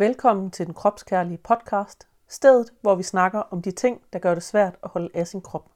Velkommen 0.00 0.50
til 0.50 0.66
den 0.66 0.74
kropskærlige 0.74 1.38
podcast, 1.38 2.08
stedet 2.28 2.72
hvor 2.80 2.94
vi 2.94 3.02
snakker 3.02 3.38
om 3.38 3.62
de 3.62 3.70
ting, 3.70 4.02
der 4.12 4.18
gør 4.18 4.34
det 4.34 4.42
svært 4.42 4.78
at 4.82 4.90
holde 4.90 5.10
af 5.14 5.26
sin 5.26 5.40
krop. 5.40 5.70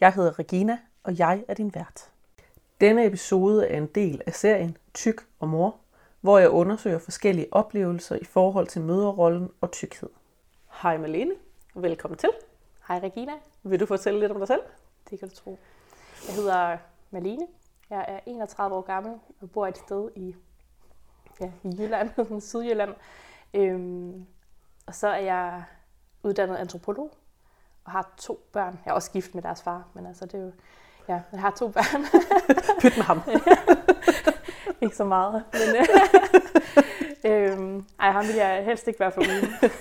Jeg 0.00 0.12
hedder 0.12 0.38
Regina, 0.38 0.78
og 1.02 1.18
jeg 1.18 1.44
er 1.48 1.54
din 1.54 1.74
vært. 1.74 2.10
Denne 2.80 3.06
episode 3.06 3.66
er 3.66 3.76
en 3.76 3.86
del 3.86 4.22
af 4.26 4.34
serien 4.34 4.76
Tyk 4.94 5.26
og 5.40 5.48
Mor, 5.48 5.76
hvor 6.20 6.38
jeg 6.38 6.50
undersøger 6.50 6.98
forskellige 6.98 7.46
oplevelser 7.52 8.16
i 8.16 8.24
forhold 8.24 8.66
til 8.66 8.82
møderrollen 8.82 9.50
og 9.60 9.70
tykkhed. 9.72 10.08
Hej 10.82 10.96
Malene, 10.96 11.34
velkommen 11.74 12.18
til. 12.18 12.30
Hej 12.88 12.98
Regina, 12.98 13.32
Vil 13.62 13.80
du 13.80 13.86
fortælle 13.86 14.20
lidt 14.20 14.32
om 14.32 14.38
dig 14.38 14.48
selv? 14.48 14.62
det 15.10 15.18
kan 15.18 15.28
du 15.28 15.34
tro. 15.34 15.58
Jeg 16.26 16.34
hedder 16.34 16.76
Malene, 17.10 17.46
jeg 17.90 18.04
er 18.08 18.20
31 18.26 18.76
år 18.76 18.82
gammel 18.82 19.12
og 19.40 19.50
bor 19.50 19.66
et 19.66 19.78
sted 19.78 20.10
i, 20.16 20.34
ja, 21.40 21.50
i 21.64 21.68
Jylland, 21.78 22.40
Sydjylland. 22.50 22.94
Øhm, 23.54 24.26
og 24.86 24.94
så 24.94 25.08
er 25.08 25.20
jeg 25.20 25.64
uddannet 26.22 26.56
antropolog 26.56 27.16
og 27.84 27.92
har 27.92 28.14
to 28.16 28.48
børn. 28.52 28.80
Jeg 28.84 28.90
er 28.90 28.94
også 28.94 29.10
gift 29.10 29.34
med 29.34 29.42
deres 29.42 29.62
far, 29.62 29.88
men 29.94 30.06
altså 30.06 30.26
det 30.26 30.34
er 30.34 30.44
jo, 30.44 30.52
ja, 31.08 31.20
jeg 31.32 31.40
har 31.40 31.50
to 31.50 31.68
børn. 31.68 32.04
Pyt 32.80 32.96
med 32.96 33.04
ham. 33.04 33.20
ikke 34.82 34.96
så 34.96 35.04
meget. 35.04 35.44
Men, 35.52 35.76
øh, 37.24 37.52
øhm, 37.52 37.86
ej, 38.00 38.10
ham 38.10 38.26
vil 38.26 38.34
jeg 38.34 38.64
helst 38.64 38.88
ikke 38.88 39.00
være 39.00 39.12
for 39.12 39.20
uden. 39.20 39.72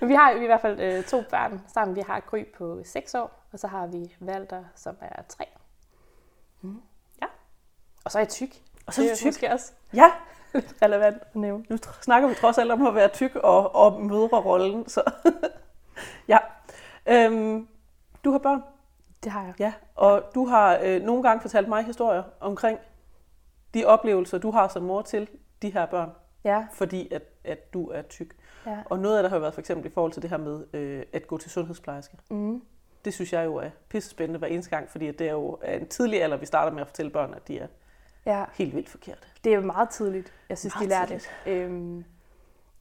Men 0.00 0.08
vi 0.08 0.14
har 0.14 0.30
i 0.30 0.46
hvert 0.46 0.60
fald 0.60 0.80
øh, 0.80 1.04
to 1.04 1.22
børn 1.30 1.62
sammen. 1.74 1.96
Vi 1.96 2.02
har 2.06 2.20
Gry 2.20 2.44
på 2.58 2.80
6 2.84 3.14
år, 3.14 3.44
og 3.52 3.58
så 3.58 3.66
har 3.66 3.86
vi 3.86 4.14
Valter, 4.20 4.64
som 4.74 4.96
er 5.00 5.22
3. 5.28 5.44
Mm. 6.60 6.82
Ja. 7.22 7.26
Og 8.04 8.10
så 8.10 8.18
er 8.18 8.22
jeg 8.22 8.28
tyk. 8.28 8.62
Og 8.86 8.94
så 8.94 9.02
er 9.02 9.08
du 9.08 9.16
tyk. 9.16 9.50
også 9.50 9.72
Ja, 9.94 10.12
lidt 10.54 10.74
relevant 10.82 11.16
at 11.22 11.36
nævne. 11.36 11.64
nu 11.70 11.76
snakker 12.02 12.28
vi 12.28 12.34
trods 12.34 12.58
alt 12.58 12.70
om 12.72 12.86
at 12.86 12.94
være 12.94 13.08
tyk 13.08 13.36
og, 13.36 13.74
og 13.74 14.02
mødrerollen. 14.02 14.88
Så. 14.88 15.02
ja. 16.28 16.38
Øhm, 17.06 17.68
du 18.24 18.30
har 18.30 18.38
børn. 18.38 18.62
Det 19.24 19.32
har 19.32 19.42
jeg. 19.44 19.54
Ja, 19.58 19.72
og 19.94 20.22
du 20.34 20.46
har 20.46 20.78
øh, 20.82 21.02
nogle 21.02 21.22
gange 21.22 21.40
fortalt 21.40 21.68
mig 21.68 21.84
historier 21.84 22.22
omkring 22.40 22.78
de 23.74 23.84
oplevelser, 23.84 24.38
du 24.38 24.50
har 24.50 24.68
som 24.68 24.82
mor 24.82 25.02
til 25.02 25.28
de 25.62 25.70
her 25.72 25.86
børn, 25.86 26.10
Ja, 26.44 26.66
fordi 26.72 27.12
at, 27.12 27.22
at 27.44 27.72
du 27.74 27.86
er 27.90 28.02
tyk. 28.02 28.36
ja. 28.66 28.78
Og 28.84 28.98
noget 28.98 29.16
af 29.16 29.22
det 29.22 29.30
har 29.30 29.38
været 29.38 29.54
for 29.54 29.60
eksempel 29.60 29.86
i 29.86 29.94
forhold 29.94 30.12
til 30.12 30.22
det 30.22 30.30
her 30.30 30.36
med 30.36 30.64
øh, 30.72 31.02
at 31.12 31.26
gå 31.26 31.38
til 31.38 31.50
sundhedsplejerske. 31.50 32.16
Mm. 32.30 32.62
Det 33.04 33.14
synes 33.14 33.32
jeg 33.32 33.44
jo 33.44 33.56
er 33.56 33.70
pisse 33.88 34.10
spændende 34.10 34.38
hver 34.38 34.48
eneste 34.48 34.70
gang, 34.70 34.90
fordi 34.90 35.10
det 35.12 35.26
er 35.28 35.32
jo 35.32 35.58
af 35.62 35.76
en 35.76 35.88
tidlig 35.88 36.22
alder, 36.22 36.36
vi 36.36 36.46
starter 36.46 36.72
med 36.72 36.80
at 36.80 36.86
fortælle 36.86 37.10
børn, 37.10 37.34
at 37.34 37.48
de 37.48 37.58
er 37.58 37.66
ja. 38.26 38.44
helt 38.54 38.74
vildt 38.74 38.88
forkerte. 38.88 39.20
Det 39.44 39.52
er 39.52 39.56
jo 39.56 39.62
meget 39.62 39.88
tidligt, 39.88 40.32
jeg 40.48 40.58
synes, 40.58 40.74
Meget 40.74 40.84
de 40.84 40.88
lærer 40.88 41.06
det. 41.06 41.30
Øhm, 41.46 42.04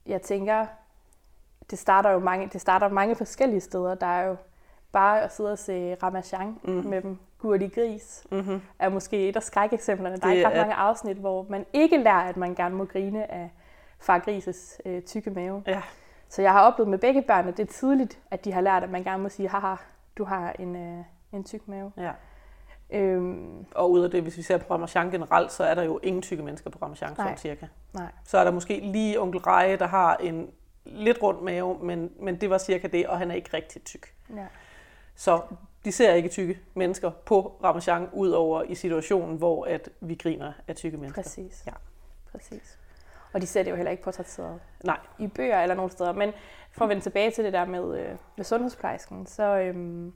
jeg 0.05 0.21
tænker, 0.21 0.65
det 1.69 1.79
starter 1.79 2.09
jo 2.09 2.19
mange, 2.19 2.49
det 2.53 2.61
starter 2.61 2.89
mange 2.89 3.15
forskellige 3.15 3.61
steder. 3.61 3.95
Der 3.95 4.05
er 4.07 4.27
jo 4.27 4.35
bare 4.91 5.21
at 5.21 5.33
sidde 5.35 5.51
og 5.51 5.57
se 5.59 5.95
Ramachan 6.03 6.59
mm. 6.63 6.71
med 6.73 7.01
dem. 7.01 7.19
Gurli 7.39 7.67
Gris 7.67 8.23
Mm-hmm. 8.31 8.61
er 8.79 8.89
måske 8.89 9.29
et 9.29 9.35
af 9.35 9.43
skrækeksemplerne. 9.43 10.17
Der 10.17 10.23
er 10.25 10.29
Det 10.29 10.35
ikke 10.37 10.47
ret 10.47 10.55
er- 10.55 10.61
mange 10.61 10.73
afsnit, 10.73 11.17
hvor 11.17 11.45
man 11.49 11.65
ikke 11.73 11.97
lærer, 11.97 12.23
at 12.29 12.37
man 12.37 12.55
gerne 12.55 12.75
må 12.75 12.85
grine 12.85 13.31
af 13.31 13.51
far 13.99 14.19
Grises 14.19 14.81
øh, 14.85 15.01
tykke 15.01 15.29
mave. 15.31 15.63
Ja. 15.67 15.81
Så 16.29 16.41
jeg 16.41 16.51
har 16.51 16.61
oplevet 16.61 16.89
med 16.89 16.97
begge 16.97 17.21
børn, 17.21 17.47
at 17.47 17.57
det 17.57 17.69
er 17.69 17.73
tidligt, 17.73 18.19
at 18.31 18.45
de 18.45 18.51
har 18.53 18.61
lært, 18.61 18.83
at 18.83 18.89
man 18.89 19.03
gerne 19.03 19.23
må 19.23 19.29
sige, 19.29 19.49
haha, 19.49 19.75
du 20.17 20.23
har 20.23 20.51
en, 20.59 20.75
øh, 20.75 21.03
en 21.31 21.43
tyk 21.43 21.67
mave. 21.67 21.91
ja. 21.97 22.11
Øhm, 22.93 23.65
Og 23.75 23.91
ud 23.91 24.03
af 24.03 24.11
det, 24.11 24.21
hvis 24.21 24.37
vi 24.37 24.41
ser 24.41 24.57
på 24.57 24.73
Ramachan 24.73 25.11
generelt, 25.11 25.51
så 25.51 25.63
er 25.63 25.75
der 25.75 25.83
jo 25.83 25.99
ingen 26.03 26.21
tykke 26.21 26.43
mennesker 26.43 26.69
på 26.69 26.79
Ramachan, 26.81 27.15
sådan 27.15 27.37
cirka. 27.37 27.65
nej. 27.93 28.11
Så 28.25 28.37
er 28.37 28.43
der 28.43 28.51
måske 28.51 28.79
lige 28.79 29.19
onkel 29.21 29.39
Reje, 29.41 29.77
der 29.77 29.87
har 29.87 30.15
en 30.15 30.49
lidt 30.85 31.21
rund 31.23 31.41
mave, 31.41 31.77
men, 31.81 32.11
men 32.19 32.41
det 32.41 32.49
var 32.49 32.57
cirka 32.57 32.87
det, 32.87 33.07
og 33.07 33.17
han 33.17 33.31
er 33.31 33.35
ikke 33.35 33.49
rigtig 33.53 33.83
tyk. 33.83 34.13
Ja. 34.35 34.45
Så 35.15 35.41
de 35.85 35.91
ser 35.91 36.13
ikke 36.13 36.29
tykke 36.29 36.59
mennesker 36.73 37.11
på 37.25 37.59
Ramachan, 37.63 38.09
udover 38.13 38.63
i 38.63 38.75
situationen, 38.75 39.37
hvor 39.37 39.65
at 39.65 39.89
vi 40.01 40.15
griner 40.15 40.53
af 40.67 40.75
tykke 40.75 40.97
mennesker. 40.97 41.21
Præcis. 41.21 41.63
Ja. 41.67 41.71
Præcis. 42.31 42.79
Og 43.33 43.41
de 43.41 43.47
ser 43.47 43.63
det 43.63 43.71
jo 43.71 43.75
heller 43.75 43.91
ikke 43.91 44.03
portrætteret 44.03 44.59
Nej. 44.83 44.99
i 45.19 45.27
bøger 45.27 45.61
eller 45.61 45.75
nogen 45.75 45.91
steder. 45.91 46.13
Men 46.13 46.31
for 46.71 46.85
at 46.85 46.89
vende 46.89 47.03
tilbage 47.03 47.31
til 47.31 47.43
det 47.43 47.53
der 47.53 47.65
med, 47.65 47.99
øh, 47.99 48.15
med 48.37 48.45
sundhedsplejersken, 48.45 49.25
så, 49.25 49.43
øhm, 49.57 50.13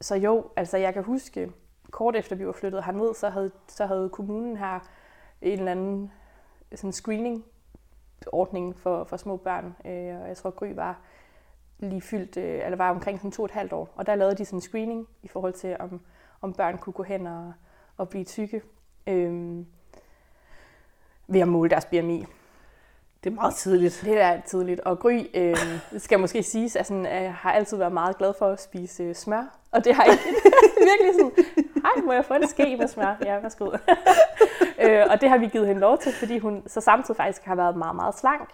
så 0.00 0.14
jo, 0.14 0.50
altså 0.56 0.76
jeg 0.76 0.94
kan 0.94 1.02
huske, 1.02 1.52
kort 1.94 2.16
efter 2.16 2.36
vi 2.36 2.46
var 2.46 2.52
flyttet 2.52 2.84
herned, 2.84 3.14
så 3.14 3.28
havde, 3.28 3.50
så 3.68 3.86
havde 3.86 4.08
kommunen 4.08 4.56
her 4.56 4.80
en 5.42 5.58
eller 5.58 5.70
anden 5.70 6.12
sådan 6.74 6.92
screening 6.92 7.44
ordning 8.26 8.78
for, 8.78 9.04
for 9.04 9.16
små 9.16 9.36
børn. 9.36 9.76
Øh, 9.84 10.20
og 10.22 10.28
jeg 10.28 10.36
tror, 10.36 10.50
Gry 10.50 10.72
var 10.74 11.00
lige 11.78 12.00
fyldt, 12.00 12.36
øh, 12.36 12.64
eller 12.64 12.76
var 12.76 12.90
omkring 12.90 13.18
sådan 13.18 13.30
to 13.30 13.42
og 13.42 13.46
et 13.46 13.50
halvt 13.50 13.72
år. 13.72 13.88
Og 13.96 14.06
der 14.06 14.14
lavede 14.14 14.36
de 14.36 14.44
sådan 14.44 14.56
en 14.56 14.60
screening 14.60 15.08
i 15.22 15.28
forhold 15.28 15.52
til, 15.52 15.76
om, 15.80 16.00
om 16.40 16.52
børn 16.52 16.78
kunne 16.78 16.92
gå 16.92 17.02
hen 17.02 17.26
og, 17.26 17.52
og 17.96 18.08
blive 18.08 18.24
tykke. 18.24 18.62
øh, 19.06 19.64
ved 21.26 21.40
at 21.40 21.48
måle 21.48 21.70
deres 21.70 21.84
BMI. 21.84 22.24
Det 23.24 23.30
er 23.30 23.34
meget 23.34 23.54
tidligt. 23.54 24.02
Det 24.04 24.20
er 24.20 24.40
tidligt. 24.40 24.80
Og 24.80 24.98
Gry, 24.98 25.26
øh, 25.34 25.56
skal 25.98 26.20
måske 26.20 26.42
siges, 26.42 26.76
altså, 26.76 26.94
øh, 26.94 27.34
har 27.34 27.52
altid 27.52 27.76
været 27.76 27.92
meget 27.92 28.18
glad 28.18 28.32
for 28.38 28.46
at 28.46 28.60
spise 28.62 29.02
øh, 29.02 29.14
smør. 29.14 29.58
Og 29.70 29.84
det 29.84 29.94
har 29.94 30.04
ikke 30.04 30.22
virkelig 30.90 31.14
sådan, 31.14 31.32
hej, 31.74 32.04
må 32.04 32.12
jeg 32.12 32.24
få 32.24 32.34
en 32.34 32.48
ske 32.48 32.76
med 32.76 32.88
smør? 32.88 33.16
Ja, 33.24 33.38
værsgo. 33.38 33.70
øh, 34.84 35.06
og 35.10 35.20
det 35.20 35.28
har 35.28 35.38
vi 35.38 35.46
givet 35.46 35.66
hende 35.66 35.80
lov 35.80 35.98
til, 35.98 36.12
fordi 36.12 36.38
hun 36.38 36.62
så 36.66 36.80
samtidig 36.80 37.16
faktisk 37.16 37.44
har 37.44 37.54
været 37.54 37.76
meget, 37.76 37.96
meget 37.96 38.18
slank. 38.18 38.50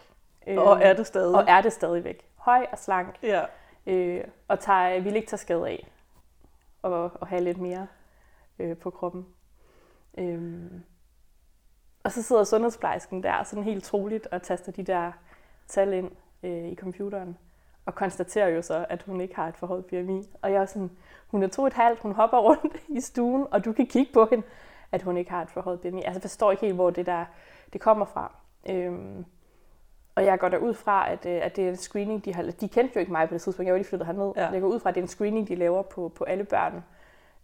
Øh, 0.46 0.58
Og 0.58 0.82
er 0.82 0.92
det 0.92 1.06
stadig. 1.06 1.36
og 1.36 1.44
er 1.48 1.60
det 1.60 1.72
stadigvæk. 1.72 2.24
Høj 2.36 2.66
og 2.72 2.78
slank. 2.78 3.18
Ja. 3.22 3.42
Øh, 3.86 4.24
og 4.48 4.60
tager, 4.60 5.00
vil 5.00 5.16
ikke 5.16 5.28
tage 5.28 5.38
skade 5.38 5.68
af 5.68 5.88
at, 6.84 7.10
at 7.22 7.28
have 7.28 7.40
lidt 7.40 7.58
mere 7.58 7.86
øh, 8.58 8.76
på 8.76 8.90
kroppen. 8.90 9.26
Øhm. 10.18 10.82
Og 12.04 12.12
så 12.12 12.22
sidder 12.22 12.44
sundhedsplejersken 12.44 13.22
der 13.22 13.44
sådan 13.44 13.64
helt 13.64 13.84
troligt 13.84 14.26
og 14.26 14.42
taster 14.42 14.72
de 14.72 14.82
der 14.82 15.12
tal 15.68 15.92
ind 15.92 16.10
øh, 16.42 16.68
i 16.68 16.74
computeren 16.74 17.36
og 17.86 17.94
konstaterer 17.94 18.48
jo 18.48 18.62
så, 18.62 18.86
at 18.88 19.02
hun 19.02 19.20
ikke 19.20 19.36
har 19.36 19.48
et 19.48 19.56
forhøjet 19.56 19.84
BMI. 19.84 20.28
Og 20.42 20.52
jeg 20.52 20.62
er 20.62 20.66
sådan, 20.66 20.90
hun 21.26 21.42
er 21.42 21.48
to 21.48 21.66
et 21.66 21.72
halvt, 21.72 22.00
hun 22.00 22.12
hopper 22.12 22.38
rundt 22.48 22.76
i 22.88 23.00
stuen, 23.00 23.46
og 23.50 23.64
du 23.64 23.72
kan 23.72 23.86
kigge 23.86 24.12
på 24.12 24.26
hende, 24.30 24.46
at 24.92 25.02
hun 25.02 25.16
ikke 25.16 25.30
har 25.30 25.42
et 25.42 25.50
forhøjet 25.50 25.80
BMI. 25.80 26.02
Altså 26.02 26.12
jeg 26.12 26.22
forstår 26.22 26.50
ikke 26.50 26.60
helt, 26.60 26.74
hvor 26.74 26.90
det 26.90 27.06
der 27.06 27.24
det 27.72 27.80
kommer 27.80 28.04
fra. 28.04 28.34
Øhm, 28.68 29.24
og 30.14 30.24
jeg 30.24 30.38
går 30.38 30.48
der 30.48 30.58
ud 30.58 30.74
fra, 30.74 31.12
at, 31.12 31.26
øh, 31.26 31.40
at 31.42 31.56
det 31.56 31.64
er 31.64 31.68
en 31.68 31.76
screening, 31.76 32.24
de 32.24 32.34
har... 32.34 32.42
De 32.42 32.68
kendte 32.68 32.92
jo 32.94 33.00
ikke 33.00 33.12
mig 33.12 33.28
på 33.28 33.34
det 33.34 33.42
tidspunkt, 33.42 33.66
jeg 33.66 33.72
var 33.72 33.78
lige 33.78 33.88
flyttet 33.88 34.06
herned. 34.06 34.32
Ja. 34.36 34.42
Ja. 34.42 34.50
Jeg 34.50 34.60
går 34.60 34.68
ud 34.68 34.80
fra, 34.80 34.88
at 34.88 34.94
det 34.94 35.00
er 35.00 35.04
en 35.04 35.08
screening, 35.08 35.48
de 35.48 35.54
laver 35.54 35.82
på, 35.82 36.12
på 36.14 36.24
alle 36.24 36.44
børn 36.44 36.84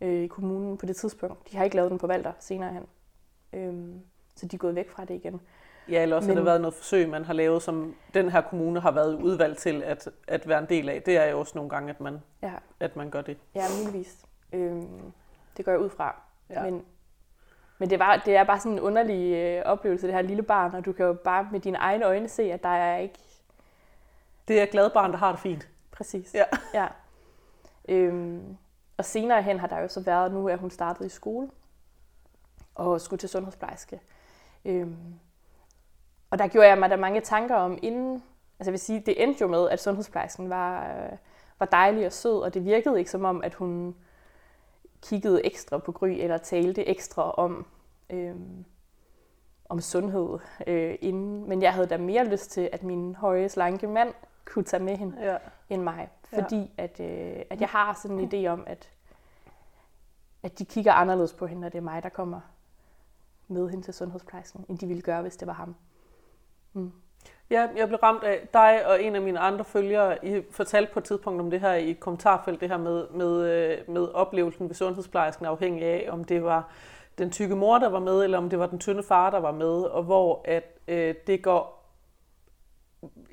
øh, 0.01 0.23
i 0.23 0.27
kommunen 0.27 0.79
på 0.79 0.87
det 0.87 0.97
tidspunkt. 0.97 1.51
De 1.51 1.57
har 1.57 1.65
ikke 1.65 1.77
lavet 1.77 1.91
den 1.91 1.99
på 1.99 2.07
Valter 2.07 2.33
senere 2.41 2.73
hen. 2.73 2.87
Øhm, 3.53 4.01
så 4.37 4.47
de 4.47 4.57
er 4.57 4.59
gået 4.59 4.75
væk 4.75 4.91
fra 4.91 5.05
det 5.05 5.15
igen. 5.15 5.41
Ja, 5.89 6.03
eller 6.03 6.17
også 6.17 6.27
har 6.29 6.31
Men- 6.35 6.37
det 6.37 6.45
været 6.47 6.61
noget 6.61 6.75
forsøg, 6.75 7.09
man 7.09 7.25
har 7.25 7.33
lavet, 7.33 7.63
som 7.63 7.95
den 8.15 8.29
her 8.31 8.41
kommune 8.41 8.81
har 8.81 8.91
været 8.91 9.15
udvalgt 9.15 9.59
til 9.59 9.83
at, 9.83 10.09
at 10.29 10.49
være 10.49 10.59
en 10.59 10.69
del 10.69 10.89
af. 10.89 11.03
Det 11.03 11.17
er 11.17 11.25
jo 11.31 11.39
også 11.41 11.53
nogle 11.55 11.71
gange, 11.71 11.91
at 11.91 12.01
man, 12.01 12.23
Ja, 12.43 12.53
at 12.81 12.97
man 12.97 13.11
gør 13.11 13.23
det. 13.23 13.39
ja 13.55 13.65
muligvis. 13.85 14.25
Øhm, 14.53 15.13
det 15.57 15.65
går 15.65 15.73
jeg 15.73 15.81
ud 15.81 15.91
fra. 15.91 16.23
Ja. 16.51 16.63
Men, 16.63 16.85
men 17.79 17.91
det, 17.91 17.99
var, 17.99 18.23
det 18.25 18.37
er 18.37 18.45
bare 18.45 18.59
sådan 18.61 18.73
en 18.73 18.81
underlig 18.81 19.35
øh, 19.35 19.63
oplevelse, 19.65 20.07
det 20.07 20.15
her 20.15 20.23
lille 20.23 20.43
barn, 20.43 20.75
og 20.75 20.85
du 20.85 20.93
kan 20.93 21.07
jo 21.07 21.13
bare 21.13 21.49
med 21.53 21.61
dine 21.61 21.79
egne 21.79 22.05
øjne 22.05 22.29
se, 22.29 22.43
at 22.53 22.63
der 22.63 22.69
er 22.69 22.99
ikke 22.99 23.19
Det 24.49 24.59
er 24.59 24.63
et 24.63 24.71
glad 24.71 24.91
barn, 24.91 25.11
der 25.13 25.19
har 25.19 25.31
det 25.33 25.41
fint. 25.41 25.69
Præcis. 25.93 26.35
Ja. 26.35 26.45
ja. 26.75 26.87
Øhm, 27.89 28.57
og 28.97 29.05
senere 29.05 29.43
hen 29.43 29.59
har 29.61 29.67
der 29.67 29.79
jo 29.79 29.89
så 29.89 30.01
været, 30.01 30.33
nu 30.33 30.49
er 30.49 30.57
hun 30.57 30.71
startet 30.71 31.07
i 31.07 31.09
skole 31.09 31.49
og 32.75 33.01
skulle 33.01 33.19
til 33.19 33.29
sundhedsplejerske. 33.29 34.01
Øhm, 34.67 34.97
og 36.31 36.39
der 36.39 36.49
gjorde 36.49 36.69
jeg 36.69 36.79
mig 36.79 36.91
da 36.91 36.97
mange 36.97 37.21
tanker 37.21 37.55
om 37.55 37.79
inden, 37.83 38.13
altså 38.59 38.71
jeg 38.71 38.73
vil 38.73 38.81
sige, 38.81 39.03
det 39.07 39.23
endte 39.23 39.41
jo 39.41 39.47
med, 39.49 39.69
at 39.69 39.81
sundhedsplejersken 39.81 40.51
var, 40.51 40.87
øh, 40.87 41.17
var 41.59 41.67
dejlig 41.67 42.07
og 42.07 42.13
sød, 42.13 42.41
og 42.43 42.55
det 42.55 42.65
virkede 42.65 42.99
ikke 42.99 43.11
som 43.11 43.25
om, 43.25 43.43
at 43.45 43.55
hun 43.55 43.97
kiggede 45.03 45.47
ekstra 45.47 45.79
på 45.79 45.93
Gry, 45.93 46.09
eller 46.09 46.39
talte 46.39 46.89
ekstra 46.89 47.31
om, 47.31 47.67
øhm, 48.11 48.65
om 49.69 49.81
sundhed 49.81 50.39
øh, 50.67 50.95
inden. 51.01 51.49
Men 51.49 51.63
jeg 51.63 51.73
havde 51.73 51.87
da 51.87 51.97
mere 51.97 52.25
lyst 52.25 52.51
til, 52.51 52.69
at 52.73 52.83
min 52.83 53.15
høje, 53.15 53.49
slanke 53.49 53.87
mand 53.87 54.15
kunne 54.45 54.65
tage 54.65 54.83
med 54.83 54.97
hende 54.97 55.17
Ja. 55.21 55.37
end 55.69 55.83
mig. 55.83 56.09
Ja. 56.33 56.43
Fordi 56.43 56.71
at, 56.77 57.01
øh, 57.01 57.43
at 57.51 57.61
jeg 57.61 57.69
har 57.69 57.99
sådan 58.03 58.19
en 58.19 58.33
idé 58.35 58.49
om, 58.49 58.65
at, 58.67 58.91
at 60.43 60.59
de 60.59 60.65
kigger 60.65 60.93
anderledes 60.93 61.33
på 61.33 61.47
hende, 61.47 61.61
når 61.61 61.69
det 61.69 61.79
er 61.79 61.83
mig, 61.83 62.03
der 62.03 62.09
kommer 62.09 62.41
med 63.49 63.69
hende 63.69 63.85
til 63.85 63.95
sundhedsplejersken, 63.95 64.65
end 64.69 64.79
de 64.79 64.87
ville 64.87 65.03
gøre, 65.03 65.23
hvis 65.23 65.37
det 65.37 65.47
var 65.47 65.55
ham. 65.55 65.75
Mm. 66.73 66.93
Ja, 67.51 67.69
jeg 67.77 67.89
blev 67.89 67.99
ramt 68.03 68.25
af 68.25 68.49
dig 68.53 68.87
og 68.87 69.03
en 69.03 69.15
af 69.15 69.23
mine 69.23 69.39
andre 69.39 69.65
følgere. 69.65 70.25
I 70.25 70.43
fortalte 70.51 70.93
på 70.93 70.99
et 70.99 71.05
tidspunkt 71.05 71.41
om 71.41 71.51
det 71.51 71.61
her 71.61 71.73
i 71.73 71.91
et 71.91 72.01
kommentarfelt, 72.01 72.61
det 72.61 72.69
her 72.69 72.77
med, 72.77 73.07
med, 73.09 73.51
øh, 73.51 73.95
med 73.95 74.09
oplevelsen 74.15 74.69
ved 74.69 74.75
sundhedsplejersken, 74.75 75.47
afhængig 75.47 75.85
af, 75.85 76.09
om 76.11 76.25
det 76.25 76.45
var 76.45 76.73
den 77.19 77.31
tykke 77.31 77.57
mor, 77.57 77.79
der 77.79 77.89
var 77.89 78.01
med, 78.01 78.25
eller 78.25 78.39
om 78.39 78.51
det 78.51 78.59
var 78.59 78.67
den 78.67 78.79
tynde 78.79 79.03
far, 79.03 79.31
der 79.31 79.39
var 79.39 79.53
med, 79.53 79.83
og 79.83 80.03
hvor 80.03 80.43
at 80.45 80.79
øh, 80.89 81.15
det 81.27 81.43
går 81.43 81.77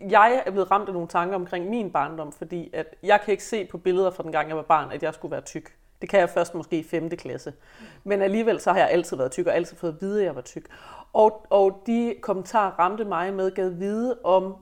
jeg 0.09 0.43
er 0.45 0.51
blevet 0.51 0.71
ramt 0.71 0.87
af 0.87 0.93
nogle 0.93 1.07
tanker 1.07 1.35
omkring 1.35 1.69
min 1.69 1.91
barndom, 1.91 2.31
fordi 2.31 2.69
at 2.73 2.95
jeg 3.03 3.21
kan 3.25 3.31
ikke 3.31 3.43
se 3.43 3.65
på 3.65 3.77
billeder 3.77 4.11
fra 4.11 4.23
den 4.23 4.31
gang, 4.31 4.47
jeg 4.47 4.57
var 4.57 4.63
barn, 4.63 4.91
at 4.91 5.03
jeg 5.03 5.13
skulle 5.13 5.31
være 5.31 5.41
tyk. 5.41 5.77
Det 6.03 6.09
kan 6.09 6.19
jeg 6.19 6.29
først 6.29 6.55
måske 6.55 6.79
i 6.79 6.83
5. 6.83 7.09
klasse. 7.09 7.53
Men 8.03 8.21
alligevel 8.21 8.59
så 8.59 8.71
har 8.71 8.79
jeg 8.79 8.89
altid 8.89 9.17
været 9.17 9.31
tyk, 9.31 9.47
og 9.47 9.55
altid 9.55 9.77
fået 9.77 9.93
at 9.93 10.01
vide, 10.01 10.19
at 10.19 10.25
jeg 10.25 10.35
var 10.35 10.41
tyk. 10.41 10.67
Og, 11.13 11.45
og 11.49 11.83
de 11.85 12.15
kommentarer 12.21 12.71
ramte 12.71 13.05
mig 13.05 13.33
med, 13.33 13.51
gav 13.51 13.71
vide, 13.71 14.19
om 14.23 14.55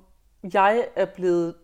jeg 0.54 0.88
er 0.96 1.06
blevet 1.06 1.56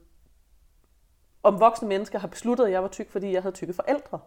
om 1.44 1.59
voksne 1.59 1.88
mennesker 1.88 2.19
har 2.19 2.27
besluttet, 2.27 2.65
at 2.65 2.71
jeg 2.71 2.81
var 2.81 2.88
tyk, 2.88 3.12
fordi 3.12 3.33
jeg 3.33 3.41
havde 3.41 3.56
tykke 3.56 3.74
forældre. 3.74 4.19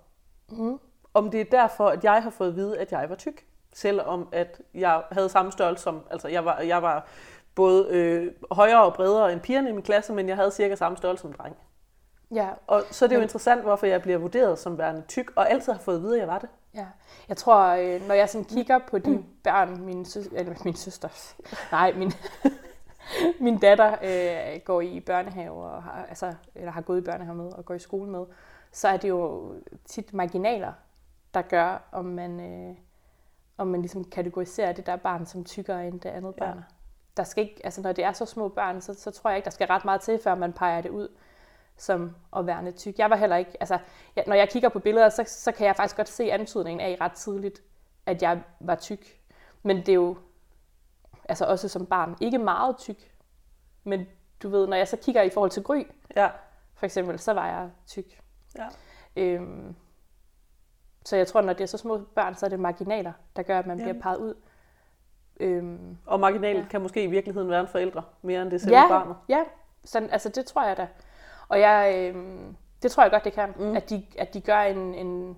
Mm. 0.48 0.80
Om 1.14 1.30
det 1.30 1.40
er 1.40 1.44
derfor, 1.44 1.88
at 1.88 2.04
jeg 2.04 2.22
har 2.22 2.30
fået 2.30 2.48
at 2.48 2.56
vide, 2.56 2.78
at 2.78 2.92
jeg 2.92 3.06
var 3.08 3.16
tyk. 3.16 3.46
Selvom 3.74 4.28
at 4.32 4.60
jeg 4.74 5.02
havde 5.12 5.28
samme 5.28 5.52
størrelse 5.52 5.82
som, 5.82 6.00
altså 6.10 6.28
jeg 6.28 6.44
var, 6.44 6.60
jeg 6.60 6.82
var 6.82 7.06
både 7.54 7.88
øh, 7.90 8.32
højere 8.50 8.84
og 8.84 8.94
bredere 8.94 9.32
end 9.32 9.40
pigerne 9.40 9.70
i 9.70 9.72
min 9.72 9.82
klasse, 9.82 10.12
men 10.12 10.28
jeg 10.28 10.36
havde 10.36 10.50
cirka 10.50 10.74
samme 10.74 10.96
størrelse 10.96 11.22
som 11.22 11.32
dreng. 11.32 11.56
Ja. 12.34 12.48
Og 12.66 12.82
så 12.90 13.04
er 13.04 13.08
det 13.08 13.16
jo 13.16 13.20
interessant, 13.20 13.62
hvorfor 13.62 13.86
jeg 13.86 14.02
bliver 14.02 14.18
vurderet 14.18 14.58
som 14.58 14.78
værende 14.78 15.02
tyk, 15.08 15.32
og 15.36 15.50
altid 15.50 15.72
har 15.72 15.80
fået 15.80 15.96
at 15.96 16.02
vide, 16.02 16.14
at 16.14 16.20
jeg 16.20 16.28
var 16.28 16.38
det. 16.38 16.48
Ja. 16.74 16.86
Jeg 17.28 17.36
tror, 17.36 17.58
øh, 17.66 18.08
når 18.08 18.14
jeg 18.14 18.28
sådan 18.28 18.44
kigger 18.44 18.78
på 18.78 18.98
de 18.98 19.24
børn, 19.44 19.80
min, 19.84 20.04
sø- 20.04 20.22
eller 20.32 20.54
min 20.64 20.74
søster, 20.74 21.08
nej, 21.72 21.92
min, 21.92 22.12
min 23.44 23.58
datter 23.58 23.96
øh, 24.02 24.60
går 24.64 24.80
i 24.80 25.00
børnehave, 25.00 25.64
og 25.64 25.82
har, 25.82 26.06
altså, 26.08 26.32
eller 26.54 26.72
har 26.72 26.80
gået 26.80 26.98
i 27.00 27.04
børnehave 27.04 27.36
med, 27.36 27.52
og 27.52 27.64
går 27.64 27.74
i 27.74 27.78
skole 27.78 28.10
med, 28.10 28.24
så 28.72 28.88
er 28.88 28.96
det 28.96 29.08
jo 29.08 29.52
tit 29.84 30.14
marginaler, 30.14 30.72
der 31.34 31.42
gør, 31.42 31.88
om 31.92 32.04
man, 32.04 32.40
øh, 32.40 32.74
om 33.58 33.66
man 33.66 33.80
ligesom 33.80 34.04
kategoriserer 34.04 34.72
det 34.72 34.86
der 34.86 34.96
barn 34.96 35.26
som 35.26 35.44
tykkere 35.44 35.86
end 35.86 36.00
det 36.00 36.08
andet 36.08 36.34
Ja. 36.38 36.44
barn. 36.44 36.64
Der 37.16 37.24
skal 37.24 37.44
ikke, 37.44 37.60
altså 37.64 37.80
når 37.80 37.92
det 37.92 38.04
er 38.04 38.12
så 38.12 38.26
små 38.26 38.48
børn, 38.48 38.80
så, 38.80 38.94
så 38.94 39.10
tror 39.10 39.30
jeg 39.30 39.36
ikke, 39.36 39.44
der 39.44 39.50
skal 39.50 39.66
ret 39.66 39.84
meget 39.84 40.00
til, 40.00 40.20
før 40.24 40.34
man 40.34 40.52
peger 40.52 40.80
det 40.80 40.90
ud 40.90 41.08
som 41.80 42.16
at 42.36 42.46
være 42.46 42.70
tyk. 42.70 42.98
Jeg 42.98 43.10
var 43.10 43.16
heller 43.16 43.36
ikke, 43.36 43.50
altså 43.60 43.78
jeg, 44.16 44.24
når 44.26 44.34
jeg 44.34 44.48
kigger 44.48 44.68
på 44.68 44.78
billeder, 44.78 45.08
så, 45.08 45.24
så 45.26 45.52
kan 45.52 45.66
jeg 45.66 45.76
faktisk 45.76 45.96
godt 45.96 46.08
se 46.08 46.32
antydningen 46.32 46.80
af 46.80 46.96
ret 47.00 47.12
tidligt, 47.12 47.62
at 48.06 48.22
jeg 48.22 48.42
var 48.60 48.74
tyk. 48.74 49.20
Men 49.62 49.76
det 49.76 49.88
er 49.88 49.92
jo, 49.94 50.16
altså 51.28 51.44
også 51.44 51.68
som 51.68 51.86
barn, 51.86 52.16
ikke 52.20 52.38
meget 52.38 52.76
tyk. 52.78 53.12
Men 53.84 54.06
du 54.42 54.48
ved, 54.48 54.66
når 54.66 54.76
jeg 54.76 54.88
så 54.88 54.96
kigger 54.96 55.22
i 55.22 55.30
forhold 55.30 55.50
til 55.50 55.62
Gry, 55.62 55.82
Ja. 56.16 56.28
for 56.74 56.86
eksempel, 56.86 57.18
så 57.18 57.32
var 57.32 57.46
jeg 57.46 57.70
tyk. 57.86 58.20
ja. 58.58 58.66
Øhm, 59.16 59.74
så 61.04 61.16
jeg 61.16 61.26
tror, 61.26 61.40
når 61.40 61.52
det 61.52 61.60
er 61.62 61.66
så 61.66 61.78
små 61.78 61.98
børn, 62.14 62.34
så 62.34 62.46
er 62.46 62.50
det 62.50 62.60
marginaler, 62.60 63.12
der 63.36 63.42
gør, 63.42 63.58
at 63.58 63.66
man 63.66 63.76
bliver 63.76 63.88
Jamen. 63.88 64.02
peget 64.02 64.16
ud. 64.18 64.34
Øhm, 65.40 65.96
Og 66.06 66.20
marginal 66.20 66.56
Ja. 66.56 66.64
kan 66.70 66.80
måske 66.82 67.02
i 67.02 67.06
virkeligheden 67.06 67.50
være 67.50 67.60
en 67.60 67.68
forælder, 67.68 68.02
mere 68.22 68.42
end 68.42 68.50
det 68.50 68.60
selve 68.60 68.76
ja, 68.78 68.88
barnet. 68.88 69.16
ja. 69.28 69.44
Sådan, 69.84 70.10
altså 70.10 70.28
det 70.28 70.46
tror 70.46 70.64
jeg 70.66 70.76
da. 70.76 70.88
Og 71.50 71.60
jeg, 71.60 72.10
øhm, 72.14 72.56
det 72.82 72.90
tror 72.90 73.02
jeg 73.02 73.10
godt, 73.10 73.24
det 73.24 73.32
kan. 73.32 73.54
Mm. 73.58 73.76
At, 73.76 73.90
de, 73.90 74.02
at 74.18 74.34
de 74.34 74.40
gør 74.40 74.60
en, 74.60 74.94
en, 74.94 75.36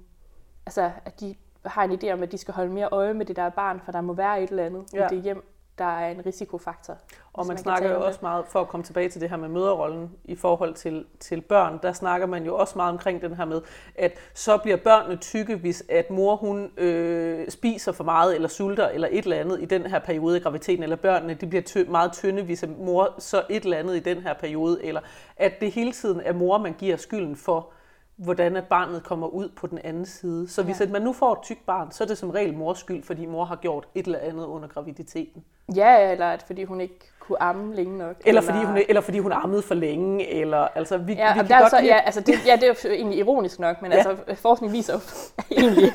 altså 0.66 0.90
at 1.04 1.20
de 1.20 1.34
har 1.66 1.84
en 1.84 1.92
idé 1.92 2.12
om, 2.12 2.22
at 2.22 2.32
de 2.32 2.38
skal 2.38 2.54
holde 2.54 2.72
mere 2.72 2.88
øje 2.92 3.14
med 3.14 3.26
det 3.26 3.36
der 3.36 3.48
barn, 3.48 3.80
for 3.84 3.92
der 3.92 4.00
må 4.00 4.12
være 4.12 4.42
et 4.42 4.50
eller 4.50 4.64
andet. 4.64 4.84
Ja. 4.92 5.06
i 5.06 5.08
det 5.08 5.22
hjem, 5.22 5.44
der 5.78 5.84
er 5.84 6.10
en 6.10 6.26
risikofaktor. 6.26 6.96
Og 7.32 7.46
man 7.46 7.56
kan 7.56 7.62
snakker 7.62 7.90
jo 7.90 8.04
også 8.04 8.18
meget, 8.22 8.44
for 8.48 8.60
at 8.60 8.68
komme 8.68 8.84
tilbage 8.84 9.08
til 9.08 9.20
det 9.20 9.30
her 9.30 9.36
med 9.36 9.48
møderrollen 9.48 10.10
i 10.24 10.36
forhold 10.36 10.74
til, 10.74 11.04
til 11.20 11.40
børn, 11.40 11.78
der 11.82 11.92
snakker 11.92 12.26
man 12.26 12.44
jo 12.44 12.56
også 12.56 12.72
meget 12.76 12.92
omkring 12.92 13.22
den 13.22 13.34
her 13.34 13.44
med, 13.44 13.60
at 13.94 14.18
så 14.34 14.56
bliver 14.56 14.76
børnene 14.76 15.16
tykke, 15.16 15.56
hvis 15.56 15.84
at 15.88 16.10
mor 16.10 16.36
hun 16.36 16.70
øh, 16.76 17.50
spiser 17.50 17.92
for 17.92 18.04
meget, 18.04 18.34
eller 18.34 18.48
sulter, 18.48 18.88
eller 18.88 19.08
et 19.10 19.24
eller 19.24 19.36
andet 19.36 19.62
i 19.62 19.64
den 19.64 19.86
her 19.86 19.98
periode 19.98 20.36
af 20.36 20.42
graviditeten, 20.42 20.82
eller 20.82 20.96
børnene 20.96 21.34
de 21.34 21.46
bliver 21.46 21.62
tø- 21.62 21.90
meget 21.90 22.12
tynde, 22.12 22.42
hvis 22.42 22.62
at 22.62 22.78
mor 22.78 23.14
så 23.18 23.42
et 23.50 23.64
eller 23.64 23.78
andet 23.78 23.96
i 23.96 24.00
den 24.00 24.18
her 24.18 24.34
periode, 24.34 24.84
eller 24.84 25.00
at 25.36 25.60
det 25.60 25.72
hele 25.72 25.92
tiden 25.92 26.20
er 26.20 26.32
mor, 26.32 26.58
man 26.58 26.72
giver 26.78 26.96
skylden 26.96 27.36
for, 27.36 27.72
hvordan 28.16 28.56
at 28.56 28.64
barnet 28.66 29.02
kommer 29.04 29.26
ud 29.26 29.48
på 29.56 29.66
den 29.66 29.78
anden 29.84 30.06
side. 30.06 30.48
Så 30.48 30.62
hvis 30.62 30.80
Ja. 30.80 30.84
at 30.84 30.90
man 30.90 31.02
nu 31.02 31.12
får 31.12 31.32
et 31.32 31.38
tykt 31.42 31.66
barn, 31.66 31.90
så 31.90 32.04
er 32.04 32.08
det 32.08 32.18
som 32.18 32.30
regel 32.30 32.54
mors 32.54 32.78
skyld, 32.78 33.02
fordi 33.02 33.26
mor 33.26 33.44
har 33.44 33.56
gjort 33.56 33.88
et 33.94 34.06
eller 34.06 34.18
andet 34.18 34.44
under 34.44 34.68
graviditeten. 34.68 35.44
Ja, 35.76 36.10
eller 36.12 36.26
at 36.26 36.42
fordi 36.42 36.64
hun 36.64 36.80
ikke 36.80 36.98
kunne 37.20 37.42
amme 37.42 37.74
længe 37.74 37.98
nok. 37.98 38.16
Eller 38.26 38.40
fordi, 38.40 38.64
hun, 38.64 38.78
eller 38.88 39.00
fordi 39.00 39.18
hun 39.18 39.32
ammede 39.32 39.62
for 39.62 39.74
længe, 39.74 40.28
eller 40.28 40.58
altså 40.58 40.98
vi, 40.98 41.12
Ja, 41.12 41.32
vi 41.32 41.38
kan 41.38 41.48
der 41.48 41.60
godt 41.60 41.70
så, 41.70 41.80
lide- 41.80 41.94
ja, 41.94 42.00
altså 42.00 42.20
det, 42.20 42.34
ja, 42.46 42.56
det 42.56 42.62
er 42.62 42.66
jo 42.84 42.90
egentlig 42.94 43.18
ironisk 43.18 43.58
nok, 43.58 43.82
men 43.82 43.92
Ja. 43.92 43.98
ja. 43.98 44.08
altså 44.10 44.34
forskning 44.42 44.72
viser 44.72 44.92
jo 44.94 45.00
egentlig, 45.58 45.90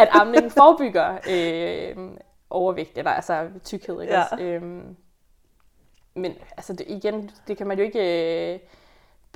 at 0.00 0.08
amningen 0.12 0.50
forebygger 0.50 1.18
øh, 1.30 1.96
overvægt, 2.50 2.98
eller 2.98 3.10
altså 3.10 3.46
tykkhed, 3.64 4.00
ikke 4.02 4.14
Ja. 4.14 4.22
også? 4.22 4.44
Øhm, 4.44 4.96
men 6.14 6.32
altså 6.56 6.72
det, 6.72 6.84
igen, 6.88 7.30
det 7.48 7.56
kan 7.56 7.66
man 7.66 7.78
jo 7.78 7.84
ikke 7.84 8.54
øh, 8.54 8.58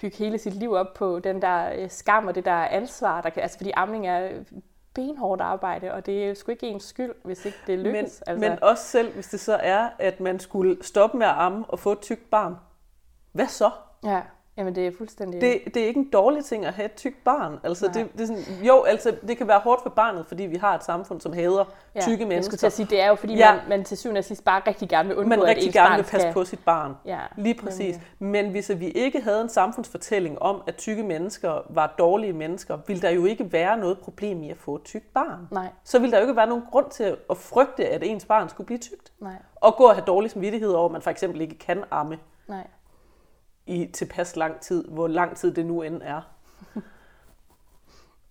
bygge 0.00 0.16
hele 0.16 0.38
sit 0.38 0.54
liv 0.54 0.72
op 0.72 0.94
på, 0.94 1.18
den 1.18 1.42
der 1.42 1.72
øh, 1.78 1.90
skam 1.90 2.26
og 2.26 2.34
det 2.34 2.44
der 2.44 2.54
ansvar, 2.54 3.20
der 3.20 3.30
kan, 3.30 3.42
altså 3.42 3.56
fordi 3.56 3.70
amning 3.76 4.06
er 4.06 4.30
benhårdt 4.94 5.40
arbejde, 5.40 5.92
og 5.92 6.06
det 6.06 6.28
er 6.28 6.34
sgu 6.34 6.50
ikke 6.50 6.66
ens 6.66 6.84
skyld, 6.84 7.12
hvis 7.24 7.44
ikke 7.44 7.58
det 7.66 7.78
men, 7.78 7.86
lykkes. 7.86 8.22
altså. 8.22 8.48
men 8.48 8.62
også 8.62 8.84
selv, 8.84 9.14
hvis 9.14 9.28
det 9.28 9.40
så 9.40 9.54
er, 9.54 9.88
at 9.98 10.20
man 10.20 10.40
skulle 10.40 10.76
stoppe 10.82 11.18
med 11.18 11.26
at 11.26 11.34
amme 11.36 11.64
og 11.68 11.78
få 11.78 11.92
et 11.92 12.00
tykt 12.00 12.30
barn. 12.30 12.56
Hvad 13.32 13.46
så? 13.46 13.70
Ja, 14.04 14.22
jamen 14.56 14.74
det 14.74 14.86
er 14.86 14.90
fuldstændig... 14.98 15.40
Det, 15.40 15.60
det 15.74 15.82
er 15.82 15.86
ikke 15.86 16.00
en 16.00 16.10
dårlig 16.12 16.44
ting 16.44 16.66
at 16.66 16.72
have 16.72 16.86
et 16.86 16.92
tykt 16.94 17.24
barn. 17.24 17.58
Altså, 17.64 17.86
Nej. 17.86 17.94
det, 17.94 18.12
det 18.12 18.20
er 18.20 18.26
sådan, 18.26 18.64
jo, 18.66 18.82
altså, 18.82 19.16
det 19.28 19.36
kan 19.38 19.48
være 19.48 19.58
hårdt 19.58 19.82
for 19.82 19.90
barnet, 19.90 20.26
fordi 20.26 20.42
vi 20.42 20.56
har 20.56 20.74
et 20.74 20.84
samfund, 20.84 21.20
som 21.20 21.32
hader 21.32 21.58
ja, 21.58 21.64
tykke 21.64 21.94
Jeg 21.94 22.02
skulle 22.02 22.26
mennesker. 22.28 22.56
til 22.56 22.66
at 22.66 22.72
sige, 22.72 22.86
det 22.90 23.00
er 23.00 23.08
jo 23.08 23.14
fordi, 23.14 23.34
Ja. 23.36 23.52
man, 23.54 23.60
man 23.68 23.84
til 23.84 23.96
syvende 23.98 24.18
og 24.18 24.24
sidst 24.24 24.44
bare 24.44 24.62
rigtig 24.66 24.88
gerne 24.88 25.08
vil 25.08 25.16
undgå, 25.18 25.28
man 25.28 25.38
at 25.42 25.46
rigtig 25.46 25.72
gerne 25.72 25.96
vil 25.96 26.02
passe 26.02 26.20
skal... 26.20 26.32
på 26.32 26.44
sit 26.44 26.64
barn. 26.64 26.94
Ja, 27.06 27.18
Lige 27.36 27.54
præcis. 27.54 27.98
nemlig. 28.18 28.44
Men 28.44 28.50
hvis 28.50 28.70
vi 28.78 28.88
ikke 28.88 29.20
havde 29.20 29.40
en 29.42 29.48
samfundsfortælling 29.48 30.42
om, 30.42 30.62
at 30.66 30.76
tykke 30.76 31.02
mennesker 31.02 31.62
var 31.70 31.94
dårlige 31.98 32.32
mennesker, 32.32 32.78
ville 32.86 33.02
der 33.02 33.10
jo 33.10 33.24
ikke 33.24 33.52
være 33.52 33.76
noget 33.78 33.98
problem 33.98 34.42
i 34.42 34.50
at 34.50 34.56
få 34.58 34.74
et 34.76 34.82
tykt 34.82 35.14
barn. 35.14 35.48
Nej, 35.50 35.68
Så 35.84 35.98
ville 35.98 36.12
der 36.12 36.18
jo 36.18 36.22
ikke 36.22 36.36
være 36.36 36.46
nogen 36.46 36.64
grund 36.70 36.90
til 36.90 37.16
at 37.30 37.36
frygte, 37.36 37.86
at 37.88 38.02
ens 38.02 38.24
barn 38.24 38.48
skulle 38.48 38.66
blive 38.66 38.78
tykt. 38.78 39.12
nej, 39.20 39.32
Og 39.56 39.74
gå 39.76 39.84
og 39.84 39.94
have 39.94 40.04
dårlig 40.04 40.30
samvittighed 40.30 40.70
over, 40.70 40.86
at 40.86 40.92
man 40.92 41.02
for 41.02 41.10
eksempel 41.10 41.40
ikke 41.40 41.58
kan 41.58 41.84
amme 41.90 42.18
nej. 42.48 42.66
I 43.66 43.86
tilpas 43.92 44.36
lang 44.36 44.60
tid, 44.60 44.84
hvor 44.88 45.08
lang 45.08 45.36
tid 45.36 45.54
det 45.54 45.66
nu 45.66 45.82
end 45.82 46.02
er. 46.04 46.20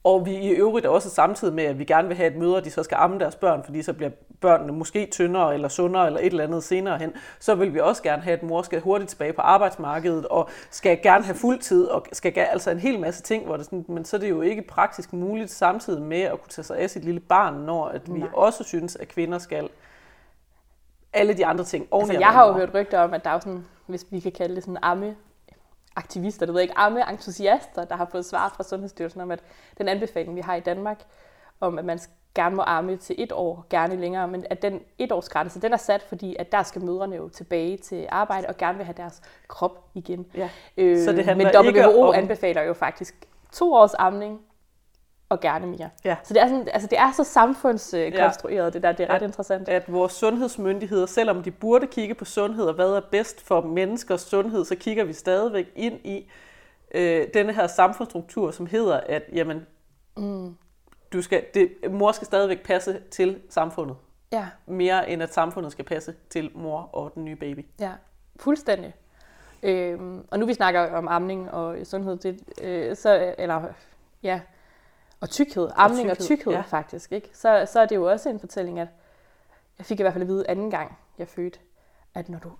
Og 0.04 0.26
vi 0.26 0.36
i 0.36 0.50
øvrigt 0.50 0.86
også 0.86 1.10
samtidig 1.10 1.54
med, 1.54 1.64
at 1.64 1.80
vi 1.80 1.86
gerne 1.86 2.08
vil 2.08 2.18
have 2.18 2.32
et 2.32 2.38
møde, 2.38 2.56
og 2.56 2.66
de 2.66 2.72
så 2.72 2.84
skal 2.84 2.96
amme 2.96 3.20
deres 3.20 3.36
børn, 3.36 3.64
fordi 3.64 3.82
så 3.82 3.94
bliver 3.94 4.12
børnene 4.42 4.74
måske 4.74 5.06
tyndere 5.12 5.54
eller 5.54 5.68
sundere 5.68 6.06
eller 6.08 6.20
et 6.20 6.26
eller 6.26 6.44
andet 6.44 6.64
senere 6.64 6.98
hen, 6.98 7.14
så 7.40 7.56
vil 7.56 7.74
vi 7.74 7.80
også 7.80 8.04
gerne 8.04 8.22
have, 8.22 8.38
at 8.38 8.44
mor 8.44 8.62
skal 8.62 8.82
hurtigt 8.82 9.10
tilbage 9.10 9.34
på 9.34 9.42
arbejdsmarkedet, 9.42 10.26
og 10.26 10.50
skal 10.70 11.02
gerne 11.02 11.24
have 11.24 11.36
fuldtid, 11.36 11.86
og 11.86 12.06
skal 12.14 12.32
ga- 12.38 12.52
altså 12.52 12.72
en 12.72 12.80
hel 12.80 13.00
masse 13.00 13.22
ting, 13.24 13.46
hvor 13.46 13.58
det 13.58 13.66
sådan, 13.66 13.86
men 13.88 14.06
så 14.06 14.16
er 14.16 14.20
det 14.20 14.30
jo 14.30 14.42
ikke 14.42 14.62
praktisk 14.62 15.14
muligt 15.14 15.52
samtidig 15.52 16.02
med 16.02 16.22
at 16.22 16.32
kunne 16.42 16.50
tage 16.50 16.66
sig 16.66 16.78
af 16.78 16.90
sit 16.90 17.06
lille 17.06 17.20
barn, 17.20 17.54
når 17.54 17.86
at 17.86 18.14
vi 18.14 18.20
Nej. 18.20 18.30
også 18.34 18.64
synes, 18.64 18.96
at 18.96 19.08
kvinder 19.08 19.38
skal 19.38 19.70
alle 21.14 21.34
de 21.34 21.46
andre 21.46 21.64
ting 21.64 21.88
Altså, 21.94 22.14
jeg 22.20 22.28
har 22.28 22.48
jo 22.48 22.54
hørt 22.54 22.74
rygter 22.74 23.00
om, 23.00 23.14
at 23.14 23.24
der 23.24 23.30
er 23.30 23.40
sådan, 23.40 23.66
hvis 23.92 24.06
vi 24.10 24.20
kan 24.20 24.32
kalde 24.32 24.56
det 24.56 24.64
sådan 24.64 24.78
amme 24.82 25.16
aktivister, 25.96 26.46
det 26.46 26.54
ved 26.54 26.62
jeg 26.62 26.70
ikke, 26.70 26.78
amme 26.78 27.10
entusiaster, 27.12 27.86
der 27.86 27.96
har 27.96 28.08
fået 28.12 28.26
svar 28.26 28.54
fra 28.56 28.64
Sundhedsstyrelsen 28.64 29.22
om, 29.22 29.32
at 29.32 29.40
den 29.78 29.88
anbefaling, 29.88 30.36
vi 30.36 30.42
har 30.42 30.56
i 30.56 30.60
Danmark, 30.60 31.04
om 31.60 31.80
at 31.80 31.86
man 31.86 32.00
gerne 32.36 32.56
må 32.56 32.64
amme 32.68 32.98
til 32.98 33.16
et 33.20 33.32
år, 33.32 33.66
gerne 33.70 33.96
længere, 33.96 34.28
men 34.28 34.46
at 34.50 34.62
den 34.62 34.80
etårsgrænse, 35.00 35.62
den 35.62 35.74
er 35.74 35.78
sat, 35.78 36.02
fordi 36.02 36.36
at 36.40 36.52
der 36.52 36.64
skal 36.64 36.84
mødrene 36.84 37.16
jo 37.16 37.30
tilbage 37.30 37.78
til 37.78 38.08
arbejde 38.10 38.48
og 38.48 38.58
gerne 38.58 38.78
vil 38.78 38.86
have 38.86 38.96
deres 38.98 39.22
krop 39.48 39.86
igen. 39.94 40.26
Ja. 40.38 40.50
Øh, 40.78 40.98
Så 41.06 41.12
det 41.12 41.26
handler 41.26 41.64
men 41.64 41.74
WHO 41.84 42.02
om- 42.02 42.16
anbefaler 42.16 42.62
jo 42.62 42.74
faktisk 42.74 43.28
to 43.52 43.74
års 43.74 43.94
amning 43.94 44.42
og 45.32 45.40
gerne 45.40 45.68
mere. 45.68 45.90
Ja. 46.06 46.16
Så 46.24 46.34
det 46.34 46.42
er, 46.42 46.48
sådan, 46.48 46.68
altså 46.74 46.88
det 46.88 47.00
er 47.00 47.12
så 47.12 47.24
samfundskonstrueret, 47.24 48.58
ja. 48.66 48.70
det 48.70 48.84
der. 48.84 48.92
Det 48.92 49.04
er 49.10 49.14
ret 49.14 49.22
Ja. 49.22 49.26
interessant. 49.26 49.70
at 49.70 49.92
vores 49.94 50.14
sundhedsmyndigheder, 50.14 51.06
selvom 51.06 51.44
de 51.44 51.52
burde 51.52 51.88
kigge 51.88 52.16
på 52.16 52.26
sundhed 52.26 52.66
og 52.66 52.74
hvad 52.74 52.90
er 52.90 53.02
bedst 53.12 53.42
for 53.48 53.62
menneskers 53.62 54.22
sundhed, 54.22 54.66
så 54.66 54.76
kigger 54.76 55.04
vi 55.04 55.14
stadigvæk 55.14 55.72
ind 55.76 55.94
i 56.04 56.30
øh, 56.96 57.28
denne 57.34 57.54
her 57.54 57.68
samfundsstruktur, 57.68 58.52
som 58.52 58.66
hedder, 58.66 59.00
at 59.06 59.24
jamen, 59.34 59.66
Mm. 60.18 60.56
du 61.14 61.22
skal, 61.22 61.44
det, 61.54 61.72
mor 61.92 62.12
skal 62.12 62.26
stadigvæk 62.26 62.64
passe 62.66 63.00
til 63.12 63.40
samfundet, 63.50 63.96
Ja. 64.32 64.46
mere 64.66 65.10
end 65.10 65.24
at 65.24 65.34
samfundet 65.34 65.72
skal 65.72 65.86
passe 65.86 66.14
til 66.30 66.52
mor 66.56 66.90
og 66.94 67.12
den 67.16 67.26
nye 67.26 67.36
baby. 67.36 67.66
Ja, 67.80 67.92
fuldstændig. 68.40 68.94
Øhm, 69.64 70.24
og 70.32 70.40
nu 70.40 70.46
vi 70.46 70.54
snakker 70.54 70.92
om 70.96 71.08
amning 71.08 71.52
og 71.52 71.76
sundhed, 71.84 72.18
det, 72.18 72.40
øh, 72.62 72.96
så, 72.96 73.34
eller 73.38 73.62
ja, 74.24 74.40
og 75.22 75.30
tykkhed, 75.30 75.70
amning 75.76 76.12
og 76.12 76.18
tykkhed, 76.18 76.38
tykkhed, 76.38 76.54
ja. 76.54 76.58
ja. 76.58 76.64
faktisk, 76.64 77.12
ikke? 77.12 77.30
Så, 77.34 77.68
så 77.72 77.80
er 77.80 77.86
det 77.86 77.96
jo 77.96 78.12
også 78.12 78.30
en 78.30 78.40
fortælling, 78.40 78.80
at 78.80 78.88
jeg 79.78 79.86
fik 79.86 80.00
i 80.00 80.04
hvert 80.04 80.14
fald 80.14 80.22
at 80.22 80.28
vide 80.28 80.50
anden 80.50 80.72
gang, 80.72 80.98
jeg 81.18 81.28
fødte, 81.28 81.60
at 82.14 82.30
når 82.30 82.40
du, 82.40 82.52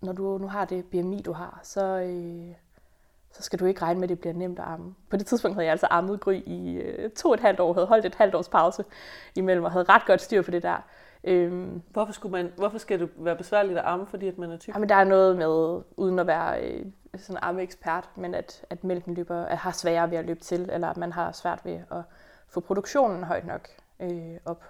når 0.00 0.12
du 0.12 0.38
nu 0.38 0.48
har 0.48 0.64
det 0.64 0.84
BMI, 0.84 1.22
du 1.22 1.32
har, 1.32 1.60
så, 1.62 1.84
øh, 1.84 2.54
så 3.32 3.42
skal 3.42 3.58
du 3.58 3.64
ikke 3.64 3.82
regne 3.82 4.00
med, 4.00 4.04
at 4.04 4.08
det 4.08 4.20
bliver 4.20 4.34
nemt 4.34 4.58
at 4.58 4.64
amme. 4.64 4.94
På 5.10 5.16
det 5.16 5.26
tidspunkt 5.26 5.54
havde 5.54 5.64
jeg 5.64 5.72
altså 5.72 5.86
ammet 5.90 6.20
Gry 6.20 6.34
i 6.46 6.74
øh, 6.74 7.10
to 7.10 7.28
og 7.28 7.34
et 7.34 7.40
halvt 7.40 7.60
år, 7.60 7.72
havde 7.72 7.86
holdt 7.86 8.06
et 8.06 8.14
halvt 8.14 8.34
års 8.34 8.48
pause 8.48 8.84
imellem, 9.34 9.64
og 9.64 9.72
havde 9.72 9.84
ret 9.88 10.06
godt 10.06 10.20
styr 10.20 10.42
på 10.42 10.50
det 10.50 10.62
der. 10.62 10.76
Øhm, 11.24 11.82
Hvorfor, 11.90 12.12
skulle 12.12 12.32
man, 12.32 12.52
hvorfor 12.56 12.78
skal 12.78 13.00
det 13.00 13.08
være 13.16 13.36
besværligt 13.36 13.78
at 13.78 13.84
amme, 13.84 14.06
fordi 14.06 14.28
at 14.28 14.38
man 14.38 14.50
er 14.50 14.56
tyk? 14.56 14.74
Jamen, 14.74 14.88
der 14.88 14.94
er 14.94 15.04
noget 15.04 15.36
med, 15.36 15.82
uden 15.96 16.18
at 16.18 16.26
være 16.26 16.64
øh, 16.64 16.86
sådan 17.16 17.36
en 17.36 17.42
ammeekspert, 17.42 18.08
men 18.16 18.34
at, 18.34 18.64
at 18.70 18.84
mælken 18.84 19.14
løber, 19.14 19.44
at 19.44 19.58
har 19.58 19.72
sværere 19.72 20.10
ved 20.10 20.18
at 20.18 20.24
løbe 20.24 20.40
til, 20.40 20.68
eller 20.72 20.88
at 20.88 20.96
man 20.96 21.12
har 21.12 21.32
svært 21.32 21.64
ved 21.64 21.80
at 21.90 22.02
få 22.48 22.60
produktionen 22.60 23.24
højt 23.24 23.46
nok 23.46 23.68
øh, 24.00 24.36
op. 24.44 24.64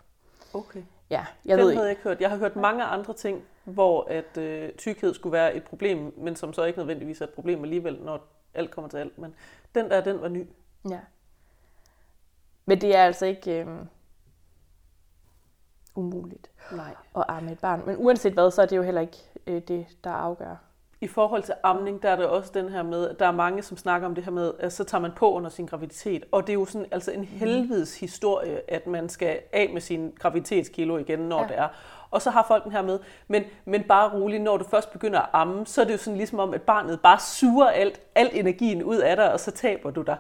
Okay. 0.55 0.83
Ja, 1.11 1.27
jeg 1.45 1.59
Den 1.59 1.67
ved 1.67 1.73
havde 1.73 1.87
jeg 1.87 1.91
ikke 1.91 2.03
hørt. 2.03 2.21
Jeg 2.21 2.31
har 2.31 2.37
hørt 2.37 2.57
mange 2.57 2.85
andre 2.85 3.15
ting, 3.15 3.45
hvor 3.65 4.07
at 4.11 4.39
øh, 4.39 4.73
tykkhed 4.73 5.15
skulle 5.15 5.33
være 5.33 5.55
et 5.55 5.65
problem, 5.65 6.15
men 6.17 6.37
som 6.37 6.53
så 6.53 6.65
ikke 6.65 6.79
nødvendigvis 6.79 7.21
er 7.21 7.25
et 7.25 7.33
problem 7.33 7.63
alligevel, 7.63 7.99
når 8.03 8.27
alt 8.55 8.71
kommer 8.71 8.89
til 8.89 8.97
alt. 8.97 9.19
Men 9.19 9.35
den 9.75 9.91
der, 9.91 10.01
den 10.01 10.21
var 10.21 10.29
ny. 10.29 10.47
Ja. 10.91 11.01
Men 12.67 12.81
det 12.81 12.97
er 12.97 13.05
altså 13.05 13.27
ikke 13.27 13.65
øh, 13.65 13.67
umuligt 15.95 16.51
Nej. 16.73 16.95
at 17.17 17.25
amme 17.29 17.53
et 17.53 17.59
barn. 17.59 17.83
Men 17.87 17.97
uanset 17.99 18.33
hvad, 18.33 18.51
så 18.51 18.63
er 18.63 18.67
det 18.67 18.77
jo 18.77 18.83
heller 18.83 19.01
ikke 19.01 19.19
øh, 19.47 19.63
det, 19.69 19.87
der 20.05 20.11
afgør. 20.11 20.57
I 21.03 21.07
forhold 21.07 21.43
til 21.43 21.55
amning, 21.63 22.03
der 22.03 22.11
er 22.11 22.17
det 22.17 22.27
også 22.27 22.51
den 22.55 22.69
her 22.69 22.83
med, 22.83 23.15
der 23.15 23.27
er 23.27 23.33
mange, 23.33 23.63
som 23.63 23.77
snakker 23.77 24.09
om 24.09 24.15
det 24.15 24.25
her 24.25 24.31
med, 24.31 24.53
at 24.59 24.73
så 24.73 24.85
tager 24.85 25.03
man 25.03 25.13
på 25.17 25.33
under 25.33 25.51
sin 25.51 25.67
graviditet. 25.67 26.25
Og 26.33 26.43
det 26.43 26.51
er 26.51 26.55
jo 26.55 26.65
sådan 26.65 26.87
altså 26.91 27.11
en 27.11 27.25
helvedes 27.25 28.01
historie, 28.01 28.61
at 28.69 28.87
man 28.87 29.09
skal 29.09 29.39
af 29.53 29.71
med 29.73 29.81
sin 29.81 30.13
graviditetskilo 30.19 30.99
igen, 30.99 31.19
når 31.19 31.41
ja. 31.41 31.47
det 31.49 31.59
er. 31.59 31.69
Og 32.11 32.23
så 32.23 32.31
har 32.31 32.45
folk 32.49 32.65
den 32.65 32.73
her 32.73 32.83
med, 32.83 32.99
men, 33.29 33.43
men 33.65 33.83
bare 33.83 34.13
rolig, 34.13 34.41
når 34.41 34.57
du 34.57 34.65
først 34.65 34.93
begynder 34.93 35.21
at 35.21 35.29
amme, 35.33 35.67
så 35.67 35.81
er 35.81 35.85
det 35.85 35.93
jo 35.93 35.99
sådan 35.99 36.17
ligesom 36.17 36.39
om, 36.39 36.55
at 36.55 36.63
barnet 36.63 37.01
bare 37.01 37.19
suger 37.21 37.67
alt, 37.67 38.01
alt 38.15 38.35
energien 38.35 38.83
ud 38.83 38.97
af 38.97 39.17
dig, 39.17 39.33
og 39.33 39.41
så 39.41 39.51
taber 39.51 39.91
du 39.91 40.03
dig. 40.03 40.17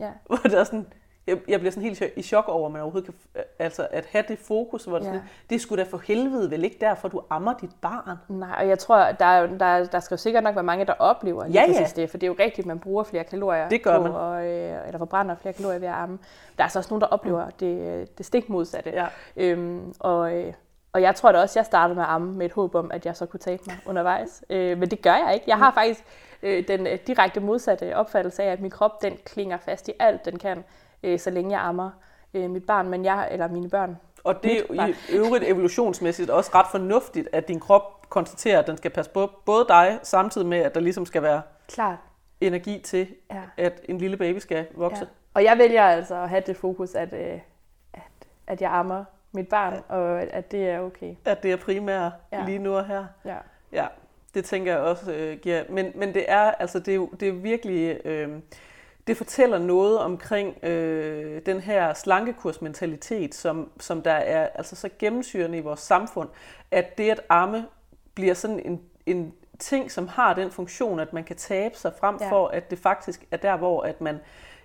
Ja. 0.00 0.10
Hvor 0.26 0.36
det 0.36 0.58
er 0.58 0.64
sådan, 0.64 0.86
jeg, 1.26 1.38
jeg 1.48 1.60
bliver 1.60 1.70
sådan 1.70 1.82
helt 1.82 2.02
i 2.16 2.22
chok 2.22 2.48
over, 2.48 2.66
at 2.66 2.72
man 2.72 2.82
overhovedet 2.82 3.14
kan, 3.34 3.42
altså 3.58 3.86
at 3.90 4.04
have 4.12 4.24
det 4.28 4.38
fokus, 4.38 4.84
hvor 4.84 4.98
det, 4.98 5.04
Ja. 5.04 5.10
sådan, 5.12 5.22
det 5.50 5.60
skulle 5.60 5.84
da 5.84 5.90
for 5.90 5.98
helvede 5.98 6.50
vel 6.50 6.64
ikke 6.64 6.76
derfor, 6.80 7.08
du 7.08 7.22
ammer 7.30 7.54
dit 7.60 7.70
barn. 7.80 8.16
Nej, 8.28 8.54
og 8.58 8.68
jeg 8.68 8.78
tror, 8.78 8.96
at 8.96 9.18
der, 9.18 9.24
er, 9.24 9.46
der, 9.46 9.84
der 9.84 10.00
skal 10.00 10.14
jo 10.14 10.18
sikkert 10.18 10.44
nok 10.44 10.54
være 10.54 10.64
mange, 10.64 10.84
der 10.84 10.92
oplever 10.98 11.44
lige 11.46 11.60
Ja, 11.60 11.72
ja. 11.72 11.86
det, 11.96 12.10
for 12.10 12.18
det 12.18 12.26
er 12.26 12.28
jo 12.28 12.36
rigtigt, 12.38 12.58
at 12.58 12.66
man 12.66 12.78
bruger 12.78 13.02
flere 13.04 13.24
kalorier 13.24 13.68
Det 13.68 13.82
gør 13.82 13.96
på, 13.96 14.02
man. 14.02 14.12
Og, 14.12 14.46
øh, 14.46 14.86
eller 14.86 14.98
forbrænder 14.98 15.34
flere 15.34 15.52
kalorier 15.52 15.78
ved 15.78 15.88
at 15.88 15.94
amme. 15.94 16.18
Der 16.56 16.62
er 16.62 16.64
altså 16.64 16.78
også 16.78 16.90
nogen, 16.90 17.00
der 17.00 17.06
oplever 17.06 17.50
det, 17.60 18.18
det 18.18 18.26
stik 18.26 18.48
modsatte. 18.48 18.90
Ja. 18.90 19.06
Øhm, 19.36 19.94
og, 20.00 20.34
øh, 20.34 20.52
og 20.92 21.02
jeg 21.02 21.14
tror 21.14 21.32
da 21.32 21.38
også, 21.40 21.58
jeg 21.58 21.66
startede 21.66 21.94
med 21.94 22.02
at 22.04 22.08
amme 22.10 22.32
med 22.32 22.46
et 22.46 22.52
håb 22.52 22.74
om, 22.74 22.90
at 22.90 23.06
jeg 23.06 23.16
så 23.16 23.26
kunne 23.26 23.40
tabe 23.40 23.62
mig 23.66 23.76
undervejs. 23.86 24.44
Øh, 24.50 24.78
men 24.78 24.90
det 24.90 25.02
gør 25.02 25.14
jeg 25.14 25.30
ikke. 25.34 25.44
Jeg 25.48 25.58
har 25.58 25.72
faktisk 25.74 26.04
øh, 26.42 26.68
den 26.68 26.86
øh, 26.86 26.98
direkte 27.06 27.40
modsatte 27.40 27.96
opfattelse 27.96 28.42
af, 28.42 28.52
at 28.52 28.60
min 28.60 28.70
krop 28.70 29.02
den 29.02 29.16
klinger 29.24 29.56
fast 29.56 29.88
i 29.88 29.92
alt, 29.98 30.24
den 30.24 30.38
kan, 30.38 30.64
øh, 31.02 31.18
så 31.18 31.30
længe 31.30 31.50
jeg 31.58 31.60
ammer 31.66 31.90
øh, 32.34 32.50
mit 32.50 32.66
barn, 32.66 32.88
men 32.88 33.04
jeg, 33.04 33.28
eller 33.30 33.48
mine 33.48 33.70
børn. 33.70 33.96
Og 34.24 34.42
det 34.42 34.58
er 34.70 34.86
i 34.86 34.94
øvrigt 35.16 35.44
evolutionsmæssigt 35.44 36.30
også 36.30 36.50
ret 36.54 36.66
fornuftigt, 36.70 37.28
at 37.32 37.48
din 37.48 37.60
krop 37.60 38.06
konstaterer, 38.08 38.58
at 38.58 38.66
den 38.66 38.76
skal 38.76 38.90
passe 38.90 39.10
på 39.10 39.30
både 39.46 39.64
dig, 39.68 39.98
samtidig 40.02 40.46
med, 40.46 40.58
at 40.58 40.74
der 40.74 40.80
ligesom 40.80 41.06
skal 41.06 41.22
være 41.22 41.42
Klart. 41.68 41.98
energi 42.40 42.78
til, 42.78 43.06
Ja. 43.30 43.40
at 43.56 43.80
en 43.88 43.98
lille 43.98 44.16
baby 44.16 44.38
skal 44.38 44.66
vokse. 44.74 45.00
Ja. 45.02 45.06
Og 45.34 45.44
jeg 45.44 45.58
vælger 45.58 45.82
altså 45.84 46.14
at 46.14 46.28
have 46.28 46.42
det 46.46 46.56
fokus, 46.56 46.94
at, 46.94 47.12
øh, 47.12 47.40
at, 47.94 48.00
at 48.46 48.60
jeg 48.62 48.70
ammer 48.72 49.04
mit 49.32 49.48
barn, 49.48 49.80
og 49.88 50.22
at 50.22 50.52
det 50.52 50.68
er 50.70 50.80
okay. 50.80 51.14
At 51.24 51.42
det 51.42 51.52
er 51.52 51.56
primært 51.56 52.12
Ja. 52.32 52.38
ja. 52.38 52.44
lige 52.46 52.58
nu 52.58 52.76
og 52.76 52.86
her. 52.86 53.04
Ja. 53.24 53.36
Ja, 53.72 53.86
det 54.34 54.44
tænker 54.44 54.72
jeg 54.72 54.80
også 54.80 55.12
øh, 55.12 55.38
giver. 55.38 55.62
Men, 55.68 55.92
men 55.94 56.14
det 56.14 56.24
er 56.28 56.40
altså 56.50 56.78
det 56.78 56.94
er, 56.94 57.06
det 57.20 57.28
er 57.28 57.32
virkelig 57.32 58.00
øh, 58.06 58.28
det 59.06 59.16
fortæller 59.16 59.58
noget 59.58 59.98
omkring 59.98 60.64
øh, 60.64 61.42
den 61.46 61.60
her 61.60 61.94
slankekursmentalitet, 61.94 63.34
som, 63.34 63.70
som 63.80 64.02
der 64.02 64.12
er 64.12 64.48
altså 64.54 64.76
så 64.76 64.88
gennemsyrende 64.98 65.58
i 65.58 65.60
vores 65.60 65.80
samfund, 65.80 66.28
at 66.70 66.98
det 66.98 67.10
at 67.10 67.20
amme 67.28 67.66
bliver 68.14 68.34
sådan 68.34 68.60
en, 68.60 68.80
en 69.06 69.32
ting, 69.58 69.90
som 69.90 70.08
har 70.08 70.34
den 70.34 70.50
funktion, 70.50 71.00
at 71.00 71.12
man 71.12 71.24
kan 71.24 71.36
tabe 71.36 71.76
sig 71.76 71.92
frem 72.00 72.16
Ja. 72.20 72.30
for, 72.30 72.48
at 72.48 72.70
det 72.70 72.78
faktisk 72.78 73.24
er 73.30 73.36
der, 73.36 73.56
hvor 73.56 73.82
at 73.82 74.00
man 74.00 74.18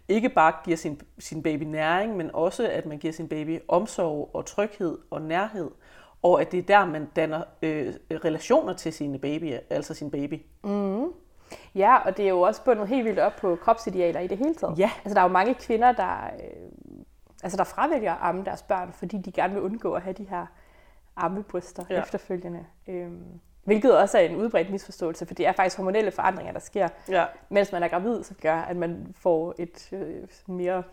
ikke 0.07 0.29
bare 0.29 0.53
giver 0.65 0.77
sin, 0.77 1.01
sin 1.19 1.43
baby 1.43 1.63
næring, 1.63 2.17
men 2.17 2.31
også 2.33 2.69
at 2.69 2.85
man 2.85 2.97
giver 2.97 3.13
sin 3.13 3.27
baby 3.27 3.59
omsorg 3.67 4.29
og 4.33 4.45
tryghed 4.45 4.97
og 5.09 5.21
nærhed, 5.21 5.71
og 6.23 6.41
at 6.41 6.51
det 6.51 6.57
er 6.57 6.63
der, 6.63 6.85
man 6.85 7.07
danner 7.15 7.41
øh, 7.61 7.93
relationer 8.11 8.73
til 8.73 8.93
sine 8.93 9.19
babyer, 9.19 9.59
altså 9.69 9.93
sin 9.93 10.11
baby. 10.11 10.41
Ja, 11.75 11.97
og 11.97 12.17
det 12.17 12.25
er 12.25 12.29
jo 12.29 12.41
også 12.41 12.63
bundet 12.63 12.87
helt 12.87 13.05
vildt 13.05 13.19
op 13.19 13.35
på 13.35 13.57
kropsidealer 13.61 14.19
i 14.19 14.27
det 14.27 14.37
hele 14.37 14.55
taget. 14.55 14.79
Ja. 14.79 14.91
Altså, 15.05 15.13
der 15.13 15.19
er 15.19 15.25
jo 15.25 15.31
mange 15.31 15.53
kvinder, 15.53 15.91
der, 15.91 16.23
øh, 16.23 17.03
altså, 17.43 17.57
der 17.57 17.63
fravælger 17.63 18.13
at 18.13 18.19
amme 18.21 18.45
deres 18.45 18.63
børn, 18.63 18.93
fordi 18.93 19.17
de 19.17 19.31
gerne 19.31 19.53
vil 19.53 19.63
undgå 19.63 19.93
at 19.93 20.01
have 20.01 20.13
de 20.13 20.23
her 20.23 20.45
ammebryster 21.15 21.83
ja. 21.89 22.01
Efterfølgende. 22.01 22.65
Øhm, 22.87 23.39
hvilket 23.63 23.97
også 23.97 24.17
er 24.17 24.21
en 24.21 24.35
udbredt 24.35 24.69
misforståelse, 24.69 25.25
for 25.25 25.33
det 25.33 25.47
er 25.47 25.51
faktisk 25.51 25.77
hormonelle 25.77 26.11
forandringer, 26.11 26.53
der 26.53 26.59
sker, 26.59 26.87
Ja, 27.09 27.25
mens 27.49 27.71
man 27.71 27.83
er 27.83 27.87
gravid, 27.87 28.23
som 28.23 28.37
gør, 28.41 28.55
at 28.55 28.75
man 28.75 29.13
får 29.15 29.55
et 29.59 29.89
øh, 29.93 30.27
mere 30.47 30.83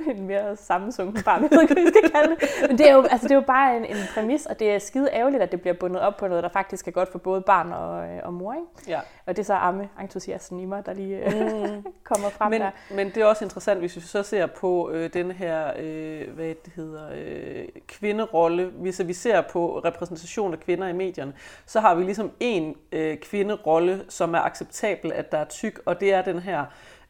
en 0.16 0.26
mere 0.26 0.56
sammensunken 0.56 1.22
barn, 1.22 1.42
jeg 1.42 1.50
ved 1.50 1.62
ikke, 1.62 1.74
hvad 1.74 1.82
vi 1.82 1.88
skal 1.88 2.10
kalde 2.10 2.36
det. 2.40 2.48
Men 2.68 2.78
det 2.78 2.88
er 2.90 2.94
jo, 2.94 3.02
altså, 3.02 3.28
det 3.28 3.30
er 3.30 3.34
jo 3.38 3.40
bare 3.46 3.76
en, 3.76 3.84
en 3.84 3.96
præmis, 4.14 4.46
og 4.46 4.58
det 4.58 4.70
er 4.70 4.78
skide 4.78 5.08
ærgerligt, 5.12 5.42
at 5.42 5.52
det 5.52 5.60
bliver 5.60 5.74
bundet 5.74 6.00
op 6.00 6.16
på 6.16 6.28
noget, 6.28 6.42
der 6.42 6.48
faktisk 6.50 6.88
er 6.88 6.92
godt 6.92 7.12
for 7.12 7.18
både 7.18 7.40
barn 7.40 7.72
og, 7.72 8.08
øh, 8.08 8.20
og 8.22 8.32
mor. 8.34 8.52
Ikke? 8.54 8.90
ja. 8.90 9.00
Og 9.26 9.36
det 9.36 9.42
er 9.42 9.46
så 9.46 9.54
amme-entusiasten 9.54 10.60
i 10.60 10.64
mig, 10.64 10.86
der 10.86 10.92
lige 10.94 11.16
øh, 11.16 11.58
Mm. 11.58 11.84
kommer 12.04 12.28
frem 12.30 12.50
Men, 12.50 12.60
der. 12.60 12.70
men 12.90 13.06
det 13.08 13.16
er 13.16 13.24
også 13.24 13.44
interessant, 13.44 13.80
hvis 13.80 13.96
vi 13.96 14.00
så 14.00 14.22
ser 14.22 14.46
på 14.46 14.90
øh, 14.90 15.12
den 15.12 15.30
her, 15.30 15.72
øh, 15.78 16.34
hvad 16.34 16.46
det 16.46 16.72
hedder, 16.76 17.02
øh, 17.16 17.64
kvinderolle. 17.86 18.64
Hvis 18.66 19.00
vi 19.06 19.12
ser 19.12 19.40
på 19.40 19.78
repræsentation 19.84 20.52
af 20.52 20.60
kvinder 20.60 20.88
i 20.88 20.92
medierne, 20.92 21.32
så 21.66 21.80
har 21.80 21.94
vi 21.94 22.04
ligesom 22.04 22.30
en 22.40 22.74
øh, 22.92 23.16
kvinderolle, 23.16 24.04
som 24.08 24.34
er 24.34 24.38
acceptabel, 24.40 25.12
at 25.12 25.32
der 25.32 25.38
er 25.38 25.44
tyk, 25.44 25.80
og 25.86 26.00
det 26.00 26.14
er 26.14 26.22
den 26.22 26.38
her 26.38 26.64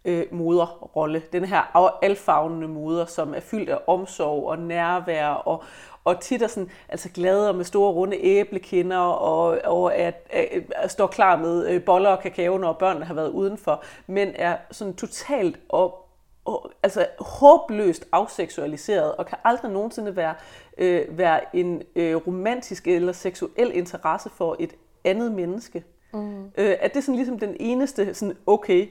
øh, 0.04 0.26
moderrolle. 0.30 1.22
Den 1.32 1.44
her 1.44 1.98
alfagnende 2.02 2.68
moder, 2.68 3.06
som 3.06 3.34
er 3.34 3.40
fyldt 3.40 3.70
af 3.70 3.78
omsorg 3.86 4.48
og 4.48 4.58
nærvær 4.58 5.28
og, 5.28 5.62
og 6.04 6.20
tit 6.20 6.42
er 6.42 6.46
sådan, 6.46 6.70
altså 6.88 7.08
glad 7.08 7.48
og 7.48 7.54
med 7.54 7.64
store 7.64 7.92
runde 7.92 8.16
æblekinder 8.20 8.98
og, 8.98 9.58
og 9.64 9.94
at, 9.94 10.26
at, 10.30 10.62
at 10.76 10.90
står 10.90 11.06
klar 11.06 11.36
med 11.36 11.68
øh, 11.68 11.84
boller 11.84 12.10
og 12.10 12.20
kakao, 12.20 12.58
når 12.58 12.72
børnene 12.72 13.04
har 13.04 13.14
været 13.14 13.30
udenfor, 13.30 13.82
men 14.06 14.32
er 14.34 14.56
sådan 14.70 14.94
totalt 14.94 15.60
og, 15.68 16.08
og, 16.44 16.70
altså 16.82 17.06
håbløst 17.18 18.08
afseksualiseret 18.12 19.14
og 19.14 19.26
kan 19.26 19.38
aldrig 19.44 19.70
nogensinde 19.70 20.16
være, 20.16 20.34
øh, 20.78 21.18
være 21.18 21.56
en 21.56 21.82
øh, 21.96 22.16
romantisk 22.16 22.88
eller 22.88 23.12
seksuel 23.12 23.70
interesse 23.74 24.30
for 24.30 24.56
et 24.58 24.74
andet 25.04 25.32
menneske. 25.32 25.84
Mm. 26.12 26.44
Øh, 26.44 26.76
at 26.80 26.94
det 26.94 26.96
er 26.96 27.02
sådan 27.02 27.14
ligesom 27.14 27.38
den 27.38 27.56
eneste 27.60 28.14
sådan 28.14 28.36
okay 28.46 28.88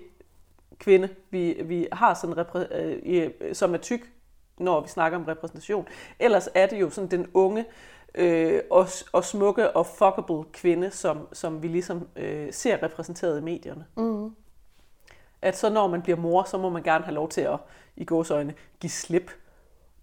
kvinde, 0.79 1.10
vi, 1.29 1.62
vi 1.63 1.88
har 1.91 2.13
sådan 2.13 2.38
repræ- 2.38 2.75
øh, 2.75 3.55
som 3.55 3.74
er 3.74 3.77
tyk, 3.77 4.12
når 4.57 4.81
vi 4.81 4.88
snakker 4.88 5.17
om 5.17 5.24
repræsentation. 5.24 5.88
Ellers 6.19 6.50
er 6.55 6.67
det 6.67 6.81
jo 6.81 6.89
sådan 6.89 7.12
den 7.12 7.27
unge 7.34 7.65
øh, 8.15 8.62
og, 8.72 8.88
og 9.12 9.24
smukke 9.24 9.72
og 9.72 9.86
fuckable 9.86 10.43
kvinde, 10.53 10.91
som, 10.91 11.27
som 11.34 11.63
vi 11.63 11.67
ligesom 11.67 12.07
øh, 12.15 12.53
ser 12.53 12.84
repræsenteret 12.84 13.39
i 13.41 13.43
medierne. 13.43 13.86
Mm. 13.98 14.36
At 15.41 15.57
så 15.57 15.69
når 15.69 15.88
man 15.88 16.01
bliver 16.01 16.17
mor, 16.17 16.43
så 16.43 16.57
må 16.57 16.69
man 16.69 16.84
gerne 16.84 17.03
have 17.03 17.15
lov 17.15 17.29
til 17.29 17.41
at, 17.41 17.60
i 17.96 18.05
gåsøjne, 18.05 18.53
give 18.79 18.89
slip. 18.89 19.31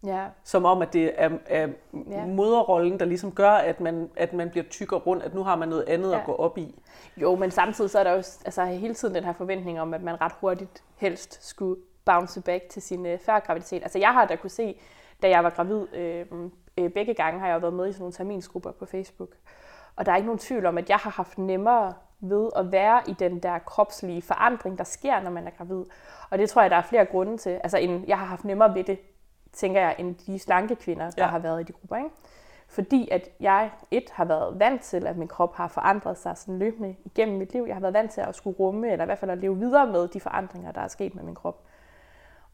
Ja, 0.05 0.25
Som 0.45 0.65
om, 0.65 0.83
at 0.83 0.93
det 0.93 1.13
er, 1.23 1.31
er 1.47 1.69
Ja. 2.11 2.27
moderrollen, 2.27 2.99
der 2.99 3.05
ligesom 3.05 3.33
gør, 3.33 3.51
at 3.51 3.81
man, 3.81 4.11
at 4.17 4.33
man 4.33 4.51
bliver 4.51 4.65
tykkere 4.71 5.01
rundt, 5.01 5.23
at 5.23 5.35
nu 5.35 5.43
har 5.43 5.57
man 5.57 5.69
noget 5.69 5.85
andet 5.89 6.11
Ja. 6.13 6.19
at 6.19 6.25
gå 6.27 6.33
op 6.35 6.59
i. 6.59 6.75
jo, 7.17 7.37
men 7.37 7.51
samtidig 7.51 7.91
så 7.91 7.99
er 7.99 8.05
der 8.05 8.11
jo 8.11 8.17
altså, 8.17 8.65
hele 8.65 8.95
tiden 8.95 9.15
den 9.15 9.25
her 9.25 9.33
forventning 9.33 9.81
om, 9.81 9.95
at 9.95 10.03
man 10.03 10.21
ret 10.21 10.33
hurtigt 10.41 10.83
helst 10.97 11.49
skulle 11.49 11.81
bounce 12.05 12.41
back 12.41 12.69
til 12.69 12.83
sin 12.83 13.07
øh, 13.07 13.19
før 13.19 13.39
graviditet. 13.41 13.83
Altså 13.83 13.99
jeg 13.99 14.09
har 14.13 14.25
da 14.27 14.37
kunne 14.37 14.51
se, 14.51 14.79
da 15.23 15.29
jeg 15.29 15.45
var 15.45 15.51
gravid, 15.51 15.95
øh, 15.95 16.27
øh, 16.79 16.91
begge 16.91 17.15
gange 17.15 17.41
har 17.41 17.49
jeg 17.49 17.63
været 17.63 17.75
med 17.75 17.89
i 17.89 17.93
sådan 17.93 18.03
nogle 18.03 18.13
terminsgrupper 18.13 18.71
på 18.73 18.87
Facebook. 18.87 19.29
Og 19.97 20.07
der 20.07 20.13
er 20.13 20.17
ikke 20.17 20.27
nogen 20.27 20.39
tvivl 20.39 20.67
om, 20.67 20.79
at 20.79 20.89
jeg 20.89 20.97
har 20.97 21.11
haft 21.11 21.39
nemmere 21.39 21.95
ved 22.21 22.51
at 22.57 22.73
være 22.73 23.01
i 23.09 23.13
den 23.13 23.39
der 23.39 23.59
kropslige 23.59 24.23
forandring, 24.23 24.79
der 24.79 24.85
sker, 24.85 25.21
når 25.21 25.31
man 25.31 25.47
er 25.47 25.51
gravid. 25.51 25.85
Og 26.31 26.39
det 26.39 26.51
tror 26.51 26.63
jeg, 26.63 26.71
der 26.71 26.77
er 26.77 26.83
flere 26.83 27.05
grunde 27.05 27.37
til. 27.37 27.51
Altså, 27.51 27.79
en, 27.79 28.05
jeg 28.09 28.19
har 28.19 28.27
haft 28.27 28.45
nemmere 28.45 28.75
ved 28.75 28.85
det, 28.85 28.99
tænker 29.55 29.81
jeg, 29.81 29.95
end 29.99 30.15
de 30.15 30.39
slanke 30.39 30.77
kvinder, 30.77 31.11
der 31.11 31.25
Ja. 31.25 31.29
har 31.31 31.39
været 31.39 31.61
i 31.61 31.65
de 31.65 31.73
grupper. 31.73 31.97
Ikke? 31.97 32.11
Fordi 32.69 33.09
at 33.11 33.29
jeg, 33.41 33.71
et, 33.91 34.11
har 34.11 34.25
været 34.25 34.59
vant 34.61 34.83
til, 34.83 35.07
at 35.07 35.17
min 35.17 35.29
krop 35.29 35.55
har 35.55 35.69
forandret 35.69 36.19
sig 36.19 36.37
sådan 36.39 36.59
løbende 36.59 36.97
igennem 37.05 37.39
mit 37.39 37.53
liv. 37.53 37.65
Jeg 37.67 37.75
har 37.77 37.81
været 37.81 37.95
vant 37.95 38.11
til 38.11 38.21
at 38.21 38.35
skulle 38.35 38.57
rumme, 38.59 38.93
eller 38.93 39.05
i 39.05 39.07
hvert 39.07 39.19
fald 39.19 39.31
at 39.31 39.39
leve 39.39 39.59
videre 39.59 39.87
med 39.87 40.09
de 40.09 40.21
forandringer, 40.21 40.73
der 40.73 40.81
er 40.81 40.89
sket 40.89 41.15
med 41.15 41.23
min 41.23 41.35
krop. 41.35 41.61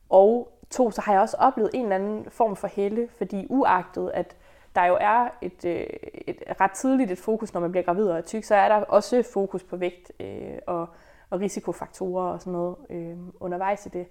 Og 0.08 0.52
to, 0.70 0.90
så 0.90 1.00
har 1.00 1.12
jeg 1.12 1.20
også 1.22 1.36
oplevet 1.40 1.70
en 1.74 1.82
eller 1.82 1.96
anden 1.96 2.30
form 2.30 2.56
for 2.56 2.66
helle, 2.68 3.08
fordi 3.18 3.46
uagtet, 3.50 4.10
at 4.14 4.36
der 4.74 4.84
jo 4.84 4.96
er 5.00 5.28
et, 5.40 5.64
øh, 5.64 5.86
et 6.26 6.42
ret 6.60 6.70
tidligt 6.70 7.10
et 7.10 7.18
fokus, 7.18 7.54
når 7.54 7.60
man 7.60 7.70
bliver 7.70 7.84
gravid 7.84 8.08
og 8.08 8.16
er 8.18 8.22
tyk, 8.22 8.44
så 8.44 8.54
er 8.54 8.68
der 8.68 8.84
også 8.84 9.22
fokus 9.32 9.62
på 9.64 9.76
vægt 9.76 10.12
øh, 10.20 10.58
og, 10.66 10.88
og 11.30 11.40
risikofaktorer 11.40 12.32
og 12.32 12.40
sådan 12.40 12.52
noget 12.52 12.76
øh, 12.90 13.16
undervejs 13.40 13.86
i 13.86 13.88
det. 13.88 14.06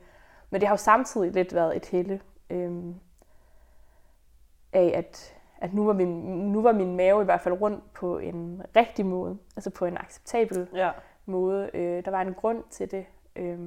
Men 0.49 0.61
det 0.61 0.67
har 0.67 0.73
jo 0.73 0.77
samtidig 0.77 1.31
lidt 1.31 1.55
været 1.55 1.75
et 1.75 1.85
helle 1.85 2.21
øh, 2.49 2.71
af, 4.73 4.91
at, 4.95 5.35
at 5.61 5.73
nu 5.73 5.85
var, 5.85 5.93
min, 5.93 6.07
nu 6.51 6.61
var 6.61 6.71
min 6.71 6.95
mave 6.97 7.21
i 7.21 7.25
hvert 7.25 7.41
fald 7.41 7.61
rundt 7.61 7.93
på 7.93 8.17
en 8.17 8.61
rigtig 8.75 9.05
måde, 9.05 9.37
altså 9.55 9.69
på 9.69 9.85
en 9.85 9.97
acceptabel 9.97 10.67
Ja. 10.75 10.89
måde. 11.25 11.69
Øh, 11.73 12.05
der 12.05 12.11
var 12.11 12.21
en 12.21 12.33
grund 12.33 12.63
til 12.69 12.91
det. 12.91 13.05
Øh, 13.35 13.57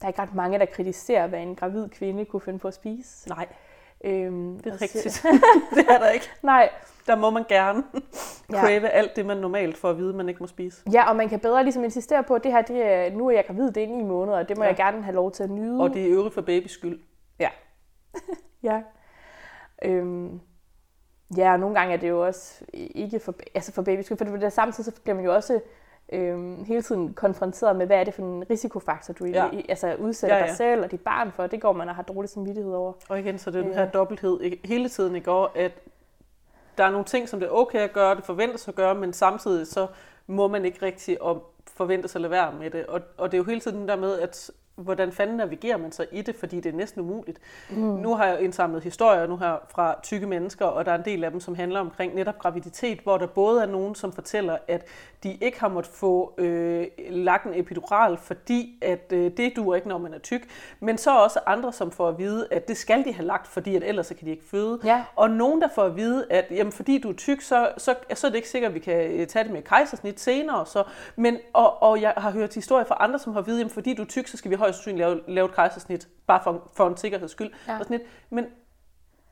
der 0.00 0.04
er 0.04 0.08
ikke 0.08 0.22
ret 0.22 0.34
mange, 0.34 0.58
der 0.58 0.64
kritiserer, 0.66 1.26
hvad 1.26 1.40
en 1.42 1.56
gravid 1.56 1.88
kvinde 1.88 2.24
kunne 2.24 2.40
finde 2.40 2.58
på 2.58 2.68
at 2.68 2.74
spise. 2.74 3.28
Nej, 3.28 3.46
Øhm, 4.06 4.58
det 4.60 4.66
er 4.72 4.82
rigtigt. 4.82 5.26
det 5.76 5.84
er 5.90 5.98
der 5.98 6.08
ikke. 6.10 6.30
Nej, 6.42 6.68
Der 7.06 7.16
må 7.16 7.30
man 7.30 7.44
gerne 7.48 7.82
Ja. 8.52 8.60
crave 8.60 8.88
alt 8.88 9.16
det, 9.16 9.26
man 9.26 9.36
normalt 9.36 9.76
får 9.76 9.90
at 9.90 9.96
vide, 9.98 10.12
man 10.16 10.28
ikke 10.28 10.40
må 10.40 10.46
spise. 10.46 10.82
Ja, 10.92 11.08
og 11.10 11.16
man 11.16 11.28
kan 11.28 11.40
bedre 11.40 11.62
ligesom 11.62 11.84
insistere 11.84 12.22
på, 12.22 12.34
at 12.34 12.44
det 12.44 12.52
her, 12.52 12.62
det 12.62 12.82
er, 12.82 13.10
nu 13.12 13.26
er 13.26 13.30
jeg 13.30 13.44
gravid, 13.46 13.70
det 13.72 13.82
er 13.82 13.86
ni 13.88 14.02
måneder, 14.02 14.38
og 14.38 14.48
det 14.48 14.56
må 14.56 14.62
Ja. 14.64 14.68
ja. 14.70 14.76
jeg 14.76 14.92
gerne 14.92 15.02
have 15.04 15.14
lov 15.14 15.32
til 15.32 15.42
at 15.42 15.50
nyde. 15.50 15.80
Og 15.80 15.90
det 15.90 16.02
er 16.06 16.10
øvrigt 16.12 16.34
for 16.34 16.40
babys 16.42 16.70
skyld. 16.70 17.00
Ja. 17.38 17.48
ja. 18.62 18.82
Øhm, 19.84 20.40
ja, 21.36 21.52
og 21.52 21.60
nogle 21.60 21.74
gange 21.78 21.94
er 21.94 21.98
det 21.98 22.08
jo 22.08 22.26
også 22.26 22.64
ikke 22.74 23.20
for, 23.20 23.34
altså 23.54 23.72
for 23.72 23.82
babys 23.82 24.04
skyld, 24.06 24.18
for 24.18 24.24
det 24.24 24.42
er 24.44 24.48
samtidig 24.48 24.84
så 24.94 25.00
bliver 25.02 25.16
man 25.16 25.24
jo 25.24 25.34
også 25.34 25.60
øhm, 26.12 26.64
hele 26.64 26.82
tiden 26.82 27.14
konfronteret 27.14 27.76
med, 27.76 27.86
hvad 27.86 27.96
er 28.00 28.04
det 28.04 28.14
for 28.14 28.22
en 28.22 28.44
risikofaktor, 28.50 29.14
du 29.14 29.24
Ja. 29.24 29.44
ja. 29.52 29.60
altså 29.68 29.94
udsætter 29.94 30.36
Ja, 30.36 30.42
ja, 30.42 30.46
dig 30.48 30.56
selv 30.56 30.84
og 30.84 30.90
dit 30.90 31.00
barn 31.00 31.32
for. 31.32 31.46
Det 31.46 31.60
går 31.60 31.72
man 31.72 31.88
og 31.88 31.94
har 31.94 32.02
dårlig 32.02 32.28
samvittighed 32.30 32.72
over. 32.72 32.92
Og 33.08 33.18
igen, 33.20 33.38
så 33.38 33.50
det 33.50 33.58
er 33.58 33.62
den 33.64 33.74
her 33.74 33.90
dobbelthed 33.90 34.40
ikke- 34.40 34.60
hele 34.64 34.88
tiden 34.88 35.16
i 35.16 35.20
går, 35.20 35.52
at 35.54 35.72
der 36.78 36.84
er 36.84 36.90
nogle 36.90 37.04
ting, 37.04 37.28
som 37.28 37.40
det 37.40 37.46
er 37.46 37.50
okay 37.52 37.78
at 37.78 37.92
gøre, 37.92 38.14
det 38.14 38.24
forventes 38.24 38.68
at 38.68 38.74
gøre, 38.74 38.94
men 38.94 39.12
samtidig 39.12 39.66
så 39.66 39.86
må 40.26 40.48
man 40.48 40.64
ikke 40.64 40.82
rigtig 40.86 41.16
at 41.26 41.36
forventes 41.66 42.14
at 42.14 42.20
lade 42.20 42.30
være 42.30 42.52
med 42.52 42.70
det. 42.70 42.86
Og, 42.86 43.00
og 43.18 43.32
det 43.32 43.36
er 43.36 43.38
jo 43.38 43.44
hele 43.44 43.60
tiden 43.60 43.78
den 43.78 43.88
der 43.88 43.96
med, 43.96 44.18
at 44.20 44.50
hvordan 44.76 45.12
fanden 45.12 45.36
navigerer 45.36 45.76
man 45.76 45.92
sig 45.92 46.06
i 46.12 46.22
det, 46.22 46.36
fordi 46.36 46.60
det 46.60 46.72
er 46.72 46.76
næsten 46.76 47.00
umuligt. 47.00 47.38
Mm. 47.70 47.76
Nu 47.76 48.14
har 48.14 48.26
jeg 48.26 48.40
indsamlet 48.40 48.82
historier 48.82 49.26
nu 49.26 49.36
her 49.36 49.56
fra 49.68 49.96
tykke 50.02 50.26
mennesker, 50.26 50.64
og 50.64 50.86
der 50.86 50.92
er 50.92 50.98
en 50.98 51.04
del 51.04 51.24
af 51.24 51.30
dem, 51.30 51.40
som 51.40 51.54
handler 51.54 51.80
omkring 51.80 52.14
netop 52.14 52.38
graviditet, 52.38 53.00
hvor 53.00 53.18
der 53.18 53.26
både 53.26 53.62
er 53.62 53.66
nogen, 53.66 53.94
som 53.94 54.12
fortæller, 54.12 54.56
at 54.68 54.86
de 55.22 55.38
ikke 55.40 55.60
har 55.60 55.68
måttet 55.68 55.92
få 55.94 56.34
øh, 56.38 56.86
lagt 57.10 57.46
en 57.46 57.54
epidural, 57.54 58.16
fordi 58.16 58.78
at 58.82 59.12
øh, 59.12 59.30
det 59.36 59.52
duer 59.56 59.74
ikke, 59.76 59.88
når 59.88 59.98
man 59.98 60.14
er 60.14 60.18
tyk, 60.18 60.48
men 60.80 60.98
så 60.98 61.18
også 61.18 61.40
andre, 61.46 61.72
som 61.72 61.90
får 61.90 62.08
at 62.08 62.18
vide, 62.18 62.46
at 62.50 62.68
det 62.68 62.76
skal 62.76 63.04
de 63.04 63.12
have 63.12 63.26
lagt, 63.26 63.46
fordi 63.46 63.76
at 63.76 63.82
ellers 63.82 64.06
så 64.06 64.14
kan 64.14 64.26
de 64.26 64.30
ikke 64.30 64.44
føde. 64.44 64.80
Ja. 64.84 65.04
Og 65.16 65.30
nogen, 65.30 65.60
der 65.60 65.68
får 65.74 65.82
at 65.82 65.96
vide, 65.96 66.26
at 66.30 66.44
jamen, 66.50 66.72
fordi 66.72 66.98
du 66.98 67.08
er 67.08 67.14
tyk, 67.14 67.40
så, 67.40 67.72
så, 67.78 67.94
så 68.14 68.26
er 68.26 68.30
det 68.30 68.36
ikke 68.36 68.48
sikkert, 68.48 68.68
at 68.68 68.74
vi 68.74 68.80
kan 68.80 69.10
øh, 69.10 69.26
tage 69.26 69.44
det 69.44 69.52
med 69.52 69.62
kejsersnit 69.62 70.20
senere. 70.20 70.66
Så. 70.66 70.84
Men, 71.16 71.38
og, 71.52 71.82
og 71.82 72.00
jeg 72.00 72.14
har 72.16 72.30
hørt 72.30 72.54
historier 72.54 72.84
fra 72.84 72.96
andre, 73.00 73.18
som 73.18 73.32
har 73.32 73.40
at 73.40 73.46
vide, 73.46 73.64
at 73.64 73.70
fordi 73.70 73.94
du 73.94 74.02
er 74.02 74.06
tyk, 74.06 74.26
så 74.26 74.36
skal 74.36 74.50
vi 74.50 74.56
højst 74.64 74.78
sandsynligt 74.78 74.98
lave, 75.08 75.20
lave 75.28 75.44
et 75.48 75.54
kejsersnit, 75.54 76.08
bare 76.26 76.40
for, 76.44 76.70
for 76.74 76.86
en 76.88 76.96
sikkerheds 76.96 77.30
skyld. 77.30 77.50
Ja. 77.68 77.78
Og 77.78 77.84
sådan 77.84 77.98
lidt. 77.98 78.08
Men, 78.30 78.46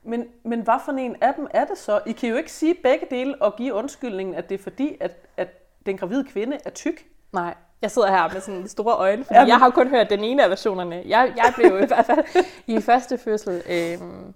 men, 0.05 0.27
men 0.45 0.61
hvad 0.61 0.75
for 0.85 0.93
en 0.93 1.17
af 1.21 1.35
dem 1.35 1.47
er 1.51 1.65
det 1.65 1.79
så? 1.79 2.01
I 2.07 2.12
kan 2.12 2.29
jo 2.31 2.37
ikke 2.37 2.53
sige 2.53 2.75
begge 2.83 3.07
dele 3.11 3.43
og 3.43 3.57
give 3.57 3.75
undskyldningen, 3.75 4.35
at 4.35 4.49
det 4.49 4.55
er 4.59 4.62
fordi, 4.62 4.97
at, 5.01 5.27
at 5.37 5.49
den 5.87 5.97
gravide 5.97 6.25
kvinde 6.25 6.59
er 6.65 6.71
tyk. 6.71 7.07
Nej, 7.33 7.55
jeg 7.83 7.91
sidder 7.91 8.09
her 8.11 8.33
med 8.33 8.41
sådan 8.41 8.69
store 8.69 8.95
øjne, 8.97 9.25
fordi 9.25 9.35
Ja, 9.35 9.41
ja, 9.41 9.45
men- 9.45 9.49
jeg 9.49 9.59
har 9.59 9.67
jo 9.67 9.71
kun 9.71 9.89
hørt 9.89 10.11
den 10.11 10.25
ene 10.25 10.45
af 10.45 10.51
versionerne. 10.51 11.03
Jeg, 11.07 11.33
jeg 11.37 11.53
blev 11.57 11.67
jo 11.71 11.77
i 11.79 11.87
hvert 11.87 12.07
fald 12.07 12.25
i 12.67 12.81
første 12.81 13.19
fødsel, 13.19 13.62
øhm, 13.71 14.35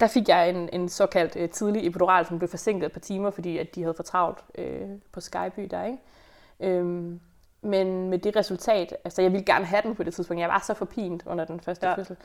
der 0.00 0.06
fik 0.06 0.28
jeg 0.28 0.50
en, 0.50 0.68
en 0.72 0.88
såkaldt 0.88 1.36
øh, 1.36 1.48
tidlig 1.50 1.86
epidural, 1.86 2.26
som 2.26 2.38
blev 2.38 2.48
forsinket 2.48 2.86
et 2.86 2.92
par 2.92 3.00
timer, 3.00 3.30
fordi 3.30 3.58
at 3.58 3.74
de 3.74 3.80
havde 3.82 3.94
for 3.94 4.02
travlt 4.02 4.38
øh, 4.58 4.88
på 5.12 5.20
Skyby 5.20 5.68
der, 5.70 5.84
ikke? 5.84 5.98
Øhm, 6.60 7.20
men 7.62 8.10
med 8.10 8.18
det 8.18 8.36
resultat, 8.36 8.96
altså 9.04 9.22
jeg 9.22 9.32
ville 9.32 9.44
gerne 9.44 9.64
have 9.64 9.82
den 9.82 9.94
på 9.94 10.02
det 10.02 10.14
tidspunkt, 10.14 10.40
jeg 10.40 10.48
var 10.48 10.62
så 10.66 10.74
forpint 10.74 11.22
under 11.26 11.44
den 11.44 11.60
første 11.60 11.86
Ja. 11.86 11.94
fødsel, 11.94 12.16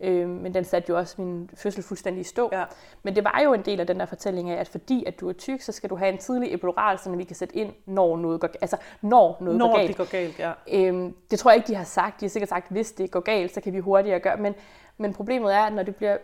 øhm, 0.00 0.30
men 0.30 0.54
den 0.54 0.64
satte 0.64 0.90
jo 0.90 0.98
også 0.98 1.14
min 1.22 1.50
fødsel 1.54 1.82
fuldstændig 1.82 2.20
i 2.20 2.24
stå. 2.24 2.48
Ja. 2.52 2.64
Men 3.02 3.16
det 3.16 3.24
var 3.24 3.40
jo 3.44 3.52
en 3.52 3.62
del 3.62 3.80
af 3.80 3.86
den 3.86 4.00
der 4.00 4.06
fortælling 4.06 4.50
af, 4.50 4.60
at 4.60 4.68
fordi 4.68 5.04
at 5.06 5.20
du 5.20 5.28
er 5.28 5.32
tyk, 5.32 5.60
så 5.60 5.72
skal 5.72 5.90
du 5.90 5.96
have 5.96 6.12
en 6.12 6.18
tidlig 6.18 6.54
epidural, 6.54 6.98
så 6.98 7.10
vi 7.10 7.24
kan 7.24 7.36
sætte 7.36 7.56
ind, 7.56 7.72
når 7.86 8.16
noget 8.16 8.40
går, 8.40 8.48
altså 8.60 8.76
når 9.02 9.36
noget 9.40 9.58
Når 9.58 9.66
går 9.66 9.76
galt. 9.76 9.88
det 9.88 9.96
går 9.96 10.10
galt, 10.10 10.38
ja. 10.38 10.52
Øhm, 10.72 11.14
det 11.30 11.38
tror 11.38 11.50
jeg 11.50 11.56
ikke, 11.56 11.66
de 11.68 11.74
har 11.74 11.84
sagt. 11.84 12.20
De 12.20 12.24
har 12.26 12.30
sikkert 12.30 12.48
sagt, 12.48 12.70
hvis 12.70 12.92
det 12.92 13.10
går 13.10 13.20
galt, 13.20 13.54
så 13.54 13.60
kan 13.60 13.72
vi 13.72 13.78
hurtigere 13.78 14.20
gøre. 14.20 14.36
Men, 14.36 14.54
men 14.98 15.14
problemet 15.14 15.54
er, 15.54 15.60
at 15.60 15.72
når 15.72 15.82
det 15.82 15.96
bliver... 15.96 16.16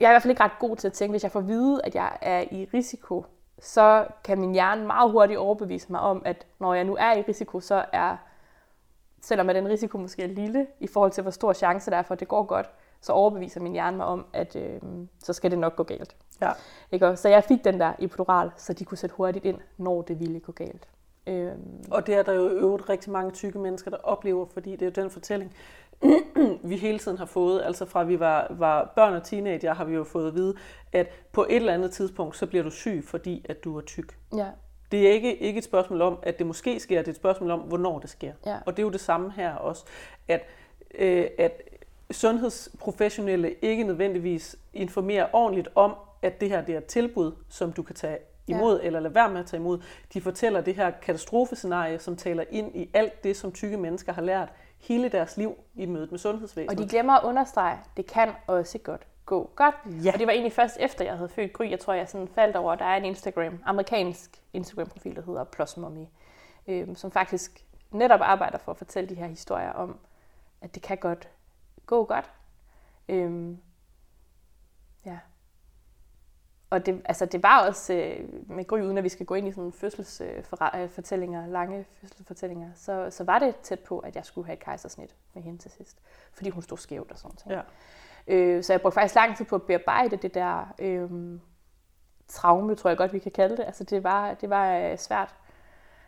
Jeg 0.00 0.06
er 0.06 0.10
i 0.10 0.12
hvert 0.12 0.22
fald 0.22 0.30
ikke 0.30 0.42
ret 0.42 0.58
god 0.58 0.76
til 0.76 0.86
at 0.88 0.92
tænke, 0.92 1.10
hvis 1.10 1.22
jeg 1.22 1.30
får 1.32 1.40
at 1.40 1.48
vide, 1.48 1.80
at 1.84 1.94
jeg 1.94 2.18
er 2.22 2.40
i 2.50 2.68
risiko, 2.74 3.24
så 3.58 4.06
kan 4.24 4.40
min 4.40 4.52
hjerne 4.52 4.86
meget 4.86 5.10
hurtigt 5.10 5.38
overbevise 5.38 5.92
mig 5.92 6.00
om, 6.00 6.22
at 6.24 6.46
når 6.58 6.74
jeg 6.74 6.84
nu 6.84 6.96
er 7.00 7.16
i 7.16 7.22
risiko, 7.28 7.60
så 7.60 7.84
er, 7.92 8.16
selvom 9.20 9.48
at 9.48 9.54
den 9.56 9.68
risiko 9.68 9.98
måske 9.98 10.22
er 10.22 10.26
lille, 10.26 10.66
i 10.80 10.86
forhold 10.86 11.10
til 11.10 11.22
hvor 11.22 11.30
stor 11.30 11.52
chance 11.52 11.90
der 11.90 11.96
er 11.96 12.02
for, 12.02 12.14
at 12.14 12.20
det 12.20 12.28
går 12.28 12.42
godt, 12.42 12.70
så 13.00 13.12
overbeviser 13.12 13.60
min 13.60 13.72
hjerne 13.72 13.96
mig 13.96 14.06
om, 14.06 14.26
at 14.32 14.56
øh, 14.56 14.80
så 15.18 15.32
skal 15.32 15.50
det 15.50 15.58
nok 15.58 15.76
gå 15.76 15.82
galt. 15.82 16.16
ja. 16.40 16.50
Ikke? 16.92 17.16
Så 17.16 17.28
jeg 17.28 17.44
fik 17.44 17.64
den 17.64 17.80
der 17.80 17.92
epidural, 17.98 18.50
så 18.56 18.72
de 18.72 18.84
kunne 18.84 18.98
sætte 18.98 19.16
hurtigt 19.16 19.44
ind, 19.44 19.58
når 19.76 20.02
det 20.02 20.20
ville 20.20 20.40
gå 20.40 20.52
galt. 20.52 20.88
Øhm, 21.26 21.84
Og 21.90 22.06
det 22.06 22.14
er 22.14 22.22
der 22.22 22.32
jo 22.32 22.48
øvrigt 22.48 22.88
rigtig 22.88 23.12
mange 23.12 23.30
tykke 23.30 23.58
mennesker, 23.58 23.90
der 23.90 23.98
oplever, 23.98 24.46
fordi 24.46 24.70
det 24.72 24.82
er 24.82 24.86
jo 24.86 25.02
den 25.02 25.10
fortælling, 25.10 25.54
vi 26.70 26.76
hele 26.76 26.98
tiden 26.98 27.18
har 27.18 27.24
fået. 27.24 27.62
Altså 27.64 27.84
fra 27.84 28.04
vi 28.04 28.20
var, 28.20 28.46
var 28.50 28.92
børn 28.96 29.14
og 29.14 29.24
teenager, 29.24 29.74
har 29.74 29.84
vi 29.84 29.94
jo 29.94 30.04
fået 30.04 30.28
at 30.28 30.34
vide, 30.34 30.54
at 30.92 31.08
på 31.32 31.46
et 31.48 31.56
eller 31.56 31.74
andet 31.74 31.90
tidspunkt, 31.90 32.36
så 32.36 32.46
bliver 32.46 32.64
du 32.64 32.70
syg, 32.70 33.02
fordi 33.04 33.46
at 33.48 33.64
du 33.64 33.76
er 33.76 33.82
tyk. 33.82 34.18
ja. 34.36 34.46
Det 34.92 35.08
er 35.08 35.12
ikke, 35.12 35.36
ikke 35.36 35.58
et 35.58 35.64
spørgsmål 35.64 36.00
om, 36.00 36.18
at 36.22 36.38
det 36.38 36.46
måske 36.46 36.80
sker, 36.80 36.98
det 36.98 37.08
er 37.08 37.12
et 37.12 37.16
spørgsmål 37.16 37.50
om, 37.50 37.60
hvornår 37.60 37.98
det 37.98 38.10
sker. 38.10 38.32
Ja. 38.46 38.56
Og 38.66 38.76
det 38.76 38.82
er 38.82 38.86
jo 38.86 38.90
det 38.90 39.00
samme 39.00 39.32
her 39.36 39.54
også, 39.54 39.84
at, 40.28 40.46
øh, 40.98 41.26
at 41.38 41.62
sundhedsprofessionelle 42.10 43.54
ikke 43.62 43.84
nødvendigvis 43.84 44.56
informerer 44.72 45.26
ordentligt 45.32 45.68
om, 45.74 45.94
at 46.22 46.40
det 46.40 46.48
her 46.48 46.60
det 46.60 46.74
er 46.74 46.78
et 46.78 46.84
tilbud, 46.84 47.32
som 47.48 47.72
du 47.72 47.82
kan 47.82 47.94
tage 47.94 48.18
imod, 48.46 48.80
ja. 48.80 48.86
eller 48.86 49.00
lade 49.00 49.14
være 49.14 49.30
med 49.30 49.40
at 49.40 49.46
tage 49.46 49.60
imod. 49.60 49.78
De 50.14 50.20
fortæller 50.20 50.60
det 50.60 50.74
her 50.74 50.90
katastrofescenarie, 50.90 51.98
som 51.98 52.16
taler 52.16 52.44
ind 52.50 52.76
i 52.76 52.90
alt 52.94 53.24
det, 53.24 53.36
som 53.36 53.52
tykke 53.52 53.76
mennesker 53.76 54.12
har 54.12 54.22
lært 54.22 54.48
hele 54.78 55.08
deres 55.08 55.36
liv 55.36 55.54
i 55.74 55.86
mødet 55.86 56.10
med 56.10 56.18
sundhedsvæsenet. 56.18 56.78
Og 56.78 56.84
de 56.84 56.88
glemmer 56.88 57.12
at 57.12 57.24
understrege, 57.24 57.78
det 57.96 58.06
kan 58.06 58.32
også 58.46 58.78
godt 58.78 59.06
gå 59.26 59.50
godt. 59.56 59.74
Ja. 60.04 60.12
Og 60.12 60.18
det 60.18 60.26
var 60.26 60.32
egentlig 60.32 60.52
først 60.52 60.76
efter, 60.80 61.04
jeg 61.04 61.16
havde 61.16 61.28
født 61.28 61.52
Gry, 61.52 61.70
jeg 61.70 61.80
tror, 61.80 61.92
jeg 61.92 62.08
sådan 62.08 62.28
faldt 62.28 62.56
over, 62.56 62.72
at 62.72 62.78
der 62.78 62.84
er 62.84 62.96
en 62.96 63.04
Instagram, 63.04 63.58
amerikansk 63.64 64.42
Instagram-profil, 64.52 65.16
der 65.16 65.22
hedder 65.22 65.44
Plus 65.44 65.76
Mommy, 65.76 66.06
øhm, 66.66 66.94
som 66.94 67.10
faktisk 67.10 67.64
netop 67.90 68.20
arbejder 68.22 68.58
for 68.58 68.72
at 68.72 68.78
fortælle 68.78 69.08
de 69.08 69.14
her 69.14 69.26
historier 69.26 69.72
om, 69.72 69.98
at 70.60 70.74
det 70.74 70.82
kan 70.82 70.96
godt 70.96 71.28
gå 71.86 72.04
godt. 72.04 72.30
Øhm, 73.08 73.58
ja. 75.04 75.18
Og 76.76 76.86
det, 76.86 77.02
altså 77.04 77.26
det 77.26 77.42
var 77.42 77.66
også 77.66 77.94
øh, 77.94 78.50
med 78.50 78.64
Gry, 78.64 78.80
uden 78.80 78.98
at 78.98 79.04
vi 79.04 79.08
skal 79.08 79.26
gå 79.26 79.34
ind 79.34 79.48
i 79.48 79.52
sådan 79.52 79.72
fødselsfortællinger, 79.72 81.46
lange 81.46 81.84
fødselsfortællinger, 82.00 82.70
så, 82.74 83.08
så 83.10 83.24
var 83.24 83.38
det 83.38 83.56
tæt 83.56 83.80
på, 83.80 83.98
at 83.98 84.16
jeg 84.16 84.24
skulle 84.24 84.46
have 84.46 84.52
et 84.54 84.60
kejsersnit 84.60 85.16
med 85.34 85.42
hende 85.42 85.58
til 85.58 85.70
sidst. 85.70 85.98
Fordi 86.32 86.50
hun 86.50 86.62
stod 86.62 86.78
skævt 86.78 87.10
og 87.10 87.18
sådan 87.18 87.36
noget. 87.46 87.64
Ja. 88.26 88.34
Øh, 88.34 88.64
så 88.64 88.72
jeg 88.72 88.80
brugte 88.80 88.94
faktisk 88.94 89.14
lang 89.14 89.36
tid 89.36 89.44
på 89.44 89.54
at 89.54 89.62
bearbejde 89.62 90.16
det 90.16 90.34
der 90.34 90.74
øh, 90.78 91.38
traume, 92.28 92.74
tror 92.74 92.90
jeg 92.90 92.96
godt, 92.96 93.12
vi 93.12 93.18
kan 93.18 93.32
kalde 93.32 93.56
det. 93.56 93.64
Altså 93.64 93.84
det 93.84 94.04
var, 94.04 94.34
det 94.34 94.50
var 94.50 94.76
øh, 94.76 94.98
svært. 94.98 95.34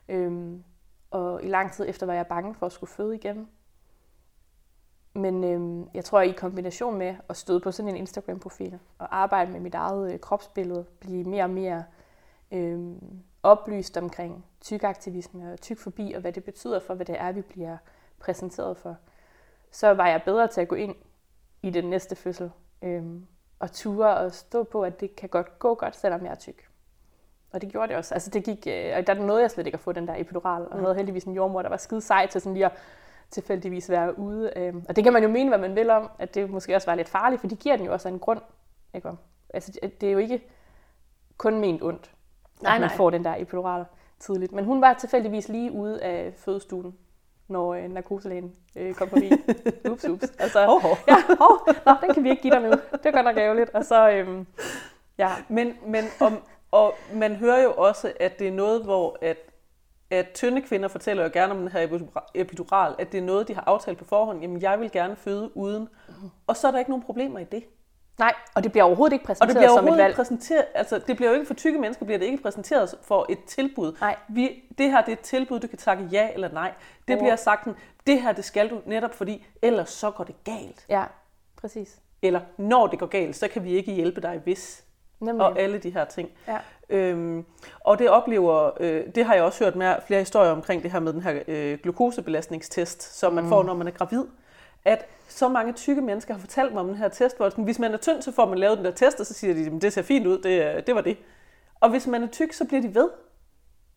Øh, 0.09 0.53
og 1.11 1.45
i 1.45 1.49
lang 1.49 1.73
tid 1.73 1.89
efter 1.89 2.07
var 2.07 2.15
jeg 2.15 2.27
bange 2.27 2.55
for 2.55 2.67
at 2.67 2.73
skulle 2.73 2.91
føde 2.91 3.15
igen. 3.15 3.49
Men 5.19 5.45
øh, 5.45 5.87
jeg 5.95 6.05
tror, 6.05 6.21
at 6.21 6.29
i 6.29 6.33
kombination 6.33 6.99
med 6.99 7.15
at 7.29 7.37
støde 7.37 7.61
på 7.61 7.73
sådan 7.73 7.89
en 7.89 7.97
Instagram-profil 7.97 8.79
og 8.99 9.17
arbejde 9.17 9.53
med 9.53 9.61
mit 9.61 9.75
eget 9.75 10.13
øh, 10.13 10.21
kropsbillede, 10.21 10.85
blive 11.01 11.25
mere 11.25 11.45
og 11.45 11.51
mere 11.51 11.85
øh, 12.53 12.79
oplyst 13.43 13.97
omkring 13.97 14.45
tykaktivisme 14.61 15.53
og 15.53 15.61
tykfobi 15.61 16.13
og 16.13 16.21
hvad 16.21 16.33
det 16.33 16.45
betyder 16.45 16.81
for, 16.81 16.95
hvad 16.95 17.07
det 17.07 17.21
er, 17.21 17.33
vi 17.33 17.41
bliver 17.41 17.77
præsenteret 18.19 18.77
for, 18.77 18.97
så 19.71 19.95
var 19.95 20.09
jeg 20.09 20.23
bedre 20.25 20.49
til 20.49 20.61
at 20.61 20.69
gå 20.69 20.75
ind 20.75 20.95
i 21.63 21.71
den 21.71 21.85
næste 21.85 22.17
fødsel 22.17 22.51
øhm, 22.83 23.27
og 23.59 23.73
ture 23.73 24.17
og 24.17 24.33
stå 24.33 24.63
på, 24.63 24.83
at 24.83 25.01
det 25.01 25.17
kan 25.17 25.29
godt 25.29 25.59
gå 25.59 25.75
godt, 25.75 25.97
selvom 25.97 26.25
jeg 26.25 26.31
er 26.31 26.35
tyk. 26.35 26.69
Og 27.53 27.61
det 27.61 27.69
gjorde 27.69 27.89
det 27.89 27.97
også. 27.97 28.15
Altså 28.15 28.31
det 28.31 28.45
gik, 28.45 28.67
øh, 28.67 28.93
og 28.97 29.07
der 29.07 29.15
nåede 29.15 29.43
jeg 29.43 29.51
slet 29.51 29.67
ikke 29.67 29.77
at 29.77 29.81
få 29.81 29.93
den 29.93 30.09
der 30.09 30.15
epidural, 30.17 30.67
og 30.71 30.79
havde 30.79 30.95
heldigvis 30.95 31.25
en 31.25 31.35
jordmor, 31.35 31.63
der 31.63 31.69
var 31.69 31.77
skide 31.77 32.01
sej 32.01 32.27
til 32.27 32.41
sådan 32.41 32.55
lige 32.55 32.67
at 32.67 32.73
tilfældigvis 33.31 33.91
være 33.91 34.19
ude. 34.19 34.53
Øhm, 34.57 34.85
og 34.89 34.97
det 34.97 35.05
kan 35.05 35.13
man 35.13 35.23
jo 35.23 35.29
mene, 35.29 35.49
hvad 35.49 35.59
man 35.59 35.77
vil 35.77 35.91
om, 35.91 36.11
at 36.19 36.35
det 36.35 36.51
måske 36.51 36.77
også 36.77 36.91
var 36.91 36.95
lidt 36.95 37.09
farligt, 37.09 37.41
for 37.41 37.49
de 37.49 37.57
giver 37.57 37.77
den 37.77 37.87
jo 37.87 37.93
også 37.93 38.09
af 38.09 38.13
en 38.13 38.19
grund. 38.19 38.41
Ikke? 38.95 39.11
Altså 39.55 39.79
det, 39.83 40.01
det 40.01 40.09
er 40.09 40.13
jo 40.13 40.19
ikke 40.19 40.43
kun 41.37 41.61
ment 41.61 41.83
ondt, 41.83 42.11
Nej, 42.63 42.75
at 42.75 42.81
man 42.81 42.91
nej. 42.91 42.97
får 42.97 43.11
den 43.11 43.25
der 43.25 43.35
epidural 43.39 43.85
tidligt. 44.19 44.53
Men 44.53 44.65
hun 44.65 44.81
var 44.81 44.93
tilfældigvis 44.95 45.49
lige 45.49 45.73
ude 45.73 46.03
af 46.03 46.35
fødestuen, 46.37 46.99
når 47.49 47.75
øh, 47.75 47.89
narkoselægen 47.89 48.55
øh, 48.77 48.95
kom 48.95 49.09
forbi. 49.09 49.33
ups, 49.91 50.05
ups. 50.05 50.33
Altså, 50.39 50.65
Hov, 50.67 50.81
hov. 50.81 50.97
ja, 51.09 51.17
hov, 51.39 51.69
nå, 51.87 51.93
den 52.07 52.15
kan 52.15 52.25
vi 52.25 52.31
ikke 52.31 52.43
give 52.43 52.55
dig 52.55 52.63
nu. 52.63 52.71
Det 52.71 53.07
er 53.07 53.11
godt 53.11 53.25
nok 53.25 53.37
ærgerligt. 53.37 53.71
Og 53.71 53.85
så, 53.85 54.11
øhm, 54.11 54.47
ja, 55.19 55.31
Men, 55.49 55.75
men 55.87 56.05
om, 56.21 56.43
og 56.71 56.95
man 57.15 57.37
hører 57.37 57.63
jo 57.63 57.73
også, 57.77 58.13
at 58.21 58.39
det 58.39 58.49
er 58.49 58.53
noget, 58.53 58.85
hvor 58.85 59.19
at, 59.23 59.37
at 60.11 60.29
tynde 60.35 60.61
kvinder 60.63 60.89
fortæller 60.89 61.23
jo 61.25 61.31
gerne 61.33 61.53
om 61.53 61.59
den 61.59 61.69
her 61.69 61.87
epidura- 61.87 62.31
epidural, 62.35 62.95
at 62.99 63.13
det 63.13 63.19
er 63.19 63.23
noget, 63.23 63.49
de 63.49 63.55
har 63.55 63.63
aftalt 63.67 63.99
på 63.99 64.05
forhånd. 64.05 64.41
Jamen, 64.41 64.63
jeg 64.63 64.81
vil 64.81 64.91
gerne 64.93 65.17
føde 65.17 65.57
uden. 65.57 65.89
Og 66.47 66.57
så 66.57 66.67
er 66.67 66.71
der 66.71 66.79
ikke 66.79 66.91
nogen 66.91 67.05
problemer 67.05 67.39
i 67.39 67.45
det. 67.45 67.65
Nej, 68.19 68.33
og 68.55 68.65
det 68.65 68.73
bliver 68.73 68.85
overhovedet 68.85 69.13
ikke 69.13 69.23
Og 69.23 69.27
præsenteret 69.27 69.49
det 69.55 69.57
bliver 69.61 69.77
som 69.77 69.89
et 69.89 69.93
valg. 69.93 70.07
ikke 70.07 70.17
præsenteret, 70.17 70.65
altså 70.75 70.99
det 71.07 71.17
bliver 71.17 71.29
jo 71.29 71.35
ikke 71.35 71.47
for 71.47 71.55
tykke 71.55 71.79
mennesker, 71.79 72.05
bliver 72.05 72.19
det 72.19 72.27
ikke 72.27 72.43
præsenteret 72.43 72.95
for 73.03 73.27
et 73.29 73.45
tilbud. 73.45 73.97
Nej. 74.01 74.17
Vi, 74.29 74.63
det 74.79 74.91
her 74.91 75.01
det 75.01 75.09
er 75.09 75.17
et 75.17 75.21
tilbud, 75.21 75.61
du 75.61 75.67
kan 75.67 75.79
takke 75.79 76.05
ja 76.05 76.31
eller 76.35 76.53
nej. 76.53 76.73
Det 77.09 77.17
Hvor- 77.17 77.23
bliver 77.25 77.37
sagt, 77.37 77.65
sådan, 77.65 77.79
det 78.07 78.23
her 78.23 78.33
det 78.33 78.45
skal 78.45 78.71
du 78.71 78.81
netop 78.87 79.15
fordi, 79.15 79.47
ellers 79.63 79.91
så 79.91 80.11
går 80.11 80.25
det 80.25 80.45
galt. 80.45 80.85
Ja, 80.89 81.05
præcis. 81.57 81.99
Eller 82.23 82.41
når 82.57 82.87
det 82.87 82.99
går 82.99 83.07
galt, 83.07 83.37
så 83.37 83.49
kan 83.49 83.65
vi 83.65 83.71
ikke 83.73 83.93
hjælpe 83.93 84.21
dig 84.21 84.41
hvis. 84.45 84.85
Nemlig. 85.21 85.47
Og 85.47 85.59
alle 85.59 85.79
de 85.79 85.91
her 85.91 86.05
ting. 86.05 86.31
Ja. 86.49 86.59
Øhm, 86.91 87.45
og 87.81 87.99
det 87.99 88.09
oplever, 88.11 88.71
øh, 88.81 89.05
det 89.15 89.25
har 89.25 89.35
jeg 89.35 89.43
også 89.43 89.65
hørt 89.65 89.77
mere, 89.77 89.97
flere 90.07 90.21
historier 90.21 90.51
omkring 90.51 90.83
det 90.83 90.91
her 90.91 91.01
med 91.01 91.13
den 91.13 91.23
her 91.23 91.41
øh, 91.49 91.79
glukosebelastningstest, 91.83 93.19
som 93.19 93.33
man 93.33 93.45
mm. 93.45 93.51
får, 93.51 93.63
når 93.63 93.75
man 93.75 93.87
er 93.87 93.91
gravid. 93.93 94.25
At 94.85 95.07
så 95.29 95.49
mange 95.49 95.73
tykke 95.73 96.01
mennesker 96.03 96.35
har 96.35 96.41
fortalt 96.41 96.73
mig 96.73 96.81
om 96.81 96.87
den 96.87 96.97
her 96.97 97.09
test, 97.09 97.37
hvor 97.37 97.49
sådan, 97.49 97.65
hvis 97.65 97.79
man 97.79 97.93
er 97.93 97.97
tynd, 97.97 98.23
så 98.23 98.33
får 98.33 98.47
man 98.47 98.59
lavet 98.59 98.77
den 98.79 98.85
der 98.85 98.91
test, 98.91 99.21
og 99.21 99.27
så 99.27 99.35
siger 99.35 99.55
de, 99.55 99.61
"Jamen, 99.63 99.81
det 99.81 99.93
ser 99.93 100.03
fint 100.03 100.27
ud, 100.27 100.39
det, 100.39 100.63
er- 100.63 100.81
det 100.81 100.95
var 100.95 101.01
det. 101.01 101.17
Og 101.81 101.91
hvis 101.91 102.07
man 102.07 102.23
er 102.23 102.27
tyk, 102.27 102.53
så 102.53 102.65
bliver 102.65 102.83
de 102.83 102.95
ved. 102.95 103.09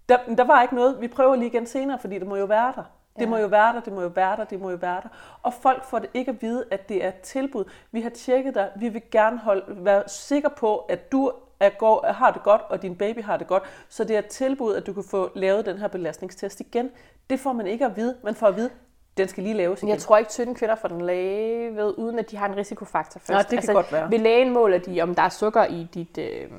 Der, 0.09 0.17
der 0.37 0.43
var 0.43 0.61
ikke 0.61 0.75
noget, 0.75 1.01
vi 1.01 1.07
prøver 1.07 1.35
lige 1.35 1.47
igen 1.47 1.65
senere, 1.65 1.99
fordi 1.99 2.19
det 2.19 2.27
må 2.27 2.35
jo 2.35 2.45
være 2.45 2.73
der. 2.75 2.83
Det 3.15 3.21
Ja. 3.21 3.29
må 3.29 3.37
jo 3.37 3.47
være 3.47 3.73
der, 3.73 3.79
det 3.81 3.93
må 3.93 4.01
jo 4.01 4.07
være 4.07 4.37
der, 4.37 4.43
det 4.43 4.61
må 4.61 4.69
jo 4.69 4.77
være 4.81 5.01
der. 5.03 5.09
Og 5.43 5.53
folk 5.53 5.85
får 5.85 5.99
det 5.99 6.09
ikke 6.13 6.29
at 6.31 6.41
vide, 6.41 6.65
at 6.71 6.89
det 6.89 7.03
er 7.03 7.07
et 7.07 7.19
tilbud. 7.21 7.63
Vi 7.91 8.01
har 8.01 8.09
tjekket 8.09 8.55
dig, 8.55 8.69
vi 8.79 8.89
vil 8.89 9.01
gerne 9.11 9.37
holde, 9.39 9.63
være 9.67 10.03
sikre 10.07 10.49
på, 10.49 10.77
at 10.77 11.11
du 11.11 11.31
er, 11.61 11.69
går, 11.69 12.05
har 12.07 12.31
det 12.31 12.43
godt, 12.43 12.61
og 12.69 12.81
din 12.81 12.95
baby 12.95 13.23
har 13.23 13.37
det 13.37 13.47
godt. 13.47 13.63
Så 13.89 14.03
det 14.03 14.15
er 14.15 14.19
et 14.19 14.25
tilbud, 14.25 14.75
at 14.75 14.87
du 14.87 14.93
kan 14.93 15.03
få 15.11 15.29
lavet 15.35 15.65
den 15.65 15.77
her 15.77 15.87
belastningstest 15.87 16.59
igen. 16.59 16.89
Det 17.29 17.39
får 17.39 17.53
man 17.53 17.67
ikke 17.67 17.85
at 17.85 17.95
vide. 17.95 18.15
Man 18.23 18.35
får 18.35 18.47
at 18.47 18.55
vide, 18.55 18.69
den 19.17 19.27
skal 19.27 19.43
lige 19.43 19.55
laves 19.55 19.79
igen. 19.81 19.89
Jeg 19.89 19.99
tror 19.99 20.17
ikke, 20.17 20.29
tynde 20.31 20.55
kvinder 20.55 20.75
får 20.75 20.87
den 20.87 21.01
læge 21.01 21.75
ved, 21.75 21.93
uden 21.97 22.19
at 22.19 22.31
de 22.31 22.37
har 22.37 22.45
en 22.47 22.55
risikofaktor 22.57 23.19
først. 23.19 23.29
Nej, 23.29 23.59
det 23.59 23.65
kan 23.65 23.75
godt 23.75 23.91
være. 23.91 24.11
Ved 24.11 24.19
lægen 24.19 24.49
måler 24.53 24.77
de, 24.77 25.01
om 25.01 25.15
der 25.15 25.21
er 25.21 25.29
sukker 25.29 25.65
i 25.65 25.87
dit... 25.93 26.17
Øh, 26.17 26.49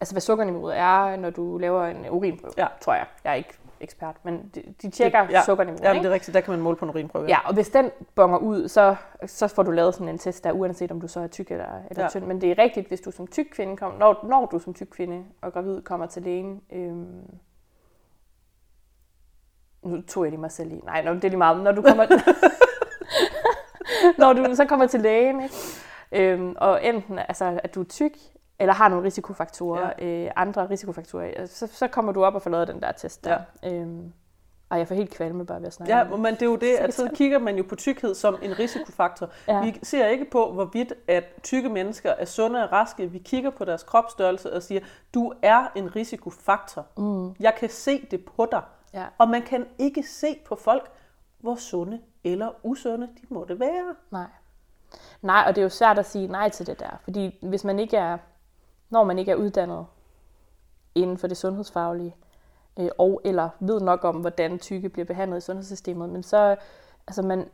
altså, 0.00 0.14
hvad 0.14 0.20
sukkerniveauet 0.20 0.76
er, 0.78 1.16
når 1.16 1.30
du 1.30 1.58
laver 1.58 1.86
en 1.86 2.06
urinprøve, 2.10 2.52
Ja. 2.58 2.66
tror 2.80 2.94
jeg. 2.94 3.06
Jeg 3.24 3.30
er 3.30 3.34
ikke 3.34 3.58
ekspert, 3.80 4.16
men 4.22 4.50
de, 4.54 4.62
de 4.82 4.90
tjekker 4.90 5.26
ja. 5.30 5.42
sukkerniveauet. 5.42 5.84
Ja, 5.84 5.92
men 5.92 6.02
det 6.02 6.08
er 6.08 6.14
rigtigt. 6.14 6.34
Der 6.34 6.40
kan 6.40 6.50
man 6.50 6.60
måle 6.60 6.76
på 6.76 6.84
en 6.84 6.90
urinprøve. 6.90 7.26
Ja, 7.28 7.38
og 7.48 7.54
hvis 7.54 7.68
den 7.68 7.90
bonger 8.14 8.38
ud, 8.38 8.68
så, 8.68 8.96
så 9.26 9.48
får 9.48 9.62
du 9.62 9.70
lavet 9.70 9.94
sådan 9.94 10.08
en 10.08 10.18
test 10.18 10.44
der, 10.44 10.52
uanset 10.52 10.92
om 10.92 11.00
du 11.00 11.08
så 11.08 11.20
er 11.20 11.26
tyk 11.26 11.50
eller, 11.50 11.64
eller 11.64 11.84
Ja. 11.96 12.02
ja. 12.02 12.08
tynd. 12.08 12.24
Men 12.24 12.40
det 12.40 12.50
er 12.50 12.58
rigtigt, 12.58 12.88
hvis 12.88 13.00
du 13.00 13.10
som 13.10 13.26
tyk 13.26 13.46
kvinde, 13.52 13.76
kom, 13.76 13.92
når, 13.92 14.26
når 14.28 14.46
du 14.46 14.58
som 14.58 14.74
tyk 14.74 14.88
kvinde 14.90 15.24
og 15.42 15.52
gravid 15.52 15.82
kommer 15.82 16.06
til 16.06 16.22
lægen, 16.22 16.62
øhm, 16.72 17.22
nu 19.82 20.02
tog 20.02 20.24
jeg 20.24 20.30
lige 20.30 20.40
mig 20.40 20.52
selv 20.52 20.72
i. 20.72 20.80
Nej, 20.84 21.02
nå, 21.02 21.14
det 21.14 21.24
er 21.24 21.28
lige 21.28 21.38
meget. 21.38 21.62
Når 21.64 21.72
du 21.72 21.82
kommer, 21.82 22.06
når 24.18 24.32
du 24.32 24.54
så 24.54 24.64
kommer 24.64 24.86
til 24.86 25.00
lægen, 25.00 25.42
ikke? 25.42 25.54
Øhm, 26.12 26.54
og 26.58 26.84
enten 26.84 27.18
altså, 27.18 27.60
at 27.64 27.74
du 27.74 27.80
er 27.80 27.84
tyk, 27.84 28.12
eller 28.58 28.74
har 28.74 28.88
nogle 28.88 29.06
risikofaktorer, 29.06 29.92
ja. 29.98 30.24
øh, 30.24 30.30
andre 30.36 30.70
risikofaktorer, 30.70 31.46
så, 31.46 31.66
så 31.66 31.88
kommer 31.88 32.12
du 32.12 32.24
op 32.24 32.34
og 32.34 32.42
får 32.42 32.50
lavet 32.50 32.68
den 32.68 32.82
der 32.82 32.92
test 32.92 33.24
der. 33.24 33.38
Ja. 33.62 33.72
Øhm, 33.72 34.12
og 34.68 34.78
jeg 34.78 34.88
får 34.88 34.94
helt 34.94 35.10
kvalme 35.10 35.46
bare 35.46 35.60
ved 35.60 35.66
at 35.66 35.72
snakke 35.72 35.96
Ja, 35.96 36.04
men 36.04 36.34
det 36.34 36.42
er 36.42 36.46
jo 36.46 36.56
det, 36.56 36.74
at 36.76 36.94
så 36.94 37.10
kigger 37.14 37.38
man 37.38 37.56
jo 37.56 37.64
på 37.68 37.74
tykkhed 37.74 38.14
som 38.14 38.38
en 38.42 38.58
risikofaktor. 38.58 39.30
Ja. 39.48 39.62
Vi 39.64 39.78
ser 39.82 40.06
ikke 40.06 40.24
på, 40.24 40.52
hvorvidt 40.52 40.92
at 41.08 41.24
tykke 41.42 41.68
mennesker 41.68 42.10
er 42.10 42.24
sunde 42.24 42.64
og 42.64 42.72
raske. 42.72 43.10
Vi 43.10 43.18
kigger 43.18 43.50
på 43.50 43.64
deres 43.64 43.82
kropsstørrelse 43.82 44.52
og 44.52 44.62
siger, 44.62 44.80
du 45.14 45.32
er 45.42 45.66
en 45.74 45.96
risikofaktor. 45.96 46.86
Mm. 46.96 47.34
Jeg 47.40 47.54
kan 47.58 47.68
se 47.68 48.06
det 48.10 48.24
på 48.24 48.48
dig. 48.52 48.62
Ja. 48.94 49.04
Og 49.18 49.28
man 49.28 49.42
kan 49.42 49.66
ikke 49.78 50.02
se 50.02 50.38
på 50.46 50.56
folk, 50.56 50.90
hvor 51.38 51.54
sunde 51.54 52.00
eller 52.24 52.50
usunde 52.62 53.06
de 53.06 53.34
måtte 53.34 53.60
være. 53.60 53.94
Nej. 54.10 54.26
Nej, 55.22 55.44
og 55.46 55.54
det 55.54 55.60
er 55.60 55.64
jo 55.64 55.68
svært 55.68 55.98
at 55.98 56.06
sige 56.06 56.26
nej 56.26 56.48
til 56.48 56.66
det 56.66 56.80
der, 56.80 57.00
fordi 57.04 57.38
hvis 57.42 57.64
man 57.64 57.78
ikke 57.78 57.96
er, 57.96 58.18
når 58.90 59.04
man 59.04 59.18
ikke 59.18 59.30
er 59.30 59.36
uddannet 59.36 59.86
inden 60.94 61.18
for 61.18 61.26
det 61.26 61.36
sundhedsfaglige, 61.36 62.16
øh, 62.78 62.88
og 62.98 63.20
eller 63.24 63.48
ved 63.60 63.80
nok 63.80 64.04
om, 64.04 64.16
hvordan 64.16 64.58
tykke 64.58 64.88
bliver 64.88 65.06
behandlet 65.06 65.38
i 65.38 65.40
sundhedssystemet, 65.40 66.08
men 66.08 66.22
så, 66.22 66.56
altså 67.06 67.22
man, 67.22 67.48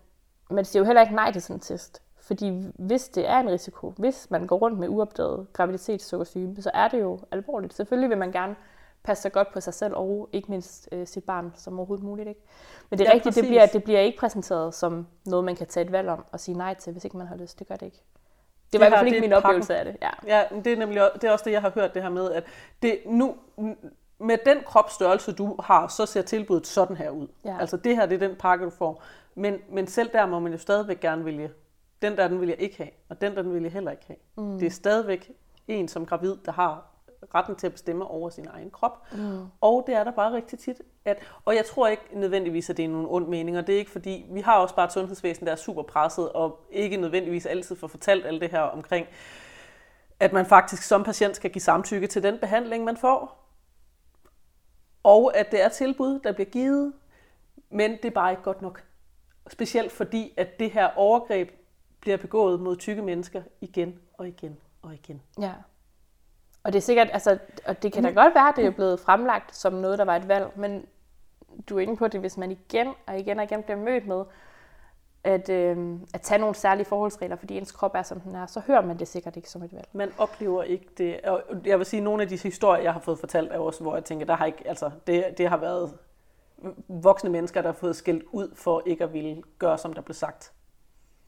man 0.50 0.64
siger 0.64 0.80
jo 0.80 0.86
heller 0.86 1.02
ikke 1.02 1.14
nej 1.14 1.32
til 1.32 1.42
sådan 1.42 1.56
en 1.56 1.60
test. 1.60 2.02
Fordi 2.20 2.72
hvis 2.78 3.08
det 3.08 3.28
er 3.28 3.38
en 3.40 3.50
risiko, 3.50 3.94
hvis 3.96 4.26
man 4.30 4.46
går 4.46 4.56
rundt 4.58 4.78
med 4.78 4.88
uopdaget 4.88 5.46
graviditetssukkersyge, 5.52 6.62
så 6.62 6.70
er 6.74 6.88
det 6.88 7.00
jo 7.00 7.18
alvorligt. 7.30 7.74
Selvfølgelig 7.74 8.10
vil 8.10 8.18
man 8.18 8.32
gerne 8.32 8.56
passe 9.02 9.22
sig 9.22 9.32
godt 9.32 9.52
på 9.52 9.60
sig 9.60 9.74
selv, 9.74 9.94
og 9.96 10.28
ikke 10.32 10.50
mindst 10.50 10.88
øh, 10.92 11.06
sit 11.06 11.24
barn 11.24 11.52
som 11.56 11.78
overhovedet 11.78 12.04
muligt. 12.04 12.28
Ikke? 12.28 12.40
Men 12.90 12.98
det 12.98 13.04
er 13.06 13.10
Ja, 13.10 13.14
rigtigt, 13.14 13.34
det 13.34 13.44
bliver, 13.44 13.66
det 13.66 13.84
bliver 13.84 14.00
ikke 14.00 14.18
præsenteret 14.18 14.74
som 14.74 15.06
noget, 15.26 15.44
man 15.44 15.56
kan 15.56 15.66
tage 15.66 15.86
et 15.86 15.92
valg 15.92 16.08
om 16.08 16.24
og 16.32 16.40
sige 16.40 16.58
nej 16.58 16.74
til, 16.74 16.92
hvis 16.92 17.04
ikke 17.04 17.16
man 17.16 17.26
har 17.26 17.36
lyst. 17.36 17.58
Det 17.58 17.66
gør 17.66 17.76
det 17.76 17.86
ikke. 17.86 18.02
Det 18.72 18.80
var 18.80 18.86
i 18.86 18.88
hvert 18.88 18.98
fald 18.98 19.08
ikke 19.08 19.20
min 19.20 19.30
pakken. 19.30 19.44
oplevelse 19.44 19.76
af 19.76 19.84
det. 19.84 19.96
Ja. 20.02 20.10
Ja, 20.26 20.44
det 20.64 20.72
er 20.72 20.76
nemlig 20.76 21.02
også, 21.02 21.18
det 21.18 21.28
er 21.28 21.32
også 21.32 21.44
det, 21.44 21.52
jeg 21.52 21.60
har 21.60 21.70
hørt 21.70 21.94
det 21.94 22.02
her 22.02 22.10
med, 22.10 22.32
at 22.32 22.44
det 22.82 22.98
nu, 23.06 23.36
med 24.18 24.38
den 24.46 24.58
kropsstørrelse, 24.66 25.32
du 25.32 25.56
har, 25.62 25.88
så 25.88 26.06
ser 26.06 26.22
tilbuddet 26.22 26.66
sådan 26.66 26.96
her 26.96 27.10
ud. 27.10 27.28
Ja. 27.44 27.56
Altså 27.60 27.76
det 27.76 27.96
her, 27.96 28.06
det 28.06 28.22
er 28.22 28.28
den 28.28 28.36
pakke, 28.36 28.64
du 28.64 28.70
får. 28.70 29.02
Men, 29.34 29.58
men 29.70 29.86
selv 29.86 30.08
der 30.12 30.26
må 30.26 30.38
man 30.38 30.52
jo 30.52 30.58
stadigvæk 30.58 31.00
gerne 31.00 31.24
vælge, 31.24 31.50
den 32.02 32.16
der, 32.16 32.28
den 32.28 32.40
vil 32.40 32.48
jeg 32.48 32.60
ikke 32.60 32.76
have, 32.76 32.90
og 33.08 33.20
den 33.20 33.36
der, 33.36 33.42
den 33.42 33.54
vil 33.54 33.62
jeg 33.62 33.72
heller 33.72 33.90
ikke 33.90 34.04
have. 34.06 34.46
Mm. 34.46 34.58
Det 34.58 34.66
er 34.66 34.70
stadigvæk 34.70 35.32
en 35.68 35.88
som 35.88 36.06
gravid, 36.06 36.36
der 36.44 36.52
har 36.52 36.86
retten 37.34 37.56
til 37.56 37.66
at 37.66 37.72
bestemme 37.72 38.06
over 38.06 38.30
sin 38.30 38.46
egen 38.54 38.70
krop. 38.70 39.06
Mm. 39.12 39.38
Og 39.60 39.84
det 39.86 39.94
er 39.94 40.04
der 40.04 40.10
bare 40.10 40.32
rigtig 40.32 40.58
tit. 40.58 40.82
At, 41.04 41.18
og 41.44 41.54
jeg 41.54 41.64
tror 41.64 41.88
ikke 41.88 42.02
nødvendigvis, 42.12 42.70
at 42.70 42.76
det 42.76 42.84
er 42.84 42.88
nogen 42.88 43.06
ond 43.10 43.28
mening, 43.28 43.58
og 43.58 43.66
det 43.66 43.74
er 43.74 43.78
ikke 43.78 43.90
fordi, 43.90 44.26
vi 44.30 44.40
har 44.40 44.58
også 44.58 44.74
bare 44.74 44.86
et 44.86 44.92
sundhedsvæsen, 44.92 45.46
der 45.46 45.52
er 45.52 45.56
super 45.56 45.82
presset, 45.82 46.32
og 46.32 46.66
ikke 46.70 46.96
nødvendigvis 46.96 47.46
altid 47.46 47.76
får 47.76 47.86
fortalt 47.86 48.26
alt 48.26 48.40
det 48.40 48.50
her 48.50 48.60
omkring, 48.60 49.06
at 50.20 50.32
man 50.32 50.46
faktisk 50.46 50.82
som 50.82 51.04
patient 51.04 51.36
skal 51.36 51.50
give 51.50 51.62
samtykke 51.62 52.06
til 52.06 52.22
den 52.22 52.38
behandling, 52.38 52.84
man 52.84 52.96
får. 52.96 53.48
Og 55.02 55.36
at 55.36 55.50
det 55.50 55.62
er 55.62 55.68
tilbud, 55.68 56.20
der 56.24 56.32
bliver 56.32 56.50
givet, 56.50 56.92
men 57.70 57.90
det 57.92 58.04
er 58.04 58.10
bare 58.10 58.30
ikke 58.30 58.42
godt 58.42 58.62
nok. 58.62 58.82
Specielt 59.48 59.92
fordi, 59.92 60.34
at 60.36 60.58
det 60.58 60.70
her 60.70 60.90
overgreb 60.96 61.50
bliver 62.00 62.16
begået 62.16 62.60
mod 62.60 62.76
tykke 62.76 63.02
mennesker 63.02 63.42
igen 63.60 63.98
og 64.12 64.28
igen 64.28 64.56
og 64.82 64.94
igen. 64.94 65.22
ja. 65.40 65.52
Og 66.64 66.72
det 66.72 66.78
er 66.78 66.82
sikkert, 66.82 67.08
altså, 67.12 67.38
og 67.66 67.82
det 67.82 67.92
kan 67.92 68.02
da 68.02 68.10
godt 68.10 68.34
være, 68.34 68.48
at 68.48 68.56
det 68.56 68.66
er 68.66 68.70
blevet 68.70 69.00
fremlagt 69.00 69.56
som 69.56 69.72
noget, 69.72 69.98
der 69.98 70.04
var 70.04 70.16
et 70.16 70.28
valg, 70.28 70.50
men 70.56 70.86
du 71.68 71.76
er 71.76 71.80
inde 71.80 71.96
på 71.96 72.08
det, 72.08 72.20
hvis 72.20 72.36
man 72.36 72.50
igen 72.50 72.88
og 73.06 73.18
igen 73.18 73.38
og 73.38 73.44
igen 73.44 73.62
bliver 73.62 73.78
mødt 73.78 74.06
med, 74.06 74.24
at, 75.24 75.48
øh, 75.48 75.98
at 76.14 76.20
tage 76.20 76.38
nogle 76.38 76.54
særlige 76.54 76.86
forholdsregler, 76.86 77.36
fordi 77.36 77.58
ens 77.58 77.72
krop 77.72 77.94
er, 77.94 78.02
som 78.02 78.20
den 78.20 78.34
er, 78.34 78.46
så 78.46 78.60
hører 78.60 78.82
man 78.82 78.98
det 78.98 79.08
sikkert 79.08 79.36
ikke 79.36 79.50
som 79.50 79.62
et 79.62 79.72
valg. 79.72 79.88
Man 79.92 80.12
oplever 80.18 80.62
ikke 80.62 80.86
det. 80.98 81.20
Og 81.20 81.42
jeg 81.64 81.78
vil 81.78 81.86
sige, 81.86 82.00
at 82.00 82.04
nogle 82.04 82.22
af 82.22 82.28
de 82.28 82.36
historier, 82.36 82.82
jeg 82.82 82.92
har 82.92 83.00
fået 83.00 83.18
fortalt, 83.18 83.52
er 83.52 83.58
også, 83.58 83.82
hvor 83.82 83.94
jeg 83.94 84.04
tænker, 84.04 84.26
der 84.26 84.36
har 84.36 84.46
ikke, 84.46 84.68
altså, 84.68 84.90
det, 85.06 85.24
det 85.38 85.48
har 85.48 85.56
været 85.56 85.98
voksne 86.88 87.30
mennesker, 87.30 87.62
der 87.62 87.68
har 87.68 87.76
fået 87.76 87.96
skældt 87.96 88.24
ud 88.32 88.54
for 88.54 88.82
ikke 88.86 89.04
at 89.04 89.12
ville 89.12 89.42
gøre, 89.58 89.78
som 89.78 89.92
der 89.92 90.02
blev 90.02 90.14
sagt. 90.14 90.52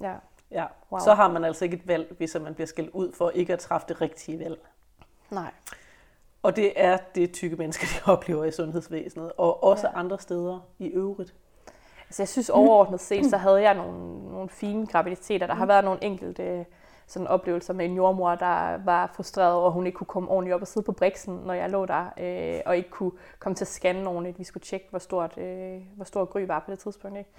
Ja. 0.01 0.15
Ja. 0.51 0.67
Wow. 0.93 1.01
Så 1.01 1.15
har 1.15 1.29
man 1.29 1.45
altså 1.45 1.65
ikke 1.65 1.77
et 1.77 1.89
valg, 1.89 2.15
hvis 2.19 2.37
man 2.41 2.55
bliver 2.55 2.67
skældt 2.67 2.91
ud 2.91 3.13
for 3.13 3.31
ikke 3.31 3.53
at 3.53 3.59
træffe 3.59 3.87
det 3.89 4.01
rigtige 4.01 4.39
valg. 4.39 4.61
Nej. 5.31 5.51
Og 6.44 6.57
det 6.57 6.72
er 6.76 6.98
det, 7.14 7.33
tykke 7.33 7.57
mennesker, 7.57 7.87
de 7.94 8.12
oplever 8.12 8.44
i 8.44 8.50
sundhedsvæsenet, 8.50 9.33
og 9.37 9.64
også 9.64 9.88
ja. 9.88 9.98
Andre 9.98 10.18
steder 10.18 10.61
i 10.78 10.87
øvrigt. 10.87 11.35
Altså 12.07 12.22
jeg 12.22 12.28
synes 12.28 12.50
overordnet 12.50 13.00
set, 13.00 13.26
så 13.26 13.37
havde 13.37 13.62
jeg 13.62 13.74
nogle, 13.74 14.33
nogle 14.33 14.48
fine 14.48 14.87
graviditeter. 14.87 15.46
Der 15.46 15.54
har 15.54 15.66
været 15.66 15.85
nogle 15.85 16.04
enkelte 16.04 16.66
sådan 17.07 17.28
oplevelser 17.28 17.74
med 17.74 17.85
en 17.85 17.94
jordmor, 17.94 18.35
der 18.35 18.85
var 18.85 19.12
frustreret 19.16 19.54
over, 19.54 19.66
at 19.66 19.72
hun 19.72 19.87
ikke 19.87 19.96
kunne 19.96 20.07
komme 20.07 20.28
ordentligt 20.28 20.54
op 20.54 20.61
og 20.61 20.66
sidde 20.66 20.85
på 20.85 20.92
briksen, 20.92 21.35
når 21.35 21.54
jeg 21.54 21.70
lå 21.70 21.87
der, 21.87 22.04
øh, 22.18 22.61
og 22.66 22.76
ikke 22.76 22.90
kunne 22.90 23.12
komme 23.38 23.57
til 23.57 23.64
at 23.64 23.68
scanne 23.68 24.09
ordentligt. 24.09 24.38
Vi 24.38 24.44
skulle 24.44 24.64
tjekke, 24.64 24.87
hvor 24.90 24.98
stort, 24.98 25.38
øh, 25.38 25.80
hvor 25.96 26.04
stor 26.04 26.24
Gry 26.24 26.40
var 26.40 26.62
på 26.66 26.70
det 26.70 26.78
tidspunkt. 26.78 27.18
Ikke? 27.18 27.30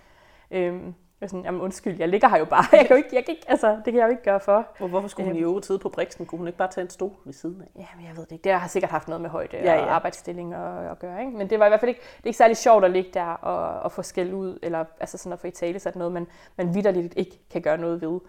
Øhm, 0.52 0.96
jeg 1.22 1.26
var 1.26 1.28
sådan, 1.28 1.46
jamen 1.46 1.62
undskyld, 1.62 2.00
jeg 2.00 2.10
ligger 2.10 2.30
her 2.30 2.38
jo 2.38 2.46
bare. 2.46 2.66
Jeg 2.78 2.80
kan 2.80 2.90
jo 2.90 2.96
ikke, 2.96 3.10
jeg 3.14 3.26
kan 3.26 3.36
ikke, 3.36 3.46
altså, 3.48 3.70
det 3.70 3.84
kan 3.86 3.96
jeg 3.96 4.04
jo 4.04 4.10
ikke 4.10 4.24
gøre 4.24 4.40
for. 4.40 4.68
Og 4.80 4.88
hvorfor 4.88 5.08
skulle 5.08 5.28
hun 5.28 5.36
i 5.36 5.42
øvrigt 5.42 5.66
sidde 5.66 5.80
på 5.80 5.90
briksen? 5.90 6.26
Kunne 6.26 6.38
hun 6.38 6.48
ikke 6.48 6.58
bare 6.58 6.72
tage 6.72 6.84
en 6.84 6.90
stol 6.90 7.12
ved 7.26 7.34
siden 7.34 7.62
af? 7.62 7.68
Jamen, 7.76 8.08
jeg 8.08 8.18
ved 8.18 8.26
det 8.26 8.32
ikke. 8.32 8.44
Det 8.44 8.52
har 8.52 8.68
sikkert 8.68 8.92
haft 8.92 9.08
noget 9.08 9.22
med 9.22 9.30
højde 9.30 9.58
Ja, 9.58 9.74
ja, 9.74 9.82
og 9.82 9.96
arbejdsstilling 9.96 10.54
at, 10.54 10.92
at 10.92 11.00
gøre. 11.00 11.20
Ikke? 11.20 11.38
Men 11.38 11.50
det 11.50 11.60
var 11.60 11.66
i 11.66 11.70
hvert 11.70 11.80
fald 11.80 11.90
ikke, 11.90 12.02
det 12.02 12.24
er 12.24 12.28
ikke 12.28 12.38
særlig 12.38 12.58
sjovt 12.58 12.86
at 12.86 12.92
ligge 12.92 13.10
der 13.14 13.26
og, 13.26 13.84
og 13.84 13.92
få 13.92 14.02
skæld 14.02 14.34
ud, 14.34 14.60
eller 14.64 14.86
altså 15.00 15.18
sådan 15.18 15.34
at 15.34 15.40
få 15.40 15.48
i 15.48 15.52
tale 15.52 15.80
sat 15.80 15.96
noget, 15.96 16.14
man, 16.14 16.28
man 16.58 16.76
vidderligt 16.76 17.14
ikke 17.18 17.40
kan 17.52 17.62
gøre 17.62 17.78
noget 17.78 18.02
ved. 18.02 18.20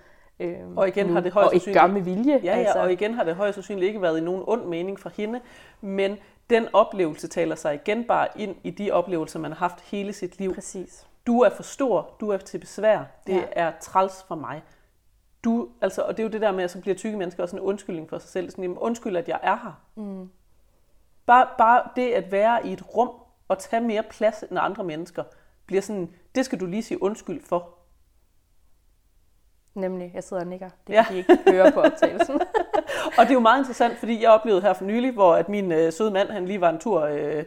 Øhm, 0.41 0.79
Og 0.79 0.89
igen 0.89 1.07
nu, 1.07 1.13
har 1.13 1.21
det 1.21 1.33
højst 1.33 1.47
Og 1.47 1.55
ikke 1.55 1.73
gør 1.73 1.87
med 1.87 2.01
vilje. 2.01 2.41
Ja, 2.45 2.57
ja, 2.57 2.59
altså. 2.59 2.79
og 2.79 2.93
igen 2.93 3.15
har 3.15 3.25
det 3.25 3.35
højst 3.35 3.55
sandsynligt 3.55 3.89
ikke 3.89 4.03
været 4.03 4.19
i 4.19 4.21
nogen 4.21 4.43
ond 4.47 4.65
mening 4.65 5.01
for 5.01 5.11
hende, 5.17 5.41
men 5.81 6.17
den 6.51 6.67
oplevelse 6.73 7.29
taler 7.29 7.55
sig 7.55 7.75
igen 7.75 8.05
bare 8.05 8.29
ind 8.37 8.57
i 8.63 8.71
de 8.71 8.91
oplevelser, 8.91 9.39
man 9.39 9.51
har 9.53 9.59
haft 9.59 9.81
hele 9.81 10.13
sit 10.13 10.39
liv. 10.39 10.55
Præcis. 10.55 11.07
Du 11.27 11.41
er 11.41 11.51
for 11.51 11.63
stor, 11.63 12.15
du 12.21 12.31
er 12.31 12.37
til 12.37 12.59
besvær, 12.59 13.05
det 13.27 13.33
ja. 13.33 13.39
Ja. 13.39 13.47
er 13.53 13.73
træls 13.81 14.25
for 14.29 14.35
mig. 14.35 14.63
Du, 15.45 15.69
altså, 15.81 16.03
og 16.03 16.17
det 16.17 16.23
er 16.23 16.25
jo 16.25 16.31
det 16.33 16.41
der 16.41 16.53
med, 16.53 16.65
at 16.65 16.71
så 16.71 16.81
bliver 16.81 16.95
tykke 16.97 17.17
mennesker 17.19 17.43
også 17.43 17.57
en 17.57 17.63
undskyldning 17.63 18.09
for 18.09 18.19
sig 18.19 18.31
selv. 18.31 18.51
Sådan, 18.51 18.65
jamen, 18.65 18.79
undskyld, 18.79 19.17
at 19.17 19.29
jeg 19.29 19.41
er 19.43 19.57
her. 19.57 19.81
Mm. 19.95 20.31
Bare, 21.27 21.49
bare 21.59 21.83
det 21.97 22.13
at 22.13 22.33
være 22.33 22.67
i 22.67 22.73
et 22.73 22.97
rum 22.97 23.11
og 23.49 23.59
tage 23.59 23.83
mere 23.83 24.03
plads 24.03 24.45
end 24.51 24.59
andre 24.59 24.85
mennesker, 24.85 25.25
bliver 25.67 25.83
sådan, 25.83 26.15
det 26.35 26.45
skal 26.45 26.61
du 26.61 26.67
lige 26.67 26.83
sige 26.83 27.03
undskyld 27.03 27.45
for. 27.45 27.69
Nemlig, 29.75 30.11
jeg 30.15 30.25
sidder 30.25 30.43
og 30.43 30.49
nikker. 30.49 30.71
Det 30.87 30.93
Ja. 30.93 31.05
kan 31.05 31.13
de 31.15 31.19
ikke 31.19 31.39
høre 31.51 31.73
på 31.73 31.81
optagelsen. 31.81 32.41
Og 33.19 33.23
det 33.25 33.31
er 33.31 33.35
jo 33.35 33.41
meget 33.41 33.59
interessant, 33.59 33.99
fordi 33.99 34.23
jeg 34.23 34.31
oplevede 34.31 34.63
her 34.63 34.73
for 34.73 34.85
nylig, 34.85 35.13
hvor 35.13 35.35
at 35.35 35.49
min 35.49 35.73
øh, 35.73 35.93
søde 35.93 36.11
mand, 36.11 36.29
han 36.29 36.47
lige 36.47 36.61
var 36.61 36.71
en 36.71 36.79
tur 36.79 37.01
øh, 37.03 37.45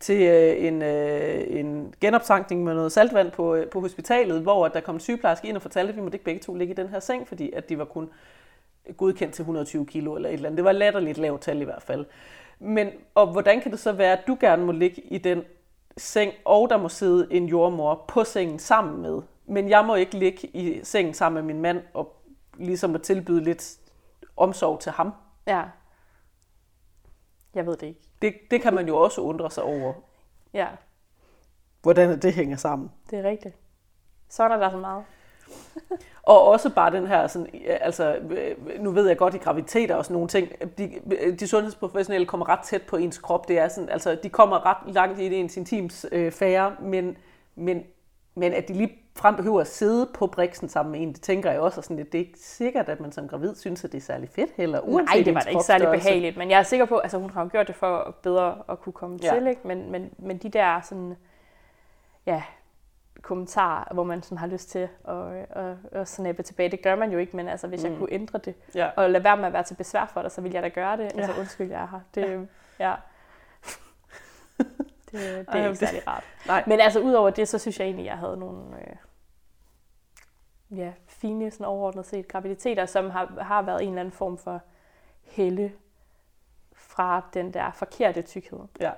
til 0.00 0.22
øh, 0.22 0.64
en, 0.64 0.82
øh, 0.82 1.44
en 1.48 1.94
genoptankning 2.00 2.64
med 2.64 2.74
noget 2.74 2.92
saltvand 2.92 3.30
på, 3.30 3.54
øh, 3.54 3.66
på 3.66 3.80
hospitalet, 3.80 4.42
hvor 4.42 4.66
at 4.66 4.74
der 4.74 4.80
kom 4.80 4.94
en 4.94 5.00
sygeplejerske 5.00 5.48
ind 5.48 5.56
og 5.56 5.62
fortalte, 5.62 5.88
at 5.90 5.96
vi 5.96 6.00
måtte 6.00 6.16
ikke 6.16 6.24
begge 6.24 6.40
to 6.40 6.54
ligge 6.54 6.72
i 6.72 6.76
den 6.76 6.88
her 6.88 7.00
seng, 7.00 7.28
fordi 7.28 7.52
at 7.52 7.68
de 7.68 7.78
var 7.78 7.84
kun 7.84 8.10
godkendt 8.96 9.34
til 9.34 9.42
120 9.42 9.86
kilo 9.86 10.14
eller 10.14 10.28
et 10.28 10.32
eller 10.32 10.48
andet. 10.48 10.56
Det 10.56 10.64
var 10.64 10.72
latterligt 10.72 11.18
lavt 11.18 11.40
tal 11.40 11.60
i 11.60 11.64
hvert 11.64 11.82
fald. 11.82 12.06
Men, 12.58 12.88
og 13.14 13.26
hvordan 13.26 13.60
kan 13.60 13.70
det 13.70 13.80
så 13.80 13.92
være, 13.92 14.12
at 14.12 14.26
du 14.26 14.36
gerne 14.40 14.64
må 14.64 14.72
ligge 14.72 15.02
i 15.02 15.18
den 15.18 15.42
seng, 15.96 16.32
og 16.44 16.70
der 16.70 16.76
må 16.76 16.88
sidde 16.88 17.28
en 17.30 17.46
jordmor 17.46 18.04
på 18.08 18.24
sengen 18.24 18.58
sammen 18.58 19.02
med, 19.02 19.22
men 19.46 19.68
jeg 19.68 19.84
må 19.84 19.94
ikke 19.94 20.18
ligge 20.18 20.46
i 20.46 20.80
sengen 20.82 21.14
sammen 21.14 21.44
med 21.44 21.54
min 21.54 21.62
mand 21.62 21.82
og 21.94 22.16
ligesom 22.58 22.94
at 22.94 23.02
tilbyde 23.02 23.44
lidt 23.44 23.76
omsorg 24.36 24.80
til 24.80 24.92
ham. 24.92 25.12
ja. 25.46 25.62
Jeg 27.58 27.66
ved 27.66 27.76
det 27.76 27.86
ikke. 27.86 28.00
Det, 28.22 28.34
det 28.50 28.62
kan 28.62 28.74
man 28.74 28.88
jo 28.88 28.96
også 28.96 29.20
undre 29.20 29.50
sig 29.50 29.62
over, 29.62 29.92
Ja, 30.52 30.66
hvordan 31.82 32.18
det 32.22 32.32
hænger 32.32 32.56
sammen. 32.56 32.90
det 33.10 33.18
er 33.18 33.22
rigtigt. 33.22 33.54
Sådan 34.28 34.52
er 34.52 34.56
der 34.56 34.70
så 34.70 34.76
meget. 34.76 35.04
Og 36.22 36.44
også 36.44 36.70
bare 36.74 36.90
den 36.90 37.06
her, 37.06 37.26
sådan, 37.26 37.46
altså, 37.80 38.16
øh, 38.16 38.56
nu 38.80 38.90
ved 38.90 39.08
jeg 39.08 39.18
godt 39.18 39.34
i 39.34 39.38
graviditeter 39.38 39.94
og 39.94 40.04
sådan 40.04 40.14
nogle 40.14 40.28
ting, 40.28 40.48
de, 40.78 41.00
de 41.40 41.48
sundhedsprofessionelle 41.48 42.26
kommer 42.26 42.48
ret 42.48 42.60
tæt 42.64 42.82
på 42.82 42.96
ens 42.96 43.18
krop. 43.18 43.48
Det 43.48 43.58
er 43.58 43.68
sådan, 43.68 43.88
altså, 43.88 44.18
de 44.22 44.28
kommer 44.28 44.66
ret 44.66 44.94
langt 44.94 45.20
i 45.20 45.34
ens 45.34 45.56
intims 45.56 46.06
øh, 46.12 46.32
fære, 46.32 46.76
men, 46.80 47.16
men, 47.54 47.84
men 48.34 48.52
at 48.52 48.68
de 48.68 48.72
lige 48.72 48.98
frem 49.18 49.36
behøver 49.36 49.60
at 49.60 49.66
sidde 49.66 50.10
på 50.14 50.26
briksen 50.26 50.68
sammen 50.68 50.92
med 50.92 51.00
en, 51.00 51.12
det 51.12 51.20
tænker 51.22 51.50
jeg 51.50 51.60
også, 51.60 51.80
og 51.80 51.84
sådan, 51.84 51.96
lidt, 51.96 52.12
det 52.12 52.20
er 52.20 52.24
ikke 52.26 52.38
sikkert, 52.38 52.88
at 52.88 53.00
man 53.00 53.12
som 53.12 53.28
gravid 53.28 53.54
synes, 53.54 53.84
at 53.84 53.92
det 53.92 53.98
er 53.98 54.02
særlig 54.02 54.28
fedt 54.28 54.50
heller, 54.56 54.80
uanset 54.80 55.14
Nej, 55.16 55.22
det 55.24 55.34
var 55.34 55.40
da 55.40 55.50
ikke 55.50 55.62
særlig 55.62 55.88
behageligt, 55.88 56.36
men 56.36 56.50
jeg 56.50 56.58
er 56.58 56.62
sikker 56.62 56.86
på, 56.86 56.98
altså 56.98 57.18
hun 57.18 57.30
har 57.30 57.42
jo 57.42 57.48
gjort 57.52 57.66
det 57.66 57.74
for 57.74 58.16
bedre 58.22 58.58
at 58.68 58.80
kunne 58.80 58.92
komme 58.92 59.18
Ja. 59.22 59.34
til, 59.34 59.46
ikke? 59.46 59.60
Men, 59.64 59.90
men, 59.92 60.10
men 60.18 60.38
de 60.38 60.48
der 60.48 60.80
sådan, 60.80 61.16
ja, 62.26 62.42
kommentarer, 63.22 63.94
hvor 63.94 64.04
man 64.04 64.22
sådan 64.22 64.38
har 64.38 64.46
lyst 64.46 64.70
til 64.70 64.88
at, 65.08 65.16
at, 65.50 65.76
at 65.92 66.08
snappe 66.08 66.42
tilbage, 66.42 66.68
det 66.70 66.82
gør 66.82 66.96
man 66.96 67.12
jo 67.12 67.18
ikke, 67.18 67.36
men 67.36 67.48
altså 67.48 67.66
hvis 67.66 67.84
mm. 67.84 67.90
jeg 67.90 67.98
kunne 67.98 68.12
ændre 68.12 68.38
det, 68.38 68.54
Ja. 68.74 68.90
og 68.96 69.10
lade 69.10 69.24
være 69.24 69.36
med 69.36 69.44
at 69.46 69.52
være 69.52 69.62
til 69.62 69.74
besvær 69.74 70.06
for 70.12 70.22
dig, 70.22 70.30
så 70.30 70.40
vil 70.40 70.52
jeg 70.52 70.62
da 70.62 70.68
gøre 70.68 70.96
det. 70.96 71.02
Ja. 71.04 71.18
Altså 71.18 71.32
Ja. 71.32 71.38
undskyld, 71.40 71.70
jeg 71.70 71.82
er 71.82 71.86
her. 71.90 72.00
Det, 72.14 72.48
ja. 72.78 72.94
det, 74.58 74.66
det 75.12 75.38
er 75.38 75.44
Ej, 75.48 75.58
ikke 75.58 75.68
det- 75.68 75.78
særlig 75.78 76.08
rart. 76.08 76.24
Nej. 76.46 76.64
Men 76.66 76.80
altså 76.80 77.00
udover 77.00 77.30
det, 77.30 77.48
så 77.48 77.58
synes 77.58 77.78
jeg 77.80 77.84
egentlig, 77.86 78.06
jeg 78.06 78.16
havde 78.18 78.36
nogle 78.36 78.60
øh, 78.80 78.96
ja, 80.70 80.92
fine 81.06 81.50
sådan 81.50 81.66
overordnet 81.66 82.06
set 82.06 82.28
graviditeter, 82.28 82.86
som 82.86 83.10
har, 83.10 83.42
har 83.42 83.62
været 83.62 83.82
en 83.82 83.88
eller 83.88 84.00
anden 84.00 84.12
form 84.12 84.38
for 84.38 84.60
helle 85.22 85.72
fra 86.72 87.24
den 87.34 87.54
der 87.54 87.70
forkerte 87.70 88.22
tykkhed. 88.22 88.58
Ja. 88.80 88.92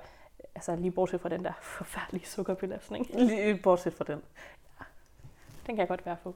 Altså 0.55 0.75
lige 0.75 0.91
bortset 0.91 1.21
fra 1.21 1.29
den 1.29 1.45
der 1.45 1.53
forfærdelige 1.61 2.25
sukkerbelastning. 2.25 3.07
Lige 3.13 3.57
bortset 3.57 3.93
fra 3.93 4.03
den. 4.03 4.21
Den 5.67 5.75
kan 5.75 5.77
jeg 5.77 5.87
godt 5.87 6.05
være 6.05 6.17
for, 6.23 6.33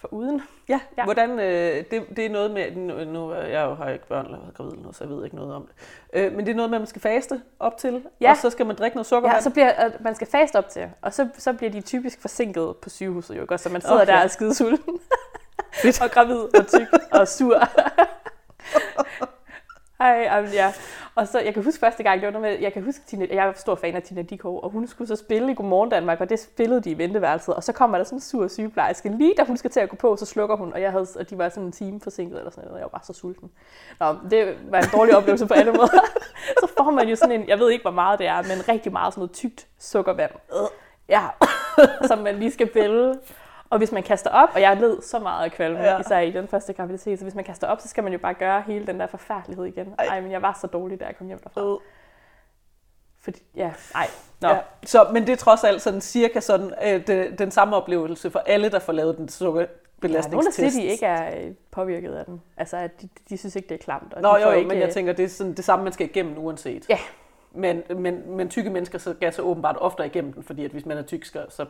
for 0.00 0.12
uden. 0.12 0.42
Ja, 0.68 0.80
Ja. 0.98 1.04
hvordan, 1.04 1.30
øh, 1.30 1.84
det, 1.90 2.02
det 2.16 2.26
er 2.26 2.30
noget 2.30 2.50
med, 2.50 2.70
nu, 2.76 3.04
nu 3.04 3.34
jeg 3.34 3.64
jo, 3.64 3.74
har 3.74 3.84
jeg 3.84 3.92
ikke 3.94 4.06
børn 4.06 4.24
eller 4.24 4.38
været 4.38 4.54
gravid 4.54 4.70
eller 4.70 4.82
noget, 4.82 4.96
så 4.96 5.04
jeg 5.04 5.10
ved 5.16 5.24
ikke 5.24 5.36
noget 5.36 5.54
om 5.54 5.66
det. 5.66 5.74
Øh, 6.12 6.32
men 6.32 6.46
det 6.46 6.52
er 6.52 6.56
noget 6.56 6.70
med, 6.70 6.76
at 6.78 6.80
man 6.80 6.86
skal 6.86 7.02
faste 7.02 7.40
op 7.60 7.76
til, 7.76 8.02
Ja. 8.20 8.30
og 8.30 8.36
så 8.36 8.50
skal 8.50 8.66
man 8.66 8.76
drikke 8.76 8.96
noget 8.96 9.06
sukkervand. 9.06 9.36
Ja, 9.36 9.40
så 9.42 9.50
bliver, 9.50 9.68
at 9.70 10.00
man 10.00 10.14
skal 10.14 10.26
faste 10.26 10.56
op 10.56 10.68
til, 10.68 10.90
og 11.02 11.12
så, 11.14 11.28
så 11.38 11.52
bliver 11.52 11.70
de 11.70 11.80
typisk 11.80 12.20
forsinket 12.20 12.76
på 12.82 12.88
sygehuset 12.88 13.36
jo, 13.38 13.56
så 13.56 13.68
man 13.68 13.80
sidder 13.80 13.94
Okay. 13.96 14.06
der 14.06 14.16
og 14.18 14.24
er 14.24 14.28
skidesulten. 14.28 15.00
Og 16.02 16.10
gravid 16.10 16.36
og 16.36 16.66
tyk 16.66 16.88
og 17.12 17.28
sur. 17.28 17.58
Hej, 20.00 20.40
um, 20.40 20.46
ja. 20.52 20.72
Og 21.14 21.28
så, 21.28 21.40
jeg 21.40 21.54
kan 21.54 21.64
huske 21.64 21.80
første 21.80 22.02
gang, 22.02 22.20
det 22.20 22.26
var 22.26 22.32
noget 22.32 22.52
med, 22.52 22.62
jeg 22.62 22.72
kan 22.72 22.82
huske, 22.82 23.00
Tina, 23.06 23.26
jeg 23.30 23.48
er 23.48 23.52
stor 23.52 23.74
fan 23.74 23.94
af 23.94 24.02
Tina 24.02 24.22
Dikov, 24.22 24.60
og 24.62 24.70
hun 24.70 24.86
skulle 24.86 25.08
så 25.08 25.16
spille 25.16 25.52
i 25.52 25.54
Godmorgen 25.54 25.90
Danmark, 25.90 26.20
og 26.20 26.30
det 26.30 26.40
spillede 26.40 26.80
de 26.80 26.90
i 26.90 26.98
venteværelset, 26.98 27.54
og 27.54 27.64
så 27.64 27.72
kommer 27.72 27.96
der 27.96 28.04
sådan 28.04 28.16
en 28.16 28.20
sur 28.20 28.48
sygeplejerske, 28.48 29.08
lige 29.08 29.34
da 29.38 29.44
hun 29.44 29.56
skal 29.56 29.70
til 29.70 29.80
at 29.80 29.88
gå 29.88 29.96
på, 29.96 30.16
så 30.16 30.26
slukker 30.26 30.56
hun, 30.56 30.72
og, 30.72 30.80
jeg 30.80 30.90
havde, 30.90 31.06
og 31.18 31.30
de 31.30 31.38
var 31.38 31.48
sådan 31.48 31.64
en 31.64 31.72
time 31.72 32.00
forsinket, 32.00 32.38
eller 32.38 32.50
sådan 32.50 32.64
noget, 32.64 32.72
og 32.72 32.78
jeg 32.78 32.84
var 32.84 32.98
bare 32.98 33.04
så 33.04 33.12
sulten. 33.12 33.50
Nå, 34.00 34.16
det 34.30 34.56
var 34.70 34.78
en 34.78 34.88
dårlig 34.92 35.16
oplevelse 35.16 35.46
på 35.46 35.54
alle 35.54 35.72
måder. 35.72 36.04
så 36.60 36.68
får 36.78 36.90
man 36.90 37.08
jo 37.08 37.16
sådan 37.16 37.40
en, 37.40 37.48
jeg 37.48 37.58
ved 37.58 37.70
ikke, 37.70 37.82
hvor 37.82 37.90
meget 37.90 38.18
det 38.18 38.26
er, 38.26 38.42
men 38.42 38.68
rigtig 38.68 38.92
meget 38.92 39.14
sådan 39.14 39.20
noget 39.20 39.32
tykt 39.32 39.66
sukkervand. 39.78 40.32
Øh, 40.52 40.68
ja, 41.08 41.22
som 42.08 42.18
man 42.18 42.34
lige 42.38 42.50
skal 42.50 42.66
bælge. 42.66 43.14
Og 43.70 43.78
hvis 43.78 43.92
man 43.92 44.02
kaster 44.02 44.30
op, 44.30 44.48
og 44.54 44.60
jeg 44.60 44.76
led 44.76 45.02
så 45.02 45.18
meget 45.18 45.44
af 45.44 45.52
kvalme, 45.52 45.78
Ja. 45.78 45.92
ja. 45.94 45.98
især 46.00 46.18
i 46.18 46.30
den 46.30 46.48
første 46.48 46.72
graviditet, 46.72 47.18
så 47.18 47.24
hvis 47.24 47.34
man 47.34 47.44
kaster 47.44 47.66
op, 47.66 47.80
så 47.80 47.88
skal 47.88 48.04
man 48.04 48.12
jo 48.12 48.18
bare 48.18 48.34
gøre 48.34 48.62
hele 48.66 48.86
den 48.86 49.00
der 49.00 49.06
forfærdelighed 49.06 49.64
igen. 49.64 49.94
Ej. 49.98 50.04
Ej, 50.06 50.20
men 50.20 50.30
jeg 50.30 50.42
var 50.42 50.58
så 50.60 50.66
dårlig, 50.66 51.00
da 51.00 51.04
jeg 51.04 51.16
kom 51.16 51.26
hjem 51.26 51.38
derfra. 51.38 51.60
Øh, 51.72 51.76
Fordi, 53.20 53.38
ja, 53.56 53.72
ej, 53.94 54.06
nå. 54.40 54.48
Ja. 54.48 54.54
Ja. 54.54 54.60
Så, 54.86 55.06
men 55.12 55.26
det 55.26 55.32
er 55.32 55.36
trods 55.36 55.64
alt 55.64 55.82
sådan 55.82 56.00
cirka 56.00 56.40
sådan, 56.40 56.72
øh, 56.84 57.06
det, 57.06 57.38
den 57.38 57.50
samme 57.50 57.76
oplevelse 57.76 58.30
for 58.30 58.38
alle, 58.38 58.70
der 58.70 58.78
får 58.78 58.92
lavet 58.92 59.16
den 59.18 59.26
Der 59.26 59.36
er 59.36 59.44
nogen, 59.50 59.66
sukkerbelastningstest. 60.02 60.74
siger, 60.74 60.86
de 60.86 60.92
ikke 60.92 61.06
er 61.06 61.40
øh, 61.46 61.54
påvirket 61.70 62.14
af 62.14 62.24
den. 62.24 62.42
Altså, 62.56 62.76
at 62.76 63.02
de, 63.02 63.08
de 63.28 63.36
synes 63.38 63.56
ikke, 63.56 63.68
det 63.68 63.74
er 63.74 63.78
klamt. 63.84 64.14
Og 64.14 64.22
Nå 64.22 64.36
jo, 64.36 64.50
ikke, 64.50 64.68
men 64.68 64.78
jeg 64.78 64.86
øh, 64.86 64.92
tænker, 64.92 65.12
det 65.12 65.24
er 65.24 65.28
sådan 65.28 65.54
det 65.54 65.64
samme, 65.64 65.82
man 65.84 65.92
skal 65.92 66.06
igennem 66.06 66.38
uanset. 66.38 66.88
Ja. 66.88 66.98
Men, 67.52 67.82
men, 67.96 68.36
men 68.36 68.48
tykke 68.48 68.70
mennesker 68.70 68.98
så 68.98 69.14
skal 69.14 69.32
så 69.32 69.42
åbenbart 69.42 69.76
oftere 69.80 70.06
igennem 70.06 70.32
den, 70.32 70.42
fordi 70.42 70.64
at 70.64 70.70
hvis 70.70 70.86
man 70.86 70.98
er 70.98 71.02
tyk, 71.02 71.24
så 71.24 71.66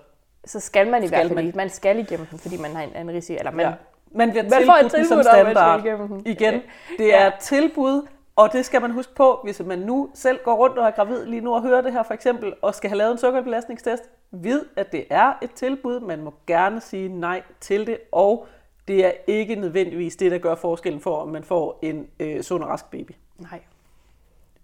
så 0.46 0.60
skal 0.60 0.90
man 0.90 1.02
i 1.02 1.06
Skal 1.06 1.16
hvert 1.18 1.26
fald 1.28 1.34
man. 1.34 1.44
ikke. 1.46 1.56
Man 1.56 1.68
skal 1.70 1.98
igennem 1.98 2.26
den, 2.26 2.38
fordi 2.38 2.56
man 2.56 2.70
har 2.70 2.82
en 2.82 2.92
anden 2.94 3.14
risiko. 3.16 3.38
Eller 3.38 3.50
man, 3.50 3.66
ja. 3.66 3.72
man 4.14 4.30
bliver 4.30 4.42
man 4.42 4.52
får 4.66 4.72
et 4.72 4.80
som 4.80 5.00
tilbud 5.00 5.10
om, 5.12 5.16
man 5.16 5.24
standard. 5.24 5.80
skal 5.80 5.90
igennem 5.90 6.08
den. 6.08 6.26
Igen, 6.26 6.54
det 6.98 7.06
Ja. 7.08 7.22
er 7.22 7.26
et 7.26 7.34
tilbud, 7.40 8.06
og 8.36 8.52
det 8.52 8.64
skal 8.64 8.80
man 8.80 8.90
huske 8.90 9.14
på, 9.14 9.40
hvis 9.44 9.60
man 9.66 9.78
nu 9.78 10.10
selv 10.14 10.38
går 10.44 10.54
rundt 10.54 10.78
og 10.78 10.86
er 10.86 10.90
gravid 10.90 11.26
lige 11.26 11.40
nu 11.40 11.54
og 11.54 11.62
hører 11.62 11.80
det 11.80 11.92
her 11.92 12.02
for 12.02 12.14
eksempel, 12.14 12.52
og 12.62 12.74
skal 12.74 12.90
have 12.90 12.98
lavet 12.98 13.12
en 13.12 13.18
sukkerbelastningstest, 13.18 14.02
vid, 14.30 14.60
at 14.76 14.92
det 14.92 15.04
er 15.10 15.32
et 15.42 15.50
tilbud. 15.54 16.00
Man 16.00 16.22
må 16.22 16.34
gerne 16.46 16.80
sige 16.80 17.08
nej 17.08 17.42
til 17.60 17.86
det, 17.86 17.98
og 18.12 18.46
det 18.88 19.06
er 19.06 19.12
ikke 19.26 19.54
nødvendigvis 19.54 20.16
det, 20.16 20.30
der 20.32 20.38
gør 20.38 20.54
forskellen 20.54 21.00
for, 21.00 21.16
om 21.16 21.28
man 21.28 21.44
får 21.44 21.78
en 21.82 22.06
øh, 22.20 22.42
sund 22.42 22.62
og 22.62 22.68
rask 22.68 22.90
baby. 22.90 23.10
Nej. 23.38 23.60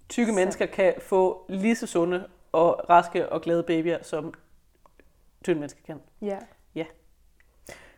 Tykke 0.08 0.32
Så- 0.32 0.34
mennesker 0.36 0.66
kan 0.66 0.94
få 0.98 1.44
lige 1.48 1.76
så 1.76 1.86
sunde 1.86 2.24
og 2.52 2.80
raske 2.90 3.28
og 3.28 3.40
glade 3.40 3.62
babyer, 3.62 3.98
som 4.02 4.34
tynde 5.46 5.60
mennesker 5.60 5.80
kan. 5.86 6.00
Ja. 6.74 6.86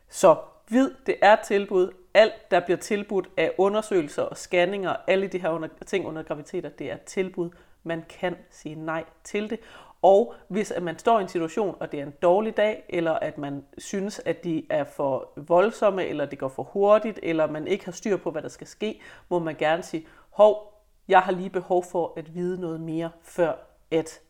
Så 0.09 0.37
vid, 0.69 0.91
det 1.07 1.17
er 1.23 1.37
tilbud. 1.37 1.93
Alt, 2.15 2.51
der 2.51 2.61
bliver 2.61 2.77
tilbudt 2.77 3.29
af 3.37 3.53
undersøgelser 3.59 4.23
og 4.23 4.37
scanninger, 4.37 4.97
alle 5.07 5.27
de 5.27 5.39
her 5.39 5.49
under, 5.49 5.69
ting 5.87 6.07
under 6.07 6.23
graviditeter, 6.23 6.69
det 6.69 6.91
er 6.91 6.97
tilbud. 6.97 7.51
Man 7.83 8.05
kan 8.09 8.37
sige 8.51 8.75
nej 8.75 9.05
til 9.25 9.51
det. 9.51 9.61
Og 10.03 10.35
hvis 10.49 10.71
at 10.71 10.83
man 10.83 10.99
står 10.99 11.19
i 11.19 11.23
en 11.23 11.29
situation, 11.29 11.77
og 11.81 11.93
det 11.93 12.01
er 12.01 12.07
en 12.07 12.15
dårlig 12.23 12.57
dag, 12.57 12.85
eller 12.89 13.13
at 13.13 13.39
man 13.39 13.65
synes, 13.79 14.21
at 14.25 14.45
de 14.45 14.67
er 14.71 14.85
for 14.85 15.33
voldsomme, 15.37 16.05
eller 16.05 16.27
det 16.27 16.39
går 16.39 16.49
for 16.49 16.63
hurtigt, 16.63 17.21
eller 17.23 17.51
man 17.51 17.67
ikke 17.67 17.85
har 17.85 17.93
styr 17.93 18.17
på, 18.17 18.31
hvad 18.31 18.43
der 18.43 18.49
skal 18.49 18.67
ske, 18.67 19.01
må 19.29 19.39
man 19.39 19.55
gerne 19.55 19.83
sige, 19.83 20.07
hov, 20.31 20.83
jeg 21.09 21.21
har 21.21 21.33
lige 21.33 21.51
behov 21.51 21.85
for 21.85 22.13
at 22.17 22.35
vide 22.35 22.61
noget 22.61 22.81
mere, 22.81 23.11
før 23.23 23.53
at 23.91 24.21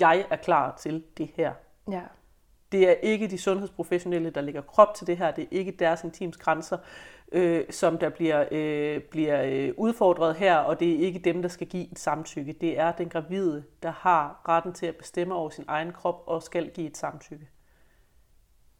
jeg 0.00 0.26
er 0.30 0.36
klar 0.36 0.76
til 0.76 1.04
det 1.18 1.30
her. 1.34 1.52
Ja. 1.90 2.02
Det 2.72 2.88
er 2.88 2.92
ikke 2.92 3.28
de 3.28 3.38
sundhedsprofessionelle, 3.38 4.30
der 4.30 4.40
lægger 4.40 4.60
krop 4.60 4.94
til 4.94 5.06
det 5.06 5.16
her. 5.16 5.30
Det 5.30 5.44
er 5.44 5.48
ikke 5.50 5.72
deres 5.72 6.04
intims 6.04 6.36
grænser, 6.36 6.78
øh, 7.32 7.64
som 7.70 7.98
der 7.98 8.08
bliver, 8.08 8.44
øh, 8.50 9.00
bliver 9.00 9.42
øh, 9.44 9.74
udfordret 9.76 10.36
her, 10.36 10.56
og 10.56 10.80
det 10.80 10.92
er 10.92 10.98
ikke 10.98 11.18
dem, 11.18 11.42
der 11.42 11.48
skal 11.48 11.66
give 11.66 11.92
et 11.92 11.98
samtykke. 11.98 12.52
Det 12.52 12.78
er 12.78 12.92
den 12.92 13.08
gravide, 13.08 13.64
der 13.82 13.90
har 13.90 14.42
retten 14.48 14.72
til 14.72 14.86
at 14.86 14.96
bestemme 14.96 15.34
over 15.34 15.50
sin 15.50 15.64
egen 15.68 15.92
krop 15.92 16.22
og 16.26 16.42
skal 16.42 16.70
give 16.70 16.86
et 16.86 16.96
samtykke. 16.96 17.48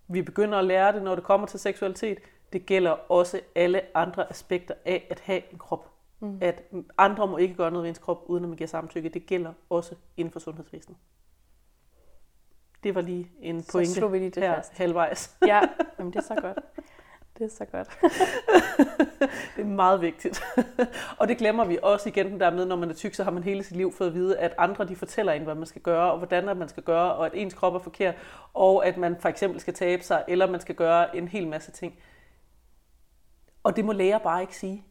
Vi 0.09 0.23
begynder 0.23 0.59
at 0.59 0.65
lære 0.65 0.93
det, 0.93 1.03
når 1.03 1.15
det 1.15 1.25
kommer 1.25 1.47
til 1.47 1.61
seksualitet. 1.61 2.19
Det 2.53 2.67
gælder 2.67 2.91
også 2.91 3.41
alle 3.55 3.97
andre 3.97 4.31
aspekter 4.31 4.75
af 4.85 5.07
at 5.11 5.21
have 5.21 5.53
en 5.53 5.59
krop. 5.59 5.91
Mm. 6.21 6.39
At 6.41 6.63
andre 6.99 7.27
må 7.27 7.37
ikke 7.37 7.55
gøre 7.55 7.71
noget 7.71 7.83
ved 7.83 7.89
ens 7.89 7.99
krop, 7.99 8.23
uden 8.27 8.45
at 8.45 8.49
man 8.49 8.57
giver 8.57 8.69
samtykke. 8.69 9.09
Det 9.09 9.27
gælder 9.27 9.53
også 9.71 9.95
inden 10.17 10.33
for 10.33 10.41
sundhedsvæsenet. 10.41 10.99
Det 12.83 12.95
var 12.95 13.01
lige 13.01 13.31
en 13.41 13.63
Så 13.63 13.73
pointe 13.73 13.93
slog 13.93 14.13
vi 14.13 14.19
lige 14.19 14.31
det 14.31 14.43
her 14.43 14.55
fast. 14.55 14.79
halvvejs. 14.79 15.37
Ja, 15.47 15.61
jamen 15.99 16.13
det 16.13 16.19
er 16.19 16.23
så 16.23 16.35
godt. 16.41 16.59
Det 17.39 17.45
er 17.45 17.51
så 17.57 17.65
godt. 17.65 17.89
Det 19.57 19.63
er 19.63 19.65
meget 19.65 20.01
vigtigt. 20.01 20.43
og 21.19 21.29
det 21.29 21.39
glemmer 21.39 21.65
vi 21.65 21.79
også 21.83 22.09
igen 22.09 22.27
den 22.33 22.41
der 22.41 22.51
med, 22.51 22.67
når 22.67 22.77
man 22.77 22.91
er 22.91 22.95
tyk, 22.95 23.15
så 23.15 23.25
har 23.25 23.31
man 23.31 23.43
hele 23.43 23.63
sit 23.63 23.77
liv 23.77 23.93
fået 23.93 24.09
at 24.09 24.15
vide, 24.15 24.39
at 24.39 24.55
andre 24.59 24.85
de 24.89 24.97
fortæller 24.97 25.33
en, 25.33 25.43
hvad 25.43 25.55
man 25.55 25.67
skal 25.67 25.83
gøre, 25.83 26.13
og 26.13 26.19
hvordan 26.19 26.57
man 26.57 26.69
skal 26.69 26.83
gøre, 26.83 27.15
og 27.15 27.27
at 27.27 27.33
ens 27.35 27.55
krop 27.55 27.75
er 27.75 27.79
forkert, 27.79 28.15
og 28.55 28.87
at 28.87 28.97
man 28.97 29.17
for 29.21 29.29
eksempel 29.29 29.61
skal 29.61 29.75
tabe 29.75 30.03
sig, 30.03 30.25
eller 30.29 30.47
man 30.51 30.61
skal 30.61 30.75
gøre 30.75 31.17
en 31.17 31.29
hel 31.29 31.49
masse 31.49 31.71
ting. 31.73 31.95
Og 33.63 33.77
det 33.77 33.85
må 33.85 33.93
læger 33.93 34.19
bare 34.19 34.41
ikke 34.41 34.57
sige. 34.57 34.85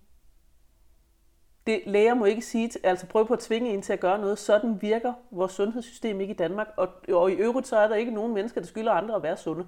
Det, 1.68 1.82
læger 1.86 2.14
må 2.14 2.26
ikke 2.26 2.42
sige, 2.42 2.72
altså 2.84 3.08
prøve 3.08 3.26
på 3.26 3.34
at 3.34 3.40
tvinge 3.40 3.70
en 3.74 3.82
til 3.82 3.94
at 3.94 4.00
gøre 4.00 4.20
noget. 4.20 4.40
Sådan 4.40 4.82
virker 4.82 5.14
vores 5.32 5.52
sundhedssystem 5.52 6.22
ikke 6.22 6.34
i 6.34 6.38
Danmark. 6.38 6.68
Og, 6.78 6.90
og 7.14 7.32
i 7.32 7.34
øvrigt 7.34 7.68
så 7.68 7.78
er 7.78 7.88
der 7.88 7.96
ikke 7.96 8.12
nogen 8.12 8.34
mennesker, 8.34 8.62
der 8.62 8.68
skylder 8.68 8.92
andre 8.92 9.16
at 9.16 9.24
være 9.24 9.38
sunde. 9.38 9.68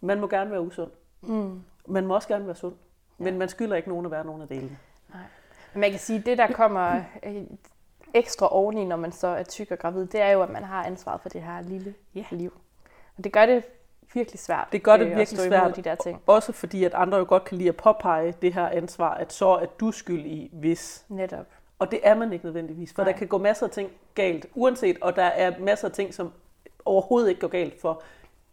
Man 0.00 0.20
må 0.20 0.26
gerne 0.26 0.50
være 0.50 0.60
usund. 0.60 0.90
Mm. 1.20 1.62
Man 1.86 2.06
må 2.06 2.14
også 2.14 2.28
gerne 2.28 2.46
være 2.46 2.56
sund, 2.56 2.74
men 3.18 3.38
man 3.38 3.48
skylder 3.48 3.76
ikke 3.76 3.88
nogen 3.88 4.06
at 4.06 4.12
være 4.12 4.24
nogen 4.24 4.42
af 4.42 4.48
delene. 4.48 4.78
Nej. 5.12 5.22
Men 5.72 5.80
man 5.80 5.90
kan 5.90 6.00
sige, 6.00 6.18
at 6.18 6.26
det, 6.26 6.38
der 6.38 6.52
kommer 6.52 7.02
øh, 7.22 7.42
ekstra 8.14 8.54
oveni, 8.54 8.84
når 8.84 8.96
man 8.96 9.12
så 9.12 9.26
er 9.26 9.42
tyk 9.42 9.70
og 9.70 9.78
gravid, 9.78 10.06
det 10.06 10.20
er 10.20 10.30
jo, 10.30 10.42
at 10.42 10.50
man 10.50 10.64
har 10.64 10.84
ansvaret 10.84 11.20
for 11.20 11.28
det 11.28 11.42
her 11.42 11.60
lille 11.60 11.94
Ja. 12.14 12.24
liv. 12.30 12.52
Og 13.18 13.24
det 13.24 13.32
gør 13.32 13.46
det 13.46 13.64
virkelig 14.16 14.40
svært 14.40 14.68
Det 14.72 14.82
gør 14.82 14.96
det 14.96 15.04
øh, 15.06 15.16
virkelig 15.16 15.38
svært. 15.40 15.76
de 15.76 15.82
der 15.82 15.94
ting. 15.94 16.20
Også 16.26 16.52
fordi, 16.52 16.84
at 16.84 16.94
andre 16.94 17.18
jo 17.18 17.24
godt 17.28 17.44
kan 17.44 17.58
lide 17.58 17.68
at 17.68 17.76
påpege 17.76 18.34
det 18.42 18.54
her 18.54 18.68
ansvar, 18.68 19.14
at 19.14 19.32
så 19.32 19.48
er 19.48 19.66
du 19.80 19.92
skyld 19.92 20.26
i, 20.26 20.50
hvis. 20.52 21.04
Netop. 21.08 21.46
Og 21.78 21.90
det 21.90 22.00
er 22.02 22.14
man 22.14 22.32
ikke 22.32 22.44
nødvendigvis, 22.44 22.92
for 22.94 23.02
Nej. 23.02 23.12
der 23.12 23.18
kan 23.18 23.26
gå 23.26 23.38
masser 23.38 23.66
af 23.66 23.72
ting 23.72 23.90
galt, 24.14 24.46
uanset, 24.54 24.96
og 25.00 25.16
der 25.16 25.22
er 25.22 25.52
masser 25.60 25.88
af 25.88 25.94
ting, 25.94 26.14
som 26.14 26.32
overhovedet 26.84 27.28
ikke 27.28 27.40
går 27.40 27.48
galt 27.48 27.80
for 27.80 28.02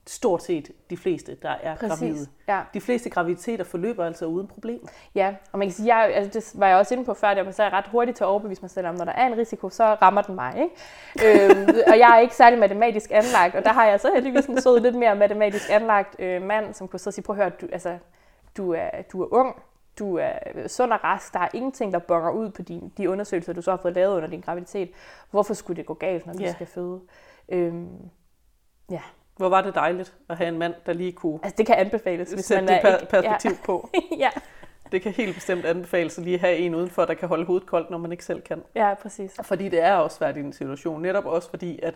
stort 0.08 0.44
set 0.44 0.72
de 0.90 0.98
fleste, 0.98 1.36
der 1.42 1.50
er 1.50 1.76
Præcis. 1.76 2.00
gravide. 2.00 2.28
Ja. 2.48 2.62
De 2.74 2.82
fleste 2.82 3.10
graviditeter 3.10 3.64
forløber 3.64 4.06
altså 4.06 4.26
uden 4.26 4.48
problemer. 4.48 4.88
ja, 5.16 5.36
og 5.52 5.60
man 5.60 5.68
kan 5.68 5.74
sige, 5.76 5.96
jeg, 5.96 6.14
altså 6.16 6.40
det 6.40 6.60
var 6.60 6.68
jeg 6.68 6.78
også 6.78 6.94
inde 6.94 7.06
på 7.06 7.14
før, 7.14 7.34
der, 7.34 7.44
men 7.44 7.54
så 7.54 7.64
er 7.64 7.66
jeg 7.66 7.74
ret 7.74 7.88
hurtigt 7.88 8.18
til 8.18 8.24
at 8.24 8.28
overbevise 8.28 8.62
mig 8.62 8.70
selv 8.72 8.88
om, 8.88 8.96
når 8.96 9.06
der 9.06 9.12
er 9.12 9.28
en 9.28 9.38
risiko, 9.38 9.70
så 9.70 9.84
rammer 9.84 10.22
den 10.22 10.36
mig. 10.36 10.54
Ikke? 10.64 11.46
øhm, 11.52 11.68
og 11.92 12.00
jeg 12.00 12.16
er 12.16 12.20
ikke 12.20 12.36
særlig 12.36 12.60
matematisk 12.60 13.12
anlagt, 13.14 13.56
og 13.56 13.64
der 13.64 13.74
har 13.74 13.86
jeg 13.86 14.00
så 14.00 14.12
heldigvis 14.14 14.46
en 14.46 14.62
sød, 14.62 14.80
lidt 14.80 14.96
mere 14.96 15.16
matematisk 15.16 15.70
anlagt 15.72 16.16
øh, 16.20 16.42
mand, 16.42 16.74
som 16.74 16.88
kunne 16.88 17.00
så 17.00 17.12
sige, 17.12 17.24
prøv 17.26 17.36
at 17.36 17.44
høre, 17.44 17.50
du, 17.62 17.68
altså, 17.72 17.98
du, 18.58 18.72
er, 18.74 18.90
du 19.12 19.22
er 19.24 19.28
ung, 19.34 19.56
du 20.00 20.18
er 20.18 20.68
sund 20.68 20.94
og 20.94 21.04
rask, 21.04 21.34
der 21.34 21.40
er 21.40 21.48
ingenting, 21.54 21.94
der 21.94 22.00
bonger 22.00 22.32
ud 22.32 22.50
på 22.50 22.62
din, 22.62 22.94
de 22.98 23.10
undersøgelser, 23.10 23.54
du 23.54 23.62
så 23.62 23.72
har 23.72 23.78
fået 23.78 23.94
lavet 23.94 24.16
under 24.16 24.30
din 24.30 24.42
graviditet. 24.42 24.92
Hvorfor 25.32 25.54
skulle 25.54 25.78
det 25.78 25.86
gå 25.86 25.94
galt, 25.94 26.26
når 26.26 26.34
du 26.34 26.40
Ja. 26.44 26.52
skal 26.54 26.68
føde? 26.68 27.00
Øhm, 27.50 27.90
ja, 28.92 29.02
Hvor 29.38 29.50
var 29.50 29.62
det 29.62 29.76
dejligt 29.76 30.14
at 30.30 30.38
have 30.38 30.48
en 30.48 30.58
mand, 30.58 30.74
der 30.86 30.94
lige 30.94 31.12
kunne 31.12 31.40
altså 31.44 31.56
det 31.58 31.66
kan 31.66 31.76
anbefales, 31.76 32.32
hvis 32.32 32.50
man 32.50 32.70
er 32.70 32.82
per- 32.82 33.06
perspektiv 33.10 33.52
på. 33.66 33.90
Ja, 33.94 34.00
ja, 34.26 34.30
Det 34.92 35.02
kan 35.02 35.12
helt 35.12 35.36
bestemt 35.36 35.66
anbefales 35.66 36.18
at 36.18 36.24
lige 36.24 36.38
have 36.40 36.58
en 36.58 36.76
udenfor, 36.76 37.06
der 37.06 37.14
kan 37.14 37.28
holde 37.28 37.46
hovedet 37.46 37.68
koldt, 37.68 37.90
når 37.90 37.98
man 37.98 38.12
ikke 38.12 38.26
selv 38.26 38.42
kan. 38.42 38.64
ja, 38.76 38.94
præcis. 38.94 39.36
Fordi 39.44 39.70
det 39.70 39.82
er 39.84 39.94
også 39.96 40.18
svært 40.18 40.38
i 40.38 40.40
en 40.40 40.54
situation. 40.54 41.02
Netop 41.02 41.26
også 41.26 41.50
fordi, 41.50 41.80
at 41.84 41.96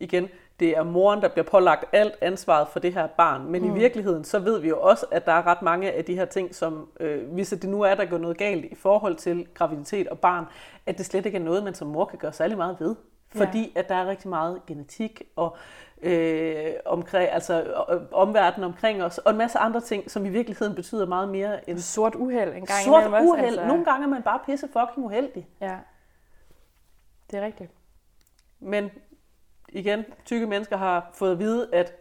igen, 0.00 0.28
det 0.60 0.76
er 0.76 0.82
moren, 0.82 1.20
der 1.22 1.28
bliver 1.28 1.44
pålagt 1.44 1.84
alt 1.92 2.14
ansvaret 2.20 2.68
for 2.68 2.80
det 2.80 2.94
her 2.94 3.06
barn. 3.06 3.50
Men 3.50 3.62
mm. 3.62 3.76
i 3.76 3.78
virkeligheden, 3.78 4.24
så 4.24 4.38
ved 4.38 4.60
vi 4.60 4.68
jo 4.68 4.80
også, 4.80 5.06
at 5.10 5.26
der 5.26 5.32
er 5.32 5.46
ret 5.46 5.62
mange 5.62 5.92
af 5.92 6.04
de 6.04 6.14
her 6.14 6.24
ting, 6.24 6.54
som, 6.54 6.88
øh, 7.00 7.32
hvis 7.32 7.48
det 7.48 7.64
nu 7.70 7.82
er, 7.82 7.94
der 7.94 8.04
går 8.04 8.18
noget 8.18 8.36
galt 8.38 8.64
i 8.64 8.74
forhold 8.74 9.16
til 9.16 9.46
graviditet 9.54 10.08
og 10.08 10.18
barn, 10.18 10.44
at 10.86 10.98
det 10.98 11.06
slet 11.06 11.26
ikke 11.26 11.38
er 11.38 11.42
noget, 11.42 11.64
man 11.64 11.74
som 11.74 11.88
mor 11.88 12.04
kan 12.04 12.18
gøre 12.18 12.32
særlig 12.32 12.56
meget 12.56 12.76
ved. 12.80 12.94
Fordi 13.36 13.72
at 13.76 13.88
der 13.88 13.94
er 13.94 14.06
rigtig 14.06 14.28
meget 14.28 14.66
genetik 14.66 15.22
og 15.36 15.56
øh, 16.02 16.72
omkring, 16.84 17.30
altså, 17.30 17.62
øh, 17.90 18.00
omverdenen 18.12 18.64
omkring 18.64 19.02
os, 19.02 19.18
og 19.18 19.30
en 19.32 19.38
masse 19.38 19.58
andre 19.58 19.80
ting, 19.80 20.10
som 20.10 20.26
i 20.26 20.28
virkeligheden 20.28 20.74
betyder 20.74 21.06
meget 21.06 21.28
mere 21.28 21.70
end 21.70 21.78
Sort 21.78 22.14
uheld 22.14 22.48
en 22.48 22.54
gang 22.54 22.84
sort 22.84 23.04
imellem 23.04 23.12
også. 23.12 23.32
uheld. 23.32 23.46
Altså... 23.46 23.66
Nogle 23.66 23.84
gange 23.84 24.04
er 24.04 24.08
man 24.08 24.22
bare 24.22 24.40
pisse 24.46 24.68
fucking 24.68 25.06
uheldig. 25.06 25.48
Ja, 25.60 25.76
det 27.30 27.38
er 27.38 27.42
rigtigt. 27.44 27.70
Men 28.60 28.90
igen, 29.68 30.04
tykke 30.24 30.46
mennesker 30.46 30.76
har 30.76 31.10
fået 31.14 31.32
at 31.32 31.38
vide, 31.38 31.68
at 31.72 31.92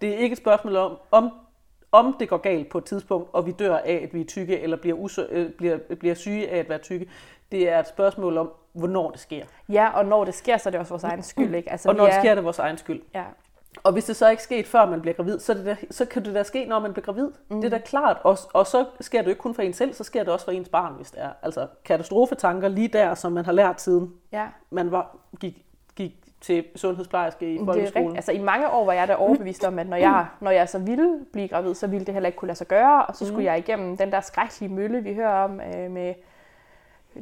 det 0.00 0.08
er 0.14 0.16
ikke 0.18 0.32
et 0.32 0.38
spørgsmål 0.38 0.76
om, 0.76 0.96
om, 1.10 1.30
om 1.92 2.16
det 2.20 2.28
går 2.28 2.36
galt 2.36 2.68
på 2.68 2.78
et 2.78 2.84
tidspunkt, 2.84 3.30
og 3.32 3.46
vi 3.46 3.52
dør 3.52 3.76
af, 3.76 4.00
at 4.02 4.14
vi 4.14 4.20
er 4.20 4.24
tykke, 4.24 4.60
eller 4.60 4.76
bliver, 4.76 4.96
usø- 4.96 5.32
øh, 5.32 5.50
bliver, 5.52 5.78
bliver 6.00 6.14
syge 6.14 6.50
af 6.50 6.58
at 6.58 6.68
være 6.68 6.78
tykke. 6.78 7.08
Det 7.52 7.70
er 7.72 7.78
et 7.78 7.88
spørgsmål 7.88 8.38
om, 8.38 8.50
hvornår 8.72 9.10
det 9.10 9.20
sker. 9.20 9.44
Ja, 9.68 9.88
og 9.94 10.04
når 10.04 10.24
det 10.24 10.34
sker, 10.34 10.56
så 10.56 10.68
er 10.68 10.70
det 10.70 10.80
også 10.80 10.90
vores 10.92 11.04
egen 11.04 11.22
skyld, 11.22 11.54
ikke? 11.54 11.70
Altså, 11.70 11.88
og 11.88 11.94
når 11.94 12.04
vi 12.04 12.10
det 12.10 12.16
er- 12.16 12.20
sker, 12.20 12.30
er 12.30 12.34
det 12.34 12.44
vores 12.44 12.58
egen 12.58 12.78
skyld. 12.78 13.02
Ja, 13.14 13.24
Og 13.84 13.92
hvis 13.92 14.04
det 14.04 14.16
så 14.16 14.28
ikke 14.28 14.42
sket, 14.42 14.66
før 14.66 14.86
man 14.86 15.00
bliver 15.00 15.14
gravid, 15.14 15.38
så, 15.38 15.52
er 15.52 15.56
det 15.56 15.66
da, 15.66 15.76
så 15.90 16.04
kan 16.04 16.24
det 16.24 16.34
da 16.34 16.42
ske, 16.42 16.64
når 16.64 16.78
man 16.78 16.92
bliver 16.92 17.04
gravid. 17.04 17.30
Mm. 17.50 17.60
Det 17.60 17.72
er 17.72 17.78
da 17.78 17.84
klart. 17.84 18.16
Og, 18.24 18.38
og 18.52 18.66
så 18.66 18.84
sker 19.00 19.18
det 19.18 19.26
jo 19.26 19.30
ikke 19.30 19.40
kun 19.40 19.54
for 19.54 19.62
en 19.62 19.72
selv, 19.72 19.94
så 19.94 20.04
sker 20.04 20.24
det 20.24 20.32
også 20.32 20.44
for 20.44 20.52
ens 20.52 20.68
barn, 20.68 20.92
hvis 20.94 21.10
det 21.10 21.22
er. 21.22 21.28
Altså 21.42 21.66
katastrofetanker 21.84 22.68
lige 22.68 22.88
der, 22.88 23.14
som 23.14 23.32
man 23.32 23.44
har 23.44 23.52
lært 23.52 23.80
siden 23.80 24.12
ja. 24.32 24.46
man 24.70 24.90
var, 24.90 25.16
gik, 25.40 25.64
gik 25.96 26.12
til 26.40 26.64
sundhedsplejerske 26.76 27.52
i 27.54 27.58
er 27.58 27.64
folkeskolen. 27.64 28.16
Altså, 28.16 28.32
I 28.32 28.38
mange 28.38 28.70
år 28.70 28.84
var 28.84 28.92
jeg 28.92 29.08
da 29.08 29.14
overbevist 29.14 29.64
om, 29.64 29.78
at 29.78 29.86
når 29.88 29.96
jeg, 29.96 30.26
når 30.40 30.50
jeg 30.50 30.68
så 30.68 30.78
ville 30.78 31.18
blive 31.32 31.48
gravid, 31.48 31.74
så 31.74 31.86
ville 31.86 32.06
det 32.06 32.14
heller 32.14 32.26
ikke 32.26 32.36
kunne 32.38 32.46
lade 32.46 32.58
sig 32.58 32.66
gøre, 32.66 33.06
og 33.06 33.16
så 33.16 33.26
skulle 33.26 33.44
jeg 33.44 33.58
igennem 33.58 33.96
den 33.96 34.12
der 34.12 34.20
skrækkelige 34.20 34.74
mølle, 34.74 35.02
vi 35.02 35.14
hører 35.14 35.44
om 35.44 35.60
øh, 35.60 35.90
med 35.90 36.14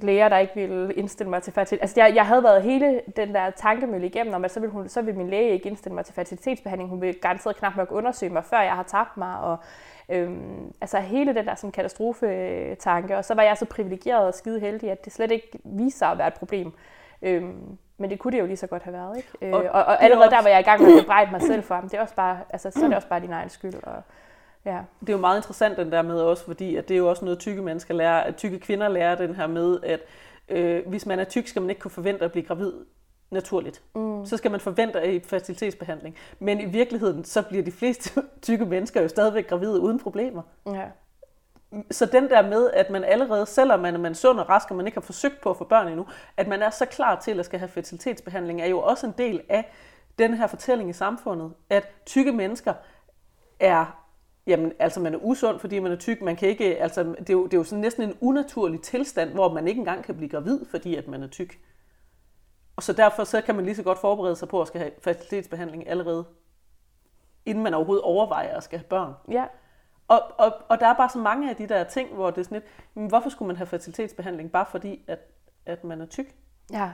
læger, 0.02 0.28
der 0.28 0.38
ikke 0.38 0.52
ville 0.54 0.92
indstille 0.94 1.30
mig 1.30 1.42
til 1.42 1.52
fertilitet. 1.52 1.82
Altså, 1.82 2.00
jeg, 2.00 2.14
jeg 2.14 2.26
havde 2.26 2.42
været 2.42 2.62
hele 2.62 3.00
den 3.16 3.34
der 3.34 3.50
tankemølle 3.50 4.06
igennem, 4.06 4.34
om 4.34 4.44
at 4.44 4.50
så 4.50 4.60
ville, 4.60 4.72
hun, 4.72 4.88
så 4.88 5.02
ville 5.02 5.18
min 5.18 5.28
læge 5.30 5.50
ikke 5.50 5.68
indstille 5.68 5.94
mig 5.94 6.04
til 6.04 6.14
fertilitetsbehandling. 6.14 6.90
Hun 6.90 7.00
ville 7.00 7.20
garanteret 7.20 7.56
knap 7.56 7.76
nok 7.76 7.92
undersøge 7.92 8.32
mig, 8.32 8.44
før 8.44 8.60
jeg 8.60 8.72
har 8.72 8.82
tabt 8.82 9.16
mig. 9.16 9.38
Og, 9.40 9.56
øhm, 10.08 10.72
altså 10.80 10.98
hele 10.98 11.34
den 11.34 11.46
der 11.46 11.54
sådan, 11.54 11.72
katastrofetanke. 11.72 13.16
Og 13.16 13.24
så 13.24 13.34
var 13.34 13.42
jeg 13.42 13.56
så 13.56 13.64
privilegeret 13.64 14.26
og 14.26 14.34
skide 14.34 14.60
heldig, 14.60 14.90
at 14.90 15.04
det 15.04 15.12
slet 15.12 15.30
ikke 15.30 15.58
viste 15.64 15.98
sig 15.98 16.08
at 16.08 16.18
være 16.18 16.28
et 16.28 16.34
problem. 16.34 16.72
Øhm, 17.22 17.78
men 17.98 18.10
det 18.10 18.18
kunne 18.18 18.32
det 18.32 18.40
jo 18.40 18.46
lige 18.46 18.56
så 18.56 18.66
godt 18.66 18.82
have 18.82 18.92
været, 18.94 19.16
ikke? 19.16 19.28
Øh, 19.42 19.52
Og 19.52 19.58
og, 19.60 19.70
og, 19.84 19.92
er 19.92 19.96
allerede 19.96 20.24
også- 20.24 20.36
der 20.36 20.42
var 20.42 20.48
jeg 20.48 20.60
i 20.60 20.62
gang 20.62 20.82
med 20.82 20.96
at 20.98 21.02
bebrejde 21.02 21.30
mig 21.30 21.42
selv 21.42 21.62
for 21.62 21.74
ham. 21.74 21.84
Det 21.88 21.94
er 21.94 22.00
også 22.02 22.14
bare, 22.14 22.38
altså, 22.50 22.70
så 22.70 22.80
er 22.84 22.88
det 22.88 22.96
også 22.96 23.08
bare 23.08 23.20
din 23.20 23.32
egen 23.32 23.48
skyld. 23.48 23.74
Og, 23.82 24.02
ja. 24.66 24.80
Det 25.00 25.08
er 25.08 25.12
jo 25.12 25.18
meget 25.18 25.38
interessant 25.38 25.78
den 25.78 25.92
der 25.92 26.02
med 26.02 26.20
også, 26.20 26.44
fordi 26.44 26.76
at 26.76 26.88
det 26.88 26.94
er 26.94 26.98
jo 26.98 27.08
også 27.08 27.24
noget, 27.24 27.38
tykke 27.38 27.62
mennesker 27.62 27.94
lærer, 27.94 28.20
at 28.20 28.36
tykke 28.36 28.58
kvinder 28.58 28.88
lærer 28.88 29.14
den 29.14 29.34
her 29.34 29.46
med, 29.46 29.78
at 29.82 30.00
øh, 30.48 30.88
hvis 30.88 31.06
man 31.06 31.18
er 31.18 31.24
tyk, 31.24 31.46
skal 31.46 31.62
man 31.62 31.70
ikke 31.70 31.80
kunne 31.80 31.90
forvente 31.90 32.24
at 32.24 32.32
blive 32.32 32.46
gravid 32.46 32.72
naturligt. 33.30 33.82
Mm. 33.94 34.26
Så 34.26 34.36
skal 34.36 34.50
man 34.50 34.60
forvente 34.60 35.00
af 35.00 35.22
fertilitetsbehandling. 35.24 36.16
Men 36.38 36.60
i 36.60 36.64
virkeligheden, 36.64 37.24
så 37.24 37.42
bliver 37.42 37.64
de 37.64 37.72
fleste 37.72 38.22
tykke 38.42 38.66
mennesker 38.66 39.02
jo 39.02 39.08
stadigvæk 39.08 39.48
gravide 39.48 39.80
uden 39.80 39.98
problemer. 39.98 40.42
ja. 40.66 40.84
Så 41.90 42.06
den 42.06 42.28
der 42.28 42.42
med, 42.42 42.70
at 42.70 42.90
man 42.90 43.04
allerede, 43.04 43.46
selvom 43.46 43.80
man, 43.80 44.00
man 44.00 44.12
er 44.12 44.16
sund 44.16 44.40
og 44.40 44.48
rask, 44.48 44.70
og 44.70 44.76
man 44.76 44.86
ikke 44.86 44.96
har 44.96 45.02
forsøgt 45.02 45.40
på 45.40 45.50
at 45.50 45.56
få 45.56 45.64
børn 45.64 45.88
endnu, 45.88 46.06
at 46.36 46.48
man 46.48 46.62
er 46.62 46.70
så 46.70 46.86
klar 46.86 47.20
til 47.20 47.38
at 47.38 47.44
skal 47.44 47.58
have 47.58 47.68
fertilitetsbehandling, 47.68 48.60
er 48.60 48.66
jo 48.66 48.80
også 48.80 49.06
en 49.06 49.14
del 49.18 49.40
af 49.48 49.72
den 50.18 50.34
her 50.34 50.46
fortælling 50.46 50.90
i 50.90 50.92
samfundet, 50.92 51.52
at 51.70 51.88
tykke 52.06 52.32
mennesker 52.32 52.74
er, 53.60 54.05
jamen 54.46 54.72
altså 54.78 55.00
man 55.00 55.14
er 55.14 55.18
usund, 55.22 55.58
fordi 55.58 55.78
man 55.78 55.92
er 55.92 55.96
tyk, 55.96 56.22
man 56.22 56.36
kan 56.36 56.48
ikke, 56.48 56.82
altså 56.82 57.02
det 57.04 57.30
er 57.30 57.34
jo, 57.34 57.44
det 57.44 57.54
er 57.54 57.58
jo 57.58 57.64
sådan 57.64 57.80
næsten 57.80 58.02
en 58.02 58.18
unaturlig 58.20 58.82
tilstand, 58.82 59.30
hvor 59.30 59.52
man 59.52 59.68
ikke 59.68 59.78
engang 59.78 60.04
kan 60.04 60.16
blive 60.16 60.28
gravid, 60.28 60.64
fordi 60.70 60.94
at 60.94 61.08
man 61.08 61.22
er 61.22 61.26
tyk. 61.26 61.58
Og 62.76 62.82
så 62.82 62.92
derfor 62.92 63.24
så 63.24 63.40
kan 63.40 63.54
man 63.54 63.64
lige 63.64 63.74
så 63.74 63.82
godt 63.82 63.98
forberede 63.98 64.36
sig 64.36 64.48
på 64.48 64.60
at 64.60 64.68
skal 64.68 64.80
have 64.80 64.92
fertilitetsbehandling 65.02 65.88
allerede, 65.88 66.24
inden 67.46 67.64
man 67.64 67.74
overhovedet 67.74 68.04
overvejer 68.04 68.56
at 68.56 68.62
skal 68.62 68.78
have 68.78 68.88
børn. 68.88 69.12
ja. 69.30 69.44
Og, 70.08 70.20
og, 70.38 70.52
og 70.68 70.80
der 70.80 70.86
er 70.86 70.94
bare 70.94 71.08
så 71.10 71.18
mange 71.18 71.50
af 71.50 71.56
de 71.56 71.68
der 71.68 71.84
ting, 71.84 72.14
hvor 72.14 72.30
det 72.30 72.38
er 72.38 72.44
sådan 72.44 72.56
lidt, 72.56 72.64
men 72.94 73.08
hvorfor 73.08 73.28
skulle 73.30 73.46
man 73.46 73.56
have 73.56 73.66
fertilitetsbehandling, 73.66 74.52
bare 74.52 74.66
fordi, 74.70 75.04
at, 75.06 75.18
at 75.66 75.84
man 75.84 76.00
er 76.00 76.06
tyk? 76.06 76.34
Ja. 76.72 76.90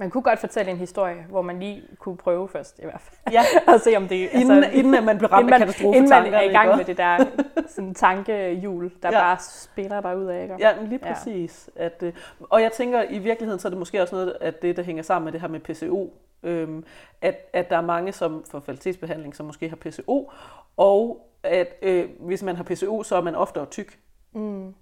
Man 0.00 0.10
kunne 0.10 0.22
godt 0.22 0.38
fortælle 0.38 0.70
en 0.70 0.76
historie, 0.76 1.26
hvor 1.28 1.42
man 1.42 1.58
lige 1.60 1.82
kunne 1.98 2.16
prøve 2.16 2.48
først, 2.48 2.78
i 2.78 2.84
hvert 2.84 3.00
fald. 3.00 3.34
Ja, 3.34 3.42
og 3.74 3.80
se, 3.80 3.96
om 3.96 4.08
det... 4.08 4.14
inden, 4.32 4.50
altså, 4.64 4.70
inden 4.78 4.94
at 4.94 5.04
man 5.04 5.18
bliver 5.18 5.32
ramt 5.32 5.42
inden 5.42 5.52
af 5.54 5.58
katastrofetankerne. 5.60 6.18
inden 6.26 6.32
man 6.32 6.40
er 6.40 6.50
i 6.50 6.52
gang 6.52 6.76
med 6.76 6.84
det 6.84 6.96
der 6.96 7.24
sådan, 7.68 7.94
tankehjul, 7.94 8.92
der 9.02 9.08
Ja. 9.10 9.18
ja. 9.18 9.24
bare 9.24 9.36
spiller 9.40 10.00
dig 10.00 10.16
ud 10.18 10.24
af. 10.24 10.42
Ikke? 10.42 10.54
Ja, 10.58 10.72
lige 10.82 11.00
Ja. 11.04 11.12
præcis. 11.14 11.70
At, 11.76 12.02
øh, 12.02 12.12
og 12.40 12.62
jeg 12.62 12.72
tænker, 12.72 13.02
i 13.10 13.18
virkeligheden, 13.18 13.60
så 13.60 13.68
er 13.68 13.70
det 13.70 13.78
måske 13.78 14.02
også 14.02 14.14
noget, 14.14 14.36
at 14.40 14.62
det, 14.62 14.76
der 14.76 14.82
hænger 14.82 15.02
sammen 15.02 15.24
med 15.24 15.32
det 15.32 15.40
her 15.40 15.48
med 15.48 15.60
PCO, 15.60 16.12
øhm, 16.42 16.84
at, 17.22 17.36
at 17.52 17.70
der 17.70 17.76
er 17.76 17.80
mange, 17.80 18.12
som 18.12 18.44
får 18.50 18.60
fertilitetsbehandling, 18.60 19.36
som 19.36 19.46
måske 19.46 19.68
har 19.68 19.76
PCO, 19.76 20.30
og 20.76 21.28
at 21.42 21.68
øh, 21.82 22.08
hvis 22.20 22.42
man 22.42 22.56
har 22.56 22.64
PCO, 22.64 23.02
så 23.02 23.16
er 23.16 23.20
man 23.20 23.34
oftere 23.34 23.66
tyk. 23.66 23.98
Mm. 24.32 24.74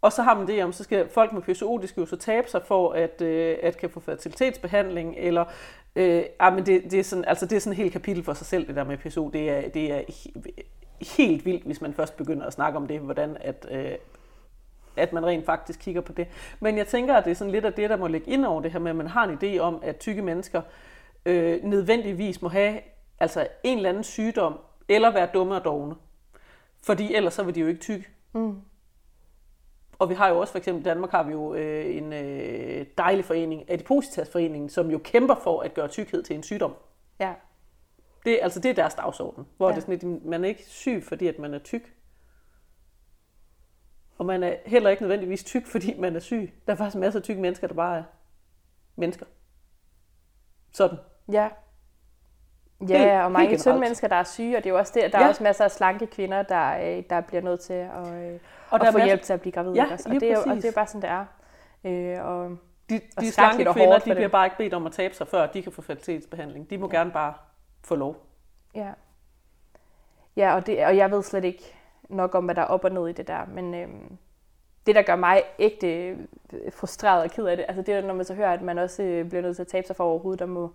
Og 0.00 0.12
så 0.12 0.22
har 0.22 0.34
man 0.34 0.46
det 0.46 0.64
om, 0.64 0.72
så 0.72 0.84
skal 0.84 1.08
folk 1.08 1.32
med 1.32 1.42
PCO, 1.42 1.78
de 1.78 1.86
skal 1.86 2.00
jo 2.00 2.06
så 2.06 2.16
tabe 2.16 2.50
sig 2.50 2.62
for 2.66 2.92
at, 2.92 3.22
øh, 3.22 3.56
at 3.62 3.76
kan 3.76 3.90
få 3.90 4.00
fertilitetsbehandling, 4.00 5.14
eller 5.18 5.44
øh, 5.96 6.22
ah, 6.38 6.54
men 6.54 6.66
det, 6.66 6.82
det, 6.90 7.00
er 7.00 7.04
sådan, 7.04 7.24
altså 7.24 7.46
det 7.46 7.56
er 7.56 7.60
sådan 7.60 7.72
et 7.72 7.76
helt 7.76 7.92
kapitel 7.92 8.24
for 8.24 8.34
sig 8.34 8.46
selv, 8.46 8.66
det 8.66 8.76
der 8.76 8.84
med 8.84 8.98
PCO. 8.98 9.28
Det 9.28 9.50
er, 9.50 9.68
det 9.68 9.92
er 9.92 10.00
helt 11.16 11.44
vildt, 11.44 11.64
hvis 11.64 11.80
man 11.80 11.94
først 11.94 12.16
begynder 12.16 12.46
at 12.46 12.52
snakke 12.52 12.76
om 12.76 12.86
det, 12.86 13.00
hvordan 13.00 13.36
at, 13.40 13.66
øh, 13.70 13.92
at 14.96 15.12
man 15.12 15.26
rent 15.26 15.46
faktisk 15.46 15.80
kigger 15.80 16.00
på 16.00 16.12
det. 16.12 16.28
Men 16.60 16.78
jeg 16.78 16.86
tænker, 16.86 17.14
at 17.14 17.24
det 17.24 17.30
er 17.30 17.34
sådan 17.34 17.52
lidt 17.52 17.64
af 17.64 17.72
det, 17.72 17.90
der 17.90 17.96
må 17.96 18.06
ligge 18.06 18.30
ind 18.30 18.44
over 18.44 18.60
det 18.60 18.72
her 18.72 18.78
med, 18.78 18.90
at 18.90 18.96
man 18.96 19.06
har 19.06 19.24
en 19.24 19.38
idé 19.42 19.58
om, 19.58 19.80
at 19.82 19.96
tykke 19.96 20.22
mennesker 20.22 20.62
øh, 21.26 21.64
nødvendigvis 21.64 22.42
må 22.42 22.48
have 22.48 22.80
altså 23.20 23.46
en 23.64 23.76
eller 23.76 23.88
anden 23.88 24.04
sygdom, 24.04 24.58
eller 24.88 25.12
være 25.12 25.28
dumme 25.34 25.54
og 25.54 25.64
dogne. 25.64 25.94
Fordi 26.82 27.14
ellers 27.14 27.34
så 27.34 27.42
vil 27.42 27.54
de 27.54 27.60
jo 27.60 27.66
ikke 27.66 27.80
tykke. 27.80 28.08
Mm. 28.32 28.56
Og 30.00 30.08
vi 30.08 30.14
har 30.14 30.28
jo 30.28 30.38
også, 30.38 30.50
for 30.50 30.58
eksempel 30.58 30.80
i 30.80 30.84
Danmark 30.84 31.10
har 31.10 31.22
vi 31.22 31.32
jo 31.32 31.54
øh, 31.54 31.96
en 31.96 32.12
øh, 32.12 32.86
dejlig 32.98 33.24
forening, 33.24 33.70
Adipositas-foreningen, 33.70 34.68
som 34.68 34.90
jo 34.90 34.98
kæmper 34.98 35.34
for 35.34 35.60
at 35.60 35.74
gøre 35.74 35.88
tykkhed 35.88 36.22
til 36.22 36.36
en 36.36 36.42
sygdom. 36.42 36.74
Ja. 37.18 37.34
Det, 38.24 38.38
altså, 38.42 38.60
det 38.60 38.70
er 38.70 38.74
deres 38.74 38.94
dagsorden, 38.94 39.46
hvor 39.56 39.68
ja. 39.68 39.74
Det 39.74 39.88
er 39.88 39.96
sådan, 39.98 40.16
at 40.16 40.24
man 40.24 40.44
er 40.44 40.48
ikke 40.48 40.64
syg, 40.64 41.04
fordi 41.08 41.26
at 41.26 41.38
man 41.38 41.54
er 41.54 41.58
tyk. 41.58 41.94
Og 44.18 44.26
man 44.26 44.42
er 44.42 44.56
heller 44.66 44.90
ikke 44.90 45.02
nødvendigvis 45.02 45.44
tyk, 45.44 45.66
fordi 45.66 45.94
man 45.98 46.16
er 46.16 46.20
syg. 46.20 46.52
Der 46.66 46.72
er 46.72 46.76
faktisk 46.76 46.96
masser 46.96 47.20
af 47.20 47.24
tykke 47.24 47.42
mennesker, 47.42 47.66
der 47.66 47.74
bare 47.74 47.98
er 47.98 48.02
mennesker. 48.96 49.26
Sådan. 50.72 50.98
Ja. 51.32 51.48
Ja, 52.88 53.24
og 53.24 53.32
mange 53.32 53.48
helt 53.48 53.62
tynde 53.62 53.78
mennesker, 53.80 54.08
der 54.08 54.16
er 54.16 54.24
syge, 54.24 54.56
og 54.56 54.64
det 54.64 54.70
er 54.70 54.74
jo 54.74 54.78
også 54.78 54.92
det, 54.94 55.12
der 55.12 55.18
Ja. 55.18 55.24
er 55.24 55.28
også 55.28 55.42
masser 55.42 55.64
af 55.64 55.70
slanke 55.70 56.06
kvinder, 56.06 56.42
der, 56.42 56.96
øh, 56.98 57.04
der 57.10 57.20
bliver 57.20 57.42
nødt 57.42 57.60
til 57.60 57.72
at, 57.72 58.14
øh, 58.14 58.40
Og 58.70 58.80
der 58.80 58.86
at 58.86 58.92
få 58.92 59.04
hjælp 59.04 59.22
til 59.22 59.32
at 59.32 59.40
blive 59.40 59.52
gravid. 59.52 59.72
Ja, 59.72 59.92
også? 59.92 60.08
og, 60.08 60.14
det 60.14 60.32
er, 60.32 60.38
og 60.38 60.56
det 60.56 60.64
er 60.64 60.72
bare 60.72 60.86
sådan, 60.86 61.02
det 61.02 61.10
er. 61.10 61.24
Øh, 61.84 62.24
og 62.26 62.56
De, 62.90 63.00
Og 63.16 63.22
de 63.22 63.30
slanke 63.32 63.68
og 63.68 63.74
kvinder, 63.74 63.98
de 63.98 64.14
bliver 64.14 64.28
bare 64.28 64.46
ikke 64.46 64.56
bedt 64.56 64.74
om 64.74 64.86
at 64.86 64.92
tabe 64.92 65.14
sig, 65.14 65.28
før 65.28 65.46
de 65.46 65.62
kan 65.62 65.72
få 65.72 65.82
fertilitetsbehandling. 65.82 66.70
De 66.70 66.78
må 66.78 66.88
gerne 66.88 67.10
bare 67.12 67.34
få 67.84 67.94
lov. 67.94 68.16
Ja. 68.74 68.88
Ja, 70.36 70.54
og, 70.54 70.66
det, 70.66 70.86
og 70.86 70.96
jeg 70.96 71.10
ved 71.10 71.22
slet 71.22 71.44
ikke 71.44 71.74
nok 72.08 72.34
om, 72.34 72.44
hvad 72.44 72.54
der 72.54 72.62
er 72.62 72.66
op 72.66 72.84
og 72.84 72.90
ned 72.92 73.08
i 73.08 73.12
det 73.12 73.28
der, 73.28 73.46
men 73.46 73.74
øhm, 73.74 74.16
det, 74.86 74.94
der 74.94 75.02
gør 75.02 75.16
mig 75.16 75.42
ægte 75.58 75.86
øh, 75.86 76.18
frustreret 76.72 77.22
og 77.22 77.30
ked 77.30 77.46
af 77.46 77.56
det, 77.56 77.64
altså 77.68 77.82
det 77.82 77.94
er, 77.94 78.02
når 78.02 78.14
man 78.14 78.24
så 78.24 78.34
hører, 78.34 78.52
at 78.52 78.62
man 78.62 78.78
også 78.78 79.02
øh, 79.02 79.28
bliver 79.28 79.42
nødt 79.42 79.56
til 79.56 79.62
at 79.62 79.68
tabe 79.68 79.86
sig 79.86 79.96
for 79.96 80.04
overhovedet, 80.04 80.38
der 80.40 80.46
må 80.46 80.72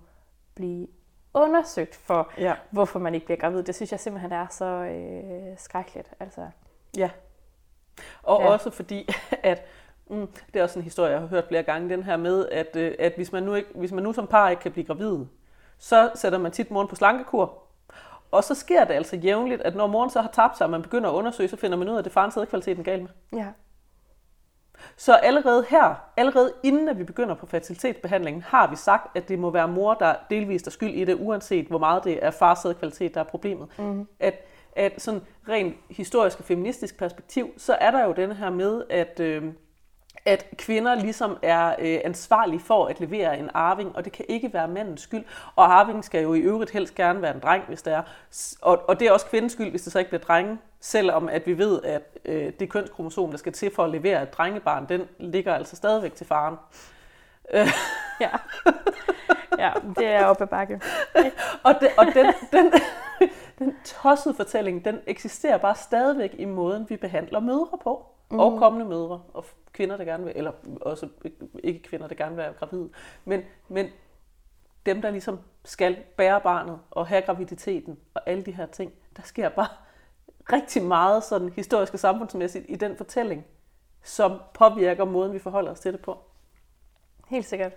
blive 0.55 0.87
undersøgt 1.33 1.95
for, 1.95 2.31
Ja. 2.37 2.53
hvorfor 2.71 2.99
man 2.99 3.13
ikke 3.15 3.25
bliver 3.25 3.39
gravid. 3.39 3.63
Det 3.63 3.75
synes 3.75 3.91
jeg 3.91 3.99
simpelthen 3.99 4.31
er 4.31 4.47
så 4.49 4.65
øh, 4.65 5.57
skrækkeligt. 5.57 6.13
Altså, 6.19 6.41
Ja. 6.97 7.09
Og 8.23 8.41
Ja. 8.41 8.47
også 8.47 8.69
fordi, 8.69 9.09
at 9.43 9.65
mm, 10.09 10.27
det 10.53 10.59
er 10.59 10.63
også 10.63 10.79
en 10.79 10.83
historie, 10.83 11.11
jeg 11.11 11.19
har 11.19 11.27
hørt 11.27 11.47
flere 11.47 11.63
gange, 11.63 11.89
den 11.89 12.03
her 12.03 12.17
med, 12.17 12.47
at, 12.49 12.75
øh, 12.75 12.95
at 12.99 13.13
hvis, 13.15 13.31
man 13.31 13.43
nu 13.43 13.53
ikke, 13.53 13.69
hvis 13.75 13.91
man 13.91 14.03
nu 14.03 14.13
som 14.13 14.27
par 14.27 14.49
ikke 14.49 14.61
kan 14.61 14.71
blive 14.71 14.85
gravid, 14.87 15.17
så 15.77 16.09
sætter 16.15 16.37
man 16.39 16.51
tit 16.51 16.71
moren 16.71 16.87
på 16.87 16.95
slankekur. 16.95 17.61
Og 18.31 18.43
så 18.43 18.55
sker 18.55 18.83
det 18.83 18.93
altså 18.93 19.15
jævnligt, 19.15 19.61
at 19.61 19.75
når 19.75 19.87
moren 19.87 20.09
så 20.09 20.21
har 20.21 20.29
tabt 20.33 20.57
sig, 20.57 20.65
og 20.65 20.71
man 20.71 20.81
begynder 20.81 21.09
at 21.09 21.13
undersøge, 21.13 21.49
så 21.49 21.57
finder 21.57 21.77
man 21.77 21.89
ud 21.89 21.93
af, 21.93 21.97
at 21.99 22.05
det 22.05 22.09
er 22.09 22.13
farens 22.13 22.33
sædkvaliteten 22.33 22.83
galt 22.83 23.01
med. 23.01 23.09
ja. 23.33 23.47
Så 24.97 25.13
allerede 25.15 25.65
her, 25.69 25.95
allerede 26.17 26.53
inden 26.63 26.89
at 26.89 26.99
vi 26.99 27.03
begynder 27.03 27.35
på 27.35 27.45
fertilitetsbehandlingen, 27.45 28.41
har 28.41 28.69
vi 28.69 28.75
sagt, 28.75 29.17
at 29.17 29.29
det 29.29 29.39
må 29.39 29.49
være 29.49 29.67
mor, 29.67 29.93
der 29.93 30.15
delvist 30.29 30.67
er 30.67 30.71
skyld 30.71 30.93
i 30.93 31.05
det, 31.05 31.17
uanset 31.19 31.67
hvor 31.67 31.77
meget 31.77 32.03
det 32.03 32.25
er 32.25 32.31
fars 32.31 32.59
sædkvalitet, 32.59 33.13
der 33.13 33.19
er 33.19 33.23
problemet. 33.23 33.67
Mm. 33.79 34.07
At, 34.19 34.33
at 34.75 35.01
sådan 35.01 35.21
rent 35.49 35.75
historisk 35.89 36.39
og 36.39 36.45
feministisk 36.45 36.97
perspektiv, 36.97 37.53
så 37.57 37.73
er 37.73 37.91
der 37.91 38.05
jo 38.05 38.11
den 38.11 38.31
her 38.31 38.49
med, 38.49 38.83
at, 38.89 39.19
øh, 39.19 39.43
at 40.25 40.45
kvinder 40.57 40.95
ligesom 40.95 41.37
er 41.41 41.75
øh, 41.79 41.99
ansvarlige 42.03 42.59
for 42.59 42.85
at 42.85 42.99
levere 42.99 43.39
en 43.39 43.49
arving, 43.53 43.95
og 43.95 44.05
det 44.05 44.13
kan 44.13 44.25
ikke 44.29 44.53
være 44.53 44.67
mandens 44.67 45.01
skyld. 45.01 45.23
Og 45.55 45.73
arvingen 45.73 46.03
skal 46.03 46.23
jo 46.23 46.33
i 46.33 46.39
øvrigt 46.39 46.71
helst 46.71 46.95
gerne 46.95 47.21
være 47.21 47.35
en 47.35 47.39
dreng, 47.39 47.63
hvis 47.67 47.81
det 47.81 47.93
er. 47.93 48.01
Og, 48.61 48.89
og 48.89 48.99
det 48.99 49.07
er 49.07 49.11
også 49.11 49.25
kvindens 49.25 49.53
skyld, 49.53 49.69
hvis 49.69 49.83
det 49.83 49.93
så 49.93 49.99
ikke 49.99 50.09
bliver 50.09 50.23
drenge, 50.23 50.57
selvom 50.79 51.29
at 51.29 51.47
vi 51.47 51.57
ved, 51.57 51.81
at 51.83 52.01
øh, 52.25 52.51
det 52.59 52.69
kønskromosom, 52.69 53.29
der 53.31 53.37
skal 53.37 53.53
til 53.53 53.71
for 53.75 53.83
at 53.83 53.89
levere 53.89 54.23
et 54.23 54.33
drengebarn, 54.33 54.89
den 54.89 55.01
ligger 55.19 55.53
altså 55.53 55.75
stadigvæk 55.75 56.15
til 56.15 56.27
faren. 56.27 56.55
ja. 58.21 58.29
ja, 59.59 59.71
det 59.97 60.05
er 60.07 60.25
oppe 60.25 60.43
ad 60.43 60.47
bakke. 60.47 60.81
Og, 61.63 61.75
det, 61.81 61.89
og 61.97 62.05
den, 62.05 62.33
den, 62.51 62.73
den 63.59 63.75
tossede 63.85 64.35
fortælling, 64.35 64.85
den 64.85 64.99
eksisterer 65.07 65.57
bare 65.57 65.75
stadigvæk 65.75 66.35
i 66.37 66.45
måden, 66.45 66.89
vi 66.89 66.97
behandler 66.97 67.39
mødre 67.39 67.77
på. 67.83 68.05
Mm. 68.31 68.39
Og 68.39 68.59
kommende 68.59 68.85
mødre, 68.85 69.21
og 69.33 69.45
kvinder, 69.73 69.97
der 69.97 70.05
gerne 70.05 70.23
vil, 70.23 70.33
eller 70.35 70.51
også 70.81 71.09
ikke 71.63 71.83
kvinder, 71.83 72.07
der 72.07 72.15
gerne 72.15 72.35
vil 72.35 72.43
være 72.43 72.53
gravide. 72.53 72.89
Men, 73.25 73.41
men 73.67 73.87
dem, 74.85 75.01
der 75.01 75.11
ligesom 75.11 75.39
skal 75.63 75.97
bære 76.17 76.41
barnet 76.41 76.79
og 76.91 77.07
have 77.07 77.21
graviditeten 77.21 77.99
og 78.13 78.21
alle 78.25 78.43
de 78.43 78.51
her 78.51 78.65
ting, 78.65 78.93
der 79.17 79.23
sker 79.23 79.49
bare 79.49 79.67
rigtig 80.53 80.83
meget 80.83 81.23
sådan 81.23 81.49
historisk 81.49 81.93
og 81.93 81.99
samfundsmæssigt 81.99 82.65
i 82.69 82.75
den 82.75 82.97
fortælling, 82.97 83.45
som 84.03 84.39
påvirker 84.53 85.05
måden, 85.05 85.33
vi 85.33 85.39
forholder 85.39 85.71
os 85.71 85.79
til 85.79 85.93
det 85.93 86.01
på. 86.01 86.19
Helt 87.27 87.45
sikkert. 87.45 87.71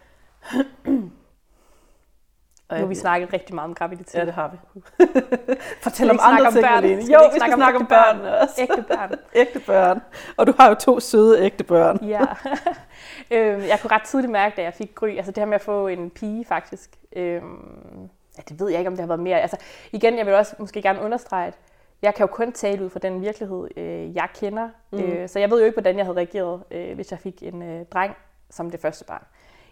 Og 2.69 2.77
Nu 2.77 2.83
har 2.83 2.89
vi 2.89 2.95
snakket 2.95 3.33
rigtig 3.33 3.55
meget 3.55 3.69
om 3.69 3.75
graviditet. 3.75 4.19
Ja, 4.19 4.25
det 4.25 4.35
har 4.35 4.49
vi. 4.49 4.83
Fortæl 5.83 6.11
om 6.11 6.19
andre 6.23 6.53
ting. 6.53 7.13
Jo, 7.13 7.21
vi 7.35 7.41
skal 7.41 7.53
snakke 7.55 7.79
om 7.79 7.87
børnene 7.87 8.39
også. 8.39 8.55
Ægte 8.59 8.83
børn. 8.83 9.15
Ægte 9.35 9.61
børn. 9.61 10.01
Og 10.37 10.47
du 10.47 10.53
har 10.59 10.69
jo 10.69 10.75
to 10.75 11.01
søde 11.01 11.45
ægte 11.45 11.65
børn. 11.65 12.05
Ja. 12.05 12.21
øhm, 13.37 13.63
jeg 13.63 13.79
kunne 13.83 13.91
ret 13.91 14.03
tidligt 14.03 14.33
mærke, 14.33 14.57
da 14.57 14.63
jeg 14.63 14.75
fik 14.75 14.95
Gry, 14.95 15.09
altså 15.09 15.33
det 15.33 15.39
her 15.39 15.47
med 15.47 15.55
at 15.55 15.61
få 15.61 15.89
en 15.89 16.11
pige 16.11 16.45
faktisk. 16.45 16.91
Øhm, 17.17 18.09
ja, 18.39 18.43
det 18.49 18.61
ved 18.61 18.69
jeg 18.69 18.79
ikke, 18.79 18.89
om 18.89 18.95
det 18.95 19.01
har 19.01 19.07
været 19.07 19.21
mere. 19.21 19.41
Altså 19.41 19.57
igen, 19.93 20.19
jeg 20.19 20.27
vil 20.27 20.35
også 20.35 20.55
måske 20.59 20.83
gerne 20.83 21.01
understrege, 21.01 21.47
at 21.47 21.55
jeg 22.03 22.15
kan 22.15 22.27
jo 22.27 22.33
kun 22.33 22.53
tale 22.53 22.85
ud 22.85 22.91
fra 22.91 22.99
den 22.99 23.21
virkelighed, 23.21 23.69
øh, 23.77 24.15
jeg 24.15 24.29
kender. 24.35 24.69
Mm. 24.93 24.99
Øh, 24.99 25.29
så 25.29 25.39
jeg 25.39 25.51
ved 25.51 25.59
jo 25.59 25.65
ikke, 25.65 25.75
hvordan 25.75 25.97
jeg 25.97 26.05
havde 26.07 26.17
reageret, 26.17 26.63
øh, 26.71 26.95
hvis 26.95 27.11
jeg 27.11 27.19
fik 27.19 27.43
en 27.43 27.63
øh, 27.63 27.87
dreng 27.87 28.17
som 28.51 28.71
det 28.71 28.81
første 28.81 29.05
barn. 29.05 29.25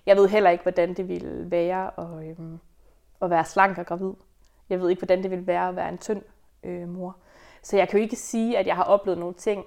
Jeg 0.07 0.17
ved 0.17 0.29
heller 0.29 0.51
ikke, 0.51 0.63
hvordan 0.63 0.95
det 0.95 1.09
ville 1.09 1.51
være 1.51 1.91
at, 1.99 2.29
øh, 2.29 2.37
at 3.23 3.31
være 3.31 3.45
slank 3.45 3.79
og 3.79 3.87
gravid. 3.87 4.13
Jeg 4.71 4.81
ved 4.81 4.89
ikke, 4.91 5.01
hvordan 5.01 5.23
det 5.23 5.31
ville 5.31 5.47
være 5.47 5.69
at 5.69 5.77
være 5.77 5.89
en 5.89 5.99
tynd 5.99 6.23
øh, 6.63 6.89
mor. 6.89 7.17
Så 7.63 7.77
jeg 7.77 7.89
kan 7.89 7.99
jo 7.99 8.03
ikke 8.03 8.17
sige, 8.17 8.59
at 8.59 8.67
jeg 8.67 8.77
har 8.77 8.85
oplevet 8.85 9.19
nogle 9.19 9.35
ting, 9.35 9.65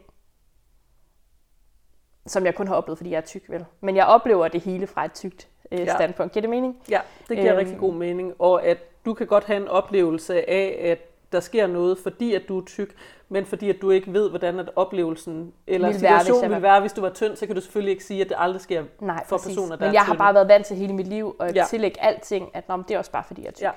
som 2.26 2.46
jeg 2.46 2.56
kun 2.56 2.68
har 2.68 2.76
oplevet, 2.76 2.98
fordi 2.98 3.10
jeg 3.10 3.18
er 3.18 3.22
tyk, 3.22 3.50
vel? 3.50 3.66
Men 3.82 3.96
jeg 3.96 4.06
oplever 4.06 4.48
det 4.48 4.62
hele 4.62 4.88
fra 4.88 5.06
et 5.06 5.14
tykt 5.14 5.50
øh, 5.72 5.80
Ja. 5.80 5.96
standpunkt. 5.96 6.34
Giver 6.34 6.42
det 6.42 6.50
mening? 6.50 6.78
Ja, 6.90 7.00
det 7.30 7.38
giver 7.38 7.50
Øhm. 7.54 7.58
rigtig 7.58 7.78
god 7.78 7.94
mening. 7.94 8.34
Og 8.40 8.64
at 8.66 8.78
du 9.06 9.14
kan 9.14 9.28
godt 9.28 9.44
have 9.44 9.62
en 9.62 9.68
oplevelse 9.68 10.50
af, 10.50 10.80
at 10.92 11.32
der 11.32 11.40
sker 11.40 11.68
noget, 11.68 11.98
fordi 11.98 12.34
at 12.34 12.42
du 12.48 12.60
er 12.60 12.66
tyk, 12.66 12.96
men 13.30 13.46
fordi 13.46 13.70
at 13.70 13.76
du 13.82 13.90
ikke 13.92 14.14
ved, 14.14 14.30
hvordan 14.30 14.60
at 14.60 14.70
oplevelsen 14.76 15.54
eller 15.68 15.88
være, 15.88 15.92
hvis 15.92 16.00
situationen 16.02 16.44
jeg 16.44 16.50
var- 16.52 16.56
ville 16.56 16.64
være, 16.68 16.80
hvis 16.80 16.94
du 16.94 17.02
var 17.02 17.10
tynd, 17.10 17.36
så 17.36 17.46
kan 17.46 17.56
du 17.56 17.62
selvfølgelig 17.62 17.92
ikke 17.92 18.04
sige, 18.04 18.22
at 18.22 18.30
det 18.30 18.36
aldrig 18.40 18.62
sker 18.62 18.84
Nej, 19.00 19.26
for 19.26 19.38
præcis. 19.38 19.48
personer, 19.50 19.76
der 19.76 19.78
Men 19.86 19.88
er 19.90 19.92
jeg 19.92 20.02
har 20.02 20.06
tynde. 20.14 20.18
bare 20.18 20.34
været 20.34 20.48
vant 20.48 20.66
til 20.66 20.78
hele 20.78 20.94
mit 20.94 21.08
liv 21.08 21.36
at 21.40 21.56
ja. 21.56 21.62
Ja. 21.62 21.66
tillægge 21.70 22.02
alting, 22.02 22.50
at 22.54 22.70
Nå, 22.70 22.78
det 22.88 22.92
er 22.92 22.98
også 22.98 23.12
bare 23.12 23.24
fordi 23.28 23.42
jeg 23.42 23.48
er 23.48 23.52
tyk. 23.52 23.64
Ja. 23.64 23.72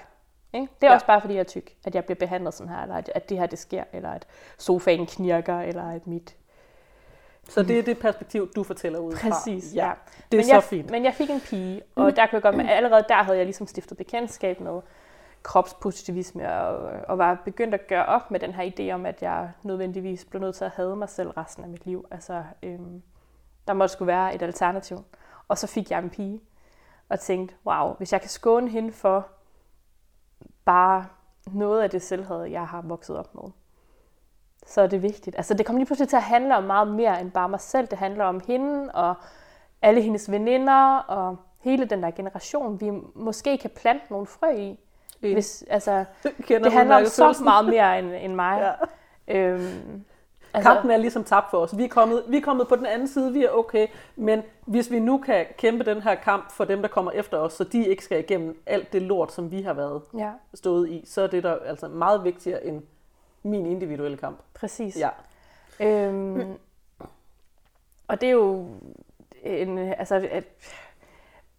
Ikke? 0.54 0.68
Det 0.80 0.86
er 0.86 0.90
Ja. 0.90 0.94
også 0.94 1.06
bare 1.06 1.20
fordi 1.20 1.34
jeg 1.34 1.40
er 1.40 1.44
tyk, 1.44 1.74
at 1.84 1.94
jeg 1.94 2.04
bliver 2.04 2.16
behandlet 2.18 2.54
sådan 2.54 2.72
her, 2.72 2.82
eller 2.82 2.94
at, 2.94 3.10
at 3.14 3.28
det 3.28 3.38
her 3.38 3.46
det 3.46 3.58
sker, 3.58 3.84
eller 3.92 4.10
at 4.10 4.26
sofaen 4.58 5.06
knirker, 5.06 5.60
eller 5.60 5.90
at 5.90 6.06
mit... 6.06 6.36
Så 7.48 7.62
det 7.62 7.78
er 7.78 7.82
det 7.82 7.98
perspektiv, 7.98 8.50
du 8.56 8.62
fortæller 8.62 8.98
ud 8.98 9.16
fra. 9.16 9.28
Præcis, 9.30 9.74
ja. 9.74 9.90
Det 10.32 10.38
er 10.38 10.42
men 10.42 10.44
så 10.44 10.54
jeg, 10.54 10.62
fint. 10.62 10.90
Men 10.90 11.04
jeg 11.04 11.14
fik 11.14 11.30
en 11.30 11.40
pige, 11.40 11.82
og 11.94 12.16
der 12.16 12.26
kunne 12.26 12.34
jeg 12.36 12.42
godt, 12.42 12.56
med, 12.56 12.64
allerede 12.68 13.04
der 13.08 13.14
havde 13.14 13.36
jeg 13.38 13.46
ligesom 13.46 13.66
stiftet 13.66 13.96
bekendtskab 13.98 14.60
med 14.60 14.80
kropspositivisme, 15.42 16.54
og, 16.54 16.90
og 17.08 17.18
var 17.18 17.42
begyndt 17.44 17.74
at 17.74 17.86
gøre 17.86 18.06
op 18.06 18.30
med 18.30 18.40
den 18.40 18.52
her 18.52 18.70
idé 18.70 18.94
om, 18.94 19.06
at 19.06 19.22
jeg 19.22 19.50
nødvendigvis 19.62 20.24
blev 20.24 20.40
nødt 20.40 20.56
til 20.56 20.64
at 20.64 20.70
hade 20.70 20.96
mig 20.96 21.08
selv 21.08 21.30
resten 21.30 21.64
af 21.64 21.70
mit 21.70 21.86
liv. 21.86 22.06
Altså, 22.10 22.44
øhm, 22.62 23.02
der 23.68 23.72
måtte 23.72 23.92
skulle 23.92 24.06
være 24.06 24.34
et 24.34 24.42
alternativ. 24.42 25.04
Og 25.48 25.58
så 25.58 25.66
fik 25.66 25.90
jeg 25.90 25.98
en 25.98 26.10
pige, 26.10 26.40
og 27.08 27.20
tænkte, 27.20 27.54
wow, 27.66 27.94
hvis 27.94 28.12
jeg 28.12 28.20
kan 28.20 28.30
skåne 28.30 28.70
hende 28.70 28.92
for 28.92 29.26
bare 30.64 31.06
noget 31.46 31.82
af 31.82 31.90
det 31.90 32.02
selvhed, 32.02 32.44
jeg 32.44 32.66
har 32.66 32.82
vokset 32.82 33.18
op 33.18 33.34
med, 33.34 33.50
så 34.66 34.80
er 34.80 34.86
det 34.86 35.02
vigtigt. 35.02 35.36
Altså, 35.36 35.54
det 35.54 35.66
kommer 35.66 35.78
lige 35.78 35.86
pludselig 35.86 36.08
til 36.08 36.16
at 36.16 36.22
handle 36.22 36.56
om 36.56 36.64
meget 36.64 36.88
mere 36.88 37.20
end 37.20 37.30
bare 37.30 37.48
mig 37.48 37.60
selv. 37.60 37.86
Det 37.86 37.98
handler 37.98 38.24
om 38.24 38.40
hende 38.46 38.90
og 38.94 39.14
alle 39.82 40.02
hendes 40.02 40.30
veninder 40.30 40.96
og 40.96 41.36
hele 41.60 41.84
den 41.84 42.02
der 42.02 42.10
generation, 42.10 42.80
vi 42.80 42.90
måske 43.14 43.58
kan 43.58 43.70
plante 43.70 44.04
nogle 44.10 44.26
frø 44.26 44.50
i. 44.50 44.78
Hvis, 45.22 45.64
altså, 45.70 46.04
Kender 46.46 46.62
det 46.62 46.72
handler 46.72 46.96
om 46.96 47.06
så 47.06 47.40
meget 47.44 47.66
mere 47.66 47.98
end, 47.98 48.14
end 48.14 48.34
mig. 48.34 48.76
Ja. 49.28 49.38
Øhm, 49.38 50.04
Kampen 50.62 50.90
er 50.90 50.96
ligesom 50.96 51.24
tabt 51.24 51.50
for 51.50 51.58
os. 51.58 51.76
Vi 51.76 51.84
er, 51.84 51.88
kommet, 51.88 52.24
vi 52.28 52.36
er 52.36 52.40
kommet 52.40 52.68
på 52.68 52.76
den 52.76 52.86
anden 52.86 53.08
side, 53.08 53.32
vi 53.32 53.44
er 53.44 53.50
okay, 53.50 53.86
men 54.16 54.42
hvis 54.66 54.90
vi 54.90 55.00
nu 55.00 55.18
kan 55.18 55.46
kæmpe 55.58 55.84
den 55.84 56.02
her 56.02 56.14
kamp 56.14 56.52
for 56.52 56.64
dem, 56.64 56.82
der 56.82 56.88
kommer 56.88 57.10
efter 57.10 57.38
os, 57.38 57.52
så 57.52 57.64
de 57.64 57.86
ikke 57.86 58.04
skal 58.04 58.18
igennem 58.18 58.62
alt 58.66 58.92
det 58.92 59.02
lort, 59.02 59.32
som 59.32 59.50
vi 59.50 59.62
har 59.62 59.72
været 59.72 60.02
ja, 60.18 60.30
stået 60.54 60.88
i, 60.88 61.04
så 61.06 61.22
er 61.22 61.26
det 61.26 61.42
der 61.42 61.56
altså 61.56 61.88
meget 61.88 62.24
vigtigere 62.24 62.64
end 62.64 62.82
min 63.42 63.66
individuelle 63.66 64.16
kamp. 64.16 64.38
præcis. 64.54 64.96
Ja. 64.96 65.08
Øhm, 65.80 66.56
og 68.08 68.20
det 68.20 68.26
er 68.26 68.32
jo 68.32 68.66
en, 69.42 69.78
altså, 69.78 70.28
at, 70.30 70.44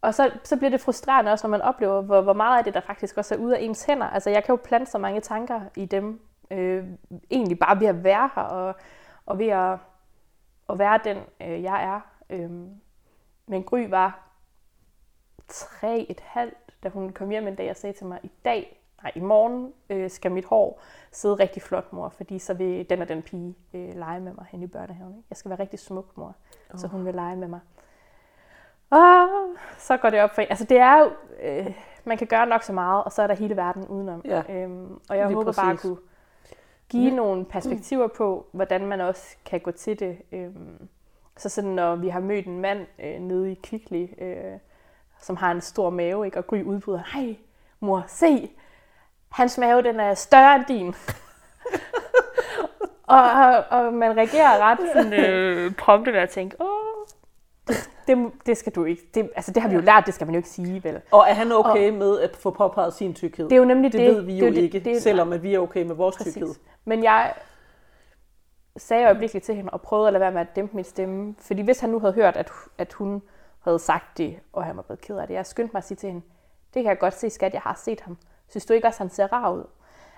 og 0.04 0.14
så, 0.14 0.32
så 0.44 0.58
bliver 0.58 0.70
det 0.70 0.82
frustrerende 0.82 1.32
også, 1.32 1.48
når 1.48 1.52
man 1.52 1.62
oplever, 1.62 2.02
hvor, 2.02 2.22
hvor 2.22 2.34
meget 2.34 2.58
af 2.58 2.64
det, 2.64 2.74
der 2.74 2.80
faktisk 2.80 3.18
også 3.18 3.36
er 3.36 3.40
ude 3.40 3.58
af 3.58 3.62
ens 3.62 3.84
hænder. 3.84 4.08
Altså, 4.08 4.30
jeg 4.30 4.44
kan 4.44 4.54
jo 4.54 4.62
plante 4.64 4.92
så 4.92 4.98
mange 4.98 5.22
tanker 5.22 5.62
i 5.76 5.86
dem, 5.86 6.22
øh, 6.52 6.88
egentlig 7.32 7.60
bare 7.60 7.80
ved 7.80 7.88
at 7.88 8.04
være 8.04 8.30
her, 8.36 8.42
og, 8.42 8.76
og 9.26 9.40
ved 9.40 9.48
at, 9.48 9.78
at 10.70 10.80
være 10.80 11.00
den, 11.04 11.18
øh, 11.42 11.64
jeg 11.64 11.84
er. 11.84 12.00
Øhm, 12.30 12.70
men 13.48 13.64
Gry 13.64 13.90
var 13.90 14.30
tre 15.48 16.06
et 16.10 16.20
halvt, 16.20 16.74
da 16.84 16.90
hun 16.90 17.10
kom 17.10 17.30
hjem 17.30 17.48
en 17.48 17.56
dag 17.56 17.70
og 17.70 17.76
sagde 17.76 17.98
til 17.98 18.06
mig, 18.06 18.20
i 18.24 18.32
dag, 18.46 18.82
nej, 19.04 19.12
i 19.16 19.20
morgen 19.20 19.74
øh, 19.90 20.10
skal 20.10 20.32
mit 20.32 20.46
hår 20.46 20.82
sidde 21.12 21.36
rigtig 21.36 21.62
flot, 21.62 21.94
mor, 21.94 22.10
fordi 22.10 22.40
så 22.40 22.54
vil 22.54 22.90
den 22.90 23.02
og 23.02 23.08
den 23.08 23.22
pige 23.22 23.56
øh, 23.74 23.96
lege 23.96 24.20
med 24.20 24.34
mig 24.34 24.46
hen 24.50 24.64
i 24.64 24.68
børnehaven. 24.68 25.16
Ikke? 25.16 25.28
Jeg 25.30 25.38
skal 25.38 25.50
være 25.50 25.60
rigtig 25.60 25.80
smuk, 25.80 26.18
mor, 26.18 26.36
oh. 26.74 26.80
så 26.80 26.88
hun 26.88 27.06
vil 27.06 27.14
lege 27.14 27.36
med 27.36 27.48
mig. 27.48 27.60
Og 28.94 29.30
så 29.78 29.98
går 29.98 30.10
det 30.10 30.22
op 30.22 30.36
for 30.36 30.42
en. 30.42 30.48
Altså 30.50 30.66
det 30.66 30.78
er 30.78 31.00
jo, 31.00 31.12
øh, 31.44 31.74
man 32.04 32.18
kan 32.18 32.28
gøre 32.28 32.46
nok 32.46 32.64
så 32.64 32.74
meget, 32.74 33.04
og 33.04 33.12
så 33.12 33.22
er 33.22 33.28
der 33.28 33.34
hele 33.34 33.56
verden 33.56 33.88
udenom. 33.88 34.22
Ja, 34.26 34.42
øhm, 34.50 35.00
og 35.10 35.18
jeg 35.18 35.28
lige 35.28 35.36
håber 35.36 35.54
bare 35.54 35.70
at 35.72 35.76
præcis. 35.76 35.90
kunne 35.90 35.98
give 36.90 37.12
nogle 37.12 37.46
perspektiver 37.46 38.08
på, 38.08 38.48
hvordan 38.52 38.86
man 38.86 39.02
også 39.02 39.36
kan 39.46 39.60
gå 39.60 39.72
til 39.72 40.00
det. 40.00 40.18
Øhm, 40.32 40.88
så 41.38 41.50
sådan, 41.50 41.70
når 41.70 41.96
vi 41.96 42.10
har 42.10 42.20
mødt 42.20 42.46
en 42.46 42.60
mand 42.60 42.88
øh, 43.04 43.20
nede 43.20 43.52
i 43.52 43.60
Kvickly, 43.64 44.08
øh, 44.24 44.60
som 45.22 45.36
har 45.36 45.52
en 45.52 45.62
stor 45.62 45.90
mave, 45.90 46.26
ikke? 46.26 46.38
og 46.38 46.48
Gry 46.48 46.64
udbryder, 46.64 47.02
hej 47.14 47.36
mor, 47.80 48.04
se, 48.08 48.52
hans 49.30 49.58
mave 49.58 49.82
den 49.82 50.00
er 50.00 50.14
større 50.14 50.56
end 50.56 50.66
din. 50.66 50.88
og, 53.16 53.32
og, 53.32 53.64
og 53.70 53.94
man 53.94 54.18
reagerer 54.18 54.60
ret 54.60 54.80
sådan, 54.94 55.14
øh, 55.24 55.76
prompte 55.76 56.14
ved 56.14 56.20
at 56.20 56.30
tænke, 56.30 56.56
åh, 56.60 57.08
det, 57.68 57.90
det, 58.08 58.32
det 58.46 58.58
skal 58.58 58.72
du 58.72 58.86
ikke. 58.86 59.02
Det, 59.14 59.30
altså, 59.36 59.52
det 59.52 59.62
har 59.62 59.70
vi 59.70 59.76
jo 59.76 59.82
lært, 59.82 60.06
det 60.06 60.14
skal 60.14 60.28
man 60.28 60.34
jo 60.34 60.40
ikke 60.40 60.50
sige, 60.50 60.84
vel? 60.84 61.02
Og 61.12 61.26
er 61.28 61.34
han 61.34 61.52
okay 61.52 61.92
og, 61.92 61.98
med 61.98 62.20
at 62.20 62.36
få 62.36 62.52
påpeget 62.52 62.94
sin 62.94 63.14
tykkhed? 63.14 63.50
Det 63.50 63.56
er 63.56 63.60
jo 63.60 63.66
nemlig 63.66 63.94
det. 63.94 64.00
Det 64.00 64.16
ved 64.16 64.22
vi 64.22 64.40
jo 64.40 64.46
det, 64.46 64.58
ikke, 64.58 64.80
det, 64.80 64.86
det, 64.86 65.02
selvom 65.02 65.34
at 65.34 65.44
vi 65.44 65.54
er 65.54 65.60
okay 65.60 65.86
med 65.86 65.96
vores 65.96 66.18
præcis. 66.18 66.34
tykkhed. 66.34 66.56
Men 66.86 67.04
jeg 67.04 67.34
sagde 68.78 69.06
øjeblikkeligt 69.06 69.46
til 69.46 69.56
hende 69.56 69.70
og 69.70 69.82
prøvede 69.82 70.08
at 70.08 70.14
lade 70.14 70.22
være 70.22 70.32
med 70.32 70.42
at 70.42 70.56
dæmpe 70.56 70.76
min 70.76 70.86
stemme. 70.86 71.36
Fordi 71.40 71.62
hvis 71.62 71.80
han 71.80 71.90
nu 71.90 72.00
havde 72.00 72.14
hørt, 72.14 72.38
at, 72.38 72.52
at 72.78 72.94
hun 72.94 73.22
havde 73.60 73.80
sagt 73.80 74.18
det, 74.18 74.40
og 74.54 74.64
han 74.64 74.78
var 74.78 74.82
blevet 74.82 75.02
ked 75.02 75.18
af 75.18 75.28
det, 75.28 75.34
jeg 75.34 75.46
skyndte 75.46 75.74
mig 75.74 75.78
at 75.78 75.84
sige 75.84 75.98
til 75.98 76.10
hende, 76.10 76.26
det 76.74 76.84
kan 76.84 76.90
jeg 76.90 77.00
godt 77.00 77.14
se, 77.14 77.30
skat, 77.30 77.54
jeg 77.54 77.62
har 77.62 77.80
set 77.84 78.02
ham. 78.02 78.18
Synes 78.50 78.66
du 78.66 78.74
ikke 78.74 78.88
også, 78.88 79.00
han 79.00 79.10
ser 79.10 79.34
rar 79.34 79.52
ud? 79.52 79.64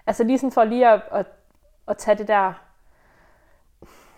Altså 0.07 0.23
lige 0.23 0.39
sådan 0.39 0.51
for 0.51 0.63
lige 0.63 0.87
at, 0.87 1.01
at, 1.11 1.25
at 1.87 1.97
tage 1.97 2.17
det 2.17 2.27
der... 2.27 2.53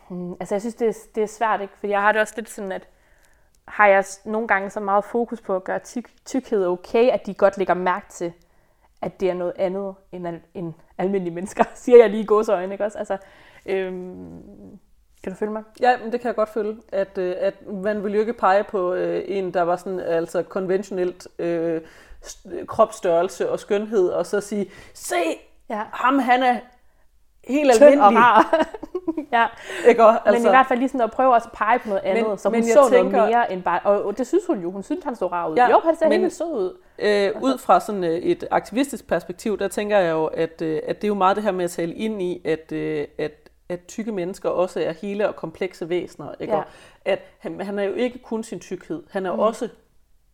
Hmm, 0.09 0.32
altså 0.39 0.55
jeg 0.55 0.61
synes, 0.61 0.76
det 0.76 0.88
er, 0.88 0.93
det 1.15 1.24
er 1.24 1.28
svært, 1.28 1.61
ikke? 1.61 1.74
Fordi 1.78 1.91
jeg 1.91 2.01
har 2.01 2.11
det 2.11 2.22
også 2.22 2.34
lidt 2.38 2.49
sådan, 2.49 2.72
at 2.72 2.88
har 3.68 3.88
jeg 3.88 4.05
nogle 4.26 4.47
gange 4.47 4.70
så 4.70 4.80
meget 4.80 5.05
fokus 5.05 5.41
på 5.41 5.55
at 5.55 5.63
gøre 5.63 5.80
tyk, 5.80 6.09
tykkhed 6.26 6.65
okay, 6.65 7.09
at 7.09 7.26
de 7.26 7.34
godt 7.34 7.57
lægger 7.57 7.74
mærke 7.74 8.05
til, 8.09 8.34
at 9.01 9.20
det 9.20 9.30
er 9.30 9.34
noget 9.34 9.53
andet 9.55 9.95
end, 10.11 10.28
al, 10.28 10.41
end 10.53 10.74
almindelige 10.97 11.36
mennesker, 11.36 11.63
siger 11.76 11.97
jeg 11.97 12.09
lige 12.09 12.24
i 12.24 12.26
gåsøjne, 12.26 12.74
ikke 12.74 12.86
også? 12.86 12.97
Altså, 12.97 13.18
øhm, 13.65 14.80
kan 15.24 15.32
du 15.32 15.38
følge 15.38 15.51
mig? 15.51 15.63
Ja, 15.80 15.97
men 15.97 16.11
det 16.11 16.22
kan 16.22 16.28
jeg 16.28 16.36
godt 16.36 16.49
følge. 16.49 16.78
At, 16.91 17.18
øh, 17.18 17.36
at 17.39 17.68
man 17.68 18.03
vil 18.03 18.13
jo 18.13 18.20
ikke 18.20 18.34
pege 18.34 18.63
på 18.63 18.93
øh, 18.93 19.24
en, 19.28 19.53
der 19.53 19.61
var 19.61 19.76
sådan 19.76 19.99
altså 19.99 20.43
konventionelt 20.43 21.28
øh, 21.39 21.82
kropsstørrelse 22.68 23.51
og 23.51 23.59
skønhed, 23.59 24.09
og 24.09 24.26
så 24.26 24.41
sige, 24.41 24.72
se, 24.93 25.15
ja. 25.70 25.84
ham 25.91 26.20
han 26.20 26.43
er 26.43 26.59
helt 27.47 27.71
almindelig. 27.71 28.05
og 28.05 28.13
rar. 28.13 28.67
ja. 29.31 29.45
Ikke? 29.87 30.03
Altså, 30.03 30.21
men 30.25 30.33
i 30.33 30.35
altså- 30.35 30.49
hvert 30.49 30.67
fald 30.67 30.79
lige 30.79 30.89
sådan 30.89 31.01
at 31.01 31.11
prøve 31.11 31.35
at 31.35 31.43
pege 31.53 31.79
på 31.79 31.89
noget 31.89 32.01
andet, 32.03 32.27
men, 32.27 32.37
så 32.37 32.49
hun 32.49 32.55
men 32.57 32.63
så 32.63 32.89
tænker, 32.89 33.11
noget 33.11 33.31
mere 33.31 33.51
end 33.51 33.63
bare... 33.63 33.79
Og 33.81 34.17
det 34.17 34.27
synes 34.27 34.45
hun 34.45 34.61
jo. 34.61 34.71
Hun 34.71 34.83
synes, 34.83 35.03
han 35.03 35.15
så 35.15 35.27
rar 35.27 35.47
ud. 35.47 35.55
Ja, 35.55 35.69
jo, 35.69 35.79
han 35.85 35.95
ser 35.95 36.09
men, 36.09 36.21
helt 36.21 36.33
sød 36.33 36.53
ud. 36.53 36.77
Øh, 36.99 37.07
altså. 37.09 37.39
Ud 37.41 37.57
fra 37.57 37.79
sådan 37.79 38.03
øh, 38.03 38.17
et 38.17 38.47
aktivistisk 38.51 39.07
perspektiv, 39.07 39.59
der 39.59 39.67
tænker 39.67 39.97
jeg 39.97 40.11
jo, 40.11 40.25
at, 40.25 40.61
øh, 40.61 40.79
at 40.87 40.95
det 40.95 41.03
er 41.03 41.07
jo 41.07 41.15
meget 41.15 41.35
det 41.35 41.43
her 41.43 41.51
med 41.51 41.65
at 41.65 41.71
tale 41.71 41.93
ind 41.93 42.21
i, 42.21 42.41
at, 42.45 42.71
øh, 42.71 43.07
at 43.17 43.31
at 43.69 43.85
tykke 43.87 44.11
mennesker 44.11 44.49
også 44.49 44.81
er 44.81 44.91
hele 44.91 45.27
og 45.27 45.35
komplekse 45.35 45.89
væsener. 45.89 46.27
Ikke? 46.39 46.53
Ja. 46.53 46.59
Og 46.59 46.65
at 47.05 47.19
han, 47.39 47.61
han 47.61 47.79
er 47.79 47.83
jo 47.83 47.93
ikke 47.93 48.19
kun 48.19 48.43
sin 48.43 48.59
tykkhed, 48.59 49.03
han 49.09 49.25
er 49.25 49.33
mm. 49.33 49.39
også 49.39 49.69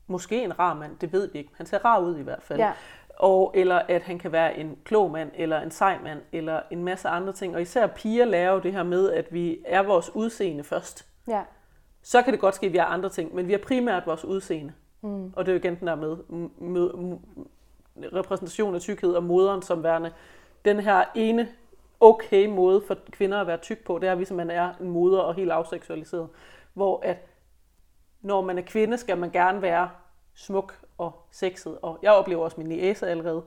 måske 0.08 0.44
en 0.44 0.60
rar 0.60 0.74
mand, 0.74 0.92
det 1.02 1.14
ved 1.14 1.30
vi 1.34 1.40
ikke. 1.40 1.52
Han 1.58 1.66
ser 1.66 1.86
rar 1.86 2.00
ud 2.00 2.18
i 2.18 2.22
hvert 2.22 2.44
fald. 2.44 2.60
Ja 2.60 2.72
og, 3.20 3.52
eller 3.56 3.76
at 3.76 4.02
han 4.02 4.20
kan 4.20 4.32
være 4.32 4.58
en 4.58 4.78
klog 4.84 5.12
mand, 5.12 5.32
eller 5.36 5.62
en 5.62 5.72
sej 5.72 6.00
mand, 6.04 6.20
eller 6.32 6.62
en 6.72 6.84
masse 6.84 7.08
andre 7.10 7.34
ting. 7.34 7.56
Og 7.56 7.62
især 7.62 7.88
piger 7.88 8.26
lærer 8.26 8.54
jo 8.54 8.60
det 8.60 8.74
her 8.74 8.84
med, 8.84 9.12
at 9.12 9.34
vi 9.34 9.60
er 9.66 9.84
vores 9.84 10.16
udseende 10.16 10.64
først. 10.64 11.08
Ja. 11.28 11.42
Så 12.02 12.22
kan 12.22 12.34
det 12.34 12.40
godt 12.40 12.56
ske, 12.56 12.66
at 12.66 12.74
vi 12.74 12.78
har 12.78 12.86
andre 12.86 13.10
ting, 13.10 13.36
men 13.36 13.48
vi 13.48 13.54
er 13.54 13.58
primært 13.58 14.04
vores 14.06 14.26
udseende. 14.26 14.74
Mm. 15.02 15.34
Og 15.36 15.46
det 15.46 15.52
er 15.52 15.54
jo 15.54 15.60
igen 15.60 15.80
den 15.80 15.88
der 15.88 15.96
med, 15.96 16.18
med, 16.60 17.18
med 17.96 18.14
repræsentation 18.14 18.76
af 18.76 18.82
tykkhed 18.82 19.14
og 19.14 19.24
moderen 19.24 19.62
som 19.62 19.84
værende 19.84 20.12
den 20.66 20.80
her 20.80 21.04
ene 21.16 21.48
okay 22.00 22.46
måde 22.46 22.84
for 22.88 22.98
kvinder 23.12 23.42
at 23.42 23.48
være 23.48 23.58
tyk 23.58 23.86
på, 23.86 24.00
det 24.00 24.10
er, 24.10 24.16
hvis 24.16 24.32
man 24.32 24.50
er 24.50 24.74
en 24.82 24.90
moder 24.90 25.20
og 25.20 25.34
helt 25.34 25.52
afseksualiseret. 25.52 26.30
Hvor 26.74 27.00
at 27.04 27.18
når 28.22 28.42
man 28.42 28.58
er 28.58 28.62
kvinde, 28.62 28.98
skal 28.98 29.18
man 29.18 29.32
gerne 29.32 29.62
være 29.62 29.90
smuk 30.34 30.83
og 30.98 31.28
sexet. 31.32 31.78
Og 31.82 32.00
jeg 32.02 32.12
oplever 32.12 32.44
også 32.44 32.58
min 32.60 32.68
niece 32.68 33.08
allerede. 33.08 33.44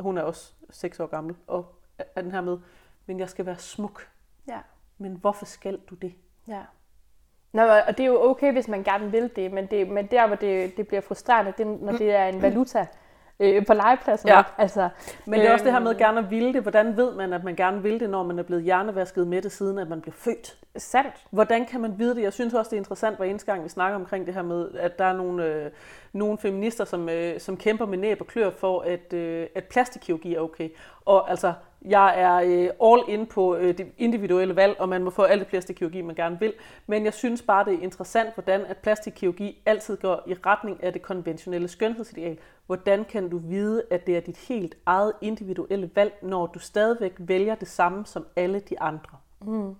Hun 0.00 0.18
er 0.18 0.22
også 0.22 0.52
6 0.70 1.00
år 1.00 1.06
gammel 1.06 1.36
og 1.46 1.66
er 1.98 2.22
den 2.22 2.32
her 2.32 2.40
med, 2.40 2.58
men 3.06 3.20
jeg 3.20 3.28
skal 3.28 3.46
være 3.46 3.58
smuk. 3.58 4.08
Ja. 4.48 4.58
Men 4.98 5.14
hvorfor 5.14 5.46
skal 5.46 5.80
du 5.90 5.94
det? 5.94 6.14
Ja. 6.48 6.62
Nå, 7.52 7.62
og 7.62 7.98
det 7.98 8.00
er 8.00 8.06
jo 8.06 8.30
okay, 8.30 8.52
hvis 8.52 8.68
man 8.68 8.84
gerne 8.84 9.10
vil 9.10 9.36
det, 9.36 9.52
men, 9.52 9.66
det, 9.66 9.88
men 9.88 10.06
der, 10.06 10.26
hvor 10.26 10.36
det, 10.36 10.76
det 10.76 10.88
bliver 10.88 11.00
frustrerende, 11.00 11.52
det, 11.58 11.66
når 11.66 11.92
det 11.92 12.14
er 12.14 12.26
en 12.26 12.42
valuta 12.42 12.86
øh, 13.40 13.66
på 13.66 13.74
legepladsen. 13.74 14.28
Ja. 14.28 14.42
Altså, 14.58 14.88
men 15.26 15.40
det 15.40 15.48
er 15.48 15.52
også 15.52 15.64
det 15.64 15.72
her 15.72 15.80
med 15.80 15.90
at 15.90 15.96
gerne 15.96 16.18
at 16.18 16.30
ville 16.30 16.52
det. 16.52 16.62
Hvordan 16.62 16.96
ved 16.96 17.14
man, 17.14 17.32
at 17.32 17.44
man 17.44 17.56
gerne 17.56 17.82
vil 17.82 18.00
det, 18.00 18.10
når 18.10 18.22
man 18.22 18.38
er 18.38 18.42
blevet 18.42 18.64
hjernevasket 18.64 19.26
med 19.26 19.42
det, 19.42 19.52
siden 19.52 19.78
at 19.78 19.88
man 19.88 20.00
bliver 20.00 20.14
født? 20.14 20.58
Sandt. 20.76 21.14
Hvordan 21.30 21.66
kan 21.66 21.80
man 21.80 21.98
vide 21.98 22.14
det? 22.14 22.22
Jeg 22.22 22.32
synes 22.32 22.54
også, 22.54 22.68
det 22.68 22.76
er 22.76 22.80
interessant, 22.80 23.16
hver 23.16 23.26
eneste 23.26 23.52
gang 23.52 23.64
vi 23.64 23.68
snakker 23.68 23.98
omkring 23.98 24.26
det 24.26 24.34
her 24.34 24.42
med, 24.42 24.68
at 24.74 24.98
der 24.98 25.04
er 25.04 25.12
nogle, 25.12 25.44
øh, 25.44 25.70
nogle 26.12 26.38
feminister, 26.38 26.84
som, 26.84 27.08
øh, 27.08 27.40
som 27.40 27.56
kæmper 27.56 27.86
med 27.86 27.98
næb 27.98 28.20
og 28.20 28.26
klør 28.26 28.50
for, 28.50 28.80
at, 28.80 29.12
øh, 29.12 29.46
at 29.54 29.64
plastikkirurgi 29.64 30.34
er 30.34 30.40
okay. 30.40 30.68
Og 31.04 31.30
altså, 31.30 31.52
jeg 31.82 32.20
er 32.20 32.34
øh, 32.34 32.92
all 32.92 33.02
in 33.08 33.26
på 33.26 33.56
øh, 33.56 33.78
det 33.78 33.92
individuelle 33.98 34.56
valg, 34.56 34.80
og 34.80 34.88
man 34.88 35.04
må 35.04 35.10
få 35.10 35.22
alt 35.22 35.40
det 35.40 35.48
plastikkirurgi, 35.48 36.02
man 36.02 36.14
gerne 36.14 36.40
vil. 36.40 36.52
Men 36.86 37.04
jeg 37.04 37.14
synes 37.14 37.42
bare, 37.42 37.64
det 37.64 37.74
er 37.74 37.82
interessant, 37.82 38.34
hvordan 38.34 38.60
at 38.66 38.76
plastikkirurgi 38.76 39.62
altid 39.66 39.96
går 39.96 40.22
i 40.26 40.34
retning 40.34 40.84
af 40.84 40.92
det 40.92 41.02
konventionelle 41.02 41.68
skønhedsideal. 41.68 42.38
Hvordan 42.66 43.04
kan 43.04 43.28
du 43.28 43.38
vide, 43.38 43.82
at 43.90 44.06
det 44.06 44.16
er 44.16 44.20
dit 44.20 44.36
helt 44.36 44.76
eget 44.86 45.12
individuelle 45.20 45.90
valg, 45.94 46.18
når 46.22 46.46
du 46.46 46.58
stadigvæk 46.58 47.14
vælger 47.18 47.54
det 47.54 47.68
samme 47.68 48.06
som 48.06 48.26
alle 48.36 48.60
de 48.60 48.80
andre? 48.80 49.18
Mm. 49.40 49.74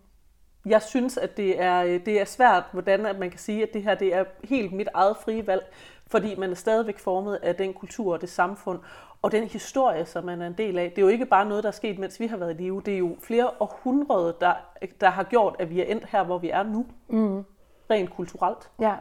Jeg 0.66 0.82
synes, 0.82 1.16
at 1.16 1.36
det 1.36 1.61
er, 1.61 1.84
øh, 1.84 2.07
det 2.07 2.20
er 2.20 2.24
svært, 2.24 2.64
hvordan 2.72 3.07
at 3.07 3.18
man 3.18 3.30
kan 3.30 3.38
sige, 3.38 3.62
at 3.62 3.72
det 3.72 3.82
her 3.82 3.94
det 3.94 4.14
er 4.14 4.24
helt 4.44 4.72
mit 4.72 4.88
eget 4.94 5.16
frie 5.16 5.46
valg, 5.46 5.72
fordi 6.07 6.34
man 6.34 6.51
er 6.51 6.55
stadigvæk 6.55 6.99
formet 6.99 7.34
af 7.34 7.55
den 7.55 7.74
kultur 7.74 8.12
og 8.12 8.20
det 8.20 8.28
samfund, 8.28 8.78
og 9.23 9.33
den 9.33 9.45
historie, 9.45 10.07
som 10.07 10.25
man 10.25 10.43
er 10.43 10.47
en 10.47 10.53
del 10.53 10.79
af. 10.79 10.91
Det 10.91 10.99
er 10.99 11.03
jo 11.03 11.09
ikke 11.09 11.27
bare 11.27 11.45
noget, 11.45 11.64
der 11.64 11.69
er 11.69 11.73
sket, 11.73 11.99
mens 11.99 12.21
vi 12.21 12.27
har 12.27 12.37
været 12.37 12.51
i 12.51 12.62
live. 12.62 12.83
Det 12.87 12.95
er 12.95 12.99
jo 12.99 13.16
flere 13.21 13.51
århundreder, 13.61 14.33
der, 14.33 14.55
der 15.01 15.11
har 15.11 15.25
gjort, 15.25 15.57
at 15.59 15.71
vi 15.71 15.81
er 15.81 15.85
endt 15.85 16.05
her, 16.07 16.23
hvor 16.23 16.39
vi 16.39 16.51
er 16.51 16.62
nu. 16.62 16.87
Mm. 17.09 17.45
Rent 17.91 18.11
kulturelt. 18.14 18.71
Ja. 18.81 18.95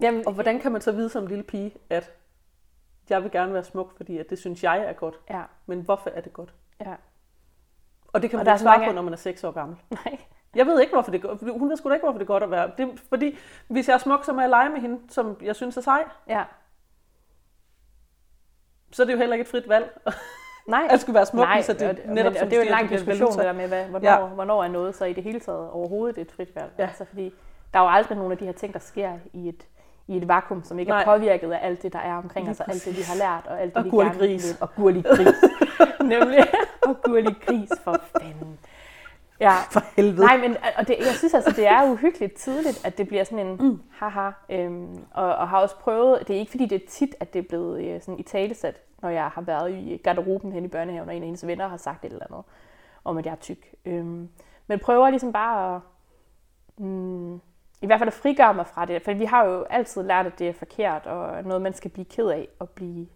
Jamen, 0.00 0.26
og 0.26 0.32
hvordan 0.32 0.60
kan 0.60 0.72
man 0.72 0.80
så 0.80 0.92
vide 0.92 1.08
som 1.08 1.26
lille 1.26 1.44
pige, 1.44 1.74
at 1.90 2.12
jeg 3.10 3.22
vil 3.22 3.30
gerne 3.30 3.54
være 3.54 3.64
smuk, 3.64 3.96
fordi 3.96 4.18
at 4.18 4.30
det 4.30 4.38
synes 4.38 4.64
jeg 4.64 4.78
er 4.78 4.92
godt. 4.92 5.14
Ja. 5.30 5.42
Men 5.66 5.80
hvorfor 5.80 6.10
er 6.10 6.20
det 6.20 6.32
godt? 6.32 6.54
Ja. 6.80 6.94
Og 8.12 8.22
det 8.22 8.30
kan 8.30 8.38
man 8.38 8.46
ikke 8.46 8.58
svare 8.58 8.78
mange... 8.78 8.90
på, 8.90 8.94
når 8.94 9.02
man 9.02 9.12
er 9.12 9.16
6 9.16 9.44
år 9.44 9.50
gammel. 9.50 9.76
Nej. 9.90 10.18
Jeg 10.54 10.66
ved 10.66 10.80
ikke, 10.80 10.92
hvorfor 10.92 11.10
det 11.10 11.22
godt. 11.22 11.58
Hun 11.58 11.68
ved 11.68 11.76
sgu 11.76 11.88
da 11.88 11.94
ikke, 11.94 12.04
hvorfor 12.04 12.18
det 12.18 12.24
er 12.24 12.32
godt 12.32 12.42
at 12.42 12.50
være. 12.50 12.70
Det 12.78 13.00
fordi 13.08 13.38
hvis 13.68 13.88
jeg 13.88 13.94
er 13.94 13.98
smuk, 13.98 14.24
så 14.24 14.32
må 14.32 14.40
jeg 14.40 14.50
lege 14.50 14.68
med 14.70 14.80
hende, 14.80 15.00
som 15.08 15.36
jeg 15.42 15.56
synes 15.56 15.76
er 15.76 15.80
sej. 15.80 16.04
Ja. 16.28 16.44
Så 18.92 19.02
er 19.02 19.06
det 19.06 19.12
jo 19.12 19.18
heller 19.18 19.34
ikke 19.34 19.42
et 19.42 19.48
frit 19.48 19.68
valg. 19.68 20.00
Nej. 20.66 20.88
at 20.90 21.00
skulle 21.00 21.14
være 21.14 21.26
smuk, 21.26 21.44
Nej, 21.44 21.62
så 21.62 21.72
det, 21.72 21.82
og, 21.82 21.94
netop, 21.94 22.32
men, 22.32 22.42
og 22.42 22.50
det 22.50 22.52
er 22.52 22.56
jo 22.56 22.62
en 22.62 22.68
lang 22.68 22.88
diskussion, 22.90 23.38
der 23.38 23.52
med, 23.52 23.68
hvad, 23.68 23.84
hvornår, 23.84 24.10
ja. 24.10 24.26
hvornår 24.26 24.64
er 24.64 24.68
noget 24.68 24.94
så 24.94 25.04
i 25.04 25.12
det 25.12 25.22
hele 25.22 25.40
taget 25.40 25.70
overhovedet 25.70 26.18
et 26.18 26.32
frit 26.32 26.56
valg. 26.56 26.72
Ja. 26.78 26.82
Altså, 26.82 27.04
fordi 27.04 27.32
der 27.74 27.78
er 27.78 27.82
jo 27.82 27.88
aldrig 27.88 28.18
nogen 28.18 28.32
af 28.32 28.38
de 28.38 28.44
her 28.44 28.52
ting, 28.52 28.72
der 28.72 28.78
sker 28.78 29.12
i 29.32 29.48
et, 29.48 29.66
i 30.06 30.16
et 30.16 30.28
vakuum, 30.28 30.64
som 30.64 30.78
ikke 30.78 30.90
Nej. 30.90 31.00
er 31.00 31.04
påvirket 31.04 31.52
af 31.52 31.66
alt 31.66 31.82
det, 31.82 31.92
der 31.92 31.98
er 31.98 32.16
omkring 32.16 32.50
os, 32.50 32.60
altså 32.60 32.72
alt 32.72 32.84
det, 32.84 32.96
vi 32.96 33.02
har 33.02 33.16
lært, 33.16 33.46
og 33.46 33.60
alt 33.60 33.74
det, 33.74 33.78
og 33.78 33.84
vi 33.84 33.90
gerne 33.90 34.18
vil. 34.18 34.40
Og 34.60 34.74
gurlig 34.74 35.04
gris. 35.04 35.34
Nemlig. 36.00 36.46
og 36.86 36.96
gurlig 37.02 37.36
gris, 37.46 37.70
for 37.84 37.96
fanden. 38.18 38.58
Ja. 39.42 39.54
For 39.70 39.80
helvede. 39.96 40.26
Nej, 40.26 40.36
men 40.36 40.56
og 40.78 40.88
det, 40.88 40.96
jeg 40.98 41.14
synes 41.14 41.34
altså, 41.34 41.50
det 41.50 41.66
er 41.66 41.90
uhyggeligt 41.90 42.34
tidligt, 42.34 42.86
at 42.86 42.98
det 42.98 43.08
bliver 43.08 43.24
sådan 43.24 43.46
en 43.46 43.56
mm. 43.56 43.82
haha. 43.90 44.30
Øhm, 44.50 45.04
og, 45.10 45.34
og 45.34 45.48
har 45.48 45.60
også 45.60 45.76
prøvet, 45.76 46.28
det 46.28 46.36
er 46.36 46.40
ikke 46.40 46.50
fordi, 46.50 46.66
det 46.66 46.82
er 46.82 46.86
tit, 46.88 47.14
at 47.20 47.32
det 47.32 47.38
er 47.38 47.48
blevet 47.48 47.84
øh, 47.84 48.00
sådan 48.00 48.18
i 48.18 48.22
talesat, 48.22 48.80
når 49.02 49.08
jeg 49.08 49.28
har 49.28 49.40
været 49.40 49.70
i 49.70 50.00
garderoben 50.04 50.52
hen 50.52 50.64
i 50.64 50.68
børnehaven, 50.68 51.08
og 51.08 51.16
en 51.16 51.22
af 51.22 51.26
hendes 51.26 51.46
venner 51.46 51.68
har 51.68 51.76
sagt 51.76 52.04
et 52.04 52.12
eller 52.12 52.26
andet 52.30 52.44
om, 53.04 53.18
at 53.18 53.26
jeg 53.26 53.32
er 53.32 53.36
tyk. 53.36 53.74
Øhm, 53.84 54.28
men 54.66 54.78
prøver 54.78 55.10
ligesom 55.10 55.32
bare 55.32 55.76
at, 55.76 55.80
mm, 56.84 57.34
i 57.82 57.86
hvert 57.86 57.98
fald 57.98 58.08
at 58.08 58.14
frigøre 58.14 58.54
mig 58.54 58.66
fra 58.66 58.84
det, 58.84 59.02
for 59.02 59.12
vi 59.12 59.24
har 59.24 59.44
jo 59.44 59.62
altid 59.62 60.02
lært, 60.02 60.26
at 60.26 60.38
det 60.38 60.48
er 60.48 60.52
forkert, 60.52 61.06
og 61.06 61.42
noget, 61.44 61.62
man 61.62 61.74
skal 61.74 61.90
blive 61.90 62.04
ked 62.04 62.26
af 62.26 62.48
og 62.58 62.68
blive 62.68 63.06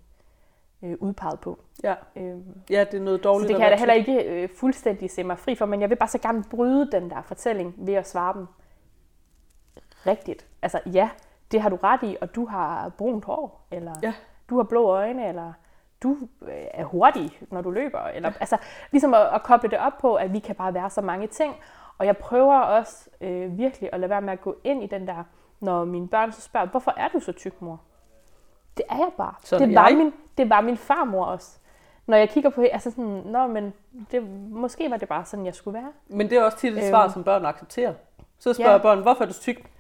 øh, 0.83 0.97
udpeget 1.01 1.41
på. 1.41 1.59
Ja. 1.83 1.95
Øhm, 2.17 2.45
ja, 2.71 2.85
det 2.91 2.95
er 2.95 3.05
noget 3.05 3.25
dårligt. 3.25 3.49
Så 3.49 3.49
det 3.49 3.57
kan 3.57 3.63
jeg 3.63 3.73
da 3.73 3.79
heller 3.79 3.95
ikke 3.95 4.23
øh, 4.25 4.49
fuldstændig 4.57 5.11
se 5.11 5.25
mig 5.25 5.39
fri 5.39 5.55
for, 5.55 5.67
men 5.67 5.81
jeg 5.81 5.91
vil 5.91 5.97
bare 5.97 6.09
så 6.09 6.19
gerne 6.19 6.45
bryde 6.51 6.91
den 6.93 7.11
der 7.11 7.23
fortælling 7.23 7.75
ved 7.77 7.95
at 7.95 8.09
svare 8.09 8.35
dem 8.35 8.47
rigtigt. 10.07 10.47
Altså 10.63 10.81
ja, 10.93 11.11
det 11.53 11.61
har 11.61 11.69
du 11.69 11.77
ret 11.77 12.03
i, 12.03 12.17
og 12.21 12.35
du 12.35 12.47
har 12.47 12.89
brunt 12.89 13.25
hår, 13.25 13.67
eller 13.71 13.93
ja. 14.03 14.15
du 14.51 14.57
har 14.57 14.63
blå 14.63 14.87
øjne, 14.87 15.29
eller 15.29 15.53
du 16.03 16.17
øh, 16.43 16.49
er 16.75 16.85
hurtig, 16.85 17.41
når 17.51 17.61
du 17.61 17.71
løber. 17.71 18.01
Eller, 18.01 18.29
ja. 18.29 18.35
Altså 18.41 18.57
ligesom 18.91 19.15
at, 19.15 19.21
at 19.35 19.43
koble 19.43 19.71
det 19.71 19.79
op 19.79 19.93
på, 20.01 20.15
at 20.15 20.33
vi 20.33 20.39
kan 20.39 20.55
bare 20.55 20.75
være 20.75 20.91
så 20.91 21.01
mange 21.01 21.27
ting. 21.27 21.55
Og 21.99 22.07
jeg 22.07 22.17
prøver 22.17 22.59
også 22.59 23.11
øh, 23.21 23.59
virkelig 23.59 23.91
at 23.93 24.01
lade 24.01 24.11
være 24.11 24.21
med 24.21 24.33
at 24.33 24.41
gå 24.41 24.57
ind 24.65 24.83
i 24.83 24.87
den 24.87 25.07
der, 25.07 25.25
når 25.61 25.85
mine 25.85 26.09
børn 26.09 26.33
så 26.33 26.41
spørger, 26.41 26.67
hvorfor 26.67 26.95
er 26.97 27.09
du 27.09 27.21
så 27.21 27.33
tyk, 27.33 27.63
mor? 27.63 27.81
Det 28.77 28.85
er 28.91 28.97
jeg 28.97 29.09
bare. 29.17 29.35
Sådan 29.45 29.69
det, 29.69 29.77
var 29.77 29.89
jeg. 29.89 29.97
Min, 29.97 30.13
det 30.39 30.51
var 30.51 30.61
min 30.61 30.77
farmor 30.77 31.25
også. 31.25 31.51
Når 32.07 32.17
jeg 32.17 32.29
kigger 32.31 32.51
på 32.51 32.61
hende, 32.61 32.73
altså 32.73 32.91
sådan, 32.91 33.23
nå, 33.25 33.47
men 33.47 33.73
det, 34.11 34.23
måske 34.51 34.91
var 34.91 34.97
det 34.97 35.09
bare 35.09 35.25
sådan, 35.25 35.47
jeg 35.47 35.55
skulle 35.55 35.75
være. 35.79 35.93
Men 36.09 36.31
det 36.31 36.39
er 36.39 36.43
også 36.43 36.59
tit 36.59 36.73
et 36.73 36.79
øhm, 36.79 36.89
svar, 36.89 37.09
som 37.09 37.25
børn 37.25 37.47
accepterer. 37.47 37.93
Så 38.39 38.53
spørger 38.53 38.73
ja. 38.73 38.79
børn, 38.79 38.99
hvorfor 39.03 39.25
er 39.25 39.29
du 39.29 39.35
tyk? 39.35 39.71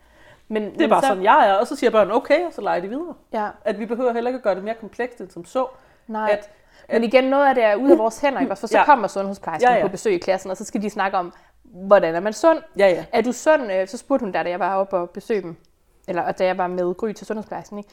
Men, 0.48 0.62
det 0.62 0.74
er 0.74 0.78
men 0.78 0.90
bare 0.90 1.02
så, 1.02 1.08
sådan, 1.08 1.22
jeg 1.22 1.48
er. 1.48 1.54
Og 1.54 1.66
så 1.66 1.76
siger 1.76 1.90
børn, 1.90 2.10
okay, 2.10 2.46
og 2.46 2.52
så 2.52 2.60
leger 2.60 2.80
de 2.80 2.88
videre. 2.88 3.14
Ja. 3.32 3.48
At 3.64 3.78
vi 3.78 3.86
behøver 3.86 4.12
heller 4.12 4.28
ikke 4.28 4.36
at 4.36 4.42
gøre 4.42 4.54
det 4.54 4.64
mere 4.64 4.74
komplekst 4.74 5.20
end 5.20 5.30
som 5.30 5.44
så. 5.44 5.66
Nej. 6.06 6.30
At 6.32 6.50
Men 6.92 7.04
igen, 7.04 7.24
noget 7.24 7.46
af 7.48 7.54
det 7.54 7.64
er 7.64 7.74
ude 7.76 7.92
af 7.92 7.98
vores 7.98 8.20
hænder, 8.20 8.40
ikke? 8.40 8.52
også? 8.52 8.60
For 8.60 8.66
så 8.66 8.78
Ja. 8.78 8.84
kommer 8.84 9.08
sundhedsplejersken 9.08 9.70
Ja, 9.70 9.76
ja, 9.76 9.82
på 9.82 9.88
besøg 9.88 10.12
i 10.14 10.18
klassen, 10.18 10.50
og 10.50 10.56
så 10.56 10.64
skal 10.64 10.82
de 10.82 10.90
snakke 10.90 11.18
om, 11.18 11.32
hvordan 11.64 12.14
er 12.14 12.20
man 12.20 12.32
sund? 12.32 12.58
Ja, 12.78 12.88
ja. 12.88 13.04
Er 13.12 13.20
du 13.22 13.32
sund? 13.32 13.72
Øh, 13.72 13.88
Så 13.88 13.96
spurgte 13.98 14.24
hun 14.24 14.32
der, 14.32 14.42
da 14.42 14.48
jeg 14.50 14.60
var 14.60 14.74
oppe 14.76 14.96
og 14.96 15.10
besøgte 15.10 15.42
dem, 15.42 15.56
eller 16.06 16.22
og 16.22 16.38
da 16.38 16.44
jeg 16.44 16.58
var 16.58 16.66
med 16.66 16.94
Gry 16.94 17.12
til 17.12 17.26
sundhedsplejersken, 17.26 17.78
ikke? 17.78 17.90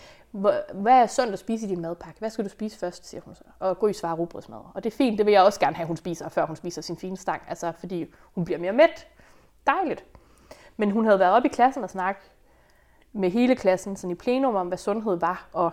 Hvad 0.73 1.01
er 1.01 1.07
sundt 1.07 1.33
at 1.33 1.39
spise 1.39 1.65
i 1.65 1.69
din 1.69 1.81
madpakke? 1.81 2.19
Hvad 2.19 2.29
skal 2.29 2.45
du 2.45 2.49
spise 2.49 2.79
først, 2.79 3.05
siger 3.09 3.21
hun 3.21 3.35
så. 3.35 3.43
Og 3.59 3.79
Gry 3.79 3.91
svarer 3.91 4.15
rugbrødsmad. 4.15 4.59
Og 4.73 4.83
det 4.83 4.93
er 4.93 4.97
fint, 4.97 5.17
det 5.17 5.25
vil 5.25 5.31
jeg 5.31 5.43
også 5.43 5.59
gerne 5.59 5.75
have, 5.75 5.87
hun 5.87 5.97
spiser, 5.97 6.29
før 6.29 6.45
hun 6.45 6.55
spiser 6.55 6.81
sin 6.81 6.97
fine 6.97 7.17
stang. 7.17 7.41
Altså, 7.47 7.71
fordi 7.79 8.13
hun 8.35 8.45
bliver 8.45 8.59
mere 8.59 8.73
mæt. 8.73 9.07
Dejligt. 9.67 10.05
Men 10.77 10.91
hun 10.91 11.05
havde 11.05 11.19
været 11.19 11.33
oppe 11.33 11.49
i 11.49 11.51
klassen 11.51 11.83
og 11.83 11.89
snakket 11.89 12.31
med 13.13 13.29
hele 13.29 13.55
klassen, 13.55 13.95
sådan 13.95 14.11
i 14.11 14.15
plenum 14.15 14.55
om, 14.55 14.67
hvad 14.67 14.77
sundhed 14.77 15.15
var. 15.15 15.49
Og 15.53 15.71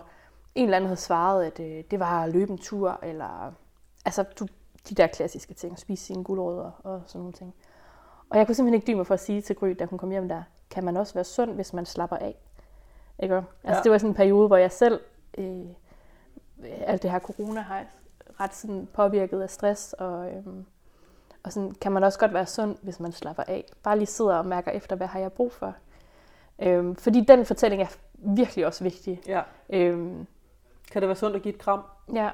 en 0.55 0.63
eller 0.63 0.77
anden 0.77 0.87
havde 0.87 0.99
svaret, 0.99 1.45
at 1.45 1.59
øh, 1.59 1.83
det 1.91 1.99
var 1.99 2.23
at 2.23 2.33
løbe 2.33 2.51
en 2.51 2.57
tur, 2.57 2.99
eller 3.03 3.53
altså 4.05 4.23
du, 4.23 4.47
de 4.89 4.95
der 4.95 5.07
klassiske 5.07 5.53
ting, 5.53 5.79
spise 5.79 6.05
sine 6.05 6.23
gulerødder 6.23 6.71
og 6.83 7.01
sådan 7.05 7.19
nogle 7.19 7.33
ting. 7.33 7.53
Og 8.29 8.37
jeg 8.37 8.45
kunne 8.45 8.55
simpelthen 8.55 8.73
ikke 8.73 8.87
dybe 8.87 8.97
mig 8.97 9.07
for 9.07 9.13
at 9.13 9.19
sige 9.19 9.41
til 9.41 9.55
Gry, 9.55 9.75
da 9.79 9.85
hun 9.85 9.99
kom 9.99 10.11
hjem 10.11 10.27
der, 10.27 10.43
kan 10.71 10.83
man 10.83 10.97
også 10.97 11.13
være 11.13 11.23
sund, 11.23 11.51
hvis 11.55 11.73
man 11.73 11.85
slapper 11.85 12.17
af? 12.17 12.35
Ikke? 13.23 13.35
Altså 13.35 13.77
Ja. 13.77 13.83
det 13.83 13.91
var 13.91 13.97
sådan 13.97 14.09
en 14.11 14.15
periode, 14.15 14.47
hvor 14.47 14.57
jeg 14.57 14.71
selv, 14.71 15.01
øh, 15.37 15.65
alt 16.63 17.03
det 17.03 17.11
her 17.11 17.19
corona 17.19 17.61
har 17.61 17.85
ret 18.39 18.55
sådan 18.55 18.87
påvirket 18.93 19.41
af 19.41 19.49
stress, 19.49 19.93
og, 19.93 20.31
øhm, 20.31 20.65
og 21.43 21.53
sådan, 21.53 21.71
kan 21.71 21.91
man 21.91 22.03
også 22.03 22.19
godt 22.19 22.33
være 22.33 22.45
sund, 22.45 22.77
hvis 22.81 22.99
man 22.99 23.11
slapper 23.11 23.43
af. 23.43 23.65
Bare 23.83 23.97
lige 23.97 24.05
sidder 24.07 24.35
og 24.35 24.45
mærker 24.45 24.71
efter, 24.71 24.95
hvad 24.95 25.07
har 25.07 25.19
jeg 25.19 25.33
brug 25.33 25.51
for? 25.51 25.75
Øhm, 26.59 26.95
fordi 26.95 27.21
den 27.21 27.45
fortælling 27.45 27.81
er 27.81 27.87
virkelig 28.13 28.65
også 28.65 28.83
vigtig. 28.83 29.21
ja. 29.27 29.41
Øhm, 29.69 30.27
Kan 30.91 31.01
det 31.01 31.07
være 31.09 31.15
sundt 31.15 31.35
at 31.35 31.41
give 31.41 31.53
et 31.53 31.59
kram? 31.61 31.83
ja, 32.13 32.29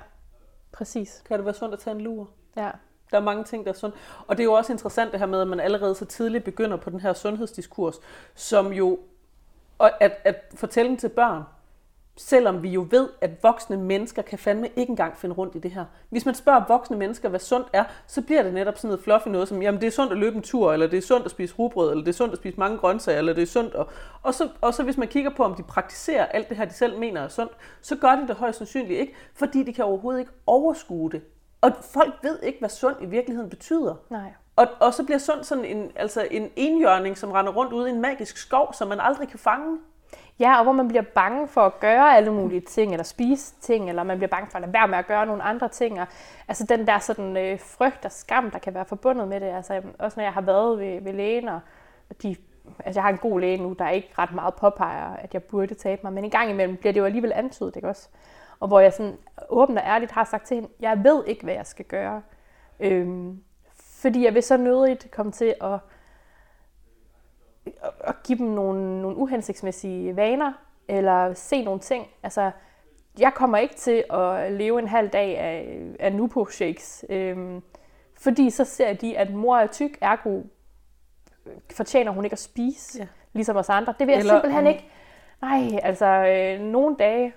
præcis. 0.72 1.24
Kan 1.26 1.38
det 1.38 1.46
være 1.46 1.54
sundt 1.54 1.74
at 1.74 1.80
tage 1.80 1.96
en 1.96 2.02
lur? 2.02 2.30
Ja. 2.56 2.72
Der 3.12 3.18
er 3.18 3.22
mange 3.22 3.44
ting, 3.44 3.66
der 3.66 3.72
er 3.72 3.76
sundt. 3.76 3.96
Og 4.28 4.38
det 4.38 4.44
er 4.44 4.46
jo 4.46 4.54
også 4.54 4.72
interessant 4.72 5.12
det 5.12 5.20
her 5.20 5.28
med, 5.28 5.42
at 5.42 5.48
man 5.48 5.60
allerede 5.60 5.96
så 5.96 6.06
tidligt 6.06 6.44
begynder 6.44 6.78
på 6.78 6.90
den 6.90 7.00
her 7.00 7.14
sundhedsdiskurs, 7.14 7.96
som 8.36 8.74
jo, 8.74 9.00
og 9.78 10.04
at, 10.04 10.22
at 10.24 10.54
fortælle 10.56 10.98
til 10.98 11.10
børn, 11.10 11.44
selvom 12.18 12.64
vi 12.64 12.70
jo 12.70 12.88
ved, 12.90 13.10
at 13.22 13.44
voksne 13.44 13.78
mennesker 13.78 14.22
kan 14.22 14.40
fandme 14.40 14.68
ikke 14.76 14.90
engang 14.90 15.18
finde 15.18 15.36
rundt 15.36 15.56
i 15.56 15.60
det 15.60 15.72
her. 15.72 15.86
Hvis 16.10 16.26
man 16.26 16.36
spørger 16.36 16.64
voksne 16.68 16.98
mennesker, 16.98 17.30
hvad 17.30 17.40
sundt 17.40 17.68
er, 17.74 17.84
så 18.08 18.22
bliver 18.22 18.44
det 18.44 18.54
netop 18.54 18.78
sådan 18.78 18.88
noget 18.88 19.04
fluffy 19.04 19.28
noget 19.28 19.48
som, 19.48 19.62
jamen 19.62 19.82
det 19.82 19.88
er 19.88 19.92
sundt 19.92 20.12
at 20.12 20.18
løbe 20.18 20.36
en 20.36 20.42
tur, 20.42 20.74
eller 20.74 20.88
det 20.88 20.98
er 20.98 21.02
sundt 21.02 21.26
at 21.26 21.32
spise 21.32 21.56
rugbrød, 21.60 21.92
eller 21.92 22.04
det 22.04 22.12
er 22.12 22.16
sundt 22.16 22.34
at 22.34 22.40
spise 22.40 22.60
mange 22.60 22.78
grøntsager, 22.78 23.18
eller 23.18 23.34
det 23.34 23.42
er 23.42 23.48
sundt. 23.48 23.74
Og, 23.74 23.88
og, 24.24 24.34
så, 24.34 24.50
og 24.62 24.74
så 24.74 24.84
hvis 24.84 24.98
man 24.98 25.08
kigger 25.08 25.32
på, 25.38 25.44
om 25.44 25.56
de 25.56 25.64
praktiserer 25.64 26.26
alt 26.26 26.50
det 26.50 26.58
her, 26.58 26.66
de 26.66 26.74
selv 26.74 27.00
mener 27.00 27.22
er 27.22 27.28
sundt, 27.28 27.52
så 27.82 27.96
gør 27.96 28.12
de 28.12 28.28
det 28.28 28.36
højst 28.36 28.58
sandsynligt 28.58 29.00
ikke, 29.00 29.14
fordi 29.34 29.64
de 29.64 29.74
kan 29.74 29.86
overhovedet 29.86 30.20
ikke 30.20 30.32
overskue 30.46 31.12
det. 31.12 31.22
Og 31.62 31.72
folk 31.94 32.14
ved 32.22 32.40
ikke, 32.44 32.60
hvad 32.60 32.70
sund 32.70 32.96
i 33.02 33.06
virkeligheden 33.06 33.50
betyder. 33.50 33.96
Nej. 34.10 34.34
Og, 34.56 34.68
og 34.80 34.94
så 34.94 35.04
bliver 35.04 35.18
sund 35.18 35.44
sådan 35.44 35.66
en, 35.66 35.92
altså 35.96 36.28
en 36.32 36.50
enhjørning, 36.56 37.18
som 37.18 37.32
render 37.32 37.52
rundt 37.52 37.74
ude 37.74 37.90
i 37.90 37.94
en 37.94 38.02
magisk 38.02 38.38
skov, 38.38 38.74
som 38.74 38.88
man 38.88 39.00
aldrig 39.00 39.28
kan 39.28 39.40
fange. 39.40 39.78
Ja, 40.40 40.58
og 40.58 40.64
hvor 40.64 40.72
man 40.72 40.88
bliver 40.88 41.04
bange 41.16 41.48
for 41.48 41.62
at 41.62 41.80
gøre 41.80 42.16
alle 42.16 42.34
mulige 42.34 42.62
ting, 42.62 42.92
eller 42.92 43.04
spise 43.04 43.56
ting, 43.62 43.90
eller 43.90 44.04
man 44.04 44.18
bliver 44.18 44.30
bange 44.30 44.50
for 44.52 44.58
at 44.58 44.62
lade 44.62 44.74
være 44.74 44.88
med 44.88 44.98
at 44.98 45.08
gøre 45.08 45.26
nogle 45.26 45.44
andre 45.44 45.68
ting. 45.68 46.02
Og, 46.02 46.08
altså 46.48 46.66
den 46.70 46.88
der 46.88 47.00
sådan, 47.00 47.38
øh, 47.38 47.60
frygt 47.60 48.06
og 48.06 48.12
skam, 48.12 48.52
der 48.52 48.60
kan 48.60 48.74
være 48.74 48.86
forbundet 48.86 49.28
med 49.28 49.40
det. 49.40 49.46
Altså, 49.46 49.82
også 50.00 50.20
når 50.20 50.24
jeg 50.24 50.34
har 50.34 50.42
været 50.42 50.80
ved, 50.80 51.02
ved 51.02 51.14
lægen, 51.14 51.48
og 51.48 51.62
de, 52.24 52.36
altså 52.86 53.00
jeg 53.00 53.04
har 53.04 53.10
en 53.10 53.18
god 53.18 53.40
læge 53.40 53.58
nu, 53.58 53.76
der 53.80 53.90
ikke 53.90 54.10
ret 54.18 54.34
meget 54.34 54.54
påpeger, 54.54 55.16
at 55.16 55.34
jeg 55.34 55.44
burde 55.44 55.74
tabe 55.74 56.02
mig. 56.04 56.14
Men 56.14 56.24
en 56.24 56.32
gang 56.32 56.50
imellem 56.50 56.78
bliver 56.78 56.94
det 56.94 57.00
jo 57.00 57.06
alligevel 57.06 57.32
antydet, 57.36 57.76
ikke 57.76 57.88
også? 57.88 58.10
Og 58.60 58.68
hvor 58.68 58.80
jeg 58.80 58.94
sådan 58.94 59.18
åbent 59.50 59.80
og 59.80 59.86
ærligt 59.86 60.12
har 60.12 60.24
sagt 60.24 60.48
til 60.48 60.56
hende, 60.56 60.70
jeg 60.80 61.04
ved 61.04 61.24
ikke, 61.28 61.44
hvad 61.44 61.54
jeg 61.54 61.66
skal 61.66 61.86
gøre. 61.86 62.22
Øhm, 62.80 63.44
fordi 63.76 64.26
jeg 64.26 64.34
vil 64.34 64.44
så 64.44 64.58
nødigt 64.58 65.12
komme 65.12 65.32
til 65.32 65.56
at 65.62 65.80
at- 67.84 67.94
at 68.00 68.16
give 68.24 68.38
dem 68.38 68.48
nogle, 68.48 69.02
nogle 69.02 69.18
uhensigtsmæssige 69.18 70.16
vaner, 70.16 70.54
eller 70.88 71.34
se 71.34 71.64
nogle 71.64 71.80
ting. 71.80 72.08
Altså, 72.24 72.52
jeg 73.20 73.34
kommer 73.34 73.58
ikke 73.58 73.76
til 73.76 74.04
at 74.10 74.52
leve 74.52 74.80
en 74.80 74.88
halv 74.88 75.10
dag 75.10 75.38
af, 75.38 75.80
af 76.00 76.14
Nupo 76.14 76.46
shakes, 76.46 77.06
øhm, 77.10 77.62
fordi 78.20 78.50
så 78.50 78.66
ser 78.66 78.94
de, 78.94 79.18
at 79.18 79.34
mor 79.34 79.58
er 79.58 79.68
tyk, 79.68 79.98
ergo 80.02 80.42
fortjener 81.76 82.12
hun 82.12 82.24
ikke 82.24 82.34
at 82.34 82.40
spise, 82.40 83.00
Ja. 83.00 83.08
ligesom 83.34 83.56
os 83.56 83.70
andre. 83.70 83.94
Det 84.00 84.08
vil 84.08 84.14
jeg 84.14 84.20
Eller 84.20 84.34
simpelthen 84.34 84.68
ikke. 84.68 84.86
Nej, 85.42 85.80
altså 85.84 86.06
øh, 86.06 86.60
nogle 86.66 86.96
dage, 87.00 87.34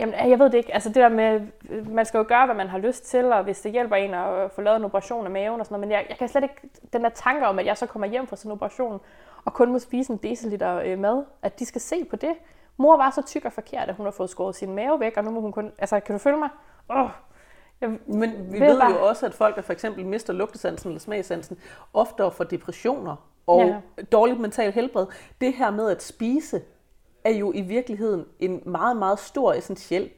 Jamen, 0.00 0.30
jeg 0.30 0.38
ved 0.38 0.46
det 0.50 0.58
ikke. 0.58 0.74
Altså 0.74 0.88
det 0.88 0.96
der 0.96 1.08
med, 1.08 1.40
man 1.84 2.04
skal 2.06 2.18
jo 2.18 2.24
gøre, 2.28 2.46
hvad 2.46 2.54
man 2.56 2.68
har 2.68 2.78
lyst 2.78 3.04
til, 3.04 3.32
og 3.32 3.42
hvis 3.44 3.60
det 3.60 3.72
hjælper 3.72 3.96
en 3.96 4.14
at 4.14 4.50
få 4.52 4.60
lavet 4.60 4.76
en 4.76 4.84
operation 4.84 5.24
af 5.24 5.30
maven 5.30 5.60
og 5.60 5.66
sådan 5.66 5.74
noget, 5.74 5.88
men 5.88 5.92
jeg, 5.92 6.06
jeg 6.08 6.18
kan 6.18 6.28
slet 6.28 6.42
ikke, 6.42 6.54
den 6.92 7.02
der 7.04 7.08
tanke 7.08 7.46
om, 7.46 7.58
at 7.58 7.66
jeg 7.66 7.76
så 7.76 7.86
kommer 7.86 8.06
hjem 8.08 8.26
fra 8.26 8.36
sådan 8.36 8.48
en 8.48 8.52
operation, 8.52 9.00
og 9.44 9.52
kun 9.54 9.72
må 9.72 9.78
spise 9.78 10.12
en 10.12 10.16
deciliter 10.22 10.74
øh, 10.84 10.98
mad, 10.98 11.24
at 11.42 11.58
de 11.58 11.64
skal 11.64 11.80
se 11.80 12.04
på 12.04 12.16
det. 12.16 12.32
Mor 12.76 12.96
var 12.96 13.10
så 13.10 13.22
tyk 13.22 13.44
og 13.44 13.52
forkert, 13.52 13.88
at 13.88 13.94
hun 13.94 14.06
har 14.06 14.10
fået 14.10 14.30
skåret 14.30 14.54
sin 14.56 14.74
mave 14.74 15.00
væk, 15.00 15.16
og 15.16 15.24
nu 15.24 15.30
må 15.30 15.40
hun 15.40 15.52
kun, 15.52 15.72
altså 15.78 16.00
kan 16.00 16.12
du 16.14 16.18
følge 16.18 16.38
mig? 16.38 16.48
Åh, 16.90 17.08
jeg, 17.80 17.88
Men 18.06 18.30
vi 18.52 18.60
Ved 18.60 18.66
ved 18.68 18.80
bare- 18.80 18.90
jo 18.92 19.06
også, 19.08 19.26
at 19.26 19.34
folk, 19.34 19.56
der 19.56 19.62
for 19.62 19.72
eksempel 19.72 20.06
mister 20.06 20.32
lugtesansen 20.32 20.88
eller 20.90 21.00
smagsansen, 21.00 21.58
oftere 21.94 22.30
får 22.30 22.44
depressioner 22.44 23.16
og 23.46 23.60
Ja. 23.60 23.76
dårligt 24.12 24.40
mental 24.40 24.72
helbred. 24.72 25.06
Det 25.40 25.52
her 25.54 25.70
med 25.70 25.90
at 25.90 26.02
spise 26.02 26.60
er 27.24 27.30
jo 27.30 27.52
i 27.52 27.60
virkeligheden 27.60 28.24
en 28.38 28.62
meget, 28.66 28.96
meget 28.96 29.18
stor 29.18 29.52
essentiel, 29.52 30.10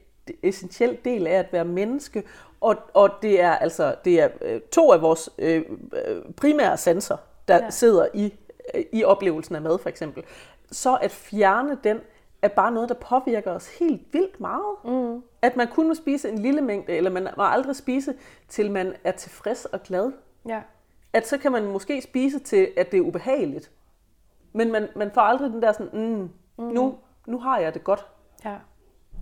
essentiel 0.43 0.97
del 1.05 1.27
af 1.27 1.33
at 1.33 1.53
være 1.53 1.65
menneske. 1.65 2.23
Og, 2.61 2.75
og 2.93 3.09
det 3.21 3.41
er 3.41 3.51
altså 3.51 3.95
det 4.05 4.21
er 4.21 4.29
øh, 4.41 4.61
to 4.61 4.91
af 4.91 5.01
vores 5.01 5.29
øh, 5.37 5.63
øh, 6.07 6.21
primære 6.37 6.77
sanser, 6.77 7.17
der 7.47 7.55
ja. 7.55 7.69
Sidder 7.69 8.07
i, 8.13 8.33
øh, 8.75 8.83
i 8.91 9.03
oplevelsen 9.03 9.55
af 9.55 9.61
mad 9.61 9.79
for 9.79 9.89
eksempel. 9.89 10.23
Så 10.71 10.95
at 10.95 11.11
fjerne 11.11 11.77
den 11.83 11.99
er 12.41 12.47
bare 12.47 12.71
noget, 12.71 12.89
der 12.89 12.95
påvirker 12.95 13.51
os 13.51 13.77
helt 13.79 14.01
vildt 14.11 14.39
meget. 14.39 14.75
Mm. 14.85 15.23
At 15.41 15.55
man 15.55 15.67
kun 15.67 15.87
må 15.87 15.93
spise 15.93 16.29
en 16.29 16.37
lille 16.39 16.61
mængde, 16.61 16.93
eller 16.93 17.11
man 17.11 17.27
må 17.37 17.43
aldrig 17.43 17.75
spise, 17.75 18.13
til 18.49 18.71
man 18.71 18.93
er 19.03 19.11
tilfreds 19.11 19.65
og 19.65 19.83
glad. 19.83 20.11
ja. 20.47 20.61
At 21.13 21.27
så 21.27 21.37
kan 21.37 21.51
man 21.51 21.65
måske 21.65 22.01
spise 22.01 22.39
til, 22.39 22.67
at 22.77 22.91
det 22.91 22.97
er 22.97 23.01
ubehageligt. 23.01 23.71
Men 24.53 24.71
man, 24.71 24.87
man 24.95 25.11
får 25.11 25.21
aldrig 25.21 25.51
den 25.51 25.61
der 25.61 25.71
sådan, 25.71 25.99
mm, 25.99 26.29
mm. 26.57 26.63
Nu, 26.63 26.97
nu 27.25 27.39
har 27.39 27.59
jeg 27.59 27.73
det 27.73 27.83
godt. 27.83 28.05
Ja. 28.45 28.55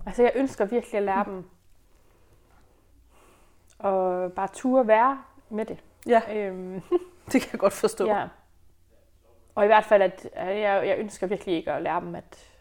Altså, 0.06 0.22
jeg 0.22 0.32
ønsker 0.34 0.64
virkelig 0.64 0.94
at 0.98 1.02
lære 1.02 1.24
dem 1.24 1.44
og 3.78 4.32
bare 4.32 4.48
ture 4.52 4.86
være 4.86 5.22
med 5.48 5.64
det. 5.64 5.84
Ja, 6.06 6.20
Øhm, 6.36 6.80
det 7.32 7.40
kan 7.40 7.48
jeg 7.52 7.60
godt 7.60 7.72
forstå. 7.72 8.06
ja. 8.06 8.28
Og 9.54 9.64
i 9.64 9.66
hvert 9.66 9.84
fald, 9.84 10.02
at 10.02 10.28
at 10.32 10.60
jeg, 10.60 10.86
jeg 10.86 10.98
ønsker 10.98 11.26
virkelig 11.26 11.54
ikke 11.56 11.72
at 11.72 11.82
lære 11.82 12.00
dem, 12.00 12.14
at, 12.14 12.51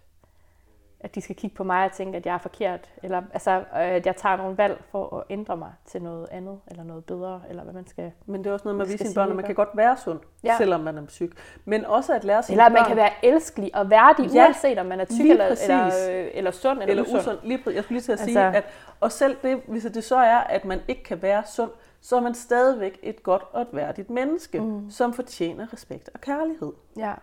at 1.03 1.15
de 1.15 1.21
skal 1.21 1.35
kigge 1.35 1.55
på 1.55 1.63
mig 1.63 1.85
og 1.85 1.91
tænke, 1.91 2.17
at 2.17 2.25
jeg 2.25 2.33
er 2.33 2.37
forkert. 2.37 2.89
Eller 3.03 3.21
altså, 3.33 3.63
at 3.71 4.05
jeg 4.05 4.15
tager 4.15 4.35
nogle 4.35 4.57
valg 4.57 4.81
for 4.91 5.17
at 5.17 5.23
ændre 5.29 5.57
mig 5.57 5.71
til 5.85 6.01
noget 6.01 6.27
andet, 6.31 6.59
eller 6.67 6.83
noget 6.83 7.05
bedre, 7.05 7.41
eller 7.49 7.63
hvad 7.63 7.73
man 7.73 7.87
skal. 7.87 8.11
Men 8.25 8.43
det 8.43 8.49
er 8.49 8.53
også 8.53 8.63
noget 8.65 8.77
med 8.77 8.85
at 8.85 8.87
vise 8.91 8.97
sine 8.97 9.07
sige 9.09 9.15
børn, 9.15 9.29
at 9.29 9.35
man 9.35 9.45
kan 9.45 9.55
godt 9.55 9.69
være 9.73 9.97
sund, 9.97 10.19
ja. 10.43 10.57
Selvom 10.57 10.79
man 10.79 10.97
er 10.97 11.01
syg. 11.07 11.31
Men 11.65 11.85
også 11.85 12.13
at 12.13 12.23
lære 12.23 12.43
sine 12.43 12.53
Eller 12.53 12.65
at 12.65 12.71
man 12.71 12.79
børn, 12.79 12.87
kan 12.87 12.97
være 12.97 13.11
elskelig 13.23 13.75
og 13.75 13.89
værdig, 13.89 14.33
Ja, 14.33 14.45
uanset 14.45 14.77
om 14.79 14.85
man 14.85 14.99
er 14.99 15.05
tyk 15.05 15.29
eller, 15.29 15.47
præcis. 15.49 15.69
eller, 15.69 15.85
øh, 16.11 16.27
eller 16.33 16.51
sund 16.51 16.79
eller, 16.79 16.89
eller 16.89 17.03
usund. 17.03 17.19
usund. 17.19 17.37
Lige, 17.43 17.57
præ- 17.67 17.75
jeg 17.75 17.83
skulle 17.83 17.95
lige 17.95 18.01
til 18.01 18.11
at 18.11 18.19
sige, 18.19 18.39
Altså- 18.45 18.57
at 18.57 18.65
og 18.99 19.11
selv 19.11 19.37
det, 19.43 19.61
hvis 19.67 19.83
det 19.83 20.03
så 20.03 20.15
er, 20.15 20.37
at 20.37 20.65
man 20.65 20.79
ikke 20.87 21.03
kan 21.03 21.21
være 21.21 21.43
sund, 21.45 21.71
så 22.01 22.15
er 22.15 22.21
man 22.21 22.33
stadigvæk 22.33 22.99
et 23.03 23.23
godt 23.23 23.43
og 23.51 23.61
et 23.61 23.67
værdigt 23.73 24.09
menneske, 24.09 24.59
mm. 24.59 24.89
som 24.89 25.13
fortjener 25.13 25.73
respekt 25.73 26.09
og 26.13 26.21
kærlighed. 26.21 26.71
Ja. 26.97 27.13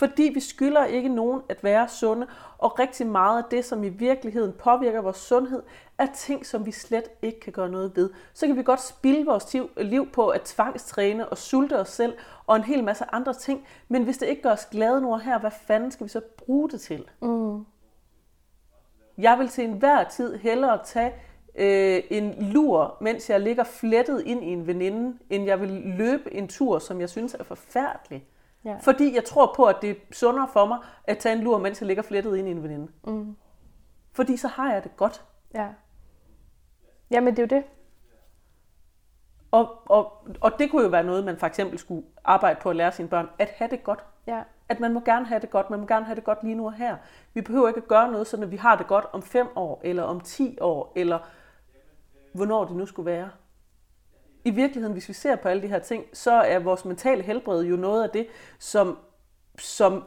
Fordi 0.00 0.22
vi 0.22 0.40
skylder 0.40 0.84
ikke 0.84 1.08
nogen 1.08 1.42
at 1.48 1.64
være 1.64 1.88
sunde, 1.88 2.26
og 2.58 2.78
rigtig 2.78 3.06
meget 3.06 3.42
af 3.42 3.44
det, 3.50 3.64
som 3.64 3.84
i 3.84 3.88
virkeligheden 3.88 4.52
påvirker 4.52 5.00
vores 5.00 5.16
sundhed, 5.16 5.62
er 5.98 6.06
ting, 6.14 6.46
som 6.46 6.66
vi 6.66 6.72
slet 6.72 7.08
ikke 7.22 7.40
kan 7.40 7.52
gøre 7.52 7.68
noget 7.68 7.96
ved. 7.96 8.10
Så 8.32 8.46
kan 8.46 8.56
vi 8.56 8.62
godt 8.62 8.82
spilde 8.82 9.26
vores 9.26 9.56
liv 9.76 10.10
på 10.10 10.28
at 10.28 10.42
tvangstræne 10.42 11.28
og 11.28 11.38
sulte 11.38 11.78
os 11.78 11.88
selv, 11.88 12.14
og 12.46 12.56
en 12.56 12.64
hel 12.64 12.84
masse 12.84 13.04
andre 13.12 13.34
ting, 13.34 13.66
men 13.88 14.04
hvis 14.04 14.18
det 14.18 14.26
ikke 14.26 14.42
gør 14.42 14.52
os 14.52 14.66
glade 14.70 15.00
nu 15.00 15.12
og 15.12 15.20
her, 15.20 15.38
hvad 15.38 15.50
fanden 15.66 15.90
skal 15.90 16.04
vi 16.04 16.10
så 16.10 16.20
bruge 16.36 16.70
det 16.70 16.80
til? 16.80 17.04
Mm. 17.22 17.64
Jeg 19.18 19.38
vil 19.38 19.48
til 19.48 19.64
enhver 19.64 20.04
tid 20.04 20.36
hellere 20.36 20.78
tage 20.84 21.12
øh, 21.54 22.02
en 22.10 22.52
lur, 22.52 22.96
mens 23.00 23.30
jeg 23.30 23.40
ligger 23.40 23.64
flettet 23.64 24.22
ind 24.26 24.44
i 24.44 24.48
en 24.48 24.66
veninde, 24.66 25.18
end 25.30 25.44
jeg 25.44 25.60
vil 25.60 25.70
løbe 25.98 26.34
en 26.34 26.48
tur, 26.48 26.78
som 26.78 27.00
jeg 27.00 27.10
synes 27.10 27.34
er 27.34 27.44
forfærdelig. 27.44 28.26
Ja. 28.64 28.76
Fordi 28.80 29.14
jeg 29.14 29.24
tror 29.24 29.52
på, 29.56 29.64
at 29.64 29.76
det 29.82 29.90
er 29.90 29.94
sundere 30.12 30.48
for 30.52 30.66
mig 30.66 30.78
at 31.04 31.18
tage 31.18 31.36
en 31.36 31.42
lur, 31.42 31.58
mens 31.58 31.80
jeg 31.80 31.86
ligger 31.86 32.02
flettet 32.02 32.36
ind 32.36 32.48
i 32.48 32.50
en 32.50 32.62
veninde. 32.62 32.88
Mm. 33.04 33.36
Fordi 34.12 34.36
så 34.36 34.48
har 34.48 34.72
jeg 34.72 34.84
det 34.84 34.96
godt. 34.96 35.24
Ja. 35.54 35.68
Jamen, 37.10 37.36
det 37.36 37.38
er 37.38 37.56
jo 37.56 37.60
det. 37.60 37.70
Og, 39.50 39.82
og, 39.84 40.26
og 40.40 40.52
det 40.58 40.70
kunne 40.70 40.82
jo 40.82 40.88
være 40.88 41.04
noget, 41.04 41.24
man 41.24 41.38
for 41.38 41.46
eksempel 41.46 41.78
skulle 41.78 42.06
arbejde 42.24 42.60
på 42.62 42.70
at 42.70 42.76
lære 42.76 42.92
sine 42.92 43.08
børn, 43.08 43.28
at 43.38 43.48
have 43.48 43.70
det 43.70 43.84
godt. 43.84 44.04
Ja. 44.26 44.42
At 44.68 44.80
man 44.80 44.92
må 44.92 45.00
gerne 45.00 45.26
have 45.26 45.40
det 45.40 45.50
godt, 45.50 45.70
man 45.70 45.80
må 45.80 45.86
gerne 45.86 46.04
have 46.04 46.16
det 46.16 46.24
godt 46.24 46.42
lige 46.42 46.54
nu 46.54 46.66
og 46.66 46.72
her. 46.72 46.96
Vi 47.34 47.40
behøver 47.40 47.68
ikke 47.68 47.80
at 47.80 47.88
gøre 47.88 48.12
noget, 48.12 48.26
sådan 48.26 48.44
at 48.44 48.50
vi 48.50 48.56
har 48.56 48.76
det 48.76 48.86
godt 48.86 49.04
om 49.12 49.22
5 49.22 49.46
år, 49.56 49.80
eller 49.84 50.02
om 50.02 50.20
10 50.20 50.58
år, 50.60 50.92
eller 50.96 51.18
hvornår 52.32 52.64
det 52.64 52.76
nu 52.76 52.86
skulle 52.86 53.10
være. 53.10 53.30
I 54.44 54.50
virkeligheden, 54.50 54.92
hvis 54.92 55.08
vi 55.08 55.12
ser 55.12 55.36
på 55.36 55.48
alle 55.48 55.62
de 55.62 55.68
her 55.68 55.78
ting, 55.78 56.04
så 56.12 56.32
er 56.32 56.58
vores 56.58 56.84
mentale 56.84 57.22
helbred 57.22 57.64
jo 57.64 57.76
noget 57.76 58.02
af 58.02 58.10
det, 58.10 58.26
som, 58.58 58.98
som 59.58 60.04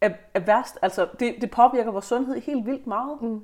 er, 0.00 0.10
er 0.34 0.40
værst. 0.40 0.78
Altså, 0.82 1.08
det, 1.20 1.34
det 1.40 1.50
påvirker 1.50 1.90
vores 1.90 2.04
sundhed 2.04 2.40
helt 2.40 2.66
vildt 2.66 2.86
meget. 2.86 3.22
Mm. 3.22 3.40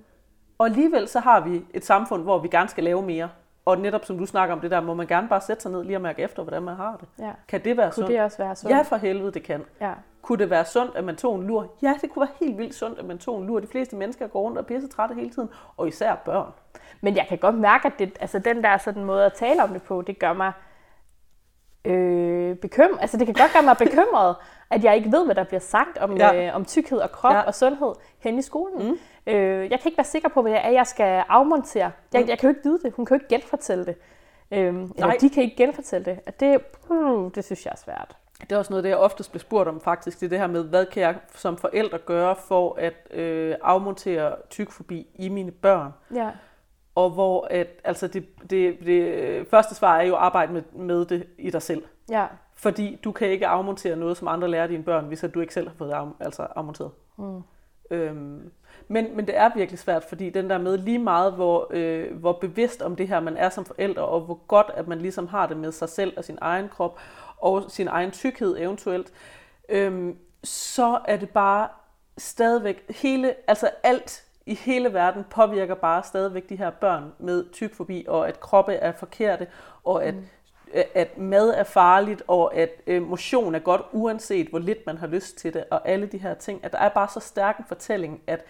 Og 0.58 0.66
alligevel 0.66 1.08
så 1.08 1.20
har 1.20 1.40
vi 1.40 1.64
et 1.74 1.84
samfund, 1.84 2.22
hvor 2.22 2.38
vi 2.38 2.48
gerne 2.48 2.68
skal 2.68 2.84
lave 2.84 3.02
mere. 3.02 3.28
Og 3.64 3.78
netop 3.78 4.04
som 4.04 4.18
du 4.18 4.26
snakker 4.26 4.54
om 4.54 4.60
det 4.60 4.70
der, 4.70 4.80
må 4.80 4.94
man 4.94 5.06
gerne 5.06 5.28
bare 5.28 5.40
sætte 5.40 5.62
sig 5.62 5.72
ned 5.72 5.84
lige 5.84 5.96
og 5.96 6.00
mærke 6.02 6.22
efter, 6.22 6.42
hvordan 6.42 6.62
man 6.62 6.76
har 6.76 6.96
det. 6.96 7.08
Ja. 7.24 7.30
Kan 7.48 7.64
det 7.64 7.76
være 7.76 7.86
Kunne 7.86 7.94
sundt? 7.94 8.08
det 8.08 8.20
også 8.20 8.38
være 8.38 8.56
sundt? 8.56 8.76
Ja, 8.76 8.82
for 8.82 8.96
helvede, 8.96 9.32
det 9.32 9.42
kan. 9.42 9.64
Ja. 9.80 9.92
Kunne 10.22 10.38
det 10.38 10.50
være 10.50 10.64
sundt, 10.64 10.96
at 10.96 11.04
man 11.04 11.16
tog 11.16 11.34
en 11.34 11.42
lur? 11.46 11.66
Ja, 11.82 11.94
det 12.00 12.10
kunne 12.10 12.20
være 12.20 12.46
helt 12.46 12.58
vildt 12.58 12.74
sundt, 12.74 12.98
at 12.98 13.04
man 13.04 13.18
tog 13.18 13.40
en 13.40 13.46
lur. 13.46 13.60
De 13.60 13.66
fleste 13.66 13.96
mennesker 13.96 14.26
går 14.26 14.40
rundt 14.40 14.58
og 14.58 14.64
så 14.80 14.88
trætte 14.88 15.14
hele 15.14 15.30
tiden, 15.30 15.48
og 15.76 15.88
især 15.88 16.14
børn. 16.14 16.52
Men 17.00 17.16
jeg 17.16 17.26
kan 17.28 17.38
godt 17.38 17.54
mærke, 17.54 17.86
at 17.86 17.92
det, 17.98 18.16
altså 18.20 18.38
den 18.38 18.64
der 18.64 18.78
sådan 18.78 19.04
måde 19.04 19.24
at 19.26 19.32
tale 19.32 19.62
om 19.62 19.68
det 19.68 19.82
på, 19.82 20.02
det 20.02 20.18
gør 20.18 20.32
mig 20.32 20.52
øh, 21.84 22.56
bekymret. 22.56 22.98
Altså 23.00 23.16
det 23.16 23.26
kan 23.26 23.34
godt 23.34 23.52
gøre 23.52 23.62
mig 23.62 23.76
bekymret, 23.76 24.36
at 24.70 24.84
jeg 24.84 24.96
ikke 24.96 25.12
ved, 25.12 25.24
hvad 25.24 25.34
der 25.34 25.44
bliver 25.44 25.60
sagt 25.60 25.98
om, 25.98 26.16
Ja. 26.16 26.46
øh, 26.48 26.56
om 26.56 26.64
tykkhed 26.64 26.98
og 26.98 27.12
krop 27.12 27.32
ja. 27.34 27.40
og 27.40 27.54
sundhed 27.54 27.92
hen 28.18 28.38
i 28.38 28.42
skolen. 28.42 28.88
Mm. 28.88 28.98
Øh, 29.26 29.70
jeg 29.70 29.80
kan 29.80 29.88
ikke 29.88 29.98
være 29.98 30.04
sikker 30.04 30.28
på, 30.28 30.42
hvad 30.42 30.52
det 30.52 30.60
er, 30.64 30.70
jeg 30.70 30.86
skal 30.86 31.24
afmontere. 31.28 31.90
Jeg, 32.12 32.28
jeg 32.28 32.38
kan 32.38 32.50
jo 32.50 32.56
ikke 32.56 32.68
vide 32.68 32.78
det. 32.84 32.92
Hun 32.92 33.06
kan 33.06 33.16
jo 33.16 33.22
ikke 33.22 33.34
genfortælle 33.34 33.86
det. 33.86 33.96
Øh, 34.50 34.68
eller 34.68 34.90
Nej. 34.98 35.16
de 35.20 35.30
kan 35.30 35.42
ikke 35.42 35.56
genfortælle 35.56 36.04
det. 36.04 36.20
Og 36.26 36.40
det, 36.40 36.60
uh, 36.90 37.30
det 37.34 37.44
synes 37.44 37.64
jeg 37.64 37.72
er 37.72 37.76
svært. 37.76 38.16
Det 38.40 38.52
er 38.52 38.58
også 38.58 38.72
noget, 38.72 38.84
det 38.84 38.90
jeg 38.90 38.98
oftest 38.98 39.30
bliver 39.30 39.40
spurgt 39.40 39.68
om 39.68 39.80
faktisk. 39.80 40.20
Det 40.20 40.26
er 40.26 40.30
det 40.30 40.38
her 40.38 40.46
med, 40.46 40.64
hvad 40.64 40.86
kan 40.86 41.02
jeg 41.02 41.16
som 41.34 41.56
forældre 41.56 41.98
gøre 41.98 42.36
for 42.36 42.76
at 42.78 42.94
øh, 43.10 43.54
afmontere 43.62 44.34
tykfobi 44.50 45.06
i 45.14 45.28
mine 45.28 45.50
børn? 45.50 45.92
Ja. 46.14 46.30
Og 46.94 47.10
hvor 47.10 47.46
at, 47.50 47.68
altså 47.84 48.06
det, 48.06 48.26
det, 48.50 48.76
det 48.84 49.46
første 49.50 49.74
svar 49.74 49.98
er 49.98 50.02
jo 50.02 50.14
at 50.14 50.20
arbejde 50.20 50.52
med, 50.52 50.62
med 50.72 51.04
det 51.04 51.26
i 51.38 51.50
dig 51.50 51.62
selv. 51.62 51.82
Ja. 52.10 52.26
Fordi 52.54 53.00
du 53.04 53.12
kan 53.12 53.28
ikke 53.28 53.46
afmontere 53.46 53.96
noget, 53.96 54.16
som 54.16 54.28
andre 54.28 54.48
lærer 54.48 54.66
dine 54.66 54.84
børn, 54.84 55.04
hvis 55.04 55.24
at 55.24 55.34
du 55.34 55.40
ikke 55.40 55.54
selv 55.54 55.68
har 55.68 55.74
fået 55.78 55.90
af, 55.90 56.06
altså 56.20 56.42
afmonteret. 56.56 56.90
Mm. 57.18 57.42
Øhm, 57.90 58.52
men, 58.92 59.16
men 59.16 59.26
det 59.26 59.36
er 59.36 59.50
virkelig 59.54 59.78
svært, 59.78 60.04
fordi 60.04 60.30
den 60.30 60.50
der 60.50 60.58
med 60.58 60.78
lige 60.78 60.98
meget, 60.98 61.32
hvor, 61.32 61.66
øh, 61.70 62.16
hvor 62.16 62.32
bevidst 62.32 62.82
om 62.82 62.96
det 62.96 63.08
her 63.08 63.20
man 63.20 63.36
er 63.36 63.50
som 63.50 63.64
forældre, 63.64 64.02
og 64.02 64.20
hvor 64.20 64.40
godt, 64.48 64.70
at 64.74 64.88
man 64.88 64.98
ligesom 64.98 65.26
har 65.26 65.46
det 65.46 65.56
med 65.56 65.72
sig 65.72 65.88
selv 65.88 66.12
og 66.16 66.24
sin 66.24 66.38
egen 66.40 66.68
krop, 66.68 67.00
og 67.36 67.64
sin 67.68 67.88
egen 67.88 68.10
tykkhed 68.10 68.56
eventuelt, 68.58 69.12
øhm, 69.68 70.16
så 70.44 70.98
er 71.04 71.16
det 71.16 71.30
bare 71.30 71.68
stadigvæk, 72.18 73.00
hele, 73.02 73.34
altså 73.48 73.70
alt 73.82 74.24
i 74.46 74.54
hele 74.54 74.92
verden 74.92 75.24
påvirker 75.30 75.74
bare 75.74 76.02
stadigvæk 76.02 76.48
de 76.48 76.56
her 76.56 76.70
børn 76.70 77.12
med 77.18 77.44
tykfobi, 77.52 78.04
og 78.08 78.28
at 78.28 78.40
kroppe 78.40 78.74
er 78.74 78.92
forkerte, 78.92 79.46
og 79.84 80.04
at, 80.04 80.14
mm. 80.14 80.24
at 80.94 81.18
mad 81.18 81.54
er 81.56 81.64
farligt, 81.64 82.22
og 82.26 82.54
at 82.54 82.70
øh, 82.86 83.02
motion 83.02 83.54
er 83.54 83.58
godt, 83.58 83.82
uanset 83.92 84.48
hvor 84.48 84.58
lidt 84.58 84.86
man 84.86 84.98
har 84.98 85.06
lyst 85.06 85.38
til 85.38 85.54
det, 85.54 85.64
og 85.70 85.88
alle 85.88 86.06
de 86.06 86.18
her 86.18 86.34
ting. 86.34 86.64
At 86.64 86.72
der 86.72 86.78
er 86.78 86.88
bare 86.88 87.08
så 87.08 87.20
stærk 87.20 87.58
en 87.58 87.64
fortælling, 87.68 88.22
at, 88.26 88.44